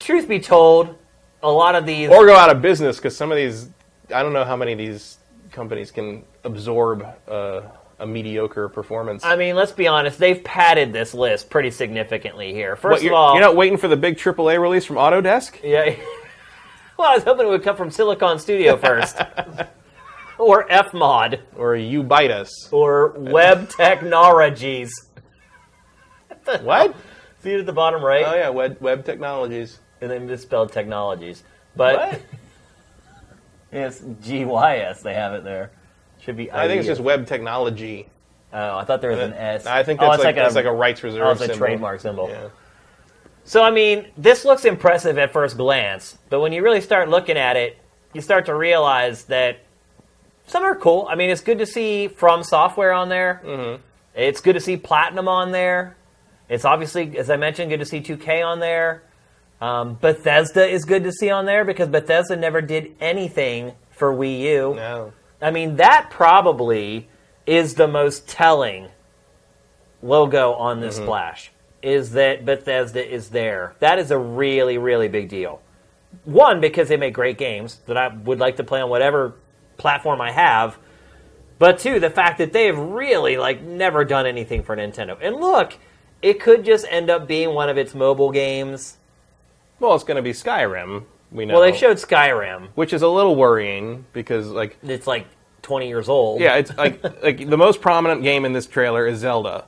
[0.00, 0.96] truth be told,
[1.44, 3.68] a lot of these or go out of business because some of these
[4.12, 5.18] I don't know how many of these
[5.52, 7.60] companies can absorb uh,
[7.98, 9.24] a mediocre performance.
[9.24, 12.76] I mean, let's be honest, they've padded this list pretty significantly here.
[12.76, 15.60] First What, of you're, all, you're not waiting for the big AAA release from Autodesk?
[15.62, 15.94] yeah.
[16.98, 19.16] well, I was hoping it would come from Silicon Studio first,
[20.38, 22.70] or Fmod, Or you bite us?
[22.72, 24.92] or Web Technologies.
[26.62, 26.94] What?
[27.42, 29.80] See it at the bottom right, Oh yeah, web, web technologies.
[30.00, 31.42] and then misspelled technologies.
[31.74, 32.22] But What?
[33.72, 35.02] It's G Y S.
[35.02, 35.72] They have it there.
[36.26, 36.50] Should be.
[36.50, 38.08] I think it's just web technology.
[38.52, 39.64] Oh, I thought there was an S.
[39.64, 41.22] I think oh, that's it's like, like, a, like a rights reserve.
[41.24, 41.58] oh, it's a symbol.
[41.58, 42.28] trademark symbol.
[42.28, 42.48] Yeah.
[43.44, 47.36] So I mean, this looks impressive at first glance, but when you really start looking
[47.36, 47.78] at it,
[48.12, 49.60] you start to realize that
[50.48, 51.06] some are cool.
[51.08, 53.40] I mean, it's good to see From Software on there.
[53.44, 53.82] Mm-hmm.
[54.16, 55.96] It's good to see Platinum on there.
[56.48, 59.04] It's obviously, as I mentioned, good to see 2K on there.
[59.60, 64.40] Um, Bethesda is good to see on there because Bethesda never did anything for Wii
[64.40, 64.74] U.
[64.74, 65.12] No.
[65.40, 67.08] I mean, that probably
[67.46, 68.88] is the most telling
[70.02, 71.04] logo on this mm-hmm.
[71.04, 71.52] splash.
[71.82, 73.76] Is that Bethesda is there?
[73.80, 75.62] That is a really, really big deal.
[76.24, 79.34] One, because they make great games that I would like to play on whatever
[79.76, 80.78] platform I have.
[81.58, 85.16] But two, the fact that they have really like never done anything for Nintendo.
[85.20, 85.76] And look,
[86.22, 88.96] it could just end up being one of its mobile games.
[89.78, 91.04] Well, it's going to be Skyrim.
[91.32, 91.54] We know.
[91.54, 92.68] Well, they showed Skyrim.
[92.74, 95.26] which is a little worrying because, like, It's like
[95.62, 96.40] 20 years old.
[96.40, 99.64] yeah, it's like like the most prominent game in this trailer is Zelda,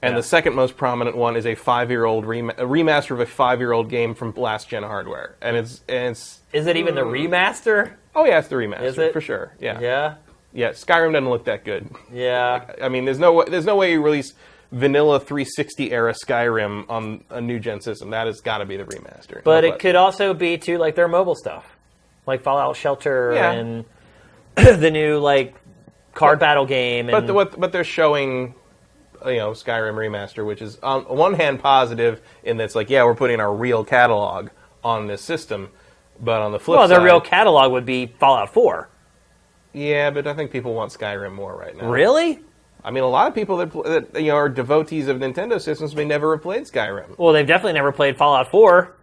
[0.00, 0.16] and Yeah.
[0.16, 4.32] the second most prominent one is a five-year-old rem- remaster of a five-year-old game from
[4.34, 7.10] last gen hardware, and it's and it's Is it even the hmm.
[7.12, 7.92] remaster?
[8.14, 9.12] oh yeah, it's the remaster Is it?
[9.12, 9.52] for sure.
[9.60, 9.78] Yeah.
[9.80, 10.14] Yeah.
[10.54, 11.88] yeah, Skyrim doesn't look that good.
[12.12, 12.64] Yeah.
[12.82, 14.32] I mean, there's no wa- there's no way you release
[14.72, 18.10] vanilla 360 era Skyrim on a new gen system.
[18.10, 19.44] That has got to be the remaster.
[19.44, 21.76] But No it could also be too like their mobile stuff,
[22.26, 23.52] like Fallout Shelter Yeah.
[23.52, 23.84] and
[24.56, 25.54] the new like
[26.14, 27.08] card battle game.
[27.08, 28.54] And But the, what but they're showing,
[29.26, 33.04] you know, Skyrim remaster, which is on one hand positive in that it's like, yeah,
[33.04, 34.48] we're putting our real catalog
[34.82, 35.68] on this system,
[36.18, 38.88] but on the flip well, side, well, their real catalog would be Fallout Four.
[39.74, 41.88] yeah, but I think people want Skyrim more right now.
[41.90, 42.40] Really?
[42.84, 45.94] I mean, a lot of people that, that you know are devotees of Nintendo systems
[45.94, 47.16] may never have played Skyrim.
[47.18, 48.94] Well, they've definitely never played Fallout Four.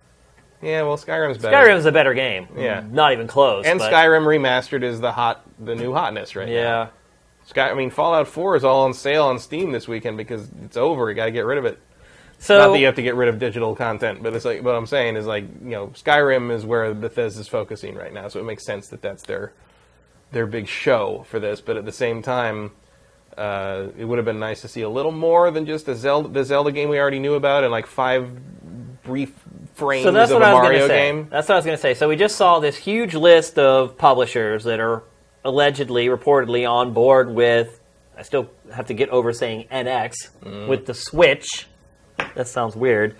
[0.61, 1.55] Yeah, well, Skyrim's better.
[1.55, 2.47] Skyrim's a better game.
[2.57, 2.83] Yeah.
[2.89, 3.65] Not even close.
[3.65, 6.53] and but- Skyrim remastered is the hot, the new hotness right now.
[6.53, 6.87] Yeah.
[7.45, 10.77] Sky, I mean, Fallout 4 is all on sale on Steam this weekend because it's
[10.77, 11.09] over.
[11.09, 11.79] You got to get rid of it.
[12.37, 14.75] So Not that you have to get rid of digital content, but it's like what
[14.75, 18.43] I'm saying is like you know Skyrim is where Bethesda's focusing right now, so it
[18.43, 19.51] makes sense that that's their
[20.31, 21.59] their big show for this.
[21.59, 22.71] But at the same time,
[23.37, 26.29] uh, it would have been nice to see a little more than just the Zelda
[26.29, 28.29] the Zelda game we already knew about and like five
[29.03, 29.33] brief
[29.75, 31.11] frames So that's of what a I was Mario going to say.
[31.11, 31.27] game.
[31.29, 31.93] That's what I was going to say.
[31.93, 35.03] So we just saw this huge list of publishers that are
[35.45, 37.79] allegedly, reportedly on board with.
[38.17, 40.67] I still have to get over saying NX Mm.
[40.67, 41.67] with the Switch.
[42.35, 43.15] That sounds weird,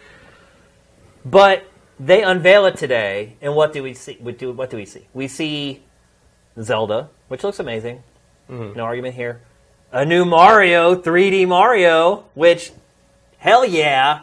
[1.26, 1.64] but
[2.00, 4.18] they unveil it today, and what do we see?
[4.20, 5.08] What do, what do we see?
[5.14, 5.84] We see
[6.62, 8.04] Zelda, which looks amazing.
[8.50, 8.78] Mm-hmm.
[8.78, 9.42] No argument here.
[9.92, 12.72] A new Mario, 3D Mario, which
[13.40, 14.22] hell yeah,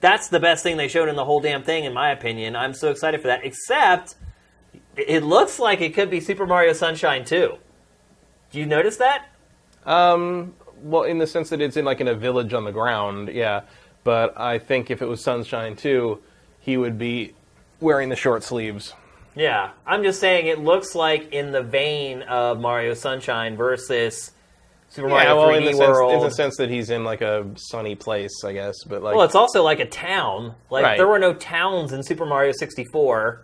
[0.00, 2.54] that's the best thing they showed in the whole damn thing, in my opinion.
[2.54, 3.44] I'm so excited for that.
[3.44, 4.14] Except,
[4.96, 7.56] it looks like it could be Super Mario Sunshine too.
[8.52, 9.26] Do you notice that?
[9.84, 13.30] Um, well, in the sense that it's in like in a village on the ground,
[13.30, 13.62] yeah.
[14.04, 16.22] But I think if it was Sunshine too,
[16.60, 17.34] he would be
[17.80, 18.92] wearing the short sleeves.
[19.34, 24.30] Yeah, I'm just saying it looks like in the vein of Mario Sunshine versus
[24.94, 26.10] Super Yeah, Mario well, 3D in the, World.
[26.12, 28.84] sense, in the sense that he's in like a sunny place, I guess.
[28.84, 30.54] But like, well, it's also like a town.
[30.70, 30.96] Like Right.
[30.96, 33.42] there were no towns in Super Mario 64.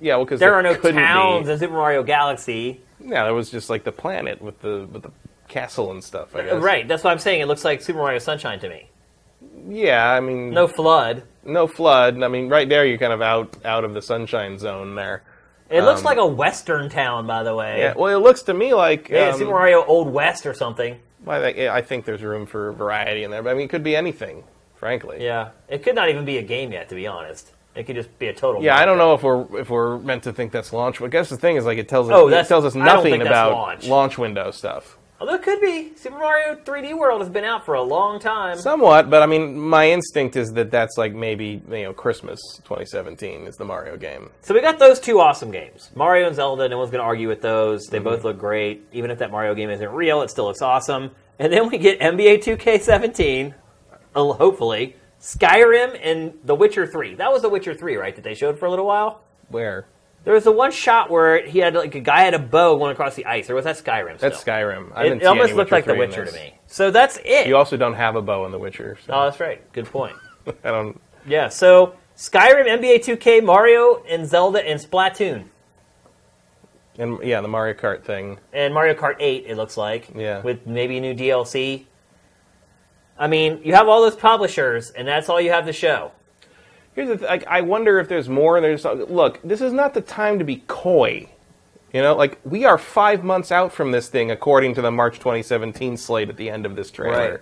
[0.00, 1.52] yeah, well, because There are no towns Be.
[1.52, 2.80] in Super Mario Galaxy.
[3.04, 5.10] Yeah, there was just like the planet with the with the
[5.48, 6.34] castle and stuff.
[6.34, 6.62] I guess.
[6.62, 7.40] Right, that's what I'm saying.
[7.42, 8.90] It looks like Super Mario Sunshine to me.
[9.68, 11.24] Yeah, I mean, No flood.
[11.44, 12.22] no flood.
[12.22, 15.22] I mean, right there, you're kind of out out of the sunshine zone there.
[15.68, 17.80] It looks Um, like a western town, by the way.
[17.80, 20.98] Yeah, well, it looks to me like Yeah, um, Super Mario Old West or something.
[21.24, 23.42] well, I, think, I think there's room for variety in there.
[23.42, 24.44] But I mean, it could be anything,
[24.76, 25.18] frankly.
[25.24, 27.52] Yeah, it could not even be a game yet, to be honest.
[27.74, 28.62] It could just be a total.
[28.62, 30.98] Yeah, I don't know if we're if we're meant to think that's launch.
[31.00, 33.20] But I guess the thing is, like, it tells us Oh, it tells us nothing
[33.20, 34.16] about launch.
[34.18, 34.96] window stuff.
[35.18, 35.92] Although it could be.
[35.96, 38.58] Super Mario 3D World has been out for a long time.
[38.58, 43.46] Somewhat, but I mean, my instinct is that that's like maybe you know Christmas 2017
[43.46, 44.30] is the Mario game.
[44.42, 46.68] So we got those two awesome games, Mario and Zelda.
[46.68, 47.86] No one's going to argue with those.
[47.86, 47.92] Mm-hmm.
[47.92, 48.86] They both look great.
[48.92, 51.10] Even if that Mario game isn't real, it still looks awesome.
[51.38, 53.54] And then we get NBA 2K17,
[54.14, 57.16] uh, hopefully, Skyrim, and The Witcher 3.
[57.16, 58.14] That was The Witcher 3, right?
[58.14, 59.22] That they showed for a little while.
[59.48, 59.86] Where?
[60.26, 62.90] There was the one shot where he had like a guy had a bow going
[62.90, 64.18] across the ice, or was that Skyrim?
[64.18, 64.42] That's?
[64.42, 64.90] Skyrim.
[64.92, 66.58] I It, it almost looked like The Witcher to me.
[66.66, 67.46] So that's it.
[67.46, 68.98] You also don't have a bow in The Witcher.
[69.06, 69.72] So oh, that's right.
[69.72, 70.16] Good point.
[70.64, 71.00] I don't.
[71.28, 71.48] Yeah.
[71.48, 75.44] So Skyrim, NBA 2K, Mario, and Zelda, and Splatoon,
[76.98, 78.38] And yeah, the Mario Kart thing.
[78.52, 79.44] and Mario Kart 8.
[79.46, 80.08] It looks like.
[80.12, 80.42] Yeah.
[80.42, 81.84] With maybe a new DLC.
[83.16, 86.10] I mean, you have all those publishers, and that's all you have to show.
[86.96, 88.58] Here's the th- like, I wonder if there's more.
[88.60, 89.38] There's look.
[89.44, 91.28] This is not the time to be coy.
[91.92, 95.18] You know, like we are five months out from this thing, according to the March
[95.18, 97.30] 2017 slate at the end of this trailer.
[97.30, 97.40] Right.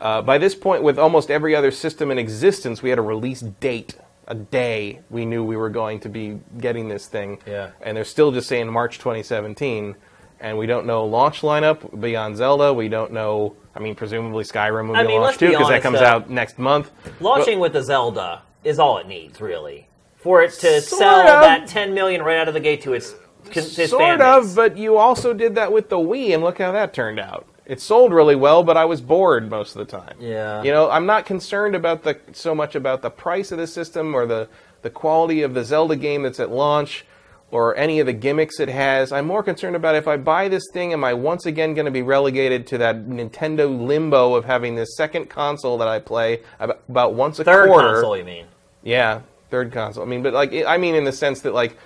[0.00, 3.40] Uh, by this point, with almost every other system in existence, we had a release
[3.40, 3.96] date,
[4.28, 7.38] a day we knew we were going to be getting this thing.
[7.44, 7.70] Yeah.
[7.82, 9.96] And they're still just saying March 2017,
[10.38, 12.72] and we don't know launch lineup beyond Zelda.
[12.72, 13.56] We don't know.
[13.74, 16.06] I mean, presumably Skyrim will I be mean, launched too because that comes though.
[16.06, 16.92] out next month.
[17.20, 21.42] Launching with the Zelda is all it needs, really, for it to Sort sell of.
[21.42, 23.14] that 10 million right out of the gate to its,
[23.50, 26.94] its sort of, but you also did that with the Wii, and look how that
[26.94, 27.46] turned out.
[27.64, 30.16] It sold really well, but I was bored most of the time.
[30.20, 30.62] Yeah.
[30.62, 34.14] You know, I'm not concerned about the so much about the price of the system
[34.14, 34.48] or the
[34.82, 37.06] the quality of the Zelda game that's at launch
[37.52, 39.12] or any of the gimmicks it has.
[39.12, 41.90] I'm more concerned about if I buy this thing, am I once again going to
[41.92, 47.14] be relegated to that Nintendo limbo of having this second console that I play about,
[47.14, 47.92] once a Third quarter?
[47.92, 48.46] console, you mean?
[48.82, 50.02] Yeah, third console.
[50.02, 51.76] I mean, but like, I mean, in the sense that like,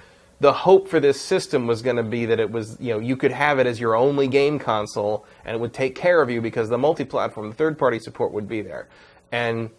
[0.41, 3.17] the hope for this system was going to be that it was, you know, you
[3.17, 6.43] could have it as your only game console, and it would take care of you
[6.43, 8.87] because the multi-platform, the third-party support would be there,
[9.33, 9.71] and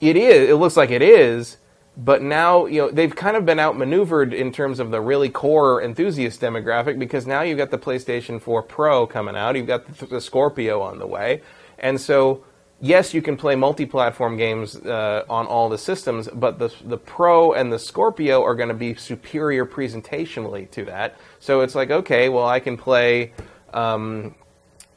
[0.00, 0.48] it is.
[0.48, 1.58] It looks like it is.
[1.96, 5.82] But now, you know, they've kind of been outmaneuvered in terms of the really core
[5.82, 10.06] enthusiast demographic because now you've got the PlayStation 4 Pro coming out, you've got the,
[10.06, 11.42] the Scorpio on the way,
[11.78, 12.44] and so
[12.80, 17.52] yes, you can play multi-platform games uh, on all the systems, but the the Pro
[17.52, 21.16] and the Scorpio are going to be superior presentationally to that.
[21.38, 23.32] So it's like, okay, well, I can play.
[23.72, 24.34] Um,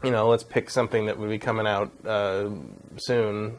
[0.04, 2.50] you know, let's pick something that would be coming out uh,
[2.98, 3.56] soon.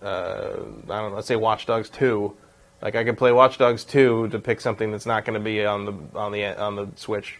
[0.00, 1.12] Uh, I don't know.
[1.14, 2.36] Let's say Watch Dogs Two.
[2.80, 5.64] Like I could play Watch Dogs Two to pick something that's not going to be
[5.64, 7.38] on the on the on the Switch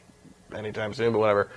[0.54, 1.50] anytime soon, but whatever.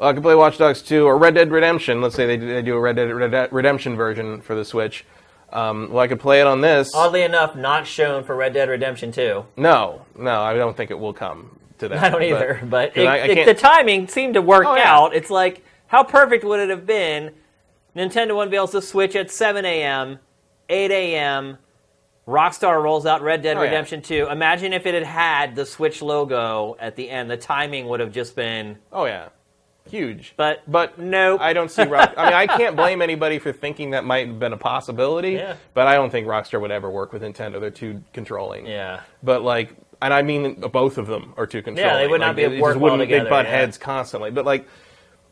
[0.00, 2.00] I could play Watch Dogs 2 or Red Dead Redemption.
[2.00, 5.04] Let's say they do, they do a Red Dead Red- Redemption version for the Switch.
[5.52, 6.94] Um, well, I could play it on this.
[6.94, 9.44] Oddly enough, not shown for Red Dead Redemption 2.
[9.56, 11.98] No, no, I don't think it will come to that.
[12.04, 14.94] I don't either, but, it, I- I it- the timing seemed to work Oh, yeah.
[14.94, 15.14] out.
[15.14, 17.32] It's like, how perfect would it have been?
[17.96, 20.18] Nintendo able to switch at 7 a.m.,
[20.68, 21.58] 8 a.m.,
[22.28, 23.68] Rockstar rolls out Red Dead Oh, yeah.
[23.70, 24.28] Redemption 2.
[24.30, 27.30] Imagine if it had had the Switch logo at the end.
[27.30, 28.76] The timing would have just been.
[28.92, 29.30] oh yeah,
[29.88, 30.34] huge.
[30.36, 31.40] But but nope.
[31.40, 31.84] I don't see.
[31.84, 35.32] Rock, I mean, I can't blame anybody for thinking that might have been a possibility.
[35.32, 35.56] Yeah.
[35.74, 37.60] But I don't think Rockstar would ever work with Nintendo.
[37.60, 38.66] They're too controlling.
[38.66, 39.00] Yeah.
[39.22, 41.92] But like, and I mean, both of them are too controlling.
[41.92, 43.10] Yeah, they would not Like, be work just well wouldn't.
[43.10, 43.50] They butt yeah.
[43.50, 44.30] heads constantly.
[44.30, 44.68] But like,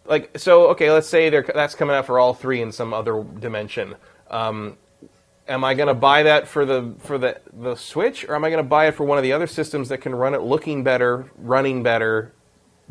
[0.07, 0.69] like so.
[0.69, 3.95] Okay, let's say they're, that's coming out for all three in some other dimension.
[4.31, 4.77] Um,
[5.49, 8.51] am I going to buy that for the for the the Switch, or am I
[8.51, 10.83] going to buy it for one of the other systems that can run it looking
[10.83, 12.33] better, running better,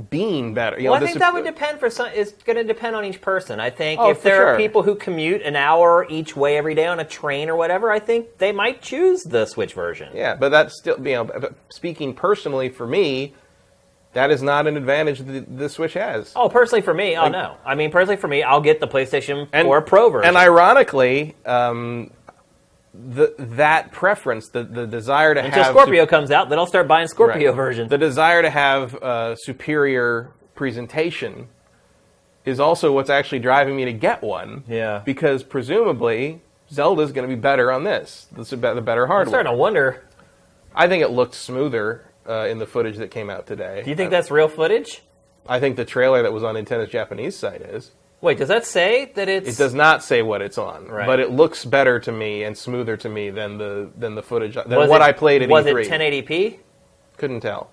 [0.10, 0.80] being better?
[0.80, 2.08] You Well, I think that would depend for some.
[2.14, 3.60] It's going to depend on each person.
[3.60, 6.86] I think Oh, if there are people who commute an hour each way every day
[6.86, 10.10] on a train or whatever, I think they might choose the Switch version.
[10.14, 13.34] Yeah, but that's still, you know, speaking personally for me,
[14.12, 16.34] that is not an advantage that the Switch has.
[16.36, 17.56] Oh, personally for me, oh no.
[17.66, 20.28] I mean, personally for me, I'll get the PlayStation 4 Pro version.
[20.28, 22.12] And ironically, um,
[23.08, 26.68] the, that preference, the, the desire to Until have Until Scorpio comes out, then I'll
[26.68, 27.56] start buying Scorpio Right.
[27.56, 27.88] version.
[27.90, 31.48] the desire to have uh, superior presentation
[32.46, 34.64] is also what's actually driving me to get one.
[34.68, 35.02] Yeah.
[35.04, 36.42] Because presumably
[36.72, 38.28] Zelda's going to be better on this.
[38.32, 39.22] This is the better hardware.
[39.22, 40.04] I'm starting to wonder.
[40.74, 43.82] I think it looked smoother uh, in the footage that came out today.
[43.84, 45.04] Do you think that's real footage?
[45.48, 47.92] I think the trailer that was on Nintendo's Japanese site is.
[48.26, 49.48] Wait, does that say that it's?
[49.48, 51.06] It does not say what it's on, Right.
[51.06, 54.56] but it looks better to me and smoother to me than the than the footage
[54.56, 55.74] than was what it- I played at Was E3.
[55.76, 56.60] Was it 1080p?
[57.18, 57.70] Couldn't tell.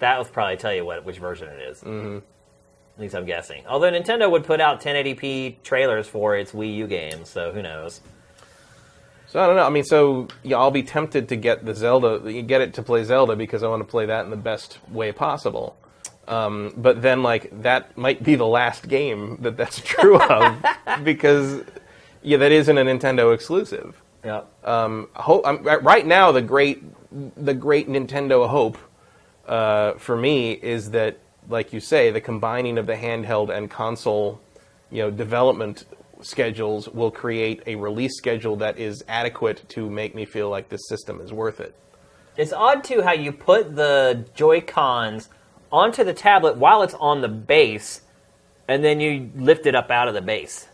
[0.00, 1.78] That would probably tell you what which version it is.
[1.80, 2.16] Mm-hmm.
[2.18, 3.64] At least I'm guessing.
[3.66, 8.02] Although Nintendo would put out 1080p trailers for its Wii U games, so who knows?
[9.28, 9.64] So I don't know.
[9.64, 13.02] I mean, so yeah, I'll be tempted to get the Zelda, get it to play
[13.02, 15.74] Zelda because I want to play that in the best way possible.
[16.28, 20.56] Um, but then, like, that might be the last game that that's true of
[21.04, 21.62] because
[22.22, 24.02] yeah, that isn't a Nintendo exclusive.
[24.24, 24.42] Yeah.
[24.64, 26.82] um, hope, um, right now the great
[27.36, 28.76] the great Nintendo hope
[29.46, 34.40] uh, for me is that, like you say, the combining of the handheld and console,
[34.90, 35.84] you know, development
[36.20, 40.88] schedules will create a release schedule that is adequate to make me feel like this
[40.88, 41.76] system is worth it.
[42.36, 45.28] It's odd too how you put the Joy Cons
[45.72, 48.00] onto the tablet while it's on the base,
[48.68, 50.68] and then you lift it up out of the base.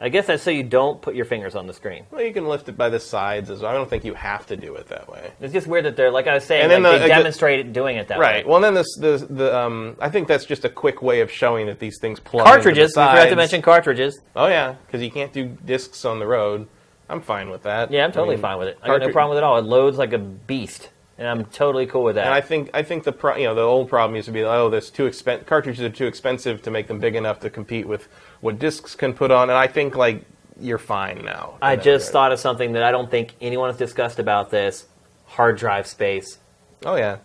[0.00, 2.04] I guess that's so you don't put your fingers on the screen.
[2.12, 3.72] Well, you can lift it by the sides as well.
[3.72, 5.32] I don't think you have to do it that way.
[5.40, 7.16] It's just weird that they're like I was saying, And then like, the- they uh,
[7.16, 8.28] the- demonstrate it doing it that Right.
[8.28, 8.34] way.
[8.34, 8.46] Right.
[8.46, 11.66] Well, then this the the um, I think that's just a quick way of showing
[11.66, 12.90] that these things plug cartridges.
[12.92, 14.20] Into We the forgot to mention cartridges.
[14.36, 16.68] Oh yeah, because you can't do discs on the road.
[17.08, 17.90] I'm fine with that.
[17.90, 18.78] Yeah, I'm totally I mean, fine with it.
[18.82, 19.58] I got no problem with it at all.
[19.58, 20.90] It loads like a beast.
[21.18, 22.26] And I'm totally cool with that.
[22.26, 24.42] And I think I think the pro, you know the old problem used to be
[24.44, 27.86] oh this too expen- cartridges are too expensive to make them big enough to compete
[27.86, 28.08] with
[28.40, 30.24] what discs can put on, and I think like
[30.60, 31.54] you're fine now.
[31.62, 34.86] I just thought of something that I don't think anyone has discussed about this:
[35.26, 36.38] hard drive space.
[36.86, 37.18] oh yeah,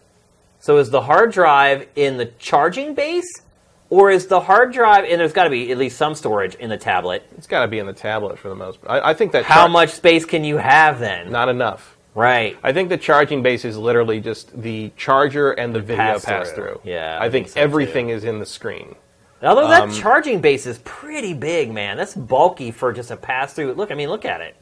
[0.60, 3.42] So is the hard drive in the charging base,
[3.90, 5.06] or is the hard drive?
[5.06, 7.24] And there's got to be at least some storage in the tablet.
[7.38, 8.80] it's got to be in the tablet for the most.
[8.88, 11.32] I, I think that How char- much space can you have then?
[11.32, 11.93] Not enough.
[12.16, 12.58] Right.
[12.64, 16.34] I think the charging base is literally just the charger and the, video pass-through.
[16.34, 16.82] pass through.
[16.84, 18.96] Yeah, I, I think, think so, everything is in the screen.
[19.42, 21.98] Although that Um, charging base is pretty big, man.
[21.98, 23.74] That's bulky for just a pass through.
[23.74, 24.56] Look, I mean, look at it.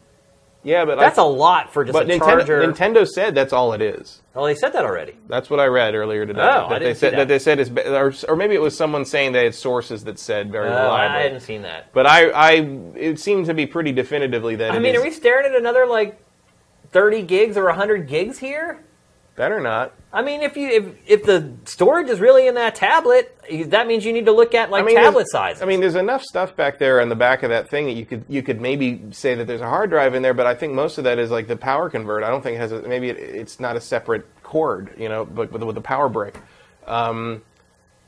[0.64, 2.62] Yeah, but That's I, a lot for just but a Nintendo, charger.
[2.62, 4.22] Nintendo said that's all it is.
[4.36, 5.16] oh, they said that already.
[5.28, 6.40] That's what I read earlier today.
[6.42, 7.28] Oh, I that they didn't see said that.
[7.28, 10.52] they said is or, or maybe it was someone saying they had sources that said
[10.52, 11.92] very Oh, I hadn't seen that.
[11.94, 12.52] But I, I,
[12.96, 15.56] it seemed to be pretty definitively that I it mean, is- are we staring at
[15.56, 16.20] another like
[16.92, 18.80] thirty gigs or hundred gigs here?
[19.42, 19.94] better not.
[20.14, 23.36] I mean, if you if if the storage is really in that tablet,
[23.68, 25.64] that means you need to look at like I mean, tablet sizes.
[25.64, 28.06] I mean, there's enough stuff back there in the back of that thing that you
[28.06, 30.74] could you could maybe say that there's a hard drive in there, but I think
[30.74, 32.24] most of that is like the power convert.
[32.24, 35.26] I don't think it has a, maybe it, it's not a separate cord, you know,
[35.26, 36.38] but with, with the power brick.
[36.86, 37.42] Um,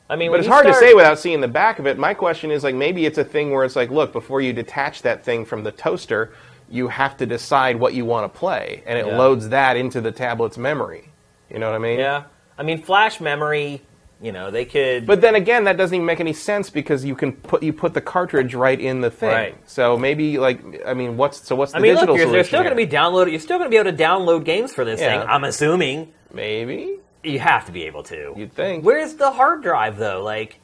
[0.10, 1.98] I mean, But it's hard to say without seeing the back of it.
[1.98, 5.02] My question is like maybe it's a thing where it's like, look, before you detach
[5.04, 6.34] that thing from the toaster,
[6.70, 9.18] you have to decide what you want to play, and it Yeah.
[9.18, 11.10] loads that into the tablet's memory.
[11.50, 12.00] You know what I mean?
[12.00, 12.24] Yeah,
[12.58, 13.82] I mean, flash memory.
[14.22, 15.06] You know, they could.
[15.06, 17.94] But then again, that doesn't even make any sense because you can put you put
[17.94, 19.30] the cartridge right in the thing.
[19.30, 19.58] Right.
[19.66, 22.34] So maybe like I mean, what's so what's the I mean, look, digital you're, solution?
[22.38, 23.32] they're still going to be downloaded.
[23.32, 25.20] You're still going to be able to download games for this Yeah.
[25.20, 25.30] thing.
[25.30, 28.34] I'm assuming maybe you have to be able to.
[28.38, 30.24] you'd think Where's the hard drive though?
[30.24, 30.60] Like,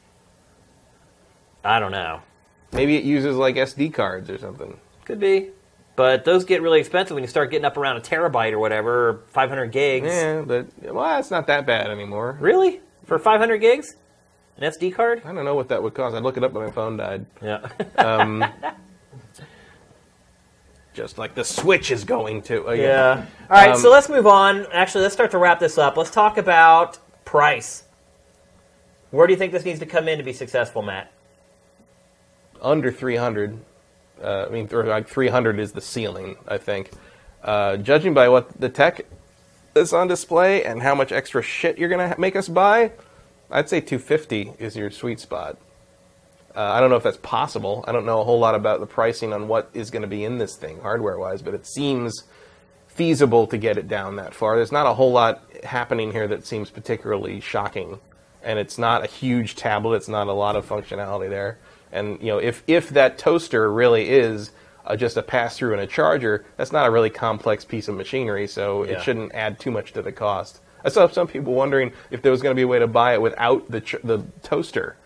[1.64, 2.22] I don't know.
[2.72, 4.78] maybe it uses like SD cards or something.
[5.04, 5.50] Could be.
[6.00, 9.08] But those get really expensive when you start getting up around a terabyte or whatever,
[9.10, 10.06] or 500 gigs.
[10.06, 12.38] Yeah, but well, it's not that bad anymore.
[12.40, 12.80] Really?
[13.04, 13.96] For 500 gigs?
[14.56, 15.20] An SD card?
[15.26, 16.16] I don't know what that would cost.
[16.16, 17.26] I'd look it up when my phone died.
[17.42, 17.68] Yeah.
[17.98, 18.42] Um,
[20.94, 22.68] just like the Switch is going to.
[22.68, 23.26] Uh, yeah.
[23.50, 24.64] All right, Um, so let's move on.
[24.72, 25.98] Actually, let's start to wrap this up.
[25.98, 26.96] Let's talk about
[27.26, 27.82] price.
[29.10, 31.12] Where do you think this needs to come in to be successful, Matt?
[32.62, 33.58] under 300.
[34.22, 36.90] Uh, I mean, like 300 is the ceiling, I think.
[37.42, 39.06] Uh, judging by what the tech
[39.74, 42.92] is on display and how much extra shit you're going to make us buy,
[43.50, 45.56] I'd say 250 is your sweet spot.
[46.54, 47.84] Uh, I don't know if that's possible.
[47.86, 50.24] I don't know a whole lot about the pricing on what is going to be
[50.24, 52.24] in this thing, hardware wise, but it seems
[52.88, 54.56] feasible to get it down that far.
[54.56, 58.00] There's not a whole lot happening here that seems particularly shocking,
[58.42, 59.96] and it's not a huge tablet.
[59.96, 61.58] It's not a lot of functionality there.
[61.92, 64.50] And you know, if if that toaster really is
[64.86, 67.94] uh, just a pass through and a charger, that's not a really complex piece of
[67.96, 68.92] machinery, so Yeah.
[68.92, 70.60] it shouldn't add too much to the cost.
[70.84, 73.12] I saw some people wondering if there was going to be a way to buy
[73.14, 74.96] it without the ch- the toaster,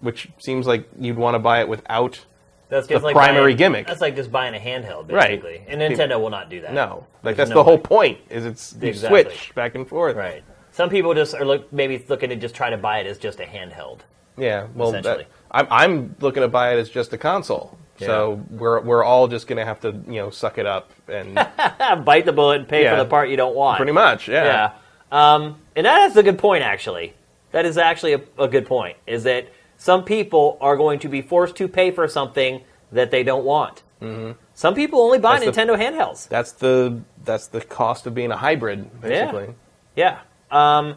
[0.00, 2.20] which seems like you'd want to buy it without
[2.68, 3.86] That's The like primary buying- gimmick.
[3.86, 5.58] That's like just buying a handheld, basically.
[5.58, 5.64] Right.
[5.68, 6.72] And Nintendo will not do that.
[6.72, 7.82] No, like There's that's no the whole way.
[7.82, 8.18] point.
[8.30, 9.24] Is it's you Exactly.
[9.24, 10.16] switch back and forth.
[10.16, 10.42] Right.
[10.70, 13.40] Some people just are look maybe looking to just try to buy it as just
[13.40, 14.00] a handheld.
[14.38, 14.68] Yeah.
[14.74, 15.26] Well, that, Essentially.
[15.52, 17.78] I'm I'm looking to buy it as just a console.
[17.98, 21.34] So we're we're all just gonna have to you know suck it up and
[22.04, 22.96] Bite the bullet and pay Yeah.
[22.96, 23.76] for the part you don't want.
[23.76, 24.72] pretty much yeah.
[25.12, 25.34] Yeah.
[25.34, 27.14] Um, and that is a good point, actually.
[27.52, 28.96] That is actually a, a good point.
[29.06, 33.22] Is that some people are going to be forced to pay for something that they
[33.22, 33.82] don't want.
[34.00, 34.32] Mm-hmm.
[34.54, 36.26] Some people only buy That's the- Nintendo handhelds.
[36.28, 39.54] That's the that's the cost of being a hybrid basically.
[39.94, 40.18] Yeah.
[40.50, 40.96] Um,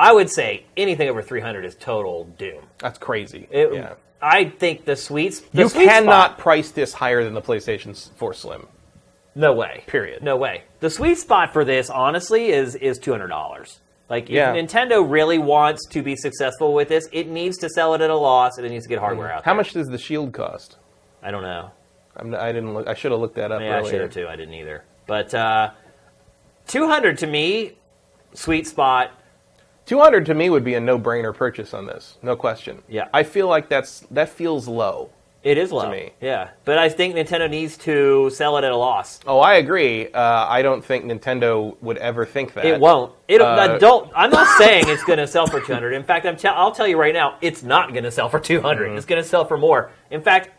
[0.00, 2.62] I would say anything over 300 is total doom.
[2.78, 3.48] That's crazy.
[3.50, 3.94] It- yeah.
[4.20, 5.40] I think the sweets.
[5.40, 8.66] The You sweet cannot spot- price this higher than the PlayStation 4 Slim.
[9.36, 9.84] no way.
[9.86, 10.22] Period.
[10.24, 10.62] No way.
[10.80, 13.78] The sweet spot for this, honestly, is is two hundred dollars.
[14.10, 14.54] Like if Yeah.
[14.54, 18.16] Nintendo really wants to be successful with this, it needs to sell it at a
[18.16, 19.56] loss, and it needs to get hardware out How there.
[19.58, 20.76] much does the Shield cost?
[21.22, 21.70] I don't know.
[22.16, 22.88] I'm, I didn't look.
[22.88, 24.26] I should have looked that up Yeah, I should have too.
[24.26, 24.82] I didn't either.
[25.06, 25.70] But uh,
[26.66, 27.74] 200 to me,
[28.34, 29.12] sweet spot.
[29.88, 32.82] 200 to me would be a no-brainer purchase on this, no question.
[32.88, 33.08] Yeah.
[33.12, 35.10] I feel like that's that feels low.
[35.44, 35.84] It is low.
[35.84, 36.10] To me.
[36.20, 39.20] Yeah, but I think Nintendo needs to sell it at a loss.
[39.26, 40.08] Oh, I agree.
[40.12, 42.64] Uh, I don't think Nintendo would ever think that.
[42.66, 43.12] It won't.
[43.28, 44.10] It Uh, don't.
[44.16, 45.92] I'm not saying it's going to sell for 200.
[45.92, 48.40] In fact, I'm tell, I'll tell you right now, it's not going to sell for
[48.40, 48.88] 200.
[48.88, 48.96] Mm-hmm.
[48.96, 49.90] It's going to sell for more.
[50.10, 50.50] In fact,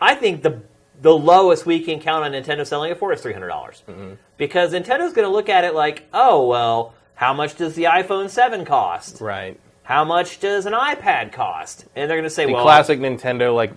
[0.00, 0.62] I think the
[1.02, 4.12] the lowest we can count on Nintendo selling it for is 300 dollars, Mm-hmm.
[4.36, 8.30] because Nintendo's going to look at it like, oh well, how much does the iPhone
[8.30, 9.20] 7 cost?
[9.20, 9.60] Right.
[9.82, 11.84] How much does an iPad cost?
[11.94, 13.72] And they're going to say, The well, classic Nintendo like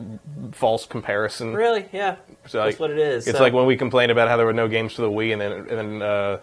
[0.56, 1.54] false comparison.
[1.54, 2.16] really, yeah,
[2.48, 3.28] So, that's like, what it is.
[3.28, 5.34] It's So- like when we complained about how there were no games for the Wii,
[5.34, 6.38] and then and then uh,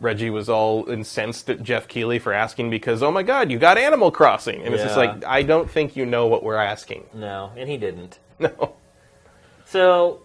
[0.00, 3.78] Reggie was all incensed at Geoff Keighley for asking because, oh my God, you got
[3.78, 7.04] Animal Crossing, and it's just like I don't think you know what we're asking.
[7.14, 8.18] No, and he didn't.
[8.40, 8.74] No.
[9.66, 10.22] So,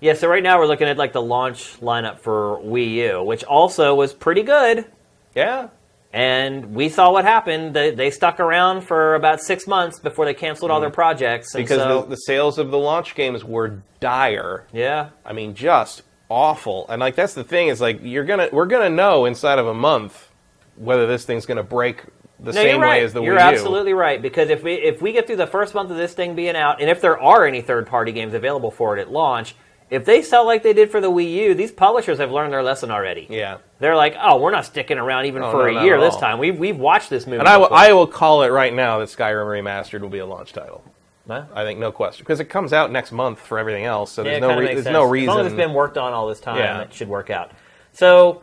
[0.00, 3.44] yeah, so right now we're looking at like the launch lineup for Wii U, which
[3.44, 4.86] also was pretty good.
[5.34, 5.68] Yeah.
[6.12, 7.74] And we saw what happened.
[7.74, 11.54] They, they stuck around for about six months before they canceled all their projects.
[11.54, 11.74] And Mm-hmm.
[11.74, 14.66] Because so, the, the sales of the launch games were dire.
[14.72, 16.86] yeah, I mean, just awful.
[16.88, 19.74] And like that's the thing is like you're gonna we're gonna know inside of a
[19.74, 20.30] month
[20.76, 22.02] whether this thing's gonna break
[22.40, 23.00] the no, same right.
[23.00, 23.56] way as the you're Wii U.
[23.56, 26.34] absolutely right because if we if we get through the first month of this thing
[26.34, 29.54] being out, and if there are any third party games available for it at launch,
[29.90, 32.62] if they sell like they did for the Wii U, these publishers have learned their
[32.62, 33.26] lesson already.
[33.28, 33.58] Yeah.
[33.80, 36.38] They're like, oh, we're not sticking around even Oh, for no, a year this time.
[36.38, 37.38] We've we've watched this movie.
[37.40, 37.78] And I will, before.
[37.78, 40.84] I will call it right now that Skyrim Remastered will be a launch title.
[41.26, 41.44] Huh?
[41.54, 44.10] I think no question because it comes out next month for everything else.
[44.12, 44.92] So Yeah, there's no re- there's sense.
[44.92, 45.28] no As reason.
[45.28, 46.80] long as it's been worked on all this time, Yeah.
[46.82, 47.52] it should work out.
[47.92, 48.42] So,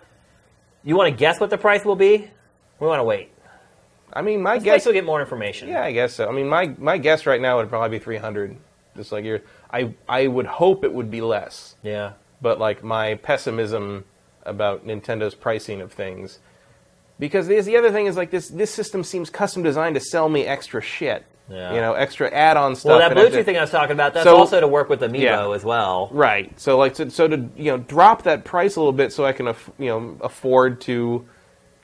[0.84, 2.30] you want to guess what the price will be?
[2.80, 3.32] We want to wait.
[4.14, 4.72] I mean, my Let's guess.
[4.80, 5.68] wait till get more information.
[5.68, 6.30] Yeah, I guess so.
[6.30, 8.56] I mean, my my guess right now would probably be 300.
[8.96, 11.76] Just like you're, I I would hope it would be less.
[11.84, 12.14] Yeah.
[12.42, 14.06] but like my pessimism
[14.46, 16.40] about Nintendo's pricing of things.
[17.20, 20.30] Because there's the other thing is like this this system seems custom designed to sell
[20.30, 21.26] me extra shit.
[21.50, 21.74] Yeah.
[21.74, 22.90] You know, extra add-on stuff.
[22.90, 25.00] Well, that Bluetooth to- thing I was talking about, that's So- also to work with
[25.00, 25.50] Amiibo Yeah.
[25.56, 26.10] as well.
[26.12, 26.52] Right.
[26.60, 29.32] So like so, so to you know drop that price a little bit so I
[29.34, 31.26] can aff- you know afford to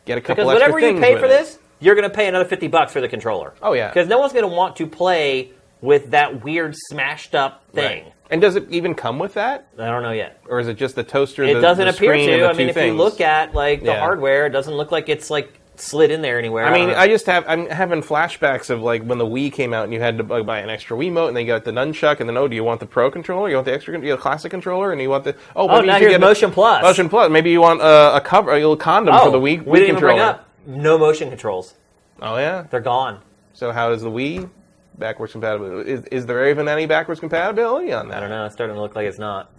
[0.06, 1.30] get a couple Because extra whatever you pay for it.
[1.30, 3.54] this, you're going to pay another 50 bucks for the controller.
[3.62, 3.88] Oh, yeah.
[3.88, 5.52] Because no one's going to want to play
[5.84, 8.06] with that weird smashed up thing.
[8.06, 8.14] Right.
[8.30, 10.42] And does it even come with that, I don't know yet.
[10.48, 11.44] or is it just the toaster?
[11.44, 12.26] It the, doesn't the appear to.
[12.26, 14.00] the I mean, if you look at like the Yeah.
[14.00, 16.66] hardware, it doesn't look like it's like slid in there anywhere.
[16.66, 16.98] I mean, don't.
[16.98, 20.00] I just have I'm having flashbacks of like when the Wii came out and you
[20.00, 22.48] had to buy an extra Wiimote and then you got the nunchuck and then oh,
[22.48, 23.50] do you want the Pro controller?
[23.50, 25.82] You want the extra, you know, classic controller, and you want the oh, Oh, now
[25.82, 26.82] you should here's get a- Motion Plus.
[26.82, 27.30] Motion Plus.
[27.30, 29.74] Maybe you want uh, a cover, a little condom oh, for the Wii, we Wii
[29.76, 31.74] didn't even bring up no motion controls.
[32.22, 32.66] Oh yeah.
[32.72, 33.20] They're gone.
[33.52, 34.50] So how is the Wii
[34.98, 35.92] backwards compatibility?
[35.92, 38.18] Is, is there even any backwards compatibility on that?
[38.18, 38.46] I don't know.
[38.46, 39.52] It's starting to look like it's not.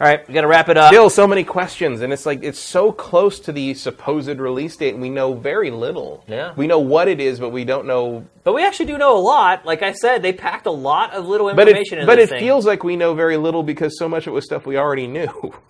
[0.00, 0.88] All right, we got to wrap it up.
[0.90, 4.94] Still, so many questions, and it's like it's so close to the supposed release date,
[4.94, 6.24] and we know very little.
[6.26, 6.54] Yeah.
[6.56, 9.20] we know what it is, but we don't know But we actually do know a
[9.20, 9.66] lot.
[9.66, 12.30] Like I said, they packed a lot of little but information it, in but it
[12.30, 15.06] feels like we know very little because so much of it was stuff we already
[15.06, 15.54] knew.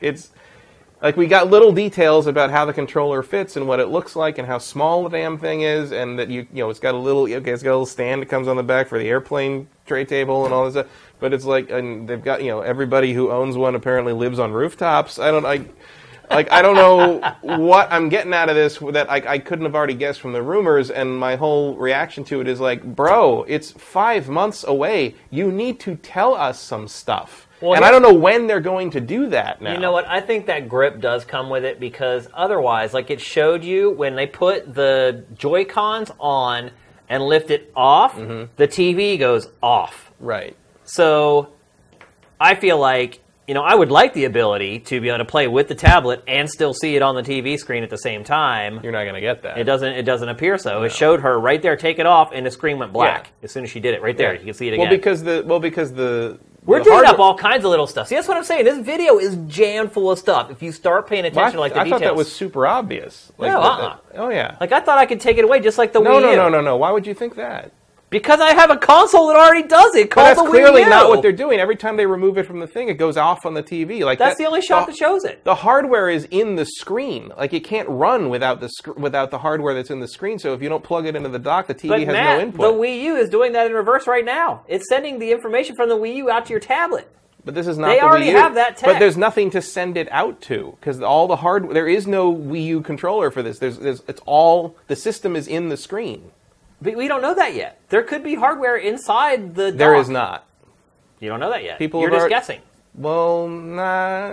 [0.00, 0.30] It's
[1.00, 4.38] like we got little details about how the controller fits and what it looks like
[4.38, 6.98] and how small the damn thing is, and that you you know it's got a
[6.98, 9.68] little okay, it's got a little stand that comes on the back for the airplane
[9.86, 10.86] tray table and all this stuff.
[11.20, 14.52] But it's like and they've got you know everybody who owns one apparently lives on
[14.52, 15.18] rooftops.
[15.18, 15.64] I don't I.
[16.30, 19.74] Like I don't know what I'm getting out of this that I, I couldn't have
[19.74, 23.72] already guessed from the rumors, and my whole reaction to it is like, bro, it's
[23.72, 25.14] five months away.
[25.30, 28.90] You need to tell us some stuff, Well, and I don't know when they're going
[28.92, 29.72] to do that now.
[29.72, 30.06] You know what?
[30.06, 34.14] I think that grip does come with it because otherwise, like it showed you when
[34.14, 36.70] they put the Joy Cons on
[37.08, 38.52] and lift it off, Mm-hmm.
[38.56, 40.12] the TV goes off.
[40.20, 40.54] Right?
[40.84, 41.48] So
[42.40, 45.48] I feel like you know I would like the ability to be able to play
[45.48, 48.80] with the tablet and still see it on the TV screen at the same time.
[48.82, 49.58] You're not going to get that.
[49.58, 49.94] It doesn't.
[49.94, 50.82] It doesn't appear so.
[50.82, 51.74] It showed her right there.
[51.76, 53.44] Take it off, and the screen went black Yeah.
[53.46, 54.02] as soon as she did it.
[54.02, 54.86] Right there, you can see it again.
[54.88, 56.38] Well, because the well because the
[56.68, 58.08] We're digging up all kinds of little stuff.
[58.08, 58.64] See, that's what I'm saying.
[58.64, 60.50] This video is jammed full of stuff.
[60.50, 62.00] If you start paying Well, attention I, like the I details.
[62.02, 63.32] thought that was super obvious.
[63.38, 63.88] Like, No, uh-uh.
[63.88, 64.56] that- oh yeah.
[64.60, 66.36] like I thought I could take it away just like the no, Wii no, U.
[66.36, 66.76] no, no, no.
[66.76, 67.72] Why would you think that?
[68.10, 70.08] Because I have a console that already does it.
[70.08, 70.88] But Called that's the Wii clearly U.
[70.88, 71.60] not what they're doing.
[71.60, 74.02] Every time they remove it from the thing, it goes off on the TV.
[74.02, 75.44] Like That's that- the only shot that shows it.
[75.44, 77.30] The hardware is in the screen.
[77.36, 80.38] Like it can't run without the sc- without the hardware that's in the screen.
[80.38, 82.42] So if you don't plug it into the dock, the TV But has Matt, no
[82.44, 82.60] input.
[82.60, 84.62] the Wii U is doing that in reverse right now.
[84.68, 87.08] It's sending the information from the Wii U out to your tablet.
[87.44, 87.88] but this is not.
[87.88, 88.36] they the already Wii U.
[88.38, 88.88] have that tech.
[88.90, 91.70] But there's nothing to send it out to because all the hard.
[91.74, 93.58] There is no Wii U controller for this.
[93.58, 96.30] There's, there's it's all the system is in the screen.
[96.80, 97.80] But we don't know that yet.
[97.88, 99.70] There could be hardware inside the.
[99.72, 100.02] There dock.
[100.02, 100.46] is not.
[101.20, 101.78] You don't know that yet.
[101.78, 102.60] People You're just already- guessing.
[102.94, 104.30] Well, nah,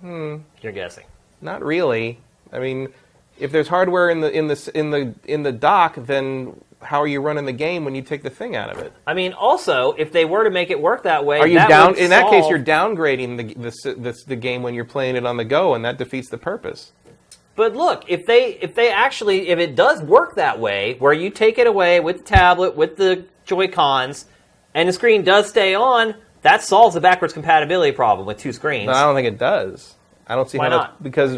[0.00, 1.04] hmm, You're guessing.
[1.40, 2.18] not really.
[2.52, 2.88] I mean,
[3.38, 7.06] if there's hardware in the in the in the in the dock, then how are
[7.08, 8.92] you running the game when you take the thing out of it?
[9.06, 11.68] I mean, also, if they were to make it work that way, Are you that
[11.68, 11.96] down?
[11.96, 15.36] In that case, you're downgrading the, the the the game when you're playing it on
[15.36, 16.92] the go, and that defeats the purpose.
[17.58, 21.28] But look, if they if they actually if it does work that way, where you
[21.28, 24.26] take it away with the tablet with the Joy Cons,
[24.74, 28.86] and the screen does stay on, that solves the backwards compatibility problem with two screens.
[28.86, 29.96] But I don't think it does.
[30.28, 31.02] I don't see Why how not?
[31.02, 31.32] that's- because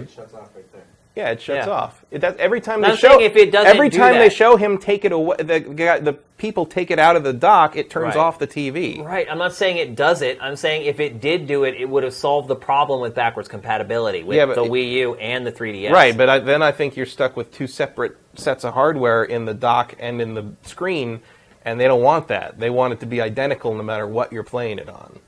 [1.21, 1.73] Yeah, it shuts Yeah.
[1.73, 2.03] off.
[2.11, 3.21] It every time they show.
[3.21, 5.61] if it doesn't every do time they show him take it away, the
[6.01, 7.77] the people take it out of the dock.
[7.77, 8.23] It turns Right.
[8.25, 9.03] off the TV.
[9.05, 9.27] Right.
[9.31, 10.39] I'm not saying it does it.
[10.41, 13.49] I'm saying if it did do it, it would have solved the problem with backwards
[13.49, 15.93] compatibility with Yeah, the it- Wii U and the 3DS.
[15.93, 19.45] Right, but I, then I think you're stuck with two separate sets of hardware in
[19.45, 21.21] the dock and in the screen,
[21.67, 22.59] and they don't want that.
[22.59, 25.19] They want it to be identical no matter what you're playing it on,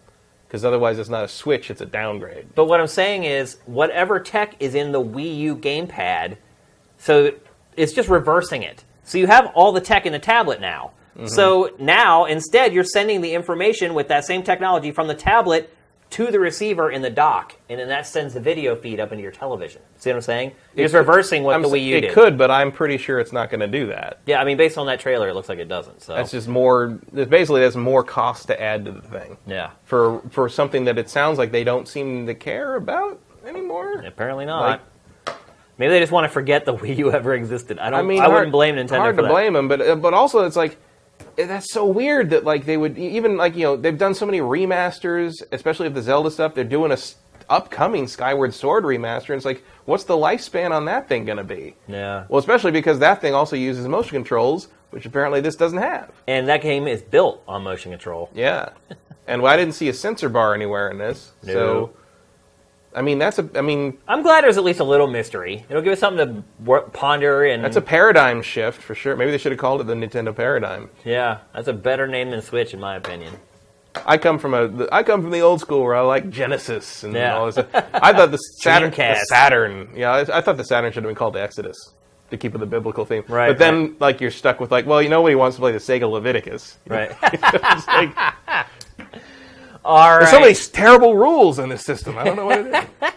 [0.53, 2.55] because otherwise it's not a switch; it's a downgrade.
[2.55, 6.37] But what I'm saying is, whatever tech is in the Wii U gamepad,
[6.99, 7.33] so
[7.75, 8.85] it's just reversing it.
[9.03, 10.91] So you have all the tech in the tablet now.
[11.17, 11.29] Mm-hmm.
[11.29, 15.75] So now, instead, you're sending the information with that same technology from the tablet
[16.13, 19.23] to the receiver in the dock, and then that sends the video feed up into
[19.23, 19.83] your television.
[19.97, 20.53] See what I'm saying?
[20.75, 22.13] You're It- reversing what I'm the Wii U it did.
[22.13, 24.19] could, but I'm pretty sure it's not going to do that.
[24.27, 26.03] Yeah, I mean, based on that trailer, it looks like it doesn't.
[26.03, 26.99] So That's just more.
[27.15, 30.99] It's basically, that's more cost to add to the thing yeah, for for something that
[30.99, 34.03] it sounds like they don't seem to care about anymore.
[34.07, 34.81] apparently not.
[35.79, 37.79] Maybe they just want to forget the Wii U ever existed.
[37.79, 37.99] I don't.
[38.01, 39.33] I mean, hard- wouldn't blame Nintendo Hard for to that.
[39.33, 40.77] blame them, but uh, but also it's like
[41.37, 44.41] that's so weird that like they would even like you know they've done so many
[44.41, 46.55] remasters, especially of the Zelda stuff.
[46.55, 47.17] They're doing a s-
[47.49, 49.31] upcoming Skyward Sword remaster.
[49.31, 51.75] And it's like, what's the lifespan on that thing going to be?
[51.89, 52.25] Yeah.
[52.29, 56.11] Well, especially because that thing also uses motion controls, which apparently this doesn't have.
[56.27, 58.31] And that game is built on motion control.
[58.35, 58.71] Yeah,
[59.27, 61.33] and I didn't see a sensor bar anywhere in this.
[61.43, 61.53] No.
[61.53, 61.93] So,
[62.95, 63.49] I mean, that's a.
[63.55, 65.65] I mean, I'm glad there's at least a little mystery.
[65.71, 69.17] It'll give us something to wor- ponder and that's a paradigm shift for sure.
[69.17, 70.91] Maybe they should have called it the Nintendo Paradigm.
[71.05, 73.35] yeah, that's a better name than Switch in my opinion.
[74.07, 77.15] I come from a I come from the old school where I like Genesis and
[77.15, 77.37] Yeah.
[77.37, 77.59] all this.
[77.75, 81.15] I thought the Saturn, the Saturn, yeah, I, I thought the Saturn should have been
[81.17, 81.93] called the Exodus
[82.31, 83.23] to keep with the biblical theme.
[83.29, 85.61] Right, But then, like, you're stuck with like, well, you know, what he wants to
[85.61, 86.79] play the Sega Leviticus.
[86.87, 87.15] Right.
[87.23, 88.17] It's like,
[89.85, 92.17] All there's so many terrible rules in this system.
[92.17, 93.13] I don't know what it is.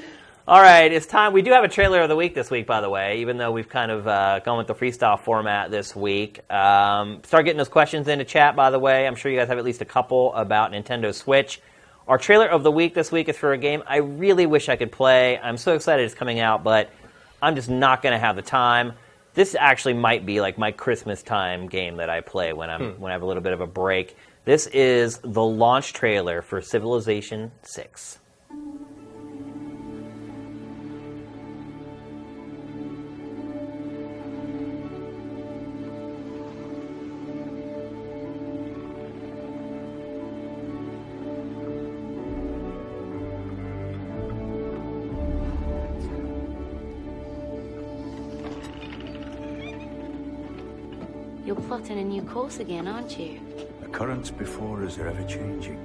[0.48, 1.32] All right, it's time.
[1.32, 3.52] We do have a trailer of the week this week, by the way, even though
[3.52, 6.40] we've kind of uh, gone with the freestyle format this week.
[6.52, 9.06] Um, start getting those questions into chat, by the way.
[9.06, 11.60] I'm sure you guys have at least a couple about Nintendo Switch.
[12.08, 14.74] Our trailer of the week this week is for a game I really wish I
[14.74, 15.38] could play.
[15.38, 16.90] I'm so excited it's coming out, but
[17.40, 18.94] I'm just not going to have the time.
[19.34, 23.12] This actually might be like my Christmas time game that I play when I'm when
[23.12, 24.16] I have a little bit of a break.
[24.50, 28.18] This is the launch trailer for Civilization 6.
[51.46, 53.49] You're plotting a new course again, aren't you?
[53.92, 55.78] Currents before us are ever changing.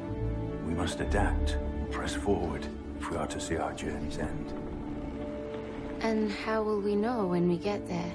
[0.66, 1.58] We must adapt
[1.92, 2.66] press forward
[3.00, 4.53] if we are to see our journey's end.
[6.01, 8.11] And how will we know when we get there?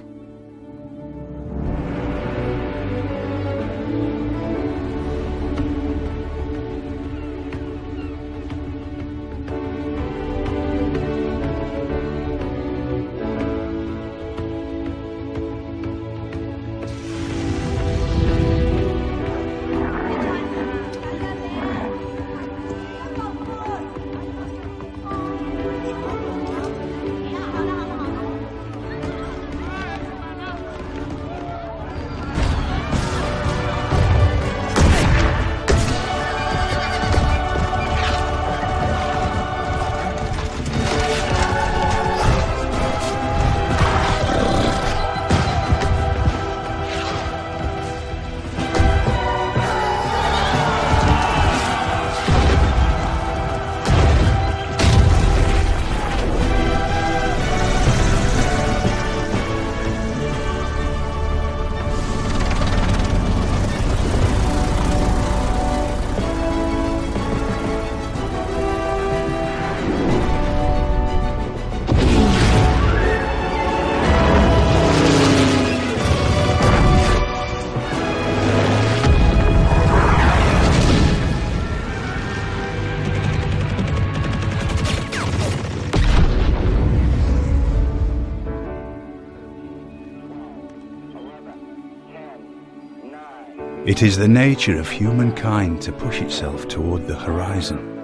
[94.00, 97.96] It is the nature of humankind to push itself toward the horizon.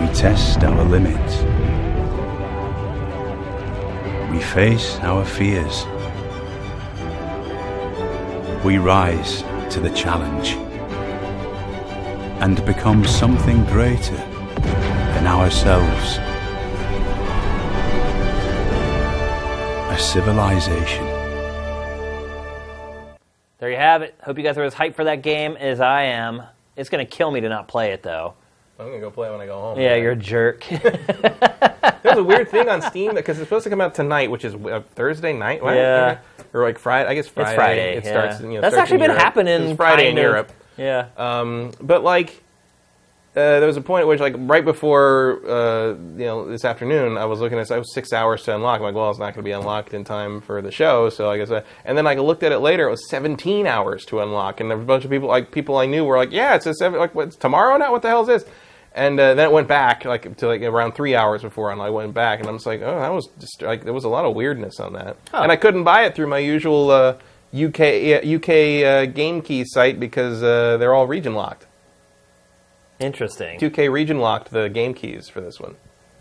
[0.00, 1.34] We test our limits.
[4.32, 5.84] We face our fears.
[8.64, 10.54] We rise to the challenge
[12.42, 14.16] and become something greater
[15.14, 16.18] than ourselves.
[19.92, 21.07] A civilization.
[24.28, 26.42] Hope you guys are as hyped for that game as I am.
[26.76, 28.34] It's going to kill me to not play it, though.
[28.78, 29.80] I'm gonna go play it when I go home.
[29.80, 30.64] Yeah, you're a jerk.
[32.02, 34.54] There's a weird thing on Steam because it's supposed to come out tonight, which is
[34.54, 35.62] uh, Thursday night.
[35.62, 35.78] Right?
[35.78, 36.18] Yeah.
[36.52, 37.08] Or like Friday.
[37.08, 37.48] I guess Friday.
[37.48, 37.96] It's Friday.
[37.96, 38.10] It yeah.
[38.10, 38.40] starts.
[38.42, 39.22] You know, That's starts actually been Europe.
[39.22, 39.62] happening.
[39.62, 40.22] It's Friday in of.
[40.22, 40.52] Europe.
[40.76, 41.08] Yeah.
[41.16, 42.44] Um, but like,
[43.36, 47.18] uh, there was a point at which, like, right before uh, you know this afternoon,
[47.18, 47.70] I was looking at.
[47.70, 48.78] I was six hours to unlock.
[48.78, 51.30] I'm like, well, it's not going to be unlocked in time for the show, so
[51.30, 51.50] I guess.
[51.50, 52.88] I, and then I looked at it later.
[52.88, 55.76] It was 17 hours to unlock, and there was a bunch of people, like people
[55.76, 56.98] I knew, were like, yeah, it's a seven.
[56.98, 57.92] Like, what's tomorrow now?
[57.92, 58.44] What the hell is this?
[58.94, 61.90] And uh, then it went back like to like around three hours before, and I
[61.90, 64.24] went back, and I'm just like, oh, that was just like there was a lot
[64.24, 67.18] of weirdness on that, and I couldn't buy it through my usual uh,
[67.54, 68.48] UK uh, UK
[68.82, 71.67] uh, game key site because uh, they're all region locked.
[72.98, 73.58] Interesting.
[73.60, 75.76] 2K region locked the game keys for this one.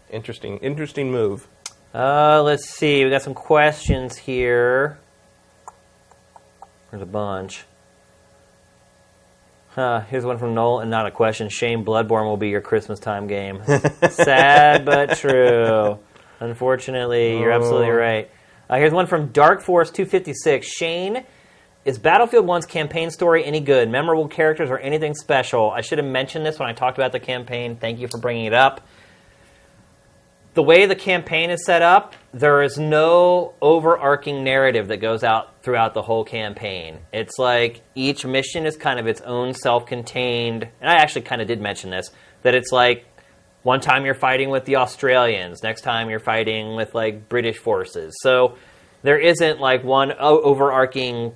[0.09, 1.47] Interesting, interesting move.
[1.93, 3.03] Uh, let's see.
[3.03, 4.99] We got some questions here.
[6.91, 7.65] There's a bunch.
[9.69, 11.49] Huh, here's one from Noel, and not a question.
[11.49, 13.61] Shame Bloodborne will be your Christmas time game.
[14.09, 15.99] Sad but true.
[16.39, 18.30] Unfortunately, you're absolutely right.
[18.69, 20.67] Uh, here's one from Dark Force 256.
[20.67, 21.23] Shane,
[21.88, 23.90] is Battlefield 1's campaign story any good?
[23.90, 25.72] Memorable characters or anything special?
[25.72, 27.77] I should have mentioned this when I talked about the campaign.
[27.77, 28.85] Thank you for bringing it up
[30.57, 35.61] the way the campaign is set up, there is no overarching narrative that goes out
[35.61, 36.98] throughout the whole campaign.
[37.14, 41.43] It's like each mission is kind of its own self contained, and I actually kind
[41.43, 42.09] of did mention this
[42.41, 43.06] that it's like
[43.61, 48.16] one time you're fighting with the Australians, next time you're fighting with like British forces.
[48.24, 48.57] So
[49.03, 51.35] there isn't like one overarching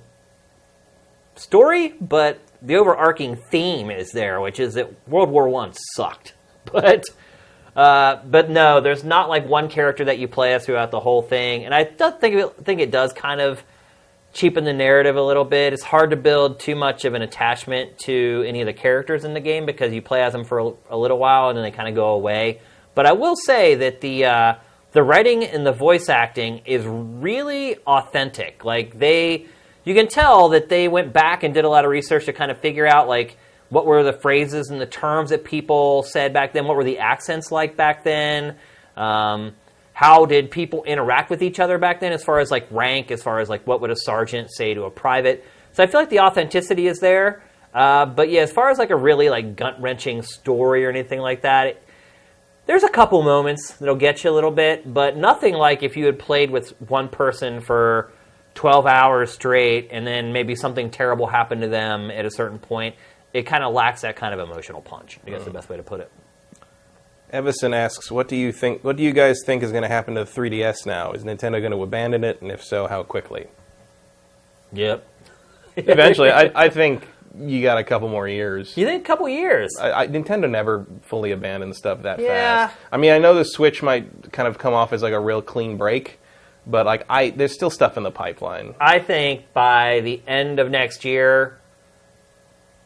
[1.34, 6.34] story, but the overarching theme is there, which is that World War One sucked.
[6.70, 7.02] But
[7.74, 11.22] uh, but no, there's not like one character that you play as throughout the whole
[11.22, 13.64] thing, and I think it, think it does kind of
[14.32, 15.72] cheapen the narrative a little bit.
[15.72, 19.34] It's hard to build too much of an attachment to any of the characters in
[19.34, 21.70] the game because you play as them for a, a little while and then they
[21.70, 22.60] kind of go away.
[22.94, 24.54] But I will say that the uh,
[24.92, 28.64] the writing and the voice acting is really authentic.
[28.64, 29.46] Like they,
[29.84, 32.50] you can tell that they went back and did a lot of research to kind
[32.50, 33.36] of figure out like
[33.68, 36.66] what were the phrases and the terms that people said back then?
[36.66, 38.56] What were the accents like back then?
[38.96, 39.54] Um,
[39.94, 43.22] how did people interact with each other back then, as far as like rank, as
[43.22, 45.44] far as like what would a sergeant say to a private?
[45.72, 47.42] So I feel like the authenticity is there.
[47.72, 51.20] Uh, but yeah, as far as like a really like gut wrenching story or anything
[51.20, 51.82] like that, it,
[52.66, 56.06] there's a couple moments that'll get you a little bit, but nothing like if you
[56.06, 58.12] had played with one person for
[58.54, 62.94] 12 hours straight and then maybe something terrible happened to them at a certain point
[63.32, 65.18] it kind of lacks that kind of emotional punch.
[65.26, 65.54] I guess the mm.
[65.54, 66.10] best way to put it.
[67.30, 68.84] Evison asks, "What do you think?
[68.84, 71.12] What do you guys think is going to happen to the 3DS now?
[71.12, 73.46] Is Nintendo going to abandon it, and if so, how quickly?"
[74.74, 75.06] Yep.
[75.76, 77.06] Eventually, I, I think
[77.38, 78.76] you got a couple more years.
[78.76, 79.70] You think a couple years?
[79.80, 82.68] I, I, Nintendo never fully abandoned stuff that Yeah.
[82.68, 82.76] fast.
[82.90, 85.40] I mean, I know the Switch might kind of come off as like a real
[85.40, 86.20] clean break,
[86.66, 88.74] but like I, there's still stuff in the pipeline.
[88.80, 91.58] I think by the end of next year,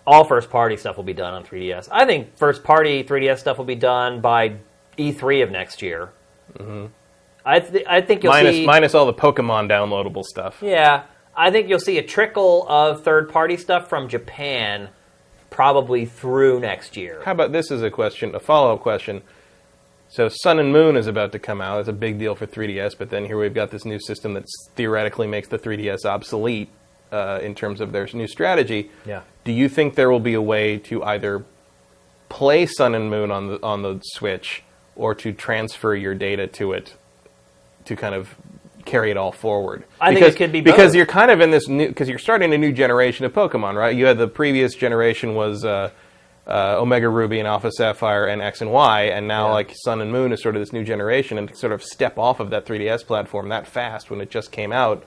[0.07, 1.89] all first party stuff will be done on 3DS.
[1.91, 4.57] I think first party 3DS stuff will be done by
[4.97, 6.11] E3 of next year.
[6.59, 6.87] Mm-hmm.
[7.45, 8.67] I, th- I think you'll Minus, see.
[8.67, 10.59] minus all the Pokemon downloadable stuff.
[10.61, 11.05] Yeah,
[11.37, 14.89] I think you'll see a trickle of third party stuff from Japan
[15.51, 17.23] probably through next year.
[17.25, 19.23] How about this is a question, a follow up question?
[20.17, 21.81] So Sun and Moon is about to come out.
[21.81, 24.47] It's a big deal for 3DS, but then here we've got this new system that
[24.75, 26.71] theoretically makes the 3DS obsolete
[27.13, 28.91] uh, in terms of their new strategy.
[29.05, 29.25] Yeah.
[29.45, 31.45] Do you think there will be a way to either
[32.31, 34.63] play Sun and Moon on the on the Switch
[34.95, 36.95] or to transfer your data to it
[37.85, 38.37] to kind of
[38.87, 39.85] carry it all forward?
[40.01, 40.77] I think because, it could be both.
[40.77, 43.75] because you're kind of in this new because you're starting a new generation of Pokemon,
[43.75, 43.95] right?
[43.95, 45.91] You had the previous generation was uh,
[46.47, 49.53] uh, Omega Ruby and Alpha Sapphire and X and Y, and now Yeah.
[49.55, 52.19] like Sun and Moon is sort of this new generation, and to sort of step
[52.19, 55.03] off of that 3DS platform that fast when it just came out.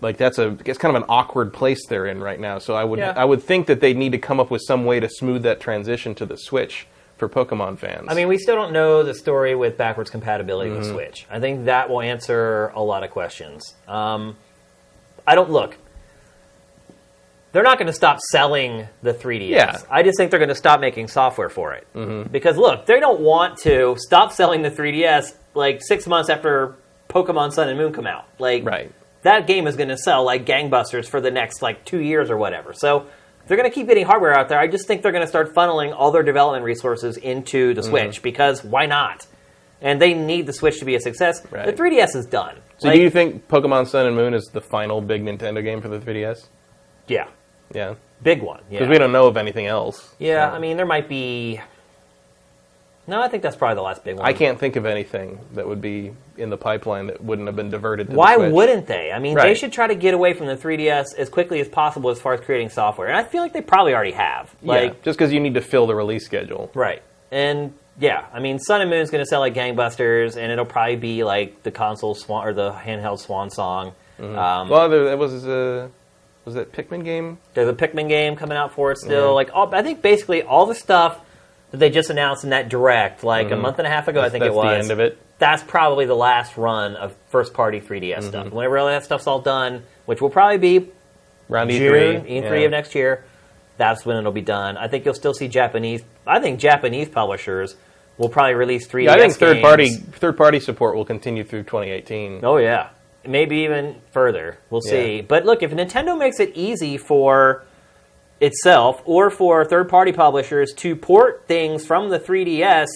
[0.00, 2.58] Like that's a it's kind of an awkward place they're in right now.
[2.58, 3.14] So I would Yeah.
[3.16, 5.60] I would think that they need to come up with some way to smooth that
[5.60, 8.08] transition to the Switch for Pokemon fans.
[8.10, 10.92] I mean, we still don't know the story with backwards compatibility with Mm-hmm.
[10.94, 11.26] Switch.
[11.30, 13.74] I think that will answer a lot of questions.
[13.86, 14.36] Um,
[15.26, 15.76] I don't look.
[17.54, 19.48] They're not going to stop selling the 3DS.
[19.48, 19.78] Yeah.
[19.88, 21.86] I just think they're going to stop making software for it.
[21.94, 22.30] Mm-hmm.
[22.32, 26.74] Because look, they don't want to stop selling the 3DS like six months after
[27.08, 28.26] Pokemon Sun and Moon come out.
[28.40, 28.90] Like, Right.
[29.22, 32.36] that game is going to sell like gangbusters for the next like two years or
[32.36, 32.72] whatever.
[32.72, 33.06] So
[33.46, 35.54] they're going to keep getting hardware out there, I just think they're going to start
[35.54, 37.90] funneling all their development resources into the Mm-hmm.
[37.90, 39.26] Switch because why not?
[39.80, 41.40] And they need the Switch to be a success.
[41.52, 41.66] Right.
[41.66, 42.56] The 3DS is done.
[42.78, 45.80] So Like, do you think Pokemon Sun and Moon is the final big Nintendo game
[45.80, 46.46] for the 3DS?
[47.06, 47.28] Yeah,
[47.74, 48.60] Yeah, big one.
[48.70, 48.78] Yeah.
[48.78, 50.14] because we don't know of anything else.
[50.18, 51.60] Yeah, So I mean, there might be.
[53.06, 54.26] No, I think that's probably the last big one.
[54.26, 57.68] I can't think of anything that would be in the pipeline that wouldn't have been
[57.68, 58.08] diverted.
[58.08, 58.52] To Why the Switch.
[58.54, 59.12] wouldn't they?
[59.12, 62.08] I mean, they should try to get away from the 3DS as quickly as possible
[62.08, 64.54] as far as creating software, and I feel like they probably already have.
[64.62, 66.70] Yeah, just because you need to fill the release schedule.
[66.72, 67.02] right?
[67.30, 70.64] And yeah, I mean, Sun and Moon is going to sell like gangbusters, and it'll
[70.64, 73.92] probably be like the console swan or the handheld swan song.
[74.18, 74.38] Mm-hmm.
[74.38, 75.90] Um, Well, there, that was a
[76.44, 77.38] was that Pikmin game?
[77.54, 79.28] There's a Pikmin game coming out for it still.
[79.28, 79.34] Yeah.
[79.34, 81.20] Like, all, I think basically all the stuff
[81.70, 84.28] that they just announced in that direct, like a month and a half ago, I
[84.28, 84.54] think Mm-hmm.
[84.54, 84.72] That's it was.
[84.72, 85.18] the end of it.
[85.38, 88.28] That's probably the last run of first party 3DS Mm-hmm.
[88.28, 88.52] stuff.
[88.52, 90.90] Whenever all that stuff's all done, which will probably be
[91.48, 92.26] Round June, E3.
[92.26, 92.64] E3 yeah.
[92.66, 93.24] of next year,
[93.76, 94.76] that's when it'll be done.
[94.76, 96.02] I think you'll still see Japanese.
[96.26, 97.74] I think Japanese publishers
[98.16, 99.04] will probably release 3DS.
[99.04, 102.40] Yeah, I think third party third party support will continue through 2018.
[102.44, 102.90] Oh yeah,
[103.26, 104.58] maybe even further.
[104.70, 105.16] We'll see.
[105.16, 105.22] Yeah.
[105.22, 107.64] But look, if Nintendo makes it easy for
[108.40, 112.88] itself or for third-party publishers to port things from the 3DS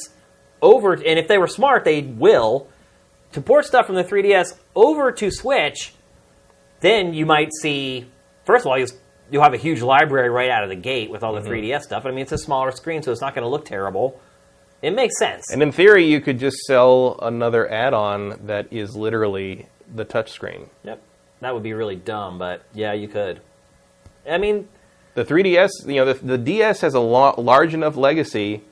[0.60, 2.68] over, and if they were smart, they will
[3.32, 5.92] to port stuff from the 3DS over to Switch.
[6.80, 8.06] Then you might see.
[8.44, 8.88] First of all, you'll,
[9.30, 11.50] you'll have a huge library right out of the gate with all the mm-hmm.
[11.50, 12.06] 3DS stuff.
[12.06, 14.20] I mean, it's a smaller screen, so it's not going to look terrible.
[14.80, 15.50] It makes sense.
[15.52, 20.68] And in theory, you could just sell another add-on that is literally the touch screen.
[20.84, 21.00] Yep.
[21.40, 23.40] That would be really dumb, but yeah, you could.
[24.28, 24.68] I mean,
[25.14, 28.62] The 3DS, you know, the, the DS has a lo- large enough legacy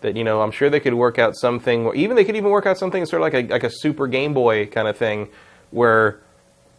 [0.00, 1.84] that you know I'm sure they could work out something.
[1.86, 4.06] Or even they could even work out something sort of like a like a Super
[4.06, 5.28] Game Boy kind of thing,
[5.70, 6.20] where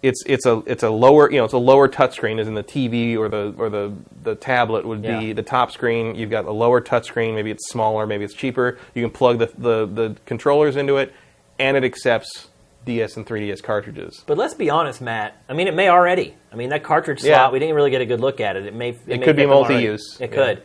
[0.01, 2.63] it's it's a it's a lower you know it's a lower touchscreen as in the
[2.63, 3.93] TV or the or the
[4.23, 5.33] the tablet would be Yeah.
[5.33, 6.15] the top screen.
[6.15, 7.35] You've got a lower touchscreen.
[7.35, 8.07] Maybe it's smaller.
[8.07, 8.79] Maybe it's cheaper.
[8.95, 11.13] You can plug the the, the controllers into it,
[11.59, 12.47] and it accepts
[12.85, 14.23] DS and 3DS cartridges.
[14.25, 15.41] but let's be honest, Matt.
[15.47, 16.35] I mean, it may already.
[16.51, 17.35] I mean, that cartridge Yeah.
[17.35, 18.65] slot, we didn't really get a good look at it.
[18.65, 18.89] It may.
[18.89, 19.73] It, may could be fit them already.
[19.75, 20.35] multi-use, It yeah.
[20.35, 20.61] could.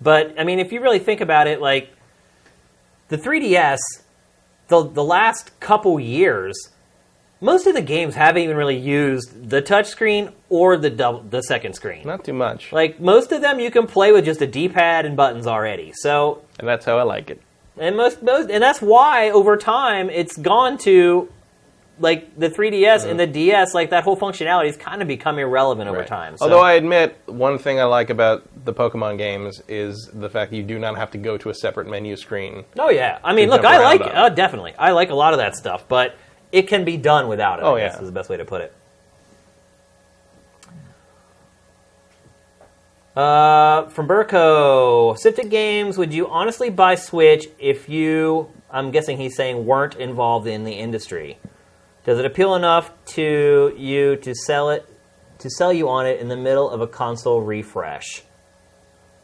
[0.00, 1.90] But I mean, if you really think about it, like
[3.08, 3.78] the 3DS,
[4.68, 6.56] the the last couple years,
[7.40, 11.74] most of the games haven't even really used the touchscreen or the double, the second
[11.74, 12.06] screen.
[12.06, 15.16] Not too much, Like most of them, you can play with just a D-pad and
[15.16, 15.92] buttons already.
[15.94, 17.40] So and that's how I like it.
[17.78, 21.30] and most, most and that's why over time it's gone to
[22.00, 25.88] like the 3ds and the ds like that whole functionality has kind of become irrelevant
[25.88, 26.08] over Right.
[26.08, 26.44] time so.
[26.44, 30.56] Although I admit, one thing I like about the Pokemon games is the fact that
[30.56, 32.64] you do not have to go to a separate menu screen.
[32.78, 35.54] oh yeah i mean look i like uh, definitely i like a lot of that
[35.54, 36.16] stuff but
[36.52, 38.00] it can be done without it Oh, I guess yeah.
[38.00, 38.72] is the best way to put it
[43.16, 49.34] Uh, from Burko, Sifted Games, would you honestly buy Switch if you, I'm guessing he's
[49.36, 51.38] saying, weren't involved in the industry?
[52.10, 54.84] Does it appeal enough to you to sell it,
[55.38, 58.24] to sell you on it in the middle of a console refresh?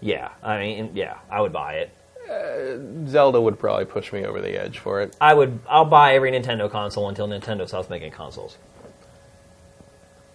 [0.00, 1.90] Yeah, I mean, yeah, I would buy it.
[2.30, 5.16] Uh, Zelda would probably push me over the edge for it.
[5.20, 8.56] I would, I'll buy every Nintendo console until Nintendo stops making consoles.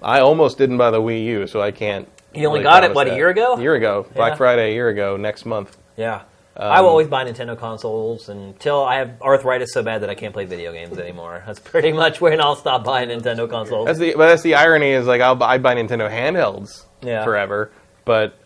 [0.02, 2.06] I almost didn't buy the Wii U, so I can't.
[2.34, 3.54] You only really got it, what, a year ago?
[3.54, 4.36] A year ago, Black Yeah.
[4.36, 5.78] Friday, a year ago, next month.
[5.96, 6.24] Yeah.
[6.58, 10.16] I will um, always buy Nintendo consoles until I have arthritis so bad that I
[10.16, 11.44] can't play video games anymore.
[11.46, 13.86] That's pretty much when I'll stop buying Nintendo consoles.
[13.86, 17.24] That's the, but that's the irony is like I'll buy, I buy Nintendo handhelds Yeah.
[17.24, 17.72] forever,
[18.04, 18.38] but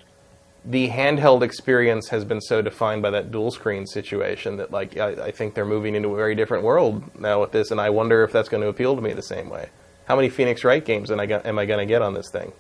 [0.63, 5.25] the handheld experience has been so defined by that dual screen situation that like I,
[5.25, 8.23] I think they're moving into a very different world now with this, and I wonder
[8.23, 9.69] if that's going to appeal to me the same way.
[10.05, 12.51] How many Phoenix Wright games am I, am I going to get on this thing?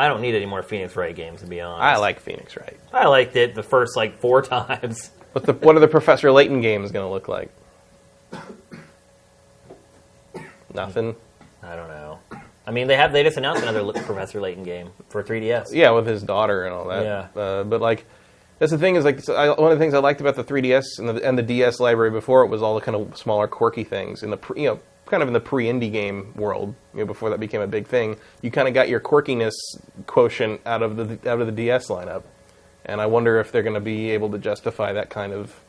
[0.00, 1.82] I don't need any more Phoenix Wright games to be honest.
[1.82, 2.78] I like Phoenix Wright.
[2.90, 5.10] I liked it the first like four times.
[5.32, 7.50] What the what are the Professor Layton games going to look like?
[10.72, 11.16] Nothing.
[11.62, 12.18] I don't know.
[12.66, 15.74] I mean, they have they just announced another Professor Layton game for 3DS.
[15.74, 17.04] Yeah, with his daughter and all that.
[17.04, 17.40] Yeah.
[17.40, 18.06] Uh, but like,
[18.58, 20.98] that's the thing is like I, one of the things I liked about the 3DS
[20.98, 23.84] and the, and the DS library before it was all the kind of smaller quirky
[23.84, 24.80] things in the pre, you know
[25.10, 26.74] kind of in the pre-indie game world.
[26.94, 29.52] You know, before that became a big thing, you kind of got your quirkiness
[30.06, 32.22] quotient out of the out of the DS lineup,
[32.86, 35.60] and I wonder if they're going to be able to justify that kind of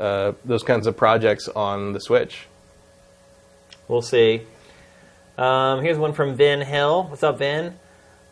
[0.00, 2.46] uh, those kinds of projects on the Switch.
[3.86, 4.42] We'll see.
[5.36, 7.04] Um, here's one from Vin Hill.
[7.04, 7.74] What's up, Vin?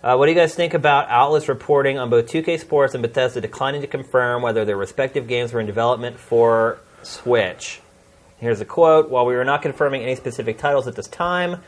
[0.02, 3.40] Uh, what do you guys think about outlets reporting on both 2K Sports and Bethesda
[3.40, 7.81] declining to confirm whether their respective games were in development for Switch?
[8.42, 11.62] Here's a quote While we are not confirming any specific titles at this time,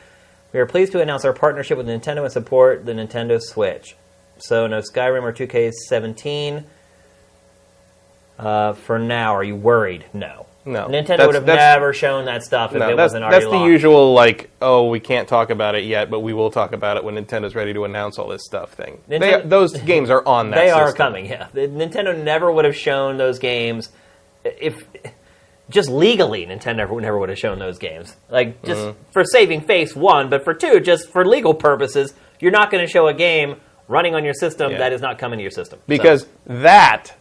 [0.53, 3.95] we are pleased to announce our partnership with Nintendo and support the Nintendo Switch.
[4.39, 6.65] So no Skyrim or 2K17.
[8.41, 10.05] Uh, for now, are you worried?
[10.13, 10.47] No.
[10.65, 10.89] No.
[10.89, 13.59] Nintendo would have never shown that stuff if No, it that's, wasn't already that's the
[13.59, 13.71] locked.
[13.71, 17.05] usual like, oh, we can't talk about it yet, but we will talk about it
[17.05, 19.01] when Nintendo's ready to announce all this stuff thing.
[19.07, 20.57] They, those games are on that.
[20.57, 21.27] They are coming.
[21.27, 23.91] Yeah, Nintendo never would have shown those games
[24.43, 24.85] if
[25.71, 26.47] just legally.
[26.47, 28.17] Nintendo never, would have shown those games.
[28.29, 28.99] Like just Mm-hmm.
[29.13, 32.91] for saving face, one, but for two, just for legal purposes, you're not going to
[32.91, 33.57] show a game
[33.89, 34.79] running on your system Yeah.
[34.79, 37.15] that is not coming to your system So, because that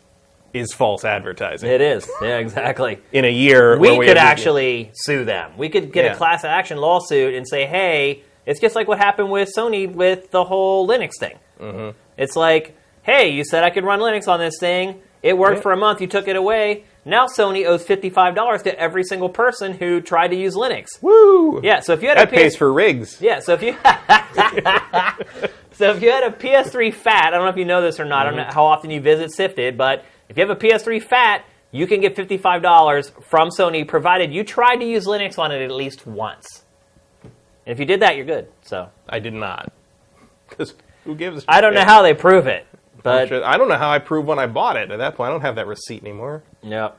[0.54, 1.70] is false advertising.
[1.70, 2.10] it is.
[2.22, 3.00] Yeah, exactly.
[3.12, 5.52] In a year, we could these- actually sue them.
[5.58, 6.14] We could get Yeah.
[6.14, 10.32] a class action lawsuit and say, hey, it's just like what happened with Sony with
[10.32, 11.38] the whole Linux thing.
[11.60, 11.98] Mm-hmm.
[12.18, 15.02] It's like, hey, you said I could run Linux on this thing.
[15.24, 15.62] It worked Yeah.
[15.64, 16.02] for a month.
[16.02, 16.84] You took it away.
[17.06, 21.02] Now Sony owes fifty-five dollars to every single person who tried to use Linux.
[21.02, 21.60] Woo!
[21.62, 23.22] Yeah, so if you had that a pays PS- for rigs.
[23.22, 23.74] yeah, so if you
[25.74, 28.06] so if you had a PS3 Fat, I don't know if you know this or
[28.06, 28.26] not.
[28.26, 28.48] I don't mm-hmm.
[28.48, 32.00] know how often you visit Sifted, but if you have a PS3 Fat, you can
[32.00, 36.08] get fifty-five dollars from Sony, provided you tried to use Linux on it at least
[36.08, 36.64] once.
[37.66, 38.48] And if you did that, you're good.
[38.62, 39.72] So I did not.
[40.50, 41.44] Because who gives?
[41.48, 42.68] I don't know how they prove it,
[43.02, 44.92] but I don't know how I proved when I bought it.
[44.92, 46.44] At that point, I don't have that receipt anymore.
[46.64, 46.98] Yep.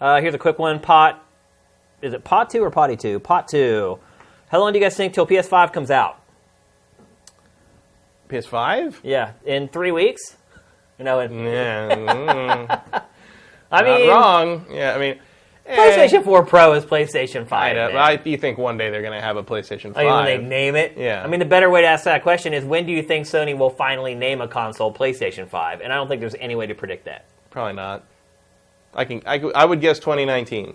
[0.00, 0.80] Uh, here's a quick one.
[0.80, 1.24] Pot.
[2.02, 3.20] Is it Pot 2 or Potty 2?
[3.20, 3.98] Pot 2.
[4.48, 6.20] How long do you guys think till PS5 comes out?
[8.28, 8.96] PS5?
[9.02, 10.36] Yeah, in three weeks?
[10.98, 12.80] You know, in, Yeah,
[13.72, 14.66] I not mean, wrong.
[14.70, 15.18] Yeah, I mean,
[15.66, 17.52] eh, PlayStation 4 Pro is PlayStation 5.
[17.52, 17.96] I, man.
[17.96, 19.96] I, you think one day they're going to have a PlayStation 5?
[19.96, 20.94] I mean, when they name it.
[20.96, 21.22] Yeah.
[21.22, 23.56] I mean, the better way to ask that question is when do you think Sony
[23.56, 25.80] will finally name a console PlayStation 5?
[25.80, 27.26] And I don't think there's any way to predict that.
[27.50, 28.04] Probably not.
[28.94, 29.22] I can.
[29.26, 30.74] I, I would guess 2019.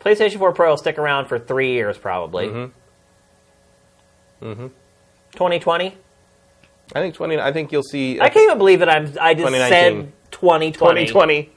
[0.00, 2.46] PlayStation 4 Pro will stick around for three years, probably.
[2.46, 4.46] Mm-hmm.
[4.46, 4.66] Mm-hmm.
[5.32, 5.96] 2020?
[6.94, 7.38] I think 20.
[7.38, 8.20] I think you'll see.
[8.20, 9.12] I can't even believe that I'm.
[9.20, 11.06] I just said 2020.
[11.06, 11.50] 2020.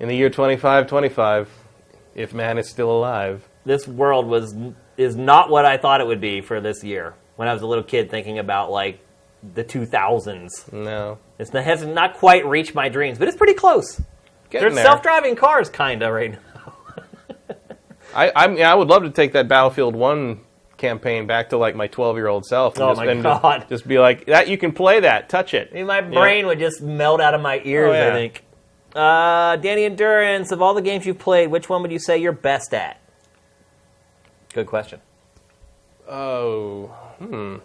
[0.00, 1.50] In the year 2525,
[2.14, 3.46] if man is still alive.
[3.64, 4.54] This world was
[4.96, 7.14] is not what I thought it would be for this year.
[7.36, 9.00] When I was a little kid, thinking about like
[9.54, 11.18] the 2000s, No.
[11.38, 14.00] it's, it has not quite reached my dreams, but it's pretty close.
[14.50, 14.84] Getting There's there.
[14.84, 16.74] self-driving cars, kind of right now.
[18.14, 20.40] I, I, mean, I would love to take that Battlefield 1
[20.76, 22.74] campaign back to like my 12 year old self.
[22.74, 23.66] And Oh just, my and just- God.
[23.68, 25.68] Just, be like, that you can play that, touch it.
[25.72, 27.90] I mean, my brain would just melt out of my ears.
[27.90, 28.08] Oh, yeah.
[28.08, 28.44] I think.
[28.94, 32.32] Uh, Danny Endurance, of all the games you've played, which one would you say you're
[32.32, 32.98] best at?
[34.54, 35.00] Good question.
[36.08, 36.86] Oh,
[37.18, 37.56] hmm.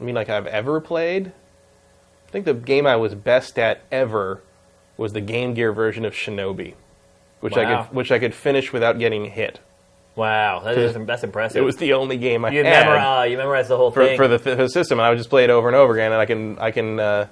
[0.00, 1.28] I mean, like I've ever played?
[1.28, 4.42] I think the game I was best at ever
[4.96, 6.74] was the Game Gear version of Shinobi,
[7.40, 9.60] which I could which I could finish without getting hit.
[10.14, 11.62] Wow, that is, that's impressive.
[11.62, 14.16] It was the only game I you had uh, you memorized the whole for, thing.
[14.16, 16.10] for the, for the system, and I would just play it over and over again,
[16.10, 17.28] and I can I can uh,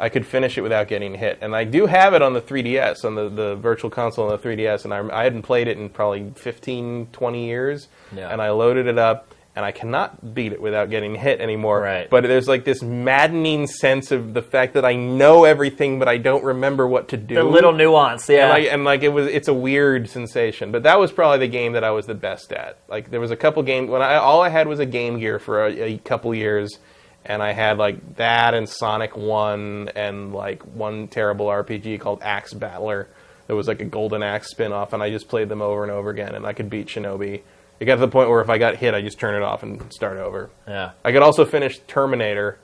[0.00, 1.38] I could finish it without getting hit.
[1.42, 4.38] And I do have it on the 3DS, on the, the virtual console on the
[4.38, 7.88] 3DS, and I, I hadn't played it in probably 15, 20 years.
[8.16, 8.32] Yeah.
[8.32, 11.80] And I loaded it up, and I cannot beat it without getting hit anymore.
[11.80, 12.08] Right.
[12.08, 16.18] But there's like this maddening sense of the fact that I know everything, but I
[16.18, 17.34] don't remember what to do.
[17.34, 18.42] the little nuance, yeah.
[18.42, 20.70] And like, and like it was, it's a weird sensation.
[20.70, 22.78] But that was probably the game that I was the best at.
[22.88, 25.38] Like there was a couple games when I all I had was a Game Gear
[25.38, 26.78] for a, a couple years,
[27.24, 32.54] and I had like that and Sonic One and like one terrible RPG called Ax
[32.54, 33.08] Battler.
[33.48, 36.08] That was like a Golden Axe spin-off, and I just played them over and over
[36.08, 37.42] again, and I could beat Shinobi.
[37.80, 39.62] It got to the point where if I got hit, I just turn it off
[39.62, 40.50] and start over.
[40.68, 40.92] yeah.
[41.04, 42.58] I could also finish Terminator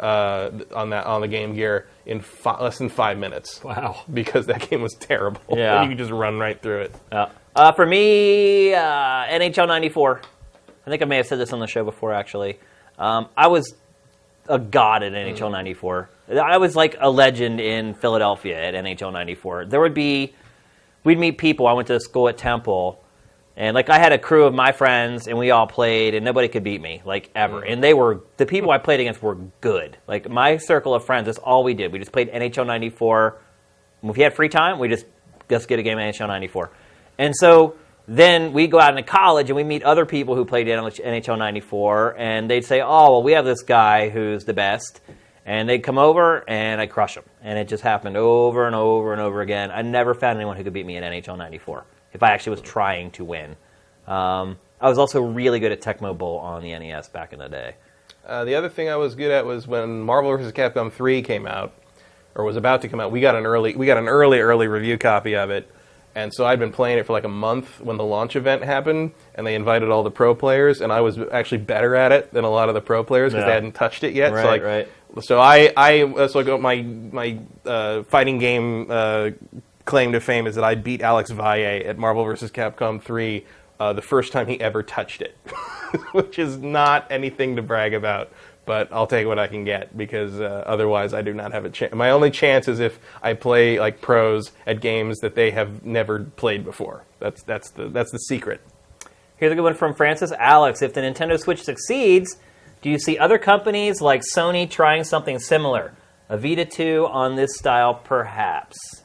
[0.00, 4.02] uh, on that on the Game Gear in fi- less than five minutes Wow.
[4.12, 5.40] because that game was terrible.
[5.50, 5.82] Yeah.
[5.82, 6.94] you could just run right through it.
[7.12, 7.28] Yeah.
[7.54, 10.20] Uh, for me, uh, NHL '94.
[10.86, 12.12] I think I may have said this on the show before.
[12.12, 12.58] Actually,
[12.98, 13.74] um, I was
[14.48, 16.08] a god at NHL '94.
[16.42, 19.66] I was like a legend in Philadelphia at NHL '94.
[19.66, 20.34] There would be,
[21.04, 21.66] we'd meet people.
[21.68, 23.00] I went to school at Temple,
[23.56, 26.48] and like I had a crew of my friends, and we all played, and nobody
[26.48, 27.60] could beat me, like ever.
[27.60, 27.72] Mm.
[27.72, 29.96] And they were the people I played against were good.
[30.08, 31.92] Like my circle of friends, that's all we did.
[31.92, 33.38] We just played NHL '94.
[34.02, 35.06] If you had free time, we just
[35.48, 36.70] let's get a game of NHL '94.
[37.18, 37.76] And so
[38.08, 42.16] then we go out into college and we meet other people who played NHL '94,
[42.18, 45.00] and they'd say, "Oh, well, we have this guy who's the best,"
[45.46, 47.24] and they'd come over and I'd crush them.
[47.40, 49.70] And it just happened over and over and over again.
[49.70, 52.60] I never found anyone who could beat me in NHL '94 if I actually was
[52.62, 53.56] trying to win.
[54.06, 57.48] Um, I was also really good at Tecmo Bowl on the NES back in the
[57.48, 57.74] day.
[58.26, 60.52] Uh, the other thing I was good at was when Marvel vs.
[60.52, 61.74] Capcom 3 came out,
[62.34, 63.12] or was about to come out.
[63.12, 65.70] We got an early, we got an early, early review copy of it,
[66.16, 69.12] And so I'd been playing it for like a month when the launch event happened,
[69.34, 72.44] and they invited all the pro players, and I was actually better at it than
[72.44, 73.48] a lot of the pro players because Yeah.
[73.48, 74.32] they hadn't touched it yet.
[74.32, 74.88] Right, so like, right.
[75.22, 79.30] So I, I so I go, my my uh, fighting game uh,
[79.84, 82.50] claim to fame is that I beat Alex Valle at Marvel vs.
[82.50, 83.44] Capcom 3
[83.80, 85.36] uh, the first time he ever touched it,
[86.12, 88.32] which is not anything to brag about.
[88.66, 91.70] But I'll take what I can get because uh, otherwise I do not have a
[91.70, 91.94] chance.
[91.94, 96.20] My only chance is if I play like pros at games that they have never
[96.20, 97.04] played before.
[97.20, 98.62] That's that's the that's the secret.
[99.36, 100.80] Here's a good one from Francis Alex.
[100.80, 102.38] If the Nintendo Switch succeeds,
[102.80, 105.92] do you see other companies like Sony trying something similar?
[106.30, 109.03] A Vita 2 on this style, perhaps?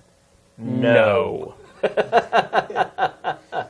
[0.59, 1.55] No.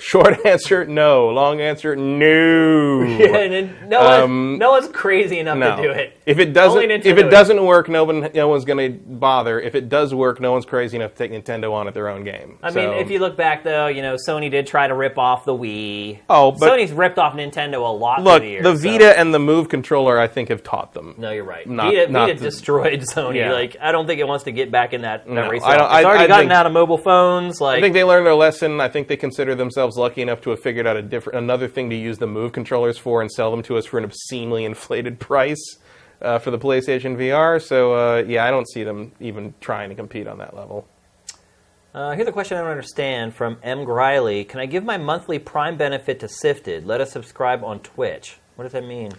[0.00, 1.28] Short answer, no.
[1.28, 3.02] Long answer, no.
[3.38, 5.76] And no, one, Um, no one's crazy enough No.
[5.76, 6.14] to do it.
[6.26, 9.60] If it doesn't, if it doesn't work, no one, no one's going to bother.
[9.60, 12.24] If it does work, no one's crazy enough to take Nintendo on at their own
[12.24, 12.58] game.
[12.62, 15.18] I So- mean, if you look back though, you know, Sony did try to rip
[15.18, 16.18] off the Wii.
[16.28, 18.62] Oh, but- Sony's ripped off Nintendo a lot look, the years.
[18.64, 21.14] the so- Vita and the Move controller, I think, have taught them.
[21.18, 21.66] No, you're right.
[21.66, 23.36] Not- Vita, not Vita the- destroyed Sony.
[23.36, 23.52] Yeah.
[23.52, 25.62] Like, I don't think it wants to get back in that, that No, race.
[25.64, 27.60] I don't- It's I- already I gotten think- out of mobile phones.
[27.60, 28.80] Like, I think they learned their lesson.
[28.80, 31.90] I think they consider themselves lucky enough to have figured out a different, another thing
[31.90, 35.18] to use the Move controllers for and sell them to us for an obscenely inflated
[35.18, 35.78] price
[36.20, 37.62] uh, for the PlayStation VR.
[37.62, 40.86] So uh, yeah, I don't see them even trying to compete on that level.
[41.94, 43.84] Uh, here's a question I don't understand from M.
[43.84, 44.44] Griley.
[44.44, 46.86] Can I give my monthly Prime benefit to Sifted?
[46.86, 48.38] Let us subscribe on Twitch.
[48.56, 49.12] What does that mean?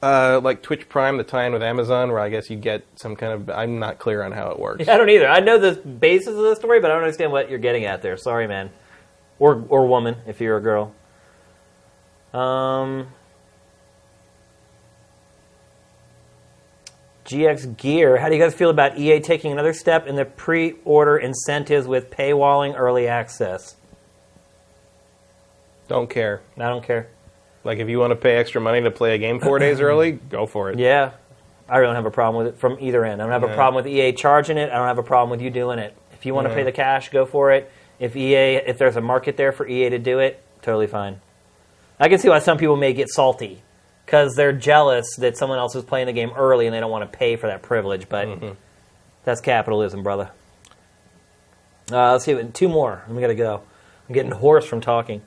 [0.00, 3.32] Uh, like Twitch Prime, the tie-in with Amazon, where I guess you get some kind
[3.32, 3.50] of.
[3.50, 4.88] I'm not clear on how it works.
[4.88, 5.26] I don't either.
[5.26, 8.00] I know the basis of the story, but I don't understand what you're getting at
[8.00, 8.16] there.
[8.16, 8.70] Sorry, man.
[9.38, 10.92] Or or woman, if you're a girl.
[12.34, 13.08] Um,
[17.24, 18.16] GX Gear.
[18.16, 22.10] How do you guys feel about EA taking another step in the pre-order incentives with
[22.10, 23.76] paywalling early access?
[25.88, 26.40] Don't care.
[26.56, 27.08] I don't care.
[27.64, 30.12] Like if you want to pay extra money to play a game four days early,
[30.30, 30.78] go for it.
[30.78, 31.12] Yeah,
[31.68, 33.20] I don't have a problem with it from either end.
[33.20, 34.70] I don't have a problem with EA charging it.
[34.70, 35.94] I don't have a problem with you doing it.
[36.12, 37.70] If you want to pay the cash, go for it.
[37.98, 41.20] If EA, if there's a market there for EA to do it, totally fine.
[42.00, 43.62] I can see why some people may get salty
[44.06, 47.10] because they're jealous that someone else is playing the game early and they don't want
[47.10, 48.08] to pay for that privilege.
[48.08, 48.50] But Mm-hmm.
[49.24, 50.30] that's capitalism, brother.
[51.90, 53.02] Uh, let's see, two more.
[53.08, 53.62] We got to go.
[54.08, 55.20] I'm getting hoarse from talking.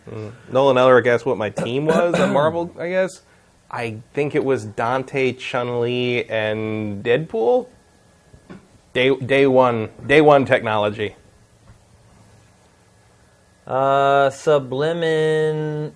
[0.51, 2.73] Nolan Ellerick asked what my team was on Marvel.
[2.79, 3.21] I guess
[3.69, 7.67] I think it was Dante, Chun Li, and Deadpool.
[8.93, 11.15] Day day one, day one technology.
[13.65, 15.93] Uh, Sublimin,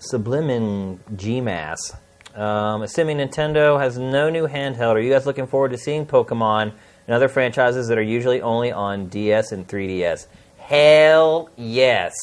[0.00, 1.96] Sublimin GMAS.
[2.34, 6.72] Um, assuming Nintendo has no new handheld, are you guys looking forward to seeing Pokemon
[7.06, 10.26] and other franchises that are usually only on DS and 3DS?
[10.56, 12.14] Hell yes.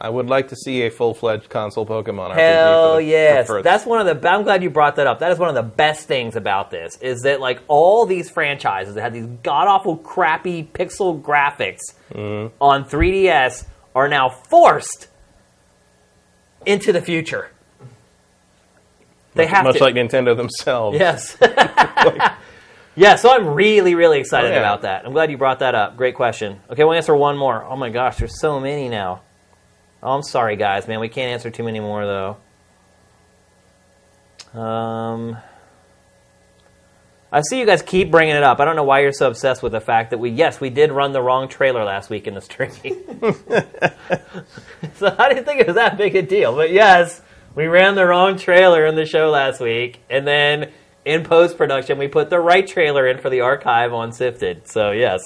[0.00, 2.34] I would like to see a full fledged console Pokemon RPG.
[2.36, 3.50] Hell the, yes.
[3.64, 4.30] That's one of the.
[4.30, 5.18] I'm glad you brought that up.
[5.18, 8.94] That is one of the best things about this is that like all these franchises
[8.94, 11.80] that had these god awful crappy pixel graphics
[12.12, 12.54] Mm-hmm.
[12.60, 15.08] on 3DS are now forced
[16.64, 17.50] into the future.
[19.34, 19.84] They have much to.
[19.84, 20.98] like Nintendo themselves.
[20.98, 21.36] Yes.
[22.96, 24.58] yeah, so I'm really, really excited Oh, yeah.
[24.58, 25.04] about that.
[25.06, 25.96] I'm glad you brought that up.
[25.96, 26.60] Great question.
[26.70, 27.62] Okay, we'll answer one more.
[27.64, 29.20] Oh my gosh, there's so many now.
[30.02, 31.00] Oh, I'm sorry, guys, man.
[31.00, 32.36] We can't answer too many more, though.
[34.60, 35.38] Um,
[37.30, 38.60] I see you guys keep bringing it up.
[38.60, 40.92] I don't know why you're so obsessed with the fact that we, yes, we did
[40.92, 42.70] run the wrong trailer last week in the stream.
[44.94, 46.54] so I didn't think it was that big a deal.
[46.54, 47.20] But yes,
[47.54, 50.70] we ran the wrong trailer in the show last week, and then
[51.04, 54.68] in post production, we put the right trailer in for the archive on Sifted.
[54.68, 55.20] So yes,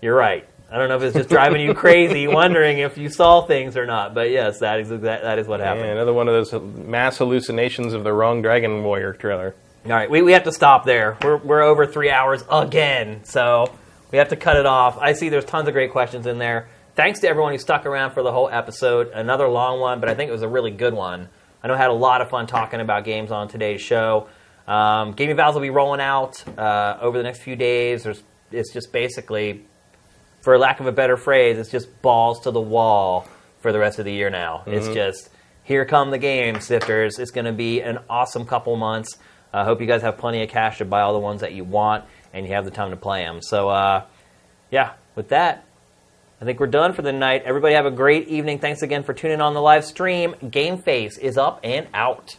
[0.00, 0.48] you're right.
[0.70, 3.86] I don't know if it's just driving you crazy, wondering if you saw things or
[3.86, 4.14] not.
[4.14, 5.90] But yes, that is that is what Yeah, happened.
[5.90, 9.54] another one of those mass hallucinations of the wrong Dragon Warrior trailer.
[9.84, 11.16] All right, we, we have to stop there.
[11.22, 13.72] We're, we're over three hours again, so
[14.10, 14.98] we have to cut it off.
[14.98, 16.68] I see there's tons of great questions in there.
[16.96, 19.10] Thanks to everyone who stuck around for the whole episode.
[19.12, 21.28] Another long one, but I think it was a really good one.
[21.62, 24.28] I know I had a lot of fun talking about games on today's show.
[24.66, 28.02] Um, Gaming Vals will be rolling out uh, over the next few days.
[28.02, 29.64] There's, it's just basically,
[30.46, 33.26] for lack of a better phrase, it's just balls to the wall
[33.58, 34.62] for the rest of the year now.
[34.64, 35.28] It's just
[35.64, 37.18] here come the game sifters.
[37.18, 39.18] It's going to be an awesome couple months.
[39.52, 41.64] I hope you guys have plenty of cash to buy all the ones that you
[41.64, 43.42] want, and you have the time to play them.
[43.42, 44.04] So, uh,
[44.70, 45.64] yeah, with that,
[46.40, 47.42] I think we're done for the night.
[47.44, 48.60] Everybody have a great evening.
[48.60, 50.36] Thanks again for tuning on the live stream.
[50.48, 52.36] Game Face is up and out.